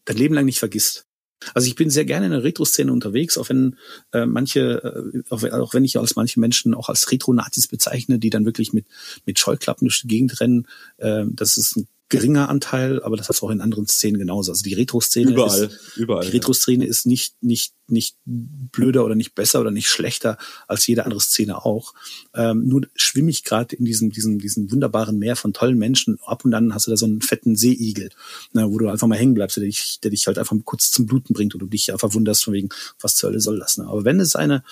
dein 0.05 0.17
Leben 0.17 0.35
lang 0.35 0.45
nicht 0.45 0.59
vergisst. 0.59 1.07
Also 1.55 1.69
ich 1.69 1.75
bin 1.75 1.91
sehr 1.91 2.05
gerne 2.05 2.27
in 2.27 2.33
der 2.33 2.45
Retro-Szene 2.45 2.93
unterwegs, 2.93 3.39
auch 3.39 3.49
wenn 3.49 3.77
äh, 4.13 4.27
manche, 4.27 5.23
äh, 5.31 5.51
auch, 5.51 5.75
wenn 5.75 5.85
ich 5.85 5.99
als 5.99 6.17
manche 6.17 6.41
Menschen 6.41 6.75
auch 6.75 6.89
als 6.89 7.11
Retro-Nazis 7.11 7.69
bezeichne, 7.69 8.19
die 8.19 8.31
dann 8.31 8.45
wirklich 8.45 8.73
mit 8.73 8.87
mit 9.27 9.39
Scheuklappen 9.39 9.87
durch 9.87 10.03
die 10.03 10.09
Gegend 10.09 10.41
rennen. 10.41 10.67
Äh, 10.99 11.25
das 11.31 11.57
ist 11.57 11.77
ein 11.77 11.89
geringer 12.11 12.49
Anteil, 12.49 13.03
aber 13.03 13.17
das 13.17 13.29
du 13.29 13.47
auch 13.47 13.51
in 13.51 13.61
anderen 13.61 13.87
Szenen 13.87 14.19
genauso. 14.19 14.51
Also 14.51 14.63
die 14.63 14.75
Retro-Szene 14.75 15.31
überall, 15.31 15.65
ist, 15.65 15.97
überall, 15.97 16.27
die 16.27 16.33
Retro-Szene 16.33 16.85
ja. 16.85 16.91
ist 16.91 17.07
nicht 17.07 17.43
nicht 17.43 17.73
nicht 17.87 18.17
blöder 18.25 19.05
oder 19.05 19.15
nicht 19.15 19.35
besser 19.35 19.61
oder 19.61 19.71
nicht 19.71 19.89
schlechter 19.89 20.37
als 20.69 20.87
jede 20.87 21.05
andere 21.05 21.21
Szene 21.21 21.65
auch. 21.65 21.95
Ähm, 22.35 22.67
nur 22.67 22.83
schwimme 22.95 23.31
ich 23.31 23.45
gerade 23.45 23.77
in 23.77 23.85
diesem 23.85 24.11
diesem 24.11 24.41
diesem 24.41 24.71
wunderbaren 24.71 25.19
Meer 25.19 25.37
von 25.37 25.53
tollen 25.53 25.79
Menschen. 25.79 26.19
Ab 26.25 26.45
und 26.45 26.51
dann 26.51 26.75
hast 26.75 26.89
du 26.89 26.91
da 26.91 26.97
so 26.97 27.07
einen 27.07 27.23
fetten 27.23 27.57
Seeigel, 27.57 28.11
ne, 28.53 28.71
wo 28.71 28.79
du 28.79 28.89
einfach 28.89 29.07
mal 29.07 29.19
hängen 29.19 29.35
bleibst, 29.35 29.57
der 29.57 29.65
dich 29.65 30.01
der 30.03 30.11
dich 30.11 30.27
halt 30.27 30.39
einfach 30.39 30.57
kurz 30.65 30.91
zum 30.91 31.07
Bluten 31.07 31.33
bringt 31.33 31.55
und 31.55 31.61
du 31.61 31.67
dich 31.67 31.93
einfach 31.93 32.13
wunderst 32.13 32.45
von 32.45 32.55
wegen 32.55 32.69
was 33.01 33.15
zur 33.15 33.31
Hölle 33.31 33.41
soll 33.41 33.61
das. 33.61 33.79
Ne? 33.79 33.87
Aber 33.87 34.05
wenn 34.05 34.19
es 34.19 34.35
eine 34.35 34.65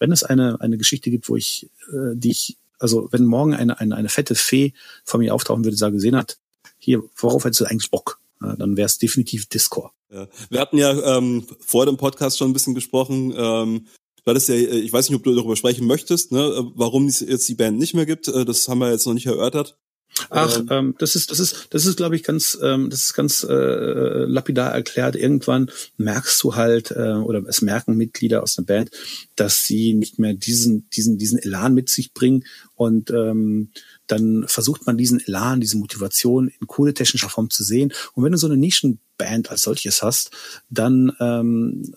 wenn 0.00 0.10
es 0.10 0.24
eine 0.24 0.60
eine 0.60 0.76
Geschichte 0.76 1.10
gibt, 1.10 1.28
wo 1.28 1.36
ich 1.36 1.70
äh, 1.92 2.14
die 2.14 2.32
ich 2.32 2.56
also 2.80 3.08
wenn 3.12 3.24
morgen 3.26 3.54
eine, 3.54 3.78
eine, 3.78 3.94
eine 3.94 4.08
fette 4.08 4.34
Fee 4.34 4.72
vor 5.04 5.20
mir 5.20 5.34
auftauchen 5.34 5.64
würde, 5.64 5.76
sagen, 5.76 5.94
gesehen 5.94 6.16
hat, 6.16 6.38
hier, 6.80 7.02
worauf 7.16 7.44
hättest 7.44 7.60
du 7.60 7.64
eigentlich 7.66 7.90
Bock? 7.90 8.18
Ja, 8.42 8.56
dann 8.56 8.76
wäre 8.76 8.86
es 8.86 8.98
definitiv 8.98 9.46
Discord. 9.46 9.92
Ja. 10.12 10.26
Wir 10.48 10.60
hatten 10.60 10.78
ja 10.78 11.16
ähm, 11.16 11.46
vor 11.60 11.86
dem 11.86 11.96
Podcast 11.96 12.38
schon 12.38 12.50
ein 12.50 12.52
bisschen 12.52 12.74
gesprochen. 12.74 13.32
Ähm, 13.36 13.86
du 14.16 14.26
hattest 14.26 14.48
ja, 14.48 14.56
äh, 14.56 14.78
ich 14.78 14.92
weiß 14.92 15.08
nicht, 15.08 15.16
ob 15.16 15.24
du 15.24 15.34
darüber 15.34 15.56
sprechen 15.56 15.86
möchtest, 15.86 16.32
ne, 16.32 16.70
warum 16.74 17.06
es 17.06 17.20
jetzt 17.20 17.48
die 17.48 17.54
Band 17.54 17.78
nicht 17.78 17.94
mehr 17.94 18.06
gibt. 18.06 18.28
Äh, 18.28 18.44
das 18.44 18.66
haben 18.66 18.78
wir 18.78 18.90
jetzt 18.90 19.06
noch 19.06 19.14
nicht 19.14 19.26
erörtert. 19.26 19.76
Ach, 20.28 20.58
ähm, 20.58 20.66
ähm, 20.70 20.94
das 20.98 21.16
ist, 21.16 21.30
das 21.30 21.38
ist, 21.38 21.68
das 21.70 21.86
ist, 21.86 21.96
glaube 21.96 22.16
ich, 22.16 22.22
ganz, 22.22 22.58
ähm, 22.62 22.90
das 22.90 23.04
ist 23.04 23.14
ganz 23.14 23.44
äh, 23.44 23.54
lapidar 23.54 24.72
erklärt. 24.72 25.16
Irgendwann 25.16 25.70
merkst 25.96 26.42
du 26.42 26.56
halt, 26.56 26.90
äh, 26.90 27.12
oder 27.14 27.42
es 27.46 27.62
merken 27.62 27.96
Mitglieder 27.96 28.42
aus 28.42 28.56
der 28.56 28.62
Band, 28.62 28.90
dass 29.36 29.64
sie 29.64 29.94
nicht 29.94 30.18
mehr 30.18 30.34
diesen, 30.34 30.88
diesen, 30.90 31.16
diesen 31.16 31.38
Elan 31.38 31.74
mit 31.74 31.88
sich 31.88 32.12
bringen 32.12 32.44
und 32.74 33.10
ähm, 33.10 33.70
dann 34.10 34.44
versucht 34.48 34.86
man 34.86 34.98
diesen 34.98 35.20
Elan, 35.20 35.60
diese 35.60 35.76
Motivation 35.76 36.48
in 36.48 36.66
coole 36.66 36.94
technischer 36.94 37.28
Form 37.28 37.50
zu 37.50 37.64
sehen. 37.64 37.92
Und 38.14 38.24
wenn 38.24 38.32
du 38.32 38.38
so 38.38 38.46
eine 38.46 38.56
Nischenband 38.56 39.50
als 39.50 39.62
solches 39.62 40.02
hast, 40.02 40.30
dann 40.68 41.12
ähm, 41.20 41.94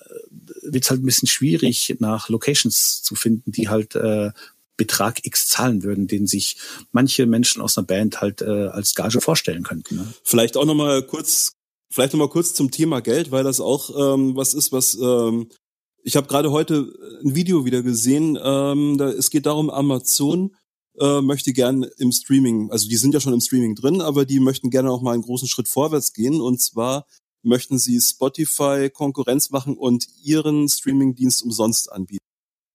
wird 0.62 0.84
es 0.84 0.90
halt 0.90 1.02
ein 1.02 1.06
bisschen 1.06 1.28
schwierig, 1.28 1.98
nach 2.00 2.30
Locations 2.30 3.02
zu 3.02 3.16
finden, 3.16 3.52
die 3.52 3.70
halt 3.70 3.96
äh, 3.96 4.32
Betrag 4.78 5.26
X 5.26 5.48
zahlen 5.48 5.84
würden, 5.84 6.08
den 6.08 6.28
sich 6.28 6.58
manche 6.92 7.26
Menschen 7.26 7.62
aus 7.62 7.78
einer 7.78 7.86
Band 7.86 8.22
halt 8.22 8.42
äh, 8.42 8.68
als 8.68 8.96
Gage 8.96 9.22
vorstellen 9.22 9.64
könnten. 9.64 9.96
Ne? 9.96 10.14
Vielleicht 10.24 10.58
auch 10.58 10.66
nochmal 10.66 11.04
kurz, 11.04 11.54
vielleicht 11.92 12.14
noch 12.14 12.20
mal 12.20 12.30
kurz 12.30 12.54
zum 12.54 12.72
Thema 12.72 13.02
Geld, 13.02 13.32
weil 13.32 13.44
das 13.44 13.60
auch 13.60 14.16
ähm, 14.16 14.36
was 14.36 14.54
ist, 14.54 14.72
was 14.72 14.96
ähm, 14.96 15.50
ich 16.06 16.18
habe 16.18 16.28
gerade 16.28 16.52
heute 16.52 16.94
ein 17.24 17.36
Video 17.36 17.66
wieder 17.66 17.82
gesehen. 17.82 18.38
Ähm, 18.42 18.98
da, 18.98 19.10
es 19.10 19.30
geht 19.30 19.46
darum, 19.46 19.70
Amazon 19.70 20.54
äh, 21.00 21.22
möchte 21.22 21.54
gern 21.54 21.84
im 21.98 22.12
Streaming, 22.12 22.72
also 22.72 22.88
die 22.88 22.98
sind 22.98 23.14
ja 23.14 23.20
schon 23.20 23.34
im 23.34 23.42
Streaming 23.42 23.76
drin, 23.76 24.02
aber 24.02 24.26
die 24.26 24.40
möchten 24.40 24.70
gerne 24.70 24.92
auch 24.92 25.02
mal 25.02 25.14
einen 25.14 25.24
großen 25.24 25.48
Schritt 25.48 25.68
vorwärts 25.68 26.14
gehen. 26.14 26.42
Und 26.42 26.62
zwar 26.62 27.08
möchten 27.42 27.80
sie 27.80 28.00
Spotify 28.00 28.90
Konkurrenz 28.92 29.50
machen 29.50 29.78
und 29.78 30.08
ihren 30.24 30.70
Streamingdienst 30.70 31.44
umsonst 31.44 31.92
anbieten. 31.92 32.26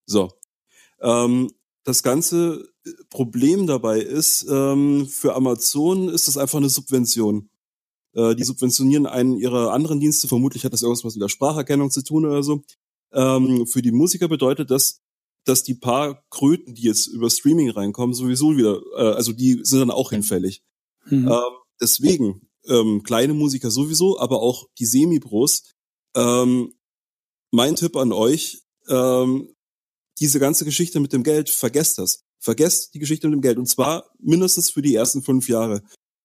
So. 0.07 0.33
Ähm, 1.01 1.51
das 1.85 2.03
ganze 2.03 2.69
äh, 2.85 2.91
Problem 3.09 3.67
dabei 3.67 4.01
ist, 4.01 4.47
ähm, 4.51 5.07
für 5.07 5.35
Amazon 5.35 6.09
ist 6.09 6.29
das 6.29 6.37
einfach 6.37 6.59
eine 6.59 6.69
Subvention. 6.69 7.51
Äh, 8.15 8.35
die 8.35 8.45
subventionieren 8.45 9.07
einen 9.07 9.37
ihrer 9.37 9.73
anderen 9.73 10.01
Dienste, 10.01 10.29
vermutlich 10.29 10.65
hat 10.65 10.73
das 10.73 10.83
irgendwas 10.83 11.15
mit 11.15 11.23
der 11.23 11.29
Spracherkennung 11.29 11.91
zu 11.91 12.03
tun 12.03 12.27
oder 12.27 12.43
so. 12.43 12.63
Ähm, 13.13 13.67
für 13.67 13.81
die 13.81 13.93
Musiker 13.93 14.29
bedeutet 14.29 14.71
das, 14.71 15.01
dass 15.45 15.63
die 15.63 15.75
paar 15.75 16.25
Kröten, 16.31 16.75
die 16.75 16.83
jetzt 16.83 17.07
über 17.07 17.31
Streaming 17.31 17.71
reinkommen, 17.71 18.15
sowieso 18.15 18.57
wieder, 18.57 18.81
äh, 18.97 19.15
also 19.15 19.33
die 19.33 19.61
sind 19.63 19.81
dann 19.81 19.91
auch 19.91 20.11
hinfällig. 20.11 20.63
Mhm. 21.07 21.29
Ähm, 21.29 21.53
deswegen, 21.81 22.49
ähm, 22.67 23.03
kleine 23.03 23.35
Musiker 23.35 23.71
sowieso, 23.71 24.19
aber 24.19 24.43
auch 24.43 24.69
die 24.79 24.87
Semi-Pros. 24.87 25.63
Ähm, 26.15 26.75
mein 27.51 27.77
Tipp 27.77 27.97
an 27.97 28.13
euch, 28.13 28.63
ähm, 28.89 29.55
diese 30.19 30.39
ganze 30.39 30.65
Geschichte 30.65 31.01
mit 31.01 31.13
dem 31.13 31.23
Geld, 31.23 31.49
vergesst 31.49 31.99
das. 31.99 32.25
Vergesst 32.41 32.95
die 32.95 32.99
Geschichte 32.99 33.29
mit 33.29 33.37
dem 33.37 33.43
Geld. 33.43 33.59
Und 33.59 33.67
zwar 33.67 34.11
mindestens 34.19 34.71
für 34.71 34.83
die 34.83 34.95
ersten 34.95 35.23
fünf 35.23 35.49
Jahre. 35.49 35.83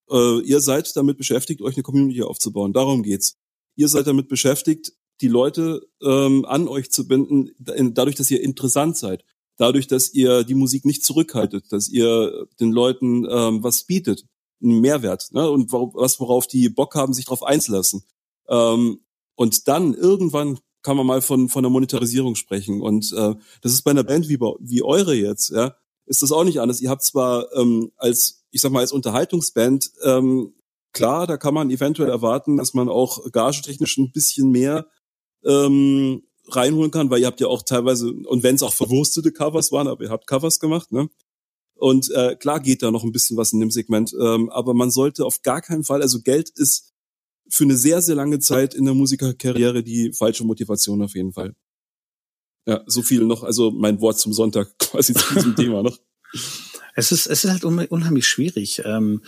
Äh, 0.10 0.42
ihr 0.42 0.60
seid 0.60 0.96
damit 0.96 1.18
beschäftigt, 1.18 1.62
euch 1.62 1.76
eine 1.76 1.84
Community 1.84 2.22
aufzubauen. 2.24 2.74
Darum 2.74 3.04
geht's. 3.04 3.36
Ihr 3.76 3.88
seid 3.88 4.06
damit 4.06 4.28
beschäftigt, 4.28 4.94
die 5.24 5.30
Leute 5.30 5.88
ähm, 6.04 6.46
an 6.46 6.68
euch 6.68 6.92
zu 6.92 7.08
binden, 7.08 7.52
dadurch, 7.58 8.16
dass 8.16 8.30
ihr 8.30 8.44
interessant 8.44 8.98
seid. 8.98 9.24
Dadurch, 9.58 9.88
dass 9.88 10.14
ihr 10.14 10.44
die 10.44 10.56
Musik 10.56 10.84
nicht 10.84 11.06
zurückhaltet, 11.06 11.72
dass 11.72 11.88
ihr 11.88 12.48
den 12.60 12.72
Leuten 12.72 13.26
ähm, 13.30 13.64
was 13.64 13.86
bietet, 13.86 14.26
einen 14.62 14.82
Mehrwert, 14.82 15.30
ne? 15.32 15.50
und 15.50 15.72
was, 15.72 16.20
worauf 16.20 16.46
die 16.48 16.70
Bock 16.70 16.96
haben, 16.96 17.14
sich 17.14 17.26
darauf 17.26 17.44
einzulassen. 17.44 18.04
Ähm, 18.50 19.00
und 19.36 19.68
dann 19.68 19.94
irgendwann 19.94 20.60
kann 20.82 20.98
man 20.98 21.06
mal 21.06 21.22
von, 21.22 21.48
von 21.50 21.64
der 21.64 21.70
Monetarisierung 21.70 22.36
sprechen. 22.36 22.82
Und 22.82 23.14
äh, 23.14 23.36
das 23.62 23.72
ist 23.72 23.84
bei 23.84 23.92
einer 23.92 24.04
Band 24.04 24.28
wie, 24.28 24.40
wie 24.40 24.84
eure 24.84 25.16
jetzt, 25.16 25.52
ja, 25.52 25.76
ist 26.06 26.22
das 26.22 26.34
auch 26.34 26.44
nicht 26.44 26.60
anders. 26.60 26.82
Ihr 26.82 26.90
habt 26.90 27.04
zwar 27.04 27.48
ähm, 27.56 27.92
als, 27.96 28.44
ich 28.52 28.60
sag 28.60 28.72
mal, 28.72 28.82
als 28.82 28.92
Unterhaltungsband, 28.92 29.92
ähm, 30.04 30.54
klar, 30.92 31.28
da 31.28 31.38
kann 31.38 31.54
man 31.54 31.72
eventuell 31.72 32.10
erwarten, 32.10 32.58
dass 32.58 32.74
man 32.74 32.90
auch 32.90 33.32
gagetechnisch 33.32 33.98
ein 33.98 34.12
bisschen 34.12 34.50
mehr 34.50 34.88
ähm, 35.46 36.24
reinholen 36.48 36.92
kann, 36.92 37.10
weil 37.10 37.22
ihr 37.22 37.28
habt 37.28 37.40
ja 37.40 37.48
auch 37.48 37.64
teilweise, 37.64 38.12
und 38.12 38.44
wenn 38.44 38.56
es 38.56 38.64
auch 38.64 38.74
verwurstete 38.74 39.32
Covers 39.32 39.72
waren, 39.72 39.88
aber 39.88 40.04
ihr 40.04 40.10
habt 40.10 40.28
Covers 40.28 40.60
gemacht, 40.60 40.92
ne? 40.92 41.10
Und 41.76 42.12
äh, 42.12 42.36
klar 42.36 42.60
geht 42.60 42.84
da 42.84 42.92
noch 42.92 43.04
ein 43.04 43.12
bisschen 43.12 43.36
was 43.36 43.52
in 43.52 43.60
dem 43.60 43.72
Segment, 43.72 44.14
ähm, 44.20 44.50
aber 44.50 44.74
man 44.74 44.92
sollte 44.92 45.26
auf 45.26 45.42
gar 45.42 45.62
keinen 45.62 45.84
Fall, 45.84 46.02
also 46.02 46.22
Geld 46.22 46.50
ist 46.56 46.94
für 47.50 47.64
eine 47.64 47.76
sehr, 47.76 48.02
sehr 48.02 48.16
lange 48.16 48.40
Zeit 48.40 48.74
in 48.74 48.86
der 48.86 48.94
Musikerkarriere 48.94 49.84
die 49.84 50.14
falsche 50.14 50.44
Motivation 50.44 51.02
auf 51.02 51.16
jeden 51.16 51.34
Fall. 51.34 51.56
Ja, 52.66 52.84
so 52.88 53.02
viel 53.02 53.26
noch, 53.26 53.44
also 53.44 53.72
mein 53.72 54.00
Wort 54.00 54.20
zum 54.20 54.34
Sonntag 54.34 54.76
quasi 54.80 55.14
zu 55.14 55.34
diesem 55.34 55.56
Thema 55.58 55.84
noch. 55.84 55.98
Es 56.96 57.12
ist, 57.12 57.28
es 57.28 57.44
ist 57.44 57.52
halt 57.52 57.66
unheimlich 57.66 58.28
schwierig. 58.28 58.82
Ähm, 58.86 59.22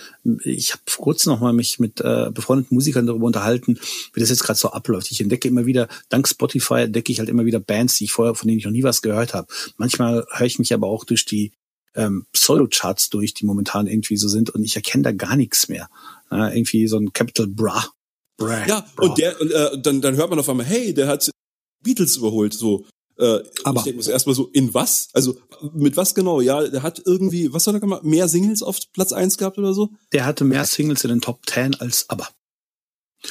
ich 0.44 0.74
habe 0.74 0.84
vor 0.86 1.04
kurzem 1.04 1.34
noch 1.34 1.40
mal 1.40 1.54
mich 1.54 1.80
mit 1.80 2.00
äh, 2.02 2.30
befreundeten 2.32 2.76
Musikern 2.76 3.08
darüber 3.08 3.26
unterhalten, 3.26 3.80
wie 4.14 4.20
das 4.20 4.30
jetzt 4.30 4.44
gerade 4.44 4.60
so 4.60 4.70
abläuft. 4.70 5.12
Ich 5.12 5.22
entdecke 5.22 5.48
immer 5.48 5.66
wieder, 5.66 5.88
dank 6.10 6.28
Spotify 6.28 6.82
entdecke 6.82 7.12
ich 7.12 7.20
halt 7.20 7.30
immer 7.30 7.46
wieder 7.46 7.60
Bands, 7.60 7.98
die 7.98 8.06
ich 8.06 8.12
vorher, 8.12 8.36
von 8.36 8.48
denen 8.48 8.60
ich 8.60 8.66
noch 8.66 8.72
nie 8.72 8.84
was 8.84 9.02
gehört 9.02 9.34
habe. 9.34 9.48
Manchmal 9.78 10.26
höre 10.32 10.48
ich 10.48 10.60
mich 10.60 10.74
aber 10.74 10.88
auch 10.88 11.06
durch 11.06 11.26
die 11.26 11.54
ähm, 11.96 12.26
Pseudo-Charts 12.34 13.10
durch, 13.10 13.34
die 13.34 13.46
momentan 13.46 13.88
irgendwie 13.88 14.18
so 14.18 14.28
sind 14.28 14.50
und 14.50 14.64
ich 14.64 14.76
erkenne 14.76 15.04
da 15.04 15.12
gar 15.12 15.36
nichts 15.36 15.68
mehr. 15.70 15.90
Äh, 16.32 16.58
irgendwie 16.58 16.88
so 16.88 16.98
ein 16.98 17.14
Capital 17.14 17.48
Bra 17.48 17.86
Bra, 18.38 18.68
ja, 18.68 18.86
bra. 18.96 19.06
und 19.06 19.18
der, 19.18 19.40
und, 19.40 19.52
äh, 19.52 19.82
dann, 19.82 20.02
dann 20.02 20.16
hört 20.16 20.30
man 20.30 20.40
auf 20.40 20.50
einmal, 20.50 20.66
hey, 20.66 20.94
der 20.94 21.08
hat 21.08 21.30
Beatles 21.84 22.18
überholt, 22.18 22.54
so. 22.54 22.86
Äh, 23.18 23.40
aber 23.64 23.80
ich 23.80 23.84
denke 23.84 24.04
mir 24.04 24.12
erstmal 24.12 24.36
so, 24.36 24.50
in 24.54 24.74
was? 24.74 25.10
Also 25.14 25.36
mit 25.74 25.96
was 25.98 26.16
genau? 26.16 26.42
Ja, 26.42 26.68
der 26.68 26.84
hat 26.84 27.02
irgendwie, 27.06 27.54
was 27.54 27.66
hat 27.68 27.74
er 27.74 27.80
gemacht? 27.80 28.04
Mehr 28.04 28.28
Singles 28.28 28.62
auf 28.62 28.78
Platz 28.94 29.14
eins 29.14 29.38
gehabt 29.38 29.58
oder 29.58 29.74
so? 29.74 29.90
Der 30.12 30.26
hatte 30.26 30.44
mehr 30.44 30.66
Singles 30.66 31.04
in 31.04 31.10
den 31.10 31.22
Top 31.22 31.40
10 31.48 31.76
als 31.76 32.06
aber. 32.10 32.28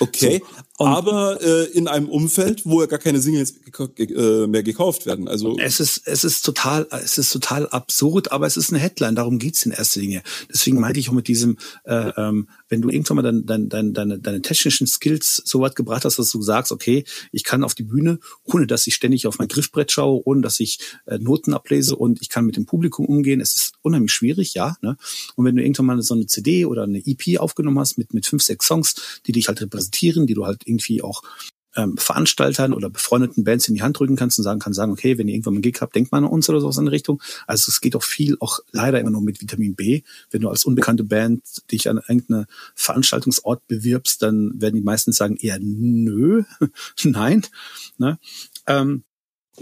Okay, 0.00 0.42
so, 0.78 0.84
aber 0.84 1.40
äh, 1.40 1.64
in 1.72 1.86
einem 1.86 2.08
Umfeld, 2.08 2.62
wo 2.64 2.80
ja 2.80 2.86
gar 2.86 2.98
keine 2.98 3.20
Singles 3.20 3.54
äh, 3.98 4.46
mehr 4.48 4.62
gekauft 4.64 5.06
werden. 5.06 5.28
Also 5.28 5.56
es 5.58 5.78
ist 5.78 6.02
es 6.06 6.24
ist 6.24 6.44
total 6.44 6.88
es 6.90 7.16
ist 7.16 7.32
total 7.32 7.68
absurd, 7.68 8.32
aber 8.32 8.46
es 8.46 8.56
ist 8.56 8.72
eine 8.72 8.80
Headline. 8.80 9.14
Darum 9.14 9.38
geht's 9.38 9.64
in 9.64 9.72
erster 9.72 10.00
Linie. 10.00 10.22
Deswegen 10.52 10.80
meinte 10.80 10.98
ich 10.98 11.08
auch 11.08 11.14
mit 11.14 11.28
diesem, 11.28 11.58
äh, 11.84 12.10
ähm, 12.16 12.48
wenn 12.68 12.82
du 12.82 12.88
irgendwann 12.88 13.16
mal 13.16 13.22
dein, 13.22 13.46
dein, 13.46 13.68
dein, 13.68 13.94
deine, 13.94 14.18
deine 14.18 14.42
technischen 14.42 14.88
Skills 14.88 15.42
so 15.44 15.60
weit 15.60 15.76
gebracht 15.76 16.04
hast, 16.04 16.18
dass 16.18 16.30
du 16.30 16.42
sagst, 16.42 16.72
okay, 16.72 17.04
ich 17.30 17.44
kann 17.44 17.62
auf 17.62 17.74
die 17.74 17.84
Bühne, 17.84 18.18
ohne 18.42 18.66
dass 18.66 18.86
ich 18.88 18.96
ständig 18.96 19.28
auf 19.28 19.38
mein 19.38 19.48
Griffbrett 19.48 19.92
schaue, 19.92 20.22
ohne 20.24 20.40
dass 20.40 20.58
ich 20.58 20.80
äh, 21.06 21.18
Noten 21.18 21.54
ablese 21.54 21.94
und 21.94 22.20
ich 22.20 22.28
kann 22.28 22.46
mit 22.46 22.56
dem 22.56 22.66
Publikum 22.66 23.06
umgehen. 23.06 23.40
Es 23.40 23.54
ist 23.54 23.72
unheimlich 23.82 24.12
schwierig, 24.12 24.54
ja. 24.54 24.76
Ne? 24.82 24.96
Und 25.36 25.44
wenn 25.44 25.54
du 25.54 25.62
irgendwann 25.62 25.86
mal 25.86 26.02
so 26.02 26.14
eine 26.14 26.26
CD 26.26 26.66
oder 26.66 26.82
eine 26.82 26.98
EP 26.98 27.38
aufgenommen 27.38 27.78
hast 27.78 27.96
mit 27.96 28.12
mit 28.12 28.26
fünf 28.26 28.42
sechs 28.42 28.66
Songs, 28.66 29.20
die 29.26 29.32
dich 29.32 29.46
halt 29.46 29.60
repräsentieren, 29.60 29.83
die 29.90 30.34
du 30.34 30.46
halt 30.46 30.62
irgendwie 30.66 31.02
auch 31.02 31.22
ähm, 31.76 31.96
Veranstaltern 31.96 32.72
oder 32.72 32.88
befreundeten 32.88 33.44
Bands 33.44 33.68
in 33.68 33.74
die 33.74 33.82
Hand 33.82 33.98
drücken 33.98 34.16
kannst 34.16 34.38
und 34.38 34.44
sagen 34.44 34.60
kannst, 34.60 34.76
sagen, 34.76 34.92
okay, 34.92 35.18
wenn 35.18 35.28
ihr 35.28 35.34
irgendwann 35.34 35.54
mal 35.54 35.58
einen 35.58 35.62
Gig 35.62 35.80
habt, 35.80 35.94
denkt 35.94 36.12
mal 36.12 36.18
an 36.18 36.24
uns 36.24 36.48
oder 36.48 36.60
sowas 36.60 36.78
in 36.78 36.84
der 36.84 36.92
Richtung. 36.92 37.20
Also 37.46 37.70
es 37.70 37.80
geht 37.80 37.96
auch 37.96 38.02
viel, 38.02 38.36
auch 38.40 38.60
leider 38.72 39.00
immer 39.00 39.10
nur 39.10 39.22
mit 39.22 39.40
Vitamin 39.40 39.74
B. 39.74 40.02
Wenn 40.30 40.42
du 40.42 40.48
als 40.48 40.64
unbekannte 40.64 41.04
Band 41.04 41.42
dich 41.72 41.88
an 41.88 41.98
irgendeine 42.08 42.46
Veranstaltungsort 42.74 43.66
bewirbst, 43.66 44.22
dann 44.22 44.60
werden 44.60 44.76
die 44.76 44.82
meisten 44.82 45.12
sagen 45.12 45.36
eher 45.36 45.58
nö, 45.60 46.44
nein. 47.02 47.44
Ne? 47.98 48.18
Ähm, 48.66 49.04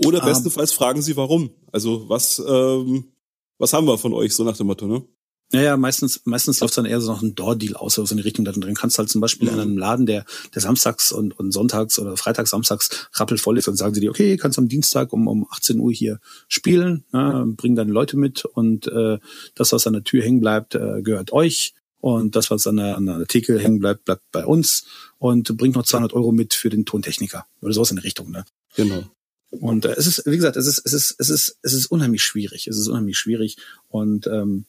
oder 0.05 0.20
bestenfalls 0.20 0.73
ähm, 0.73 0.77
fragen 0.77 1.03
sie 1.03 1.16
warum. 1.16 1.51
Also 1.70 2.09
was, 2.09 2.43
ähm, 2.47 3.12
was 3.59 3.73
haben 3.73 3.87
wir 3.87 3.99
von 3.99 4.12
euch, 4.12 4.35
so 4.35 4.45
nach 4.45 4.57
dem 4.57 4.66
Motto, 4.66 4.87
ne? 4.87 5.05
Naja, 5.53 5.77
meistens, 5.77 6.23
meistens 6.25 6.61
läuft 6.61 6.79
dann 6.79 6.87
eher 6.87 7.01
so 7.01 7.13
noch 7.13 7.21
ein 7.21 7.35
Door-Deal 7.35 7.77
aus, 7.77 7.95
so 7.95 8.05
in 8.05 8.17
die 8.17 8.23
Richtung. 8.23 8.47
Dann 8.47 8.75
kannst 8.75 8.97
du 8.97 9.01
halt 9.01 9.11
zum 9.11 9.21
Beispiel 9.21 9.49
mhm. 9.49 9.55
in 9.55 9.61
einem 9.61 9.79
Laden, 9.79 10.07
der, 10.07 10.25
der 10.55 10.63
samstags 10.63 11.13
und, 11.13 11.39
und 11.39 11.53
sonntags 11.53 11.99
oder 11.99 12.17
freitags, 12.17 12.51
samstags 12.51 13.09
rappelvoll 13.13 13.59
ist, 13.59 13.69
dann 13.69 13.77
sagen 13.77 13.95
sie 13.95 14.01
dir, 14.01 14.11
okay, 14.11 14.39
kannst 14.39 14.59
am 14.59 14.69
Dienstag 14.69 15.13
um, 15.13 15.29
um 15.29 15.47
18 15.51 15.79
Uhr 15.79 15.93
hier 15.93 16.21
spielen, 16.49 17.05
ne, 17.13 17.45
bring 17.55 17.77
deine 17.77 17.93
Leute 17.93 18.17
mit 18.17 18.47
und 18.47 18.87
äh, 18.87 19.19
das, 19.55 19.73
was 19.73 19.87
an 19.87 19.93
der 19.93 20.05
Tür 20.05 20.23
hängen 20.23 20.41
bleibt, 20.41 20.75
äh, 20.75 21.03
gehört 21.03 21.33
euch. 21.33 21.75
Und 22.01 22.35
das, 22.35 22.51
was 22.51 22.67
an 22.67 22.79
der, 22.79 22.97
an 22.97 23.07
der 23.07 23.27
Theke 23.29 23.61
hängen 23.61 23.79
bleibt, 23.79 24.07
bleibt 24.07 24.23
bei 24.33 24.45
uns 24.45 24.87
und 25.19 25.57
bringt 25.57 25.77
noch 25.77 25.85
200 25.85 26.13
Euro 26.15 26.33
mit 26.33 26.53
für 26.53 26.69
den 26.69 26.85
Tontechniker 26.85 27.47
oder 27.61 27.73
sowas 27.73 27.91
in 27.93 27.97
die 27.99 28.03
Richtung. 28.03 28.33
Ne? 28.33 28.45
Genau. 28.75 29.05
Und 29.51 29.85
äh, 29.85 29.95
es 29.97 30.09
ist, 30.09 30.27
wie 30.27 30.35
gesagt, 30.35 30.57
es 30.57 30.67
ist, 30.67 30.83
es 30.85 30.95
ist, 30.95 31.15
es 31.19 31.31
ist, 31.31 31.59
es 31.63 31.75
ist 31.75 31.87
unheimlich 31.87 32.25
schwierig. 32.25 32.67
Es 32.67 32.77
ist 32.77 32.89
unheimlich 32.89 33.19
schwierig. 33.19 33.57
Und 33.89 34.27
ähm, 34.27 34.65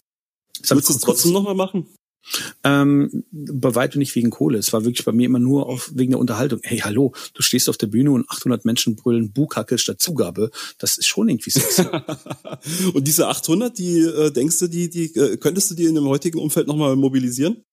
Würdest 0.70 0.90
du 0.90 0.94
es 0.94 1.00
trotzdem 1.00 1.32
nochmal 1.32 1.56
machen? 1.56 1.88
Ähm, 2.64 3.26
bei 3.32 3.76
weitem 3.76 4.00
nicht 4.00 4.16
wegen 4.16 4.30
Kohle. 4.30 4.58
Es 4.58 4.72
war 4.72 4.86
wirklich 4.86 5.06
bei 5.06 5.12
mir 5.12 5.26
immer 5.26 5.40
nur 5.40 5.68
auf, 5.68 5.92
wegen 5.94 6.12
der 6.12 6.20
Unterhaltung. 6.20 6.62
Hey, 6.64 6.80
hallo, 6.80 7.14
du 7.34 7.42
stehst 7.42 7.68
auf 7.68 7.78
der 7.78 7.88
Bühne 7.88 8.12
und 8.12 8.30
800 8.30 8.64
Menschen 8.64 8.96
brüllen 8.96 9.34
Bukacke 9.34 9.78
statt 9.78 10.02
Zugabe. 10.02 10.50
Das 10.78 10.98
ist 10.98 11.08
schon 11.08 11.28
irgendwie 11.28 11.50
sexy. 11.50 11.86
und 12.94 13.08
diese 13.08 13.28
800, 13.28 13.78
die 13.78 14.00
äh, 14.00 14.32
denkst 14.32 14.60
du, 14.60 14.68
die, 14.68 14.90
die 14.90 15.14
äh, 15.16 15.38
könntest 15.38 15.72
du 15.72 15.76
die 15.76 15.86
in 15.86 15.96
dem 15.96 16.06
heutigen 16.06 16.40
Umfeld 16.40 16.68
nochmal 16.68 16.96
mobilisieren? 16.96 17.64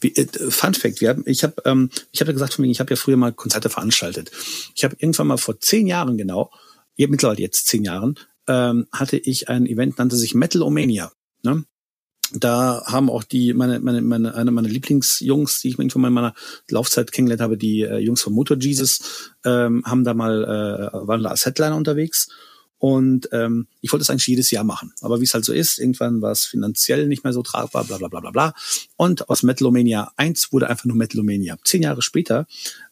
Wie, 0.00 0.14
äh, 0.14 0.26
Fun 0.50 0.74
Fact: 0.74 1.00
wir 1.00 1.10
haben, 1.10 1.24
Ich 1.26 1.42
habe, 1.42 1.54
ähm, 1.64 1.90
ich 2.12 2.20
habe 2.20 2.30
ja 2.30 2.34
gesagt, 2.34 2.54
von 2.54 2.64
mir, 2.64 2.70
ich 2.70 2.80
habe 2.80 2.90
ja 2.90 2.96
früher 2.96 3.16
mal 3.16 3.32
Konzerte 3.32 3.68
veranstaltet. 3.68 4.30
Ich 4.74 4.84
habe 4.84 4.96
irgendwann 4.98 5.26
mal 5.26 5.38
vor 5.38 5.58
zehn 5.58 5.86
Jahren 5.86 6.16
genau, 6.16 6.50
mittlerweile 6.96 7.40
jetzt 7.40 7.66
zehn 7.66 7.84
Jahren, 7.84 8.16
ähm, 8.46 8.86
hatte 8.92 9.16
ich 9.16 9.48
ein 9.48 9.66
Event, 9.66 9.98
nannte 9.98 10.16
sich 10.16 10.34
Metal 10.34 10.62
Omania. 10.62 11.12
Ne? 11.42 11.64
Da 12.32 12.82
haben 12.86 13.10
auch 13.10 13.24
die 13.24 13.54
meine 13.54 13.80
meine 13.80 14.00
meine 14.02 14.34
eine 14.34 14.50
meiner 14.50 14.68
Lieblingsjungs, 14.68 15.60
die 15.60 15.68
ich 15.68 15.78
mal 15.78 15.84
in 15.86 16.12
meiner 16.12 16.34
Laufzeit 16.68 17.12
kennengelernt 17.12 17.42
habe, 17.42 17.56
die 17.56 17.82
äh, 17.82 17.98
Jungs 17.98 18.22
von 18.22 18.32
Motor 18.32 18.56
Jesus, 18.58 19.32
ähm, 19.44 19.82
haben 19.84 20.04
da 20.04 20.14
mal 20.14 20.44
äh, 20.44 21.06
waren 21.06 21.22
da 21.22 21.30
als 21.30 21.44
Headliner 21.46 21.76
unterwegs 21.76 22.28
und 22.80 23.28
ähm, 23.32 23.66
ich 23.82 23.92
wollte 23.92 24.02
es 24.02 24.10
eigentlich 24.10 24.26
jedes 24.26 24.50
Jahr 24.50 24.64
machen. 24.64 24.92
Aber 25.02 25.20
wie 25.20 25.24
es 25.24 25.34
halt 25.34 25.44
so 25.44 25.52
ist, 25.52 25.78
irgendwann 25.78 26.22
war 26.22 26.32
es 26.32 26.46
finanziell 26.46 27.06
nicht 27.08 27.24
mehr 27.24 27.34
so 27.34 27.42
tragbar, 27.42 27.84
bla 27.84 27.98
bla 27.98 28.08
bla 28.08 28.20
bla 28.20 28.30
bla. 28.30 28.54
Und 28.96 29.28
aus 29.28 29.42
Metalomania 29.42 30.12
1 30.16 30.50
wurde 30.50 30.70
einfach 30.70 30.86
nur 30.86 30.96
Metalomania. 30.96 31.58
Zehn 31.62 31.82
Jahre 31.82 32.00
später 32.00 32.46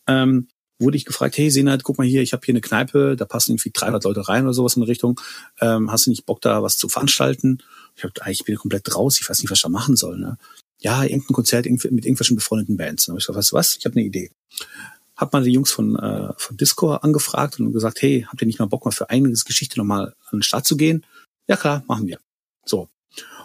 ähm, 0.06 0.48
wurde 0.78 0.98
ich 0.98 1.06
gefragt, 1.06 1.38
hey 1.38 1.50
Senat, 1.50 1.84
guck 1.84 1.96
mal 1.96 2.06
hier, 2.06 2.20
ich 2.20 2.34
habe 2.34 2.44
hier 2.44 2.52
eine 2.52 2.60
Kneipe, 2.60 3.16
da 3.16 3.24
passen 3.24 3.52
irgendwie 3.52 3.70
300 3.72 4.04
Leute 4.04 4.28
rein 4.28 4.44
oder 4.44 4.52
sowas 4.52 4.76
in 4.76 4.82
der 4.82 4.88
Richtung. 4.88 5.18
Ähm, 5.60 5.90
hast 5.90 6.04
du 6.04 6.10
nicht 6.10 6.26
Bock, 6.26 6.42
da 6.42 6.62
was 6.62 6.76
zu 6.76 6.90
veranstalten? 6.90 7.62
Ich 7.98 8.04
hab, 8.04 8.28
ich 8.28 8.44
bin 8.44 8.56
komplett 8.56 8.94
raus, 8.94 9.18
ich 9.20 9.28
weiß 9.28 9.40
nicht, 9.40 9.50
was 9.50 9.58
ich 9.58 9.62
da 9.62 9.68
machen 9.68 9.96
soll. 9.96 10.18
Ne? 10.18 10.38
Ja, 10.80 11.02
irgendein 11.02 11.34
Konzert 11.34 11.66
mit 11.66 11.84
irgendwelchen 11.84 12.36
befreundeten 12.36 12.76
Bands. 12.76 13.06
Dann 13.06 13.14
hab 13.14 13.18
ich 13.18 13.26
gesagt, 13.26 13.38
weißt 13.38 13.52
du 13.52 13.56
was, 13.56 13.76
ich 13.76 13.84
habe 13.84 13.96
eine 13.96 14.04
Idee. 14.04 14.30
Hab 15.16 15.32
mal 15.32 15.42
die 15.42 15.50
Jungs 15.50 15.72
von, 15.72 15.96
äh, 15.96 16.32
von 16.36 16.56
Discord 16.56 17.02
angefragt 17.02 17.58
und 17.58 17.72
gesagt, 17.72 18.00
hey, 18.02 18.24
habt 18.28 18.40
ihr 18.40 18.46
nicht 18.46 18.60
mal 18.60 18.66
Bock, 18.66 18.84
mal 18.84 18.92
für 18.92 19.10
einiges 19.10 19.44
Geschichte 19.44 19.78
nochmal 19.78 20.14
an 20.30 20.38
den 20.38 20.42
Start 20.42 20.64
zu 20.64 20.76
gehen? 20.76 21.04
Ja 21.48 21.56
klar, 21.56 21.82
machen 21.88 22.06
wir. 22.06 22.20
So. 22.64 22.88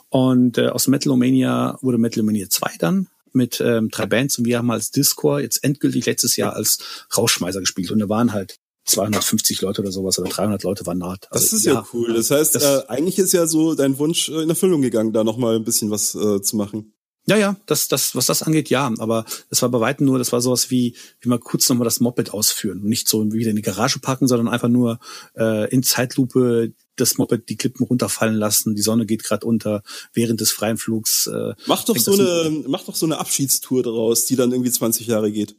Und 0.10 0.60
äh, 0.60 0.68
aus 0.68 0.88
Metalomania 0.88 1.80
wurde 1.82 1.98
Metalomania 1.98 2.48
2 2.48 2.76
dann 2.78 3.08
mit 3.32 3.60
ähm, 3.60 3.90
drei 3.90 4.06
Bands 4.06 4.38
und 4.38 4.46
wir 4.46 4.60
haben 4.60 4.70
als 4.70 4.92
Discord 4.92 5.42
jetzt 5.42 5.64
endgültig 5.64 6.06
letztes 6.06 6.36
Jahr 6.36 6.54
als 6.54 7.08
Rauschmeißer 7.18 7.62
gespielt 7.62 7.90
und 7.90 7.98
da 7.98 8.08
waren 8.08 8.32
halt 8.32 8.60
250 8.86 9.62
Leute 9.62 9.82
oder 9.82 9.92
sowas 9.92 10.20
oder 10.20 10.30
300 10.30 10.64
Leute 10.64 10.86
waren 10.86 10.98
naht. 10.98 11.28
Also, 11.32 11.46
das 11.46 11.54
ist 11.54 11.66
ja, 11.66 11.74
ja, 11.74 11.88
cool. 11.94 12.14
Das 12.14 12.32
heißt, 12.32 12.56
das, 12.56 12.64
äh, 12.64 12.84
eigentlich 12.88 13.18
ist 13.18 13.34
ja 13.34 13.48
so 13.48 13.76
dein 13.76 13.98
Wunsch 13.98 14.30
in 14.30 14.50
Erfüllung 14.50 14.82
gegangen, 14.82 15.14
da 15.14 15.24
nochmal 15.24 15.56
ein 15.56 15.64
bisschen 15.64 15.90
was 15.90 16.16
äh, 16.16 16.42
zu 16.42 16.58
machen. 16.58 16.94
Ja, 17.26 17.38
ja, 17.38 17.56
das, 17.68 17.88
das, 17.88 18.16
was 18.16 18.26
das 18.26 18.44
angeht, 18.44 18.70
ja. 18.70 18.92
Aber 19.00 19.26
das 19.50 19.62
war 19.62 19.70
bei 19.70 19.80
weitem 19.80 20.06
nur, 20.06 20.20
das 20.20 20.34
war 20.34 20.42
sowas 20.42 20.70
wie, 20.70 20.96
wie 21.22 21.30
mal 21.30 21.40
kurz 21.40 21.70
nochmal 21.70 21.86
das 21.86 22.02
Moped 22.02 22.34
ausführen. 22.34 22.82
Nicht 22.84 23.08
so 23.08 23.32
wieder 23.32 23.50
in 23.50 23.56
die 23.56 23.62
Garage 23.62 24.00
packen, 24.00 24.28
sondern 24.28 24.50
einfach 24.50 24.68
nur 24.68 25.00
äh, 25.38 25.70
in 25.70 25.84
Zeitlupe 25.84 26.74
das 26.98 27.18
Moped 27.18 27.48
die 27.50 27.56
Klippen 27.56 27.86
runterfallen 27.86 28.36
lassen, 28.36 28.76
die 28.76 28.82
Sonne 28.82 29.06
geht 29.06 29.24
gerade 29.24 29.48
unter 29.48 29.84
während 30.14 30.42
des 30.42 30.52
freien 30.52 30.78
Flugs. 30.78 31.28
Äh, 31.28 31.54
mach 31.66 31.86
doch 31.86 31.98
so 31.98 32.12
eine, 32.12 32.64
mach 32.68 32.84
doch 32.84 32.96
so 32.96 33.06
eine 33.06 33.18
Abschiedstour 33.18 33.84
daraus, 33.84 34.26
die 34.26 34.36
dann 34.36 34.52
irgendwie 34.52 34.72
20 34.72 35.08
Jahre 35.08 35.32
geht. 35.32 35.56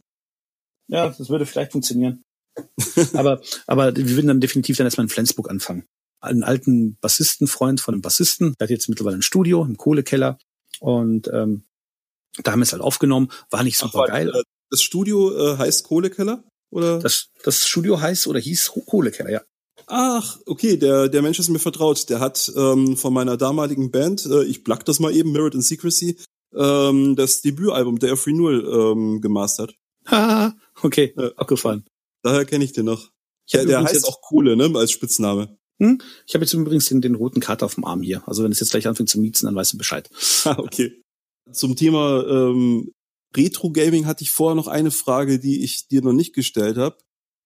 Ja, 0.88 1.08
das 1.08 1.30
würde 1.30 1.46
vielleicht 1.46 1.72
funktionieren. 1.72 2.22
aber, 3.14 3.40
aber 3.66 3.96
wir 3.96 4.10
würden 4.10 4.28
dann 4.28 4.40
definitiv 4.40 4.76
dann 4.76 4.86
erstmal 4.86 5.04
in 5.04 5.10
Flensburg 5.10 5.50
anfangen. 5.50 5.84
Einen 6.20 6.42
alten 6.42 6.96
Bassistenfreund 7.00 7.80
von 7.80 7.94
einem 7.94 8.02
Bassisten, 8.02 8.54
der 8.58 8.66
hat 8.66 8.70
jetzt 8.70 8.88
mittlerweile 8.88 9.16
ein 9.16 9.22
Studio 9.22 9.64
im 9.64 9.76
Kohlekeller 9.76 10.38
und 10.80 11.28
ähm, 11.32 11.64
da 12.42 12.52
haben 12.52 12.60
wir 12.60 12.64
es 12.64 12.72
halt 12.72 12.82
aufgenommen, 12.82 13.30
war 13.50 13.62
nicht 13.62 13.78
super 13.78 14.04
Ach, 14.04 14.08
geil. 14.08 14.30
Äh, 14.34 14.42
das 14.70 14.82
Studio 14.82 15.54
äh, 15.54 15.58
heißt 15.58 15.84
Kohlekeller? 15.84 16.44
Oder? 16.70 16.98
Das, 16.98 17.28
das 17.44 17.68
Studio 17.68 18.00
heißt 18.00 18.26
oder 18.26 18.40
hieß 18.40 18.72
Kohlekeller, 18.86 19.30
ja. 19.30 19.42
Ach, 19.86 20.38
okay, 20.46 20.76
der, 20.76 21.08
der 21.08 21.22
Mensch 21.22 21.38
ist 21.38 21.50
mir 21.50 21.58
vertraut. 21.58 22.08
Der 22.08 22.20
hat 22.20 22.50
ähm, 22.56 22.96
von 22.96 23.12
meiner 23.12 23.36
damaligen 23.36 23.90
Band, 23.90 24.26
äh, 24.26 24.44
ich 24.44 24.64
plack 24.64 24.84
das 24.84 24.98
mal 24.98 25.14
eben, 25.14 25.32
Merit 25.32 25.54
and 25.54 25.64
Secrecy, 25.64 26.18
ähm, 26.56 27.16
das 27.16 27.42
Debütalbum 27.42 27.98
Day 27.98 28.10
of 28.10 28.26
Renewal 28.26 28.64
ähm, 28.64 29.20
gemastert. 29.20 29.74
Haha, 30.06 30.54
okay, 30.82 31.14
äh, 31.16 31.30
abgefallen. 31.36 31.84
Daher 32.24 32.46
kenne 32.46 32.64
ich 32.64 32.72
den 32.72 32.86
noch. 32.86 33.10
Ja, 33.48 33.64
der 33.64 33.84
heißt 33.84 34.08
auch 34.08 34.22
Kohle, 34.22 34.56
ne, 34.56 34.72
als 34.74 34.90
Spitzname. 34.90 35.58
Hm? 35.78 36.00
Ich 36.26 36.34
habe 36.34 36.44
jetzt 36.44 36.54
übrigens 36.54 36.86
den, 36.86 37.02
den 37.02 37.14
roten 37.14 37.40
Kater 37.40 37.66
auf 37.66 37.74
dem 37.74 37.84
Arm 37.84 38.00
hier. 38.00 38.26
Also 38.26 38.42
wenn 38.42 38.50
es 38.50 38.60
jetzt 38.60 38.70
gleich 38.70 38.86
anfängt 38.86 39.10
zu 39.10 39.20
miezen, 39.20 39.44
dann 39.46 39.54
weißt 39.54 39.74
du 39.74 39.78
Bescheid. 39.78 40.08
Ah, 40.46 40.58
okay. 40.58 41.02
Zum 41.52 41.76
Thema 41.76 42.24
ähm, 42.26 42.92
Retro-Gaming 43.36 44.06
hatte 44.06 44.24
ich 44.24 44.30
vorher 44.30 44.54
noch 44.54 44.68
eine 44.68 44.90
Frage, 44.90 45.38
die 45.38 45.62
ich 45.64 45.88
dir 45.88 46.02
noch 46.02 46.12
nicht 46.12 46.34
gestellt 46.34 46.78
habe. 46.78 46.96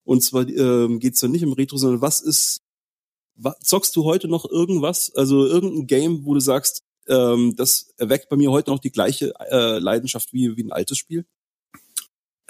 Und 0.05 0.23
zwar 0.23 0.49
ähm, 0.49 1.01
geht 1.01 1.15
es 1.15 1.21
ja 1.21 1.29
nicht 1.29 1.43
im 1.43 1.53
Retro, 1.53 1.77
sondern 1.77 2.01
was 2.01 2.21
ist, 2.21 2.61
was, 3.35 3.59
zockst 3.61 3.95
du 3.97 4.05
heute 4.05 4.29
noch 4.29 4.49
irgendwas? 4.49 5.13
Also 5.15 5.47
irgendein 5.47 5.87
Game, 5.87 6.25
wo 6.25 6.35
du 6.35 6.41
sagst, 6.41 6.83
ähm, 7.09 7.55
das 7.57 7.93
erweckt 7.97 8.29
bei 8.29 8.37
mir 8.37 8.51
heute 8.51 8.71
noch 8.71 8.79
die 8.79 8.93
gleiche 8.93 9.33
äh, 9.51 9.79
Leidenschaft 9.79 10.33
wie, 10.33 10.57
wie 10.57 10.65
ein 10.65 10.73
altes 10.73 10.99
Spiel? 10.99 11.25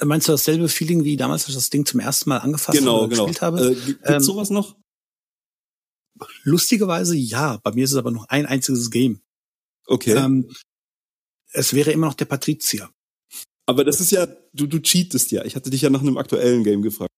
Meinst 0.03 0.29
du 0.29 0.33
dasselbe 0.33 0.69
Feeling 0.69 1.05
wie 1.05 1.17
damals, 1.17 1.43
als 1.43 1.51
ich 1.51 1.55
das 1.57 1.71
Ding 1.71 1.85
zum 1.85 2.01
ersten 2.01 2.29
Mal 2.29 2.39
angefasst 2.39 2.79
genau, 2.79 3.01
oder 3.01 3.09
genau. 3.09 3.25
gespielt 3.27 3.43
habe? 3.43 3.71
Äh, 3.71 3.75
gibt's 3.75 4.11
ähm, 4.11 4.21
sowas 4.21 4.51
noch? 4.51 4.77
Lustigerweise 6.45 7.17
ja. 7.17 7.59
Bei 7.63 7.73
mir 7.73 7.85
ist 7.85 7.93
es 7.93 7.97
aber 7.97 8.11
noch 8.11 8.29
ein 8.29 8.47
einziges 8.47 8.91
Game. 8.91 9.21
Okay. 9.87 10.13
Ähm, 10.13 10.51
es 11.53 11.75
wäre 11.75 11.93
immer 11.93 12.07
noch 12.07 12.15
der 12.15 12.27
Patrizier. 12.27 12.91
Aber 13.67 13.85
das 13.85 14.01
ist 14.01 14.13
ja, 14.13 14.27
du, 14.53 14.67
du 14.67 14.81
cheatest 14.81 15.31
ja. 15.33 15.45
Ich 15.45 15.57
hatte 15.57 15.71
dich 15.71 15.83
ja 15.83 15.91
nach 15.91 16.01
einem 16.01 16.17
aktuellen 16.17 16.65
Game 16.65 16.83
gefragt. 16.83 17.11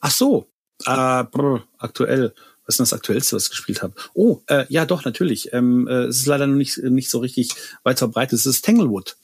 Ach 0.00 0.10
so, 0.10 0.52
äh, 0.84 1.24
brr, 1.24 1.66
aktuell. 1.78 2.34
Was 2.64 2.74
ist 2.74 2.78
denn 2.78 2.84
das 2.84 2.92
Aktuellste, 2.92 3.34
was 3.34 3.44
ich 3.44 3.50
gespielt 3.50 3.82
habe? 3.82 3.94
Oh, 4.14 4.42
äh, 4.46 4.66
ja, 4.68 4.86
doch, 4.86 5.04
natürlich. 5.04 5.52
Ähm, 5.52 5.88
äh, 5.88 6.04
es 6.04 6.18
ist 6.18 6.26
leider 6.26 6.46
noch 6.46 6.56
nicht, 6.56 6.78
nicht 6.78 7.10
so 7.10 7.18
richtig 7.18 7.50
weit 7.82 7.98
verbreitet. 7.98 8.38
Es 8.38 8.46
ist 8.46 8.64
Tanglewood. 8.64 9.16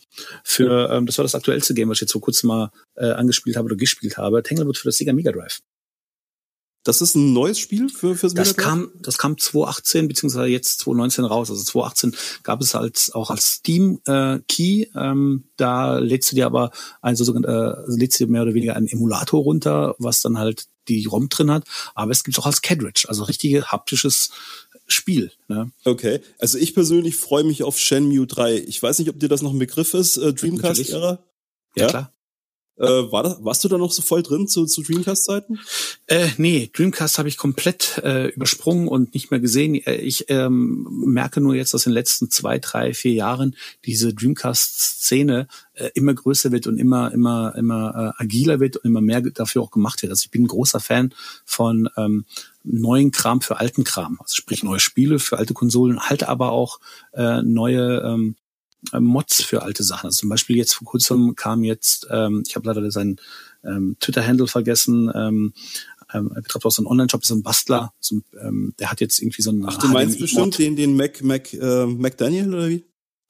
Für, 0.45 0.91
ähm, 0.91 1.07
das 1.07 1.19
war 1.19 1.25
das 1.25 1.35
aktuellste 1.35 1.75
Game, 1.75 1.89
was 1.89 1.99
ich 1.99 2.03
jetzt 2.03 2.13
vor 2.13 2.21
kurzem 2.21 2.49
mal 2.49 2.71
äh, 2.97 3.11
angespielt 3.11 3.57
habe 3.57 3.67
oder 3.67 3.77
gespielt 3.77 4.17
habe. 4.17 4.43
Tanglewood 4.43 4.79
für 4.79 4.89
das 4.89 4.97
Sega 4.97 5.13
Mega 5.13 5.33
Drive. 5.33 5.61
Das 6.85 7.03
ist 7.03 7.17
ein 7.17 7.35
neues 7.35 7.59
Spiel 7.59 7.91
für 7.91 8.15
fürs 8.15 8.33
Das 8.33 8.57
kam, 8.57 8.91
das 9.03 9.19
kam 9.19 9.37
2018 9.37 10.09
beziehungsweise 10.09 10.47
jetzt 10.47 10.81
2019 10.81 11.25
raus. 11.27 11.51
Also 11.51 11.63
2018 11.63 12.17
gab 12.45 12.63
es 12.63 12.75
als 12.75 13.13
auch 13.13 13.31
als 13.31 13.57
Steam 13.57 14.01
äh, 14.07 14.39
Key. 14.49 14.87
Ähm, 14.95 15.45
da 15.57 15.99
lädst 15.99 16.33
du 16.33 16.37
dir 16.37 16.47
aber 16.47 16.71
ein 17.03 17.15
so 17.15 17.35
äh, 17.35 17.75
lädst 17.89 18.19
du 18.19 18.25
dir 18.25 18.33
mehr 18.33 18.43
oder 18.43 18.55
weniger 18.55 18.75
einen 18.75 18.87
Emulator 18.87 19.43
runter, 19.43 19.97
was 19.99 20.23
dann 20.23 20.39
halt 20.39 20.65
die 20.89 21.05
ROM 21.05 21.29
drin 21.29 21.51
hat. 21.51 21.65
Aber 21.95 22.11
es 22.11 22.25
gibt 22.25 22.39
auch 22.39 22.47
als 22.47 22.63
Cartridge, 22.63 23.05
also 23.09 23.25
richtige 23.25 23.67
haptisches 23.67 24.31
Spiel. 24.89 25.31
Ne? 25.49 25.71
Okay, 25.85 26.21
also 26.39 26.59
ich 26.59 26.75
persönlich 26.75 27.17
freue 27.17 27.45
mich 27.45 27.63
auf 27.63 27.79
Shenmue 27.79 28.27
3. 28.27 28.57
Ich 28.57 28.83
weiß 28.83 28.99
nicht, 28.99 29.11
ob 29.11 29.21
dir 29.21 29.29
das 29.29 29.43
noch 29.43 29.53
ein 29.53 29.59
Begriff 29.59 29.95
ist, 29.95 30.17
äh, 30.17 30.33
Dreamcast-Ära. 30.33 31.25
Ja, 31.77 31.83
ja, 31.83 31.89
klar. 31.89 32.13
Äh, 32.79 33.11
war 33.11 33.23
das, 33.23 33.43
warst 33.43 33.65
du 33.65 33.69
da 33.69 33.79
noch 33.79 33.91
so 33.91 34.03
voll 34.03 34.23
drin 34.23 34.47
zu, 34.47 34.67
zu 34.67 34.83
Dreamcast-Zeiten? 34.83 35.59
Äh, 36.07 36.29
nee, 36.37 36.71
Dreamcast 36.73 37.19
habe 37.19 37.29
ich 37.29 37.37
komplett 37.37 37.99
äh, 38.05 38.29
übersprungen 38.29 38.89
und 38.89 39.15
nicht 39.15 39.31
mehr 39.31 39.41
gesehen. 39.41 39.75
Äh, 39.75 39.97
ich 39.97 40.27
ähm, 40.29 40.87
merke 41.05 41.41
nur 41.41 41.55
jetzt, 41.55 41.75
dass 41.75 41.87
in 41.87 41.91
den 41.91 41.95
letzten 41.95 42.31
zwei, 42.31 42.59
drei, 42.59 42.95
vier 42.95 43.13
Jahren 43.13 43.57
diese 43.85 44.15
Dreamcast-Szene 44.15 45.49
äh, 45.75 45.91
immer 45.95 46.15
größer 46.15 46.53
wird 46.53 46.67
und 46.67 46.79
immer, 46.79 47.13
immer, 47.13 47.55
immer 47.57 48.15
äh, 48.19 48.23
agiler 48.23 48.61
wird 48.61 48.77
und 48.77 48.85
immer 48.85 49.01
mehr 49.01 49.23
dafür 49.23 49.63
auch 49.63 49.71
gemacht 49.71 50.03
wird. 50.03 50.11
Also 50.11 50.25
ich 50.25 50.31
bin 50.31 50.45
ein 50.45 50.49
großer 50.49 50.81
Fan 50.81 51.13
von 51.45 51.89
ähm, 51.97 52.25
neuen 52.63 53.11
Kram 53.11 53.41
für 53.41 53.59
alten 53.59 53.85
Kram. 53.85 54.19
Also 54.21 54.37
sprich 54.37 54.63
neue 54.63 54.81
Spiele 54.81 55.19
für 55.19 55.39
alte 55.39 55.55
Konsolen, 55.55 56.01
halt 56.01 56.25
aber 56.25 56.53
auch 56.53 56.81
äh, 57.13 57.43
neue 57.43 58.03
ähm, 58.05 58.37
äh, 58.37 58.48
Mods 58.93 59.43
für 59.43 59.63
alte 59.63 59.83
Sachen. 59.83 60.07
Also 60.07 60.21
zum 60.21 60.29
Beispiel 60.29 60.57
jetzt 60.57 60.75
vor 60.75 60.87
kurzem 60.87 61.35
kam 61.35 61.65
jetzt, 61.65 62.07
ähm, 62.11 62.43
ich 62.47 62.57
habe 62.57 62.67
leider 62.69 62.91
seinen 62.91 63.21
ähm, 63.65 63.97
Twitter-Handle 64.01 64.47
vergessen, 64.47 65.11
ähm, 65.15 65.53
ähm, 66.15 66.33
er 66.35 66.43
betreibt 66.43 66.65
auch 66.65 66.71
so 66.71 66.83
einen 66.83 66.87
Online-Shop, 66.87 67.23
ist 67.23 67.29
so 67.29 67.35
ein 67.35 67.43
Bastler, 67.43 67.93
so 68.01 68.17
ein, 68.17 68.25
ähm, 68.41 68.75
der 68.79 68.91
hat 68.91 69.01
jetzt 69.01 69.21
irgendwie 69.21 69.43
so 69.43 69.51
einen 69.51 69.65
Ach, 69.67 69.79
du 69.79 69.89
meinst 69.89 70.19
bestimmt 70.19 70.59
den, 70.59 70.77
den 70.77 70.97
Mac, 70.97 71.23
Mac, 71.23 71.53
äh, 71.53 71.87
McDaniel 71.87 72.55
oder 72.55 72.69
wie? 72.69 72.85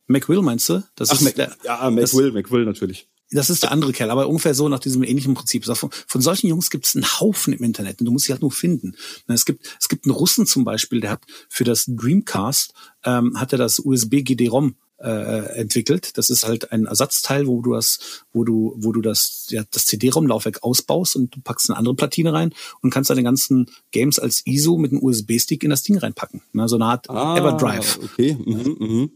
McWill 0.07 0.43
meinst 0.43 0.69
du? 0.69 0.83
Das 0.95 1.11
Ach, 1.11 1.17
ist 1.17 1.23
Mac, 1.23 1.35
der, 1.35 1.57
ja, 1.65 1.91
McWill, 1.91 2.33
McWill 2.33 2.65
natürlich. 2.65 3.09
Das 3.31 3.51
ist 3.51 3.63
der 3.63 3.73
andere 3.73 3.93
Kerl, 3.93 4.11
aber 4.11 4.27
ungefähr 4.27 4.55
so 4.55 4.71
nach 4.71 4.79
diesem 4.79 5.03
ähnlichen 5.03 5.35
Prinzip. 5.35 5.67
Von, 5.67 5.91
von 6.07 6.21
solchen 6.23 6.47
Jungs 6.49 6.71
gibt 6.71 6.87
es 6.87 6.95
einen 6.95 7.05
Haufen 7.05 7.53
im 7.53 7.63
Internet 7.63 8.01
und 8.01 8.07
du 8.07 8.13
musst 8.13 8.25
sie 8.25 8.33
halt 8.33 8.41
nur 8.41 8.53
finden. 8.53 8.97
Es 9.27 9.45
gibt, 9.45 9.69
es 9.79 9.89
gibt 9.89 10.07
einen 10.07 10.15
Russen 10.15 10.47
zum 10.47 10.65
Beispiel, 10.65 11.01
der 11.01 11.11
hat 11.11 11.23
für 11.51 11.65
das 11.65 11.85
Dreamcast 11.87 12.73
ähm, 13.05 13.39
hat 13.39 13.53
er 13.53 13.59
das 13.59 13.81
USB 13.81 14.23
GD-ROM 14.23 14.77
äh, 15.01 15.59
entwickelt. 15.59 16.17
Das 16.19 16.31
ist 16.31 16.47
halt 16.47 16.73
ein 16.73 16.87
Ersatzteil, 16.87 17.47
wo 17.47 17.63
du 17.63 17.75
das, 17.75 18.25
wo 18.33 18.45
du, 18.45 18.75
wo 18.77 18.93
du 18.93 19.01
das, 19.01 19.47
ja, 19.51 19.65
das 19.71 19.87
CD-ROM-Laufwerk 19.87 20.63
ausbaust 20.63 21.17
und 21.17 21.35
du 21.35 21.41
packst 21.41 21.71
eine 21.71 21.79
andere 21.79 21.95
Platine 21.95 22.33
rein 22.33 22.55
und 22.83 22.91
kannst 22.91 23.11
deine 23.11 23.23
ganzen 23.23 23.71
Games 23.91 24.19
als 24.19 24.43
ISO 24.47 24.77
mit 24.77 24.93
einem 24.93 25.03
USB-Stick 25.03 25.63
in 25.63 25.71
das 25.71 25.83
Ding 25.83 25.99
reinpacken. 25.99 26.43
Ne? 26.53 26.69
So 26.69 26.77
eine 26.77 26.87
Art 26.87 27.09
ah, 27.11 27.37
Everdrive. 27.37 28.01
Okay. 28.03 28.35
Mhm, 28.35 28.77
mhm. 28.79 29.11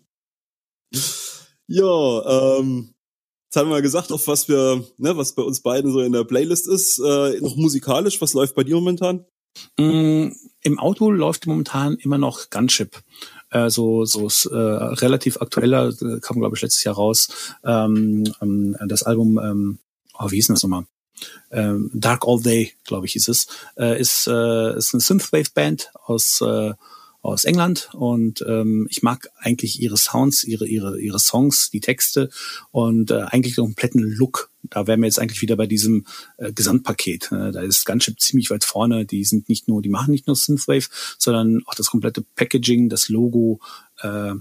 Ja, 1.68 2.58
ähm, 2.58 2.94
jetzt 3.46 3.56
haben 3.56 3.68
wir 3.68 3.76
mal 3.76 3.82
gesagt, 3.82 4.12
auf 4.12 4.26
was 4.26 4.48
wir, 4.48 4.84
ne, 4.98 5.16
was 5.16 5.34
bei 5.34 5.42
uns 5.42 5.62
beiden 5.62 5.90
so 5.90 6.00
in 6.00 6.12
der 6.12 6.24
Playlist 6.24 6.68
ist. 6.68 6.98
Äh, 6.98 7.40
noch 7.40 7.56
musikalisch, 7.56 8.20
was 8.20 8.34
läuft 8.34 8.54
bei 8.54 8.64
dir 8.64 8.74
momentan? 8.74 9.24
Mm, 9.78 10.28
Im 10.62 10.78
Auto 10.78 11.10
läuft 11.10 11.46
momentan 11.46 11.96
immer 11.96 12.18
noch 12.18 12.50
Gunship 12.50 13.02
äh, 13.52 13.70
so 13.70 14.04
so 14.04 14.26
äh, 14.50 14.56
relativ 14.56 15.40
aktueller, 15.40 15.88
äh, 15.88 16.20
kam 16.20 16.38
glaube 16.38 16.56
ich 16.56 16.62
letztes 16.62 16.84
Jahr 16.84 16.96
raus, 16.96 17.28
ähm, 17.64 18.24
ähm, 18.40 18.76
das 18.86 19.02
Album, 19.02 19.38
ähm, 19.38 19.78
oh, 20.18 20.30
wie 20.30 20.36
hieß 20.36 20.48
denn 20.48 20.54
das 20.54 20.62
nochmal? 20.62 20.84
Ähm, 21.50 21.90
Dark 21.94 22.24
All 22.26 22.40
Day, 22.40 22.72
glaube 22.84 23.06
ich, 23.06 23.12
hieß 23.12 23.28
es, 23.28 23.46
äh, 23.76 24.00
ist, 24.00 24.26
äh, 24.26 24.76
ist 24.76 24.92
eine 24.92 25.00
Synthwave-Band 25.00 25.92
aus, 26.04 26.40
äh, 26.40 26.72
aus 27.22 27.44
England 27.44 27.88
und 27.94 28.44
ähm, 28.48 28.88
ich 28.90 29.02
mag 29.02 29.28
eigentlich 29.38 29.80
ihre 29.80 29.96
Sounds, 29.96 30.42
ihre 30.42 30.66
ihre 30.66 31.00
ihre 31.00 31.20
Songs, 31.20 31.70
die 31.70 31.80
Texte 31.80 32.30
und 32.72 33.12
äh, 33.12 33.22
eigentlich 33.22 33.54
den 33.54 33.64
kompletten 33.64 34.02
Look. 34.02 34.50
Da 34.64 34.86
wären 34.86 35.00
wir 35.00 35.06
jetzt 35.06 35.20
eigentlich 35.20 35.40
wieder 35.40 35.56
bei 35.56 35.66
diesem 35.66 36.04
äh, 36.36 36.52
Gesamtpaket. 36.52 37.30
Äh, 37.30 37.52
da 37.52 37.62
ist 37.62 37.86
Gunship 37.86 38.20
ziemlich 38.20 38.50
weit 38.50 38.64
vorne. 38.64 39.06
Die 39.06 39.24
sind 39.24 39.48
nicht 39.48 39.68
nur, 39.68 39.82
die 39.82 39.88
machen 39.88 40.10
nicht 40.10 40.26
nur 40.26 40.34
Synthwave, 40.34 40.88
sondern 41.18 41.62
auch 41.66 41.74
das 41.74 41.86
komplette 41.86 42.24
Packaging, 42.34 42.88
das 42.88 43.08
Logo, 43.08 43.60
äh, 44.00 44.34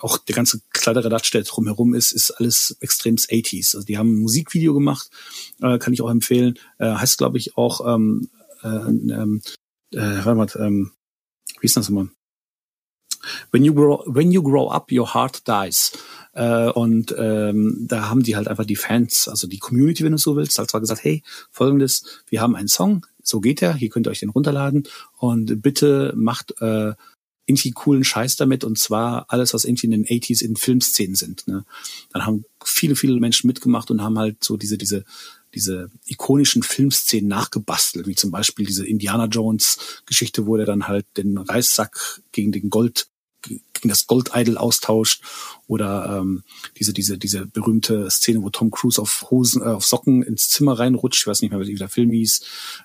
auch 0.00 0.18
der 0.18 0.34
ganze 0.34 0.60
Kladderadatsch, 0.72 1.32
der 1.32 1.42
drumherum 1.42 1.94
ist, 1.94 2.10
ist 2.10 2.32
alles 2.32 2.76
extremst 2.80 3.30
80s. 3.30 3.76
Also 3.76 3.86
die 3.86 3.98
haben 3.98 4.14
ein 4.14 4.20
Musikvideo 4.20 4.74
gemacht, 4.74 5.10
äh, 5.60 5.78
kann 5.78 5.92
ich 5.92 6.02
auch 6.02 6.10
empfehlen. 6.10 6.58
Äh, 6.78 6.90
heißt, 6.90 7.18
glaube 7.18 7.38
ich, 7.38 7.56
auch, 7.56 7.86
ähm, 7.86 8.30
äh, 8.62 8.68
ähm, 8.68 9.42
äh, 9.92 10.24
warte 10.24 10.34
mal, 10.34 10.66
ähm, 10.66 10.92
wie 11.60 11.66
ist 11.66 11.76
das 11.76 11.88
immer? 11.88 12.08
When 13.50 13.64
you 13.64 13.74
grow, 13.74 14.02
when 14.06 14.32
you 14.32 14.42
grow 14.42 14.70
up, 14.70 14.90
your 14.92 15.14
heart 15.14 15.42
dies. 15.46 15.92
Äh, 16.32 16.68
und 16.70 17.14
ähm, 17.18 17.86
da 17.88 18.10
haben 18.10 18.22
die 18.22 18.36
halt 18.36 18.48
einfach 18.48 18.66
die 18.66 18.76
Fans, 18.76 19.26
also 19.28 19.46
die 19.46 19.58
Community, 19.58 20.04
wenn 20.04 20.12
du 20.12 20.18
so 20.18 20.36
willst, 20.36 20.58
halt 20.58 20.70
zwar 20.70 20.80
gesagt, 20.80 21.02
hey, 21.02 21.22
folgendes, 21.50 22.22
wir 22.28 22.40
haben 22.40 22.54
einen 22.54 22.68
Song, 22.68 23.06
so 23.22 23.40
geht 23.40 23.62
er, 23.62 23.74
hier 23.74 23.88
könnt 23.88 24.06
ihr 24.06 24.10
euch 24.10 24.20
den 24.20 24.28
runterladen 24.28 24.86
und 25.16 25.62
bitte 25.62 26.12
macht 26.14 26.60
äh, 26.60 26.92
irgendwie 27.46 27.70
coolen 27.70 28.04
Scheiß 28.04 28.36
damit 28.36 28.64
und 28.64 28.78
zwar 28.78 29.26
alles, 29.28 29.54
was 29.54 29.64
irgendwie 29.64 29.86
in 29.86 29.92
den 29.92 30.04
80s 30.04 30.42
in 30.42 30.56
Filmszenen 30.56 31.14
sind. 31.14 31.46
Ne? 31.46 31.64
Dann 32.12 32.26
haben 32.26 32.44
viele, 32.64 32.96
viele 32.96 33.18
Menschen 33.20 33.46
mitgemacht 33.46 33.90
und 33.90 34.02
haben 34.02 34.18
halt 34.18 34.42
so 34.42 34.56
diese, 34.56 34.76
diese, 34.76 35.04
diese 35.54 35.90
ikonischen 36.06 36.62
Filmszenen 36.62 37.28
nachgebastelt, 37.28 38.08
wie 38.08 38.16
zum 38.16 38.32
Beispiel 38.32 38.66
diese 38.66 38.84
Indiana 38.84 39.26
Jones 39.26 40.02
Geschichte, 40.06 40.46
wo 40.46 40.56
er 40.56 40.66
dann 40.66 40.88
halt 40.88 41.06
den 41.16 41.38
Reissack 41.38 42.20
gegen 42.32 42.52
den 42.52 42.68
Gold 42.68 43.06
gegen 43.46 43.88
das 43.88 44.06
Goldidol 44.06 44.56
austauscht 44.56 45.22
oder 45.66 46.20
ähm, 46.20 46.42
diese 46.78 46.92
diese 46.92 47.18
diese 47.18 47.46
berühmte 47.46 48.10
Szene, 48.10 48.42
wo 48.42 48.50
Tom 48.50 48.70
Cruise 48.70 49.00
auf 49.00 49.26
Hosen 49.30 49.62
äh, 49.62 49.66
auf 49.66 49.84
Socken 49.84 50.22
ins 50.22 50.48
Zimmer 50.48 50.78
reinrutscht, 50.78 51.22
ich 51.22 51.26
weiß 51.26 51.42
nicht 51.42 51.50
mehr, 51.50 51.60
wie 51.60 51.74
der 51.74 51.88
Film 51.88 52.10
hieß, 52.10 52.40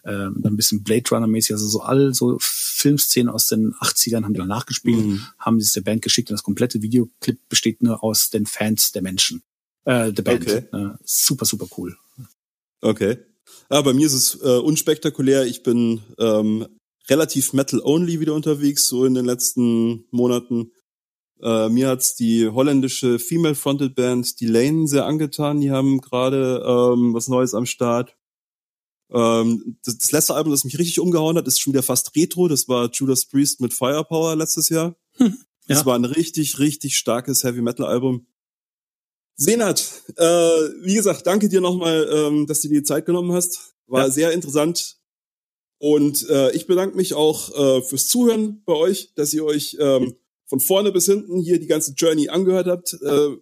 ähm, 0.05 0.37
dann 0.39 0.53
ein 0.53 0.57
bisschen 0.57 0.83
Blade 0.83 1.09
Runner 1.11 1.27
mäßig, 1.27 1.53
also 1.53 1.67
so 1.67 1.81
all 1.81 2.13
so 2.13 2.37
Filmszenen 2.39 3.33
aus 3.33 3.47
den 3.47 3.73
80ern 3.75 4.23
haben 4.23 4.33
die 4.33 4.39
dann 4.39 4.47
nachgespielt, 4.47 5.05
mhm. 5.05 5.25
haben 5.39 5.61
sie 5.61 5.71
der 5.73 5.81
Band 5.81 6.01
geschickt 6.01 6.29
und 6.29 6.35
das 6.35 6.43
komplette 6.43 6.81
Videoclip 6.81 7.39
besteht 7.49 7.81
nur 7.83 8.03
aus 8.03 8.29
den 8.29 8.45
Fans 8.45 8.91
der 8.91 9.01
Menschen, 9.01 9.43
äh, 9.85 10.11
der 10.11 10.23
Band. 10.23 10.41
Okay. 10.41 10.63
Äh, 10.73 10.97
super 11.03 11.45
super 11.45 11.67
cool. 11.77 11.97
Okay. 12.81 13.17
Ja, 13.69 13.81
bei 13.81 13.93
mir 13.93 14.05
ist 14.05 14.13
es 14.13 14.39
äh, 14.41 14.57
unspektakulär. 14.57 15.45
Ich 15.45 15.63
bin 15.63 16.01
ähm, 16.17 16.67
relativ 17.11 17.51
Metal-only 17.51 18.21
wieder 18.21 18.33
unterwegs, 18.33 18.87
so 18.87 19.05
in 19.05 19.13
den 19.13 19.25
letzten 19.25 20.05
Monaten. 20.11 20.71
Äh, 21.41 21.69
mir 21.69 21.89
hat's 21.89 22.15
die 22.15 22.47
holländische 22.47 23.19
Female-Fronted 23.19 23.95
Band 23.95 24.39
Die 24.39 24.47
Lane 24.47 24.87
sehr 24.87 25.05
angetan. 25.05 25.59
Die 25.59 25.71
haben 25.71 25.99
gerade 25.99 26.63
ähm, 26.65 27.13
was 27.13 27.27
Neues 27.27 27.53
am 27.53 27.65
Start. 27.65 28.15
Ähm, 29.11 29.77
das, 29.83 29.97
das, 29.97 30.11
letzte 30.13 30.35
Album, 30.35 30.51
das 30.51 30.63
mich 30.63 30.79
richtig 30.79 30.99
umgehauen 30.99 31.35
hat, 31.37 31.47
ist 31.47 31.59
schon 31.59 31.73
wieder 31.73 31.83
fast 31.83 32.15
retro. 32.15 32.47
Das 32.47 32.69
war 32.69 32.89
Judas 32.91 33.25
Priest 33.25 33.59
mit 33.59 33.73
Firepower 33.73 34.35
letztes 34.37 34.69
Jahr. 34.69 34.95
Hm, 35.17 35.37
ja. 35.67 35.75
Das 35.75 35.85
war 35.85 35.95
ein 35.95 36.05
richtig, 36.05 36.59
richtig 36.59 36.97
starkes 36.97 37.43
Heavy-Metal-Album. 37.43 38.25
Senat, 39.35 40.03
äh, 40.17 40.23
wie 40.23 40.93
gesagt, 40.93 41.25
danke 41.27 41.49
dir 41.49 41.61
nochmal, 41.61 42.07
ähm, 42.13 42.47
dass 42.47 42.61
du 42.61 42.69
dir 42.69 42.81
die 42.81 42.83
Zeit 42.83 43.05
genommen 43.05 43.33
hast. 43.33 43.73
War 43.87 44.05
ja. 44.05 44.11
sehr 44.11 44.31
interessant. 44.31 45.00
Und 45.81 46.29
äh, 46.29 46.51
ich 46.51 46.67
bedanke 46.67 46.95
mich 46.95 47.15
auch 47.15 47.49
äh, 47.55 47.81
fürs 47.81 48.07
Zuhören 48.07 48.61
bei 48.65 48.73
euch, 48.73 49.15
dass 49.15 49.33
ihr 49.33 49.43
euch 49.43 49.77
ähm, 49.79 50.13
von 50.45 50.59
vorne 50.59 50.91
bis 50.91 51.07
hinten 51.07 51.41
hier 51.41 51.59
die 51.59 51.65
ganze 51.65 51.93
Journey 51.97 52.29
angehört 52.29 52.67
habt. 52.67 52.93
Äh, 53.01 53.37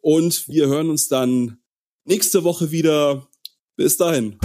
und 0.00 0.48
wir 0.48 0.66
hören 0.66 0.90
uns 0.90 1.06
dann 1.06 1.58
nächste 2.04 2.42
Woche 2.42 2.72
wieder. 2.72 3.28
Bis 3.76 3.96
dahin. 3.96 4.40